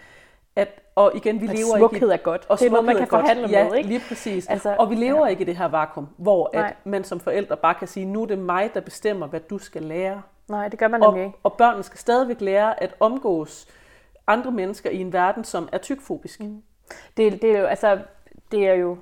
at 0.55 0.79
og 0.95 1.11
igen, 1.15 1.41
vi 1.41 1.47
At 1.47 1.55
lever 1.55 1.77
smukhed 1.77 2.01
ikke 2.01 2.07
i, 2.07 2.13
er 2.13 2.17
godt. 2.17 2.45
og 2.49 2.59
Det 2.59 2.65
er 2.65 2.69
noget, 2.69 2.85
man 2.85 2.95
kan 2.95 3.07
godt. 3.07 3.21
forhandle 3.21 3.47
ja, 3.49 3.63
med, 3.69 3.75
ikke? 3.77 3.89
lige 3.89 4.01
præcis. 4.07 4.47
Altså, 4.47 4.75
og 4.79 4.89
vi 4.89 4.95
lever 4.95 5.25
ja. 5.25 5.25
ikke 5.25 5.41
i 5.41 5.45
det 5.45 5.57
her 5.57 5.65
vakuum, 5.67 6.07
hvor 6.17 6.49
at 6.53 6.59
Nej. 6.61 6.73
man 6.83 7.03
som 7.03 7.19
forældre 7.19 7.57
bare 7.57 7.73
kan 7.73 7.87
sige, 7.87 8.05
nu 8.05 8.21
er 8.21 8.25
det 8.25 8.39
mig, 8.39 8.71
der 8.73 8.79
bestemmer, 8.81 9.27
hvad 9.27 9.39
du 9.39 9.57
skal 9.57 9.81
lære. 9.81 10.21
Nej, 10.47 10.67
det 10.67 10.79
gør 10.79 10.87
man 10.87 10.99
nemlig 10.99 11.21
Og, 11.21 11.25
ikke. 11.27 11.37
og 11.43 11.53
børnene 11.53 11.83
skal 11.83 11.99
stadigvæk 11.99 12.41
lære 12.41 12.83
at 12.83 12.95
omgås 12.99 13.67
andre 14.27 14.51
mennesker 14.51 14.89
i 14.89 14.97
en 15.01 15.13
verden, 15.13 15.43
som 15.43 15.69
er 15.71 15.77
tykfobisk. 15.77 16.39
Mm. 16.39 16.61
Det, 17.17 17.41
det 17.41 17.55
er 17.55 17.59
jo, 17.59 17.65
altså, 17.65 17.99
det 18.51 18.67
er 18.67 18.73
jo, 18.73 18.97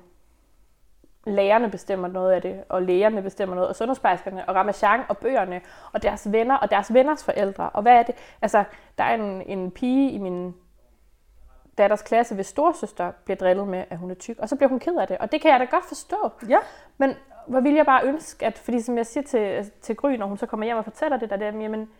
lærerne 1.26 1.70
bestemmer 1.70 2.08
noget 2.08 2.32
af 2.32 2.42
det, 2.42 2.64
og 2.68 2.82
lægerne 2.82 3.22
bestemmer 3.22 3.54
noget, 3.54 3.68
og 3.68 3.76
sundhedsplejerskerne, 3.76 4.48
og 4.48 4.54
Ramachan, 4.54 5.00
og 5.08 5.18
bøgerne, 5.18 5.60
og 5.92 6.02
deres 6.02 6.32
venner, 6.32 6.56
og 6.56 6.70
deres 6.70 6.94
venners 6.94 7.24
forældre. 7.24 7.70
Og 7.70 7.82
hvad 7.82 7.92
er 7.92 8.02
det? 8.02 8.14
Altså, 8.42 8.64
der 8.98 9.04
er 9.04 9.14
en, 9.14 9.42
en 9.42 9.70
pige 9.70 10.10
i 10.10 10.18
min 10.18 10.54
datters 11.78 12.02
klasse, 12.02 12.34
hvis 12.34 12.46
storsøster 12.46 13.12
bliver 13.24 13.36
drillet 13.36 13.68
med, 13.68 13.84
at 13.90 13.98
hun 13.98 14.10
er 14.10 14.14
tyk, 14.14 14.38
og 14.38 14.48
så 14.48 14.56
bliver 14.56 14.68
hun 14.68 14.78
ked 14.78 14.96
af 14.96 15.06
det. 15.06 15.18
Og 15.18 15.32
det 15.32 15.40
kan 15.40 15.50
jeg 15.50 15.60
da 15.60 15.64
godt 15.64 15.84
forstå. 15.84 16.30
Ja. 16.48 16.58
Men 16.98 17.14
hvor 17.46 17.60
vil 17.60 17.74
jeg 17.74 17.86
bare 17.86 18.04
ønske, 18.04 18.46
at, 18.46 18.58
fordi 18.58 18.80
som 18.80 18.96
jeg 18.96 19.06
siger 19.06 19.24
til, 19.24 19.72
til 19.80 19.96
Gry, 19.96 20.10
når 20.10 20.26
hun 20.26 20.38
så 20.38 20.46
kommer 20.46 20.66
hjem 20.66 20.76
og 20.76 20.84
fortæller 20.84 21.16
det 21.16 21.30
der, 21.30 21.36
det 21.36 21.46
er, 21.46 21.60
jamen, 21.60 21.90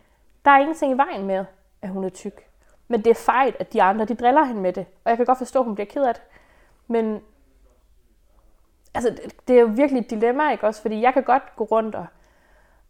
der 0.45 0.51
er 0.51 0.59
ingenting 0.59 0.93
i 0.93 0.97
vejen 0.97 1.25
med, 1.25 1.45
at 1.81 1.89
hun 1.89 2.03
er 2.03 2.09
tyk. 2.09 2.45
Men 2.87 3.01
det 3.01 3.09
er 3.09 3.15
fejl, 3.15 3.55
at 3.59 3.73
de 3.73 3.81
andre, 3.81 4.05
de 4.05 4.15
driller 4.15 4.43
hende 4.43 4.61
med 4.61 4.73
det. 4.73 4.85
Og 5.03 5.09
jeg 5.09 5.17
kan 5.17 5.25
godt 5.25 5.37
forstå, 5.37 5.59
at 5.59 5.65
hun 5.65 5.75
bliver 5.75 5.87
ked 5.87 6.03
af 6.03 6.13
det. 6.13 6.23
Men 6.87 7.21
altså, 8.93 9.09
det, 9.09 9.47
det 9.47 9.55
er 9.55 9.61
jo 9.61 9.67
virkelig 9.67 10.01
et 10.01 10.09
dilemma, 10.09 10.51
ikke 10.51 10.67
også? 10.67 10.81
Fordi 10.81 11.01
jeg 11.01 11.13
kan 11.13 11.23
godt 11.23 11.55
gå 11.55 11.63
rundt 11.63 11.95
og, 11.95 12.05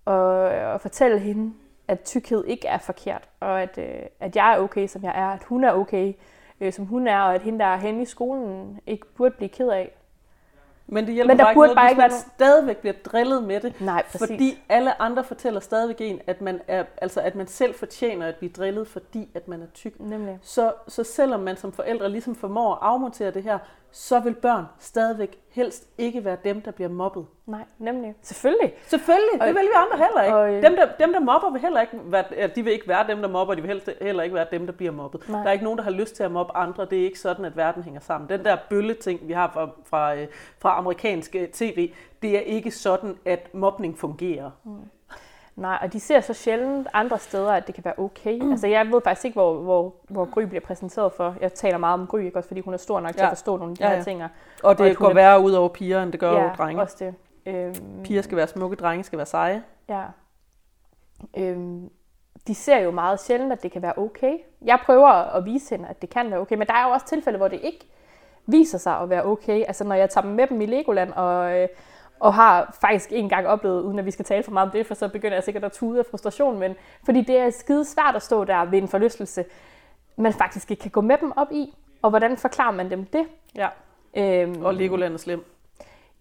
og, 0.05 0.15
og 0.49 0.81
fortælle 0.81 1.19
hende, 1.19 1.53
at 1.87 2.01
tykkhed 2.01 2.45
ikke 2.45 2.67
er 2.67 2.77
forkert, 2.77 3.29
og 3.39 3.61
at, 3.61 3.77
øh, 3.77 4.01
at 4.19 4.35
jeg 4.35 4.53
er 4.53 4.57
okay, 4.57 4.87
som 4.87 5.03
jeg 5.03 5.13
er, 5.15 5.27
at 5.27 5.43
hun 5.43 5.63
er 5.63 5.73
okay, 5.73 6.13
øh, 6.59 6.73
som 6.73 6.85
hun 6.85 7.07
er, 7.07 7.19
og 7.19 7.35
at 7.35 7.41
hende, 7.41 7.59
der 7.59 7.65
er 7.65 7.77
henne 7.77 8.01
i 8.01 8.05
skolen, 8.05 8.79
ikke 8.87 9.05
burde 9.15 9.35
blive 9.37 9.49
ked 9.49 9.69
af. 9.69 9.91
Men 10.87 11.05
det 11.05 11.13
hjælper 11.13 11.33
Men 11.33 11.37
der 11.37 11.43
bare 11.43 11.51
ikke 11.51 11.57
burde 11.57 11.67
noget, 11.67 11.75
bare 11.75 11.85
hvis 11.85 11.91
ikke 11.91 12.01
man 12.01 12.09
være 12.09 12.19
stadigvæk 12.19 12.77
bliver 12.77 12.93
drillet 13.05 13.43
med 13.43 13.59
det. 13.59 13.81
Nej, 13.81 14.03
præcis. 14.11 14.19
Fordi 14.19 14.57
alle 14.69 15.01
andre 15.01 15.23
fortæller 15.23 15.59
stadigvæk 15.59 15.97
en, 15.99 16.21
at 16.27 16.41
man, 16.41 16.61
er, 16.67 16.83
altså 17.01 17.21
at 17.21 17.35
man 17.35 17.47
selv 17.47 17.73
fortjener 17.75 18.27
at 18.27 18.35
blive 18.35 18.51
drillet, 18.51 18.87
fordi 18.87 19.29
at 19.33 19.47
man 19.47 19.61
er 19.61 19.65
tyk. 19.73 19.99
Nemlig. 19.99 20.39
Så, 20.41 20.73
så 20.87 21.03
selvom 21.03 21.39
man 21.39 21.57
som 21.57 21.71
forældre 21.71 22.09
ligesom 22.09 22.35
formår 22.35 22.73
at 22.73 22.79
afmontere 22.81 23.31
det 23.31 23.43
her, 23.43 23.59
så 23.95 24.19
vil 24.19 24.33
børn 24.33 24.65
stadigvæk 24.79 25.39
helst 25.51 25.87
ikke 25.97 26.25
være 26.25 26.37
dem, 26.43 26.61
der 26.61 26.71
bliver 26.71 26.89
mobbet. 26.89 27.25
Nej, 27.45 27.63
nemlig. 27.79 28.15
Selvfølgelig. 28.21 28.73
Selvfølgelig, 28.87 29.41
Og- 29.41 29.47
det 29.47 29.55
vil 29.55 29.61
vi 29.63 29.67
andre 29.75 30.05
heller 30.05 30.21
ikke. 30.23 30.37
og, 30.57 30.63
dem, 30.63 30.75
der, 30.75 30.87
dem, 31.05 31.13
der 31.13 31.19
mobber, 31.19 31.51
vil 31.51 31.61
heller 31.61 31.81
ikke 31.81 31.99
være, 32.05 32.23
ja, 32.31 32.47
de 32.47 32.63
vil 32.63 32.73
ikke 32.73 32.87
være 32.87 33.07
dem, 33.07 33.21
der 33.21 33.27
mobber, 33.29 33.53
de 33.55 33.61
vil 33.61 33.69
helst 33.71 33.89
heller 34.01 34.23
ikke 34.23 34.35
være 34.35 34.47
dem, 34.51 34.65
der 34.65 34.73
bliver 34.73 34.91
mobbet. 34.91 35.29
Nej. 35.29 35.41
Der 35.41 35.47
er 35.47 35.51
ikke 35.51 35.63
nogen, 35.63 35.77
der 35.77 35.83
har 35.83 35.91
lyst 35.91 36.15
til 36.15 36.23
at 36.23 36.31
mobbe 36.31 36.55
andre. 36.57 36.85
Det 36.85 36.99
er 36.99 37.03
ikke 37.03 37.19
sådan, 37.19 37.45
at 37.45 37.57
verden 37.57 37.83
hænger 37.83 37.99
sammen. 37.99 38.29
Den 38.29 38.45
der 38.45 38.57
bølle-ting, 38.69 39.27
vi 39.27 39.33
har 39.33 39.51
fra, 39.53 39.69
fra, 39.85 40.15
øh, 40.15 40.27
fra 40.59 40.77
amerikansk 40.77 41.35
øh, 41.35 41.47
tv, 41.47 41.91
det 42.21 42.35
er 42.37 42.41
ikke 42.41 42.71
sådan, 42.71 43.17
at 43.25 43.53
mobning 43.53 43.97
fungerer. 43.97 44.51
Nej, 45.55 45.77
og 45.81 45.93
de 45.93 45.99
ser 45.99 46.21
så 46.21 46.33
sjældent 46.33 46.87
andre 46.93 47.19
steder, 47.19 47.51
at 47.51 47.67
det 47.67 47.75
kan 47.75 47.85
være 47.85 47.93
okay. 47.97 48.39
Mm. 48.41 48.51
Altså, 48.51 48.67
jeg 48.67 48.85
ved 48.91 49.01
faktisk 49.03 49.25
ikke, 49.25 49.35
hvor, 49.35 49.53
hvor, 49.53 49.93
hvor 50.09 50.25
Gry 50.25 50.41
bliver 50.41 50.61
præsenteret 50.61 51.13
for. 51.13 51.35
Jeg 51.41 51.53
taler 51.53 51.77
meget 51.77 51.93
om 51.93 52.07
Gry, 52.07 52.19
ikke 52.19 52.37
også, 52.37 52.47
fordi 52.47 52.61
hun 52.61 52.73
er 52.73 52.77
stor 52.77 52.99
nok 52.99 53.11
til 53.11 53.19
Ja. 53.19 53.25
at 53.25 53.29
forstå 53.31 53.57
nogle 53.57 53.71
af 53.71 53.75
de 53.77 53.83
Ja, 53.83 53.89
her 53.89 53.97
ja. 53.97 54.03
ting. 54.03 54.23
Og 54.23 54.29
Og 54.63 54.77
det 54.77 54.97
går 54.97 55.09
er- 55.09 55.13
værre 55.13 55.41
ud 55.41 55.51
over 55.51 55.69
piger, 55.69 56.03
end 56.03 56.11
det 56.11 56.19
gør 56.19 56.31
ja, 56.31 56.43
over 56.43 56.55
drenge. 56.55 56.81
også 56.81 56.95
det. 56.99 57.15
Øhm, 57.45 58.03
Piger 58.03 58.21
skal 58.21 58.37
være 58.37 58.47
smukke, 58.47 58.75
drenge 58.75 59.03
skal 59.03 59.17
være 59.17 59.25
seje. 59.25 59.63
Ja. 59.89 60.01
Øhm, 61.37 61.89
de 62.47 62.55
ser 62.55 62.77
jo 62.79 62.91
meget 62.91 63.19
sjældent, 63.19 63.51
at 63.53 63.63
det 63.63 63.71
kan 63.71 63.81
være 63.81 63.93
okay. 63.97 64.37
Jeg 64.61 64.79
prøver 64.85 65.07
at 65.09 65.45
vise 65.45 65.75
hende, 65.75 65.89
at 65.89 66.01
det 66.01 66.09
kan 66.09 66.31
være 66.31 66.39
okay, 66.39 66.55
men 66.55 66.67
der 66.67 66.73
er 66.73 66.87
jo 66.87 66.89
også 66.93 67.05
tilfælde, 67.05 67.37
hvor 67.37 67.47
det 67.47 67.59
ikke 67.63 67.87
viser 68.45 68.77
sig 68.77 68.97
at 68.99 69.09
være 69.09 69.25
okay. 69.25 69.63
Altså 69.67 69.83
når 69.83 69.95
jeg 69.95 70.09
tager 70.09 70.25
dem 70.25 70.31
med 70.35 70.47
dem 70.47 70.61
i 70.61 70.65
Legoland, 70.65 71.13
og, 71.13 71.57
øh, 71.59 71.67
og 72.19 72.33
har 72.33 72.77
faktisk 72.81 73.09
en 73.11 73.29
gang 73.29 73.47
oplevet, 73.47 73.81
uden 73.81 73.99
at 73.99 74.05
vi 74.05 74.11
skal 74.11 74.25
tale 74.25 74.43
for 74.43 74.51
meget 74.51 74.65
om 74.65 74.71
det, 74.71 74.85
for 74.87 74.93
så 74.93 75.07
begynder 75.07 75.35
jeg 75.35 75.43
sikkert 75.43 75.63
at 75.63 75.71
tude 75.71 75.99
af 75.99 76.05
frustration, 76.05 76.59
men 76.59 76.75
fordi 77.05 77.21
det 77.21 77.37
er 77.37 77.49
skide 77.49 77.85
svært 77.85 78.15
at 78.15 78.21
stå 78.21 78.43
der 78.43 78.65
ved 78.65 78.81
en 78.81 78.87
forlystelse, 78.87 79.45
man 80.17 80.33
faktisk 80.33 80.71
ikke 80.71 80.81
kan 80.81 80.91
gå 80.91 81.01
med 81.01 81.17
dem 81.17 81.31
op 81.35 81.51
i. 81.51 81.73
Og 82.01 82.09
hvordan 82.09 82.37
forklarer 82.37 82.71
man 82.71 82.89
dem 82.91 83.05
det? 83.05 83.25
Ja. 83.55 83.67
Øhm, 84.17 84.65
Og 84.65 84.73
Legoland 84.73 85.13
er 85.13 85.17
slem. 85.17 85.45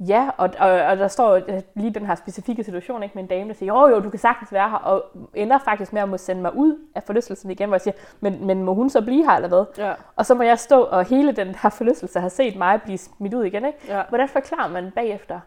Ja, 0.00 0.30
og, 0.36 0.50
og, 0.58 0.70
og 0.70 0.96
der 0.96 1.08
står 1.08 1.40
lige 1.74 1.90
den 1.90 2.06
her 2.06 2.14
specifikke 2.14 2.64
situation 2.64 3.02
ikke, 3.02 3.14
med 3.14 3.22
en 3.22 3.28
dame, 3.28 3.48
der 3.48 3.54
siger, 3.54 3.72
jo 3.72 3.94
jo, 3.94 4.00
du 4.00 4.10
kan 4.10 4.18
sagtens 4.18 4.52
være 4.52 4.70
her, 4.70 4.76
og 4.76 5.04
ender 5.34 5.58
faktisk 5.58 5.92
med 5.92 6.02
at 6.02 6.08
må 6.08 6.16
sende 6.16 6.42
mig 6.42 6.56
ud 6.56 6.78
af 6.94 7.02
forlystelsen 7.02 7.50
igen, 7.50 7.68
hvor 7.68 7.74
jeg 7.74 7.80
siger, 7.80 7.94
men, 8.20 8.46
men 8.46 8.62
må 8.64 8.74
hun 8.74 8.90
så 8.90 9.00
blive 9.02 9.24
her 9.24 9.36
eller 9.36 9.48
hvad? 9.48 9.64
Ja. 9.78 9.92
Og 10.16 10.26
så 10.26 10.34
må 10.34 10.42
jeg 10.42 10.58
stå 10.58 10.82
og 10.82 11.04
hele 11.04 11.32
den 11.32 11.54
her 11.62 11.70
forlystelse 11.70 12.20
har 12.20 12.28
set 12.28 12.56
mig 12.56 12.82
blive 12.82 12.98
smidt 12.98 13.34
ud 13.34 13.44
igen. 13.44 13.64
Ikke? 13.64 13.78
Ja. 13.88 14.02
Hvordan 14.08 14.28
forklarer 14.28 14.68
man 14.68 14.90
bagefter? 14.94 15.40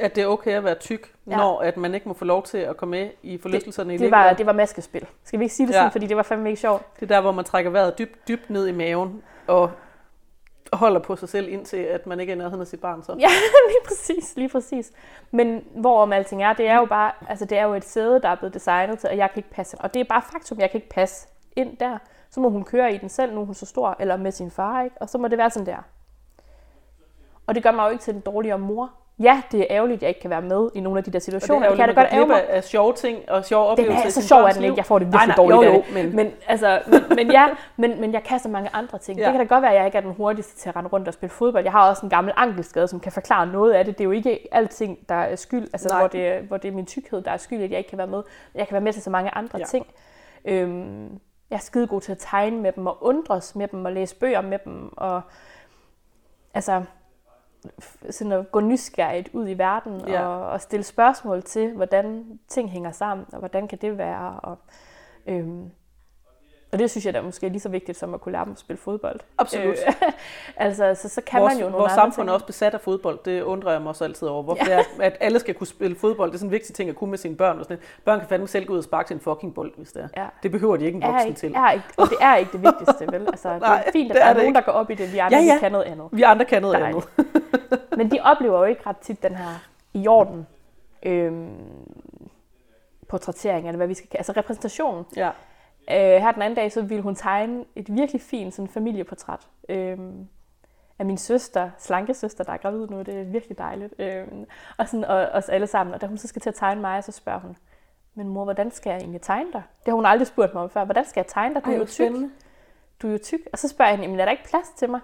At 0.00 0.16
det 0.16 0.22
er 0.22 0.26
okay 0.26 0.50
at 0.50 0.64
være 0.64 0.74
tyk, 0.74 1.12
Ja. 1.26 1.36
når 1.36 1.60
at 1.60 1.76
man 1.76 1.94
ikke 1.94 2.08
må 2.08 2.14
få 2.14 2.24
lov 2.24 2.42
til 2.42 2.58
at 2.58 2.76
komme 2.76 2.90
med 2.98 3.10
i 3.22 3.38
forlystelserne 3.38 3.94
i 3.94 3.98
Det 3.98 4.10
var, 4.10 4.32
det 4.32 4.46
var 4.46 4.52
maskespil. 4.52 5.06
Skal 5.24 5.38
vi 5.38 5.44
ikke 5.44 5.54
sige 5.54 5.66
det 5.66 5.72
Ja. 5.72 5.78
sådan, 5.78 5.92
fordi 5.92 6.06
det 6.06 6.16
var 6.16 6.22
fandme 6.22 6.48
ikke 6.48 6.60
sjovt? 6.60 6.82
Det 7.00 7.02
er 7.10 7.14
der, 7.14 7.20
hvor 7.20 7.32
man 7.32 7.44
trækker 7.44 7.70
vejret 7.70 7.98
dybt, 7.98 8.28
dybt 8.28 8.50
ned 8.50 8.66
i 8.66 8.72
maven 8.72 9.22
og 9.46 9.70
holder 10.72 11.00
på 11.00 11.16
sig 11.16 11.28
selv 11.28 11.48
indtil, 11.48 11.76
at 11.76 12.06
man 12.06 12.20
ikke 12.20 12.30
er 12.32 12.36
i 12.36 12.38
nærheden 12.38 12.60
af 12.60 12.66
sit 12.66 12.80
barn. 12.80 13.02
Så. 13.02 13.12
Ja, 13.12 13.28
lige 13.68 13.86
præcis, 13.86 14.36
lige 14.36 14.48
præcis. 14.48 14.92
Men 15.30 15.64
hvorom 15.76 16.12
alting 16.12 16.42
er, 16.42 16.52
det 16.52 16.68
er 16.68 16.76
jo 16.78 16.84
bare, 16.84 17.12
altså 17.28 17.44
det 17.44 17.58
er 17.58 17.64
jo 17.64 17.74
et 17.74 17.84
sæde, 17.84 18.20
der 18.22 18.28
er 18.28 18.34
blevet 18.34 18.54
designet 18.54 18.98
til, 18.98 19.08
og 19.08 19.16
jeg 19.16 19.30
kan 19.30 19.38
ikke 19.38 19.50
passe. 19.50 19.78
Og 19.80 19.94
det 19.94 20.00
er 20.00 20.04
bare 20.04 20.22
faktum, 20.32 20.58
jeg 20.60 20.70
kan 20.70 20.78
ikke 20.78 20.88
passe 20.94 21.28
ind 21.56 21.76
der. 21.76 21.98
Så 22.30 22.40
må 22.40 22.48
hun 22.50 22.64
køre 22.64 22.94
i 22.94 22.98
den 22.98 23.08
selv, 23.08 23.34
nu 23.34 23.40
er 23.40 23.44
hun 23.44 23.54
så 23.54 23.66
stor, 23.66 23.96
eller 24.00 24.16
med 24.16 24.32
sin 24.32 24.50
far, 24.50 24.82
ikke? 24.82 24.96
Og 25.00 25.08
så 25.08 25.18
må 25.18 25.28
det 25.28 25.38
være 25.38 25.50
sådan 25.50 25.66
der. 25.66 25.76
Og 27.46 27.54
det 27.54 27.62
gør 27.62 27.70
mig 27.72 27.84
jo 27.86 27.90
ikke 27.90 28.02
til 28.02 28.14
en 28.14 28.20
dårligere 28.20 28.58
mor. 28.58 28.90
Ja, 29.22 29.42
det 29.52 29.60
er 29.60 29.66
ærgerligt, 29.70 29.96
at 29.98 30.02
jeg 30.02 30.08
ikke 30.08 30.20
kan 30.20 30.30
være 30.30 30.42
med 30.42 30.70
i 30.74 30.80
nogle 30.80 30.98
af 30.98 31.04
de 31.04 31.10
der 31.10 31.18
Og 31.18 31.22
situationer. 31.22 31.58
det 31.60 31.66
er 31.66 31.70
det 31.70 31.78
kan 31.78 31.88
lidt, 31.88 31.96
da 31.96 32.02
godt 32.02 32.12
ærge 32.12 32.26
mig. 32.26 32.48
af, 32.50 32.64
sjove 32.64 32.92
ting 32.92 33.30
og 33.30 33.44
sjove 33.44 33.64
Den 33.64 33.70
oplevelser 33.72 34.02
er 34.02 34.06
i 34.06 34.10
så 34.10 34.20
sin 34.20 34.28
sjov, 34.28 34.40
er 34.42 34.52
den 34.52 34.62
ikke. 34.64 34.74
Jeg 34.76 34.84
får 34.86 34.98
det 34.98 35.08
Nej, 35.08 35.20
virkelig 35.26 35.46
nej, 35.48 35.54
dårligt 35.56 35.72
jo, 35.74 35.82
af 35.82 35.88
jo, 35.90 35.94
men- 36.02 36.16
men, 36.16 36.32
altså, 36.46 36.80
men, 36.86 37.00
men, 37.16 37.30
ja, 37.32 37.46
men, 37.76 38.00
men 38.00 38.12
jeg 38.12 38.22
kan 38.22 38.38
så 38.38 38.48
mange 38.48 38.70
andre 38.72 38.98
ting. 38.98 39.18
Ja. 39.18 39.24
Det 39.24 39.32
kan 39.32 39.40
da 39.40 39.54
godt 39.54 39.62
være, 39.62 39.70
at 39.72 39.76
jeg 39.78 39.86
ikke 39.86 39.98
er 39.98 40.02
den 40.02 40.12
hurtigste 40.14 40.56
til 40.56 40.68
at 40.68 40.76
rende 40.76 40.90
rundt 40.90 41.08
og 41.08 41.14
spille 41.14 41.30
fodbold. 41.30 41.64
Jeg 41.64 41.72
har 41.72 41.88
også 41.88 42.06
en 42.06 42.10
gammel 42.10 42.34
ankelskade, 42.36 42.88
som 42.88 43.00
kan 43.00 43.12
forklare 43.12 43.46
noget 43.46 43.72
af 43.72 43.84
det. 43.84 43.98
Det 43.98 44.04
er 44.04 44.08
jo 44.08 44.10
ikke 44.10 44.48
alting, 44.52 44.98
der 45.08 45.14
er 45.14 45.36
skyld, 45.36 45.68
altså 45.72 45.88
Nej. 45.88 45.98
hvor 45.98 46.08
det, 46.08 46.26
er- 46.28 46.42
hvor 46.42 46.56
det 46.56 46.68
er 46.68 46.72
min 46.72 46.86
tykkhed, 46.86 47.22
der 47.22 47.30
er 47.30 47.36
skyld, 47.36 47.62
at 47.62 47.70
jeg 47.70 47.78
ikke 47.78 47.90
kan 47.90 47.98
være 47.98 48.06
med. 48.06 48.22
Jeg 48.54 48.68
kan 48.68 48.72
være 48.74 48.80
med 48.82 48.92
til 48.92 49.02
så 49.02 49.10
mange 49.10 49.30
andre 49.34 49.58
Ja. 49.58 49.64
ting. 49.64 49.86
Øhm, 50.44 51.02
jeg 51.50 51.56
er 51.56 51.60
skide 51.60 51.86
god 51.86 52.00
til 52.00 52.12
at 52.12 52.18
tegne 52.20 52.56
med 52.60 52.72
dem, 52.72 52.86
og 52.86 52.98
undres 53.00 53.56
med 53.56 53.68
dem, 53.68 53.84
og 53.84 53.92
læse 53.92 54.16
bøger 54.16 54.40
med 54.40 54.58
dem, 54.64 54.92
og 54.96 55.20
altså 56.54 56.82
sådan 58.10 58.32
at 58.32 58.52
gå 58.52 58.60
nysgerrigt 58.60 59.28
ud 59.32 59.48
i 59.48 59.58
verden 59.58 60.00
Ja. 60.08 60.26
og, 60.26 60.50
og 60.50 60.60
stille 60.60 60.84
spørgsmål 60.84 61.42
til, 61.42 61.70
hvordan 61.72 62.24
ting 62.48 62.70
hænger 62.70 62.90
sammen, 62.92 63.26
og 63.32 63.38
hvordan 63.38 63.68
kan 63.68 63.78
det 63.78 63.98
være. 63.98 64.40
Og, 64.42 64.58
øhm, 65.26 65.70
og 66.72 66.78
det 66.78 66.90
synes 66.90 67.06
jeg 67.06 67.14
da 67.14 67.22
måske 67.22 67.46
er 67.46 67.50
lige 67.50 67.60
så 67.60 67.68
vigtigt 67.68 67.98
som 67.98 68.14
at 68.14 68.20
kunne 68.20 68.32
lære 68.32 68.44
dem 68.44 68.52
at 68.52 68.58
spille 68.58 68.78
fodbold. 68.80 69.20
Absolut. 69.38 69.66
Øh, 69.86 70.12
altså, 70.56 70.94
så, 70.94 71.08
så 71.08 71.20
kan 71.20 71.40
vores, 71.40 71.52
man 71.54 71.60
jo 71.62 71.66
nogle 71.68 71.78
vores 71.80 71.92
samfund 71.92 72.28
er 72.28 72.32
også 72.32 72.46
besat 72.46 72.74
af 72.74 72.80
fodbold. 72.80 73.18
Det 73.24 73.42
undrer 73.42 73.72
jeg 73.72 73.80
mig 73.82 73.88
også 73.88 74.04
altid 74.04 74.28
over. 74.28 74.42
Hvorfor 74.42 74.70
ja. 74.70 74.76
det 74.78 74.84
er, 74.98 75.04
at 75.06 75.16
alle 75.20 75.38
skal 75.38 75.54
kunne 75.54 75.66
spille 75.66 75.96
fodbold. 75.96 76.30
Det 76.30 76.34
er 76.34 76.38
sådan 76.38 76.48
en 76.48 76.52
vigtig 76.52 76.74
ting 76.74 76.90
at 76.90 76.96
kunne 76.96 77.10
med 77.10 77.18
sine 77.18 77.36
børn. 77.36 77.58
Og 77.58 77.64
sådan. 77.64 77.76
noget. 77.76 78.02
Børn 78.04 78.18
kan 78.18 78.28
fandme 78.28 78.48
selv 78.48 78.66
gå 78.66 78.72
ud 78.72 78.78
og 78.78 78.84
sparke 78.84 79.06
til 79.06 79.14
en 79.14 79.20
fucking 79.20 79.54
bold, 79.54 79.72
hvis 79.76 79.92
det 79.92 80.02
er. 80.02 80.22
Ja. 80.22 80.26
Det 80.42 80.50
behøver 80.50 80.76
de 80.76 80.84
ikke 80.84 80.96
en 80.96 81.02
er 81.02 81.06
voksen 81.10 81.28
ikke, 81.28 81.40
til. 81.40 81.54
er 81.54 81.70
ikke, 81.70 81.84
og 81.96 82.08
det 82.08 82.16
er 82.20 82.36
ikke 82.36 82.52
det 82.52 82.62
vigtigste, 82.62 83.06
vel? 83.12 83.26
Altså, 83.26 83.52
det 83.54 83.60
Nej, 83.60 83.82
er 83.86 83.92
fint, 83.92 84.10
at 84.10 84.14
det 84.14 84.20
der 84.20 84.26
er 84.26 84.30
er, 84.30 84.32
det 84.34 84.42
nogen, 84.42 84.54
der 84.54 84.60
ikke. 84.60 84.70
går 84.72 84.78
op 84.78 84.90
i 84.90 84.94
det. 84.94 85.12
Vi 85.12 85.18
andre, 85.18 85.38
Ja, 85.38 85.44
ja. 85.44 85.58
kan 85.58 85.72
noget 85.72 85.84
andet. 85.84 86.08
Vi 86.12 86.22
andre 86.22 86.44
kan 86.44 86.62
noget 86.62 86.78
Dejligt. 86.78 87.08
andet. 87.18 87.41
Men 87.98 88.10
de 88.10 88.20
oplever 88.22 88.58
jo 88.58 88.64
ikke 88.64 88.82
ret 88.86 88.96
tit 88.96 89.22
den 89.22 89.34
her 89.34 89.68
i 89.94 90.08
orden 90.08 90.46
øhm, 91.02 91.88
portrættering, 93.08 93.66
eller 93.66 93.76
hvad 93.76 93.86
vi 93.86 93.94
skal 93.94 94.08
kalde 94.08 94.18
altså 94.18 94.32
repræsentation. 94.32 95.06
Ja. 95.16 95.28
Øh, 95.90 96.22
her 96.22 96.32
den 96.32 96.42
anden 96.42 96.56
dag, 96.56 96.72
så 96.72 96.82
ville 96.82 97.02
hun 97.02 97.14
tegne 97.14 97.64
et 97.76 97.94
virkelig 97.94 98.22
fint 98.22 98.54
sådan, 98.54 98.68
familieportræt 98.68 99.48
øhm, 99.68 100.28
af 100.98 101.06
min 101.06 101.18
søster, 101.18 101.70
slanke 101.78 102.14
søster, 102.14 102.44
der 102.44 102.52
er 102.52 102.56
gravid 102.56 102.86
nu. 102.86 102.98
Det 103.02 103.20
er 103.20 103.24
virkelig 103.24 103.58
dejligt. 103.58 103.94
Øhm, 103.98 104.46
og 104.78 104.88
sådan, 104.88 105.04
og, 105.04 105.16
os 105.16 105.48
alle 105.48 105.66
sammen. 105.66 105.94
Og 105.94 106.00
da 106.00 106.06
hun 106.06 106.18
så 106.18 106.28
skal 106.28 106.42
til 106.42 106.48
at 106.48 106.54
tegne 106.54 106.80
mig, 106.80 107.04
så 107.04 107.12
spørger 107.12 107.40
hun, 107.40 107.56
men 108.14 108.28
mor, 108.28 108.44
hvordan 108.44 108.70
skal 108.70 108.90
jeg 108.90 108.98
egentlig 108.98 109.20
tegne 109.20 109.52
dig? 109.52 109.62
Det 109.78 109.86
har 109.86 109.94
hun 109.94 110.06
aldrig 110.06 110.26
spurgt 110.26 110.54
mig 110.54 110.62
om 110.62 110.70
før. 110.70 110.84
Hvordan 110.84 111.04
skal 111.04 111.20
jeg 111.20 111.26
tegne 111.26 111.54
dig? 111.54 111.64
Du 111.64 111.70
Ej, 111.70 111.74
er 111.74 111.78
jo 111.78 111.84
tyk. 111.84 111.92
spændende. 111.94 112.30
Du 113.02 113.08
er 113.08 113.12
jo 113.12 113.18
tyk. 113.18 113.40
Og 113.52 113.58
så 113.58 113.68
spørger 113.68 113.90
jeg 113.90 113.96
hende, 113.96 114.04
jamen 114.04 114.20
er 114.20 114.24
der 114.24 114.32
ikke 114.32 114.44
plads 114.44 114.70
til 114.76 114.90
mig? 114.90 115.00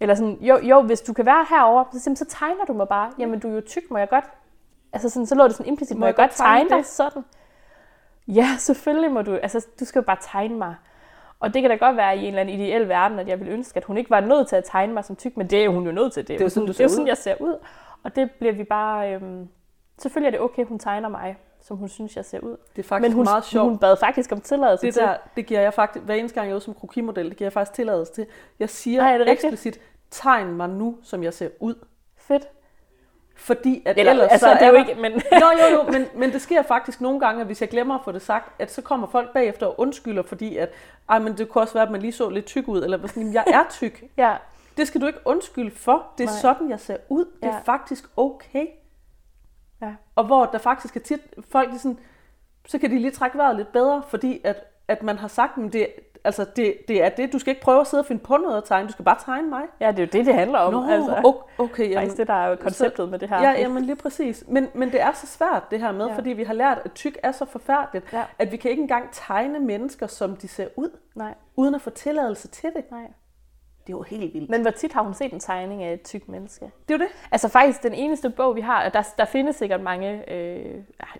Eller 0.00 0.14
sådan, 0.14 0.38
jo, 0.40 0.58
jo 0.62 0.80
hvis 0.82 1.00
du 1.00 1.12
kan 1.12 1.26
være 1.26 1.46
herovre, 1.50 2.00
så, 2.00 2.12
så 2.16 2.24
tegner 2.24 2.64
du 2.64 2.72
mig 2.72 2.88
bare. 2.88 3.10
Jamen, 3.18 3.40
du 3.40 3.48
er 3.50 3.54
jo 3.54 3.60
tyk, 3.60 3.82
må 3.90 3.98
jeg 3.98 4.08
godt? 4.08 4.24
Altså 4.92 5.08
sådan, 5.08 5.26
så 5.26 5.34
lå 5.34 5.44
det 5.44 5.54
sådan 5.54 5.66
implicit, 5.72 5.98
må, 5.98 6.06
jeg 6.06 6.14
godt 6.14 6.30
tegne 6.30 6.68
dig 6.68 6.78
det? 6.78 6.86
sådan? 6.86 7.24
Ja, 8.28 8.48
selvfølgelig 8.58 9.10
må 9.12 9.22
du. 9.22 9.34
Altså, 9.34 9.66
du 9.80 9.84
skal 9.84 10.00
jo 10.00 10.04
bare 10.04 10.16
tegne 10.20 10.54
mig. 10.58 10.74
Og 11.40 11.54
det 11.54 11.62
kan 11.62 11.70
da 11.70 11.76
godt 11.76 11.96
være 11.96 12.16
i 12.16 12.20
en 12.20 12.26
eller 12.26 12.40
anden 12.40 12.60
ideel 12.60 12.88
verden, 12.88 13.18
at 13.18 13.28
jeg 13.28 13.38
ville 13.40 13.52
ønske, 13.52 13.76
at 13.76 13.84
hun 13.84 13.96
ikke 13.96 14.10
var 14.10 14.20
nødt 14.20 14.48
til 14.48 14.56
at 14.56 14.64
tegne 14.64 14.92
mig 14.94 15.04
som 15.04 15.16
tyk, 15.16 15.36
men 15.36 15.46
det 15.46 15.64
er 15.64 15.68
hun 15.68 15.86
jo 15.86 15.92
nødt 15.92 16.12
til. 16.12 16.22
Det 16.22 16.28
Det 16.28 16.40
er 16.40 16.44
jo 16.44 16.48
sådan, 16.48 16.66
du 16.66 16.72
det 16.72 16.80
er 16.80 16.88
ser 16.88 16.92
sådan 16.92 17.02
ud. 17.02 17.08
jeg 17.08 17.16
ser 17.16 17.34
ud. 17.40 17.58
Og 18.04 18.16
det 18.16 18.30
bliver 18.30 18.52
vi 18.52 18.64
bare... 18.64 19.14
Øhm, 19.14 19.48
selvfølgelig 19.98 20.26
er 20.26 20.30
det 20.30 20.40
okay, 20.40 20.64
hun 20.64 20.78
tegner 20.78 21.08
mig, 21.08 21.36
som 21.62 21.76
hun 21.76 21.88
synes, 21.88 22.16
jeg 22.16 22.24
ser 22.24 22.40
ud. 22.40 22.56
Det 22.76 22.84
er 22.84 22.88
faktisk 22.88 23.08
Men 23.08 23.12
hun, 23.12 23.24
meget 23.24 23.44
sjovt. 23.44 23.68
hun 23.68 23.78
bad 23.78 23.96
faktisk 23.96 24.32
om 24.32 24.40
tilladelse 24.40 24.86
det 24.86 24.94
til. 24.94 25.02
der, 25.02 25.16
det 25.36 25.46
giver 25.46 25.60
jeg 25.60 25.74
faktisk, 25.74 26.04
hver 26.04 26.14
eneste 26.14 26.34
gang 26.34 26.46
jeg 26.46 26.52
er 26.52 26.56
ude 26.56 26.64
som 26.64 26.74
krokimodel, 26.74 27.28
det 27.28 27.36
giver 27.36 27.46
jeg 27.46 27.52
faktisk 27.52 27.72
tilladelse 27.74 28.12
til. 28.12 28.26
Jeg 28.58 28.70
siger 28.70 29.02
Ej, 29.02 29.16
eksplicit, 29.32 29.80
tegn 30.10 30.52
mig 30.52 30.68
nu, 30.68 30.96
som 31.02 31.22
jeg 31.22 31.34
ser 31.34 31.48
ud. 31.60 31.74
Fedt. 32.16 32.48
Fordi 33.36 33.82
at 33.86 33.98
Eller, 33.98 34.12
ellers 34.12 34.30
altså, 34.30 34.46
så 34.46 34.54
det 34.54 34.62
er 34.62 34.68
jo 34.68 34.74
ikke, 34.74 34.94
men... 34.94 35.12
Jo, 35.12 35.46
jo, 35.60 35.76
jo, 35.76 35.92
men, 35.92 36.06
men 36.14 36.32
det 36.32 36.42
sker 36.42 36.62
faktisk 36.62 37.00
nogle 37.00 37.20
gange, 37.20 37.40
at 37.40 37.46
hvis 37.46 37.60
jeg 37.60 37.68
glemmer 37.68 37.94
at 37.94 38.00
få 38.04 38.12
det 38.12 38.22
sagt, 38.22 38.52
at 38.62 38.72
så 38.72 38.82
kommer 38.82 39.06
folk 39.06 39.32
bagefter 39.32 39.66
og 39.66 39.80
undskylder, 39.80 40.22
fordi 40.22 40.56
at, 40.56 40.70
ej, 41.08 41.18
men 41.18 41.38
det 41.38 41.48
kunne 41.48 41.62
også 41.62 41.74
være, 41.74 41.84
at 41.84 41.90
man 41.90 42.00
lige 42.00 42.12
så 42.12 42.28
lidt 42.28 42.46
tyk 42.46 42.68
ud, 42.68 42.82
eller 42.84 42.98
sådan, 43.06 43.22
"Jamen, 43.22 43.34
jeg 43.34 43.44
er 43.46 43.64
tyk. 43.70 44.04
ja, 44.16 44.36
Det 44.76 44.86
skal 44.88 45.00
du 45.00 45.06
ikke 45.06 45.18
undskylde 45.24 45.70
for. 45.70 46.06
Det 46.18 46.24
er 46.24 46.28
Nej. 46.28 46.38
sådan, 46.40 46.70
jeg 46.70 46.80
ser 46.80 46.96
ud. 47.08 47.24
Det 47.24 47.48
er 47.48 47.54
Ja. 47.54 47.58
faktisk 47.64 48.04
okay. 48.16 48.66
Ja. 49.82 49.94
Og 50.16 50.24
hvor 50.24 50.44
der 50.46 50.58
faktisk 50.58 50.96
er 50.96 51.00
tit, 51.00 51.20
folk 51.50 51.70
de 51.72 51.78
sådan, 51.78 51.98
så 52.66 52.78
kan 52.78 52.90
de 52.90 52.98
lige 52.98 53.10
trække 53.10 53.38
vejret 53.38 53.56
lidt 53.56 53.72
bedre, 53.72 54.02
fordi 54.08 54.40
at, 54.44 54.56
at 54.88 55.02
man 55.02 55.18
har 55.18 55.28
sagt, 55.28 55.58
at 55.58 55.72
det, 55.72 55.86
altså 56.24 56.46
det, 56.56 56.74
det 56.88 57.02
er 57.04 57.08
det. 57.08 57.32
Du 57.32 57.38
skal 57.38 57.50
ikke 57.50 57.62
prøve 57.62 57.80
at 57.80 57.86
sidde 57.86 58.00
og 58.00 58.06
finde 58.06 58.22
på 58.22 58.36
noget 58.36 58.56
at 58.56 58.64
tegne. 58.64 58.86
Du 58.86 58.92
skal 58.92 59.04
bare 59.04 59.18
tegne 59.24 59.48
mig. 59.48 59.62
ja, 59.80 59.90
det 59.90 59.98
er 59.98 60.02
jo 60.02 60.08
det, 60.12 60.26
det 60.26 60.34
handler 60.34 60.58
om. 60.58 60.72
Nå, 60.72 60.86
altså. 60.90 61.14
o- 61.16 61.62
okay. 61.62 61.82
Jamen, 61.84 61.96
Faktisk 61.96 62.16
det, 62.16 62.26
der 62.26 62.34
er 62.34 62.48
jo 62.48 62.56
konceptet 62.56 63.08
med 63.08 63.18
det 63.18 63.28
her. 63.28 63.42
Ja, 63.42 63.50
jamen 63.50 63.84
lige 63.84 63.96
præcis. 63.96 64.44
Men, 64.48 64.68
men 64.74 64.92
det 64.92 65.00
er 65.00 65.12
så 65.12 65.26
svært 65.26 65.70
det 65.70 65.80
her 65.80 65.92
med, 65.92 66.06
ja. 66.06 66.16
fordi 66.16 66.30
vi 66.30 66.44
har 66.44 66.54
lært, 66.54 66.78
at 66.84 66.92
tyk 66.92 67.18
er 67.22 67.32
så 67.32 67.44
forfærdeligt, 67.44 68.12
Ja. 68.12 68.22
at 68.38 68.52
vi 68.52 68.56
kan 68.56 68.70
ikke 68.70 68.80
engang 68.82 69.08
tegne 69.12 69.58
mennesker, 69.60 70.06
som 70.06 70.36
de 70.36 70.48
ser 70.48 70.66
ud, 70.76 70.90
Nej, 71.14 71.34
uden 71.56 71.74
at 71.74 71.80
få 71.80 71.90
tilladelse 71.90 72.48
til 72.48 72.70
det. 72.76 72.90
nej. 72.90 73.06
Det 73.86 73.92
er 73.92 73.96
jo 73.96 74.02
helt 74.02 74.34
vildt. 74.34 74.50
Men 74.50 74.62
hvor 74.62 74.70
tit 74.70 74.92
har 74.92 75.02
hun 75.02 75.14
set 75.14 75.32
en 75.32 75.40
tegning 75.40 75.82
af 75.82 75.92
et 75.92 76.02
tyk 76.02 76.28
menneske? 76.28 76.70
det 76.88 76.94
er 76.94 76.98
det. 76.98 77.06
Altså 77.32 77.48
faktisk 77.48 77.82
den 77.82 77.94
eneste 77.94 78.30
bog, 78.30 78.56
vi 78.56 78.60
har, 78.60 78.88
der, 78.88 79.02
der 79.18 79.24
findes 79.24 79.56
sikkert 79.56 79.80
mange, 79.80 80.32
øh, 80.32 80.74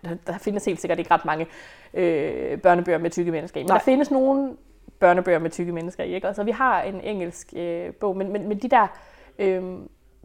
der, 0.04 0.14
der 0.26 0.38
findes 0.38 0.64
helt 0.64 0.80
sikkert 0.80 0.98
ikke 0.98 1.10
ret 1.14 1.24
mange 1.24 1.46
øh, 1.94 2.58
børnebøger 2.58 2.98
med 2.98 3.10
tykke 3.10 3.30
mennesker 3.32 3.60
i, 3.60 3.62
men 3.62 3.68
Nej. 3.68 3.76
der 3.78 3.84
findes 3.84 4.10
nogle 4.10 4.56
børnebøger 4.98 5.38
med 5.38 5.50
tykke 5.50 5.72
mennesker 5.72 6.04
i, 6.04 6.14
ikke? 6.14 6.34
Så 6.34 6.44
vi 6.44 6.50
har 6.50 6.82
en 6.82 7.00
engelsk 7.00 7.52
øh, 7.56 7.94
bog, 7.94 8.16
men, 8.16 8.32
men, 8.32 8.48
men 8.48 8.58
de 8.58 8.68
der 8.68 8.86
øh, 9.38 9.78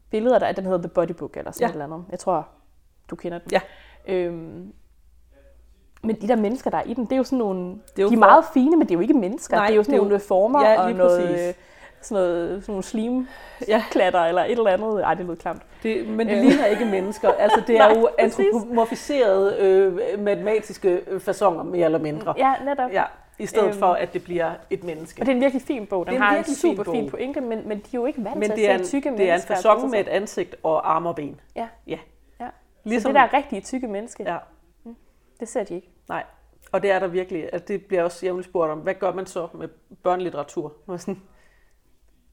billeder, 0.09 0.39
der, 0.39 0.51
den 0.51 0.63
hedder 0.65 0.77
The 0.79 0.87
Body 0.89 1.11
Book 1.11 1.37
eller 1.37 1.51
sådan 1.51 1.63
Ja. 1.65 1.69
et 1.69 1.71
eller 1.73 1.85
andet. 1.85 2.05
Jeg 2.11 2.19
tror, 2.19 2.47
du 3.09 3.15
kender 3.15 3.37
den. 3.39 3.51
Ja. 3.51 3.61
Øhm, 4.07 4.73
men 6.03 6.15
de 6.21 6.27
der 6.27 6.35
mennesker, 6.35 6.69
der 6.69 6.77
er 6.77 6.83
i 6.83 6.93
den, 6.93 7.03
det 7.05 7.11
er 7.11 7.17
jo 7.17 7.23
sådan 7.23 7.37
nogle... 7.39 7.69
Det 7.69 7.99
er 7.99 8.03
jo 8.03 8.09
de 8.09 8.13
er 8.13 8.17
for- 8.17 8.19
meget 8.19 8.45
fine, 8.53 8.77
men 8.77 8.81
det 8.87 8.91
er 8.91 8.95
jo 8.95 9.01
ikke 9.01 9.13
mennesker. 9.13 9.57
Nej, 9.57 9.65
det 9.67 9.73
er 9.73 9.77
jo 9.77 9.83
sådan 9.83 9.93
det 9.93 9.99
er 9.99 10.03
jo- 10.03 10.09
nogle 10.09 10.19
former 10.19 10.61
Ja, 10.69 10.81
og 10.83 10.91
noget, 10.93 11.29
præcis. 11.29 11.55
Sådan, 12.05 12.23
noget, 12.23 12.63
sådan 12.63 12.71
nogle 12.73 12.83
slim 12.83 13.27
Ja. 13.67 13.83
klatter 13.91 14.19
eller 14.19 14.43
et 14.43 14.51
eller 14.51 14.71
andet. 14.71 15.03
Ej, 15.03 15.13
det 15.13 15.25
lød 15.25 15.35
klamt. 15.35 15.61
Det, 15.83 16.07
men 16.07 16.27
det 16.27 16.37
Øh. 16.37 16.43
ligner 16.43 16.65
ikke 16.65 16.85
mennesker. 16.85 17.31
Altså, 17.31 17.63
det 17.67 17.75
er 17.77 17.87
Nej, 17.87 17.97
jo 17.99 18.09
præcis. 18.19 18.39
antropomorfiserede 18.39 19.57
øh, 19.59 20.19
matematiske 20.19 21.01
øh, 21.07 21.19
fasonger, 21.19 21.63
mere 21.63 21.85
eller 21.85 21.99
mindre. 21.99 22.33
Ja, 22.37 22.53
netop. 22.65 22.91
Ja, 22.91 23.03
I 23.39 23.45
stedet 23.45 23.67
Øhm. 23.67 23.77
for, 23.79 23.87
at 23.93 24.13
det 24.13 24.23
bliver 24.23 24.51
et 24.69 24.83
menneske. 24.83 25.21
Og 25.21 25.25
det 25.25 25.31
er 25.31 25.35
en 25.35 25.41
virkelig 25.41 25.61
fin 25.61 25.85
bog. 25.87 26.05
Den 26.05 26.13
Det 26.13 26.19
er 26.19 26.23
en 26.23 26.29
har 26.29 26.37
en 26.37 26.43
fin 26.43 26.55
super 26.55 26.83
fin 26.83 27.09
pointe, 27.09 27.41
men, 27.41 27.67
men 27.67 27.77
de 27.77 27.83
er 27.83 27.89
jo 27.93 28.05
ikke 28.05 28.23
vant 28.23 28.35
Men 28.39 28.49
til 28.49 28.57
det 28.57 28.69
er, 28.69 28.73
at 28.73 28.79
en, 28.79 28.85
se 28.85 28.91
tykke 28.91 29.09
det 29.09 29.15
er 29.19 29.21
en 29.23 29.27
mennesker. 29.27 29.55
fasong 29.55 29.89
med 29.89 29.99
et 29.99 30.07
ansigt 30.07 30.55
og 30.63 30.95
arme 30.95 31.09
og 31.09 31.15
ben. 31.15 31.39
Ja, 31.55 31.67
Ja. 31.87 31.97
ja. 32.39 32.47
Ligesom, 32.83 33.09
Så 33.13 33.19
det 33.21 33.31
der 33.31 33.37
rigtige 33.37 33.61
tykke 33.61 33.87
menneske, 33.87 34.23
Ja, 34.23 34.37
det 35.39 35.47
ser 35.49 35.63
de 35.63 35.75
ikke. 35.75 35.89
nej. 36.09 36.23
Og 36.71 36.81
det 36.83 36.91
er 36.91 36.99
der 36.99 37.07
virkelig. 37.07 37.49
At 37.53 37.67
det 37.67 37.85
bliver 37.85 38.03
også 38.03 38.25
jævnligt 38.25 38.49
spurgt 38.49 38.71
om. 38.71 38.79
Hvad 38.79 38.93
gør 38.93 39.13
man 39.13 39.25
så 39.25 39.47
med 39.53 39.67
børnelitteratur? 40.03 40.73
Sådan, 40.97 41.21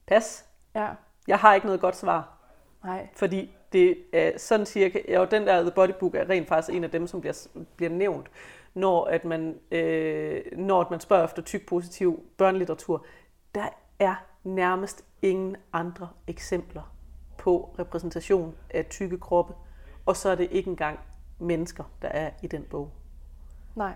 Pas. 0.07 0.45
Ja, 0.75 0.89
Jeg 1.29 1.39
har 1.39 1.55
ikke 1.55 1.67
noget 1.67 1.81
godt 1.81 1.97
svar. 1.97 2.39
nej. 2.85 3.09
Fordi 3.15 3.57
det 3.73 3.97
er 4.13 4.39
sådan 4.39 4.67
cirka, 4.67 5.19
og 5.19 5.31
den 5.31 5.47
der 5.47 5.63
The 5.63 5.71
Body 5.71 5.93
Book 6.01 6.15
er 6.15 6.29
rent 6.31 6.49
faktisk 6.49 6.77
en 6.77 6.85
af 6.85 6.91
dem, 6.91 7.07
som 7.07 7.21
bliver, 7.21 7.47
bliver 7.77 7.91
nævnt, 7.91 8.31
når, 8.75 9.05
at 9.05 9.25
man, 9.25 9.59
øh, 9.71 10.43
når 10.57 10.81
at 10.81 10.91
man 10.91 11.01
spørger 11.01 11.25
efter 11.25 11.43
tyk 11.43 11.67
positiv 11.69 12.23
børnelitteratur. 12.37 13.07
Der 13.55 13.69
er 13.99 14.15
nærmest 14.45 15.05
ingen 15.23 15.57
andre 15.73 16.09
eksempler 16.27 16.95
på 17.39 17.75
repræsentation 17.79 18.55
af 18.71 18.87
tykke 18.87 19.19
kroppe, 19.19 19.55
og 20.07 20.17
så 20.17 20.29
er 20.29 20.35
det 20.35 20.49
ikke 20.51 20.71
engang 20.71 20.99
mennesker, 21.39 21.85
der 22.03 22.09
er 22.09 22.31
i 22.43 22.47
den 22.47 22.63
bog. 22.71 22.91
Nej. 23.75 23.95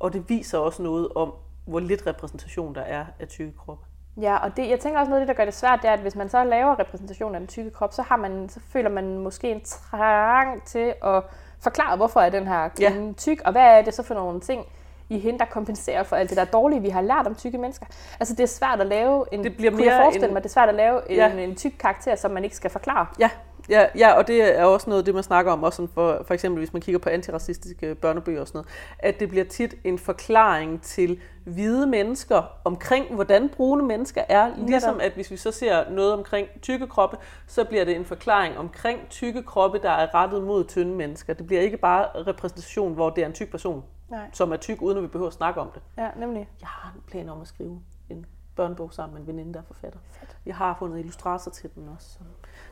Og 0.00 0.12
det 0.12 0.28
viser 0.28 0.58
også 0.58 0.82
noget 0.82 1.08
om, 1.14 1.34
hvor 1.66 1.80
lidt 1.80 2.06
repræsentation 2.06 2.74
der 2.74 2.80
er 2.80 3.06
af 3.18 3.28
tykke 3.28 3.52
kroppe. 3.56 3.86
Ja, 4.16 4.36
og 4.36 4.56
det, 4.56 4.70
jeg 4.70 4.80
tænker 4.80 4.98
også 5.00 5.10
noget 5.10 5.20
af 5.20 5.26
det, 5.26 5.36
der 5.36 5.40
gør 5.40 5.44
det 5.44 5.54
svært, 5.54 5.78
det 5.82 5.88
er, 5.88 5.92
at 5.92 6.00
hvis 6.00 6.16
man 6.16 6.28
så 6.28 6.44
laver 6.44 6.78
repræsentation 6.78 7.34
af 7.34 7.40
den 7.40 7.46
tykke 7.48 7.70
krop, 7.70 7.92
så, 7.92 8.02
har 8.02 8.16
man, 8.16 8.48
så 8.48 8.60
føler 8.72 8.90
man 8.90 9.18
måske 9.18 9.50
en 9.50 9.60
trang 9.64 10.64
til 10.64 10.94
at 11.04 11.22
forklare, 11.60 11.96
hvorfor 11.96 12.20
er 12.20 12.30
den 12.30 12.46
her 12.46 12.68
kvinde 12.68 13.06
ja. 13.06 13.12
tyk, 13.12 13.40
og 13.44 13.52
hvad 13.52 13.62
er 13.62 13.82
det 13.82 13.94
så 13.94 14.02
for 14.02 14.14
nogle 14.14 14.40
ting 14.40 14.66
i 15.08 15.18
hende, 15.18 15.38
der 15.38 15.44
kompenserer 15.44 16.02
for 16.02 16.16
alt 16.16 16.30
det 16.30 16.36
der 16.38 16.44
dårlige, 16.44 16.80
vi 16.82 16.88
har 16.88 17.00
lært 17.00 17.26
om 17.26 17.34
tykke 17.34 17.58
mennesker. 17.58 17.86
Altså 18.20 18.34
det 18.34 18.42
er 18.42 18.46
svært 18.46 18.80
at 18.80 18.86
lave 18.86 19.24
en, 19.32 19.44
Det 19.44 19.56
bliver 19.56 19.70
kunne 19.70 19.84
jeg 19.84 19.92
mere 19.92 20.02
forestille 20.02 20.26
en- 20.26 20.32
mig, 20.32 20.42
det 20.42 20.48
er 20.48 20.52
svært 20.52 20.68
at 20.68 20.74
lave 20.74 21.00
Ja. 21.10 21.32
en, 21.32 21.38
en 21.38 21.56
tyk 21.56 21.72
karakter, 21.78 22.16
som 22.16 22.30
man 22.30 22.44
ikke 22.44 22.56
skal 22.56 22.70
forklare. 22.70 23.06
Ja, 23.18 23.30
ja, 23.68 23.86
ja, 23.98 24.12
og 24.12 24.26
det 24.26 24.58
er 24.58 24.64
også 24.64 24.90
noget 24.90 25.02
af 25.02 25.04
det, 25.04 25.14
man 25.14 25.22
snakker 25.22 25.52
om, 25.52 25.62
også 25.62 25.86
for, 25.94 26.22
for 26.26 26.34
eksempel 26.34 26.58
hvis 26.58 26.72
man 26.72 26.82
kigger 26.82 26.98
på 26.98 27.08
antiracistiske 27.08 27.94
børnebøger 27.94 28.40
og 28.40 28.48
sådan 28.48 28.58
noget, 28.58 28.68
at 28.98 29.20
det 29.20 29.28
bliver 29.28 29.44
tit 29.44 29.74
en 29.84 29.98
forklaring 29.98 30.82
til 30.82 31.20
hvide 31.44 31.86
mennesker 31.86 32.42
omkring, 32.64 33.14
hvordan 33.14 33.48
brune 33.48 33.84
mennesker 33.84 34.22
er. 34.28 34.52
Ligesom 34.56 35.00
at 35.00 35.12
hvis 35.12 35.30
vi 35.30 35.36
så 35.36 35.50
ser 35.50 35.90
noget 35.90 36.12
omkring 36.12 36.48
tykke 36.62 36.86
kroppe, 36.86 37.16
så 37.46 37.64
bliver 37.64 37.84
det 37.84 37.96
en 37.96 38.04
forklaring 38.04 38.58
omkring 38.58 39.00
tykke 39.10 39.42
kroppe, 39.42 39.78
der 39.82 39.90
er 39.90 40.14
rettet 40.14 40.42
mod 40.42 40.64
tynde 40.64 40.94
mennesker. 40.94 41.34
Det 41.34 41.46
bliver 41.46 41.62
ikke 41.62 41.76
bare 41.76 42.24
repræsentation, 42.26 42.94
hvor 42.94 43.10
det 43.10 43.22
er 43.22 43.26
en 43.26 43.32
tyk 43.32 43.50
person, 43.50 43.84
Nej. 44.08 44.30
som 44.32 44.52
er 44.52 44.56
tyk, 44.56 44.82
uden 44.82 44.96
at 44.96 45.02
vi 45.02 45.08
behøver 45.08 45.28
at 45.28 45.34
snakke 45.34 45.60
om 45.60 45.70
det. 45.74 45.82
Ja, 45.98 46.08
nemlig. 46.16 46.48
Jeg 46.60 46.68
har 46.68 46.92
en 46.96 47.02
plan 47.06 47.28
om 47.28 47.40
at 47.40 47.48
skrive 47.48 47.80
en 48.10 48.26
børnebog 48.56 48.92
sammen 48.92 49.14
med 49.14 49.20
en 49.20 49.26
veninde, 49.26 49.54
der 49.54 49.60
er 49.60 49.64
forfatter. 49.66 49.98
Jeg 50.46 50.56
har 50.56 50.76
fundet 50.78 50.98
illustrator 50.98 51.50
til 51.50 51.70
den 51.74 51.88
også, 51.88 52.08
som, 52.08 52.26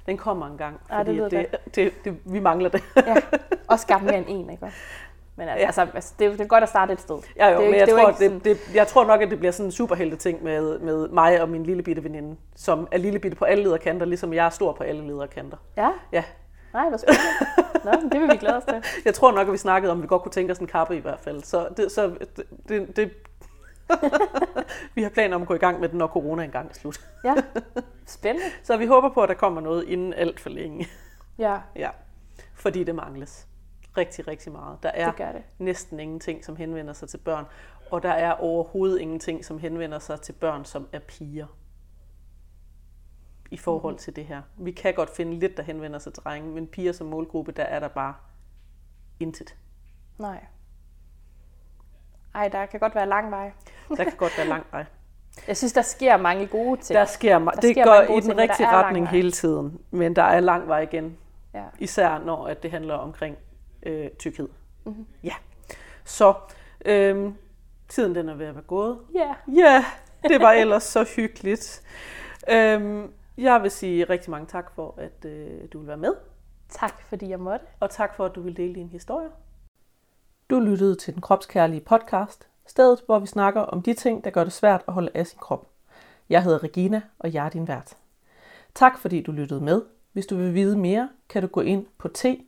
Den 0.06 0.16
kommer 0.16 0.46
en 0.46 0.56
gang, 0.58 0.80
Ja, 0.90 0.98
det 0.98 1.06
fordi 1.06 1.16
lyder 1.18 1.28
det, 1.28 1.46
det, 1.74 1.92
det, 2.04 2.16
vi 2.24 2.40
mangler 2.40 2.68
det. 2.68 2.82
ja. 2.96 3.14
Også 3.68 3.82
skabt 3.82 4.02
mere 4.02 4.16
end 4.18 4.26
en, 4.28 4.50
ikke? 4.50 4.66
Men 5.36 5.48
Ja. 5.48 5.54
altså, 5.54 5.86
altså 5.94 6.14
det, 6.18 6.26
er, 6.26 6.30
det 6.30 6.40
er 6.40 6.44
godt 6.46 6.62
at 6.62 6.68
starte 6.68 6.92
et 6.92 7.00
sted. 7.00 7.18
Ja, 7.36 7.48
jo, 7.48 7.50
det 7.50 7.56
er 7.56 7.58
men 7.60 7.66
ikke- 7.66 7.78
jeg, 7.78 7.86
det 7.86 7.94
tror, 7.94 8.08
ikke 8.08 8.18
sådan- 8.24 8.38
det, 8.38 8.44
det, 8.68 8.74
jeg 8.74 8.86
tror 8.86 9.04
nok, 9.04 9.22
at 9.22 9.30
det 9.30 9.38
bliver 9.38 9.52
sådan 9.52 9.66
en 9.66 9.72
superhelte 9.72 10.16
ting 10.16 10.44
med, 10.44 10.78
med 10.78 11.08
mig 11.08 11.42
og 11.42 11.48
min 11.48 11.62
lille 11.62 11.82
bitte 11.82 12.04
veninde, 12.04 12.36
som 12.56 12.88
er 12.90 12.98
lille 12.98 13.18
bitte 13.18 13.36
på 13.36 13.44
alle 13.44 13.62
lederkanter, 13.64 14.06
ligesom 14.06 14.32
jeg 14.32 14.46
er 14.46 14.50
stor 14.50 14.72
på 14.72 14.82
alle 14.82 15.06
lederkanter. 15.06 15.56
Ja? 15.76 15.90
Ja, 16.12 16.24
Nej, 16.72 16.88
hvor 16.88 16.96
spændende. 16.98 17.22
Nå, 17.84 18.08
det 18.12 18.20
vil 18.20 18.28
vi 18.30 18.36
glæde 18.36 18.56
os 18.56 18.64
til. 18.64 18.82
jeg 19.04 19.14
tror 19.14 19.32
nok, 19.32 19.46
at 19.46 19.52
vi 19.52 19.58
snakkede 19.58 19.92
om, 19.92 19.98
at 19.98 20.02
vi 20.02 20.06
godt 20.08 20.22
kunne 20.22 20.32
tænke 20.32 20.50
os 20.52 20.58
en 20.58 20.66
kappe 20.66 20.96
i 20.96 21.00
hvert 21.00 21.20
fald. 21.20 21.42
Så 21.42 21.68
det, 21.76 21.92
så 21.92 22.10
det, 22.36 22.44
det, 22.68 22.96
det 22.96 23.10
vi 24.94 25.02
har 25.02 25.10
planer 25.10 25.36
om 25.36 25.42
at 25.42 25.48
gå 25.48 25.54
i 25.54 25.58
gang 25.58 25.80
med 25.80 25.88
den, 25.88 25.98
når 25.98 26.06
corona 26.06 26.44
engang 26.44 26.70
er 26.70 26.74
slut. 26.74 27.00
Ja, 27.24 27.34
spændende. 28.06 28.46
Så 28.62 28.76
vi 28.76 28.86
håber 28.86 29.08
på, 29.08 29.20
at 29.22 29.28
der 29.28 29.34
kommer 29.34 29.60
noget 29.60 29.84
inden 29.84 30.14
alt 30.14 30.40
for 30.40 30.50
længe. 30.50 30.86
Ja, 31.38 31.58
Ja, 31.76 31.90
fordi 32.54 32.84
det 32.84 32.94
mangles 32.94 33.48
rigtig, 33.96 34.28
rigtig 34.28 34.52
meget. 34.52 34.78
Der 34.82 34.88
er 34.88 35.10
det 35.10 35.18
det. 35.18 35.42
næsten 35.58 36.00
ingenting, 36.00 36.44
som 36.44 36.56
henvender 36.56 36.92
sig 36.92 37.08
til 37.08 37.18
børn, 37.18 37.44
og 37.90 38.02
der 38.02 38.12
er 38.12 38.32
overhovedet 38.32 38.98
ingenting, 38.98 39.44
som 39.44 39.58
henvender 39.58 39.98
sig 39.98 40.20
til 40.20 40.32
børn, 40.32 40.64
som 40.64 40.88
er 40.92 40.98
piger 40.98 41.46
i 43.50 43.56
forhold 43.56 43.98
til 43.98 44.16
det 44.16 44.26
her. 44.26 44.42
Vi 44.56 44.70
kan 44.72 44.94
godt 44.94 45.10
finde 45.10 45.38
lidt, 45.38 45.56
der 45.56 45.62
henvender 45.62 45.98
sig 45.98 46.14
til 46.14 46.22
drenge, 46.22 46.50
men 46.50 46.66
piger 46.66 46.92
som 46.92 47.06
målgruppe, 47.06 47.52
der 47.52 47.62
er 47.62 47.80
der 47.80 47.88
bare 47.88 48.14
intet. 49.20 49.56
Nej. 50.18 50.44
Ej, 52.34 52.48
der 52.48 52.66
kan 52.66 52.80
godt 52.80 52.94
være 52.94 53.08
lang 53.08 53.30
vej. 53.30 53.52
Der 53.96 54.04
kan 54.04 54.12
godt 54.16 54.38
være 54.38 54.46
lang 54.48 54.66
vej. 54.70 54.84
Jeg 55.48 55.56
synes, 55.56 55.72
der 55.72 55.82
sker 55.82 56.16
mange 56.16 56.46
gode 56.46 56.80
ting. 56.80 56.96
Der 56.98 57.04
sker, 57.04 57.38
der 57.38 57.50
det 57.50 57.70
sker 57.70 57.84
går 57.84 57.90
mange 57.94 58.12
i 58.12 58.20
den 58.20 58.22
ting, 58.22 58.38
rigtige 58.40 58.68
retning 58.68 59.08
hele 59.08 59.30
tiden, 59.30 59.80
men 59.90 60.16
der 60.16 60.22
er 60.22 60.40
lang 60.40 60.68
vej 60.68 60.80
igen. 60.80 61.18
Ja. 61.54 61.64
Især 61.78 62.18
når 62.18 62.46
at 62.46 62.62
det 62.62 62.70
handler 62.70 62.94
omkring 62.94 63.36
øh, 63.82 64.10
tykkhed. 64.18 64.48
Mhm. 64.84 64.94
Mm-hmm. 64.94 65.06
Ja. 65.24 65.34
Så 66.04 66.34
øhm, 66.84 67.34
tiden 67.88 68.14
den 68.14 68.28
er 68.28 68.34
ved 68.34 68.46
at 68.46 68.54
være 68.54 68.64
gået. 68.64 68.98
Ja. 69.14 69.34
Ja, 69.54 69.84
det 70.22 70.40
var 70.40 70.52
ellers 70.52 70.82
så 70.82 71.06
hyggeligt. 71.16 71.82
Øhm, 72.50 73.12
jeg 73.38 73.62
vil 73.62 73.70
sige 73.70 74.04
rigtig 74.04 74.30
mange 74.30 74.46
tak 74.46 74.70
for, 74.74 74.94
at 74.98 75.24
øh, 75.30 75.60
du 75.72 75.78
vil 75.78 75.88
være 75.88 75.96
med, 75.96 76.14
Tak, 76.68 77.02
fordi 77.08 77.28
jeg 77.28 77.40
måtte. 77.40 77.66
og 77.80 77.90
tak 77.90 78.14
for, 78.14 78.24
at 78.24 78.34
du 78.34 78.40
vil 78.40 78.56
dele 78.56 78.74
din 78.74 78.88
historie. 78.88 79.28
Du 80.52 80.60
lyttede 80.60 80.94
til 80.94 81.14
Den 81.14 81.22
Kropskærlige 81.22 81.80
podcast, 81.80 82.48
stedet 82.66 83.02
hvor 83.06 83.18
vi 83.18 83.26
snakker 83.26 83.60
om 83.60 83.82
de 83.82 83.94
ting, 83.94 84.24
der 84.24 84.30
gør 84.30 84.44
det 84.44 84.52
svært 84.52 84.84
at 84.88 84.94
holde 84.94 85.10
af 85.14 85.26
sin 85.26 85.38
krop. 85.38 85.70
Jeg 86.28 86.42
hedder 86.42 86.62
Regina, 86.62 87.02
og 87.18 87.34
jeg 87.34 87.46
er 87.46 87.50
din 87.50 87.68
vært. 87.68 87.96
Tak 88.74 88.98
fordi 88.98 89.22
du 89.22 89.32
lyttede 89.32 89.60
med. 89.60 89.82
Hvis 90.12 90.26
du 90.26 90.36
vil 90.36 90.54
vide 90.54 90.78
mere, 90.78 91.08
kan 91.28 91.42
du 91.42 91.48
gå 91.48 91.60
ind 91.60 91.86
på 91.98 92.08
t-regs.dk. 92.08 92.42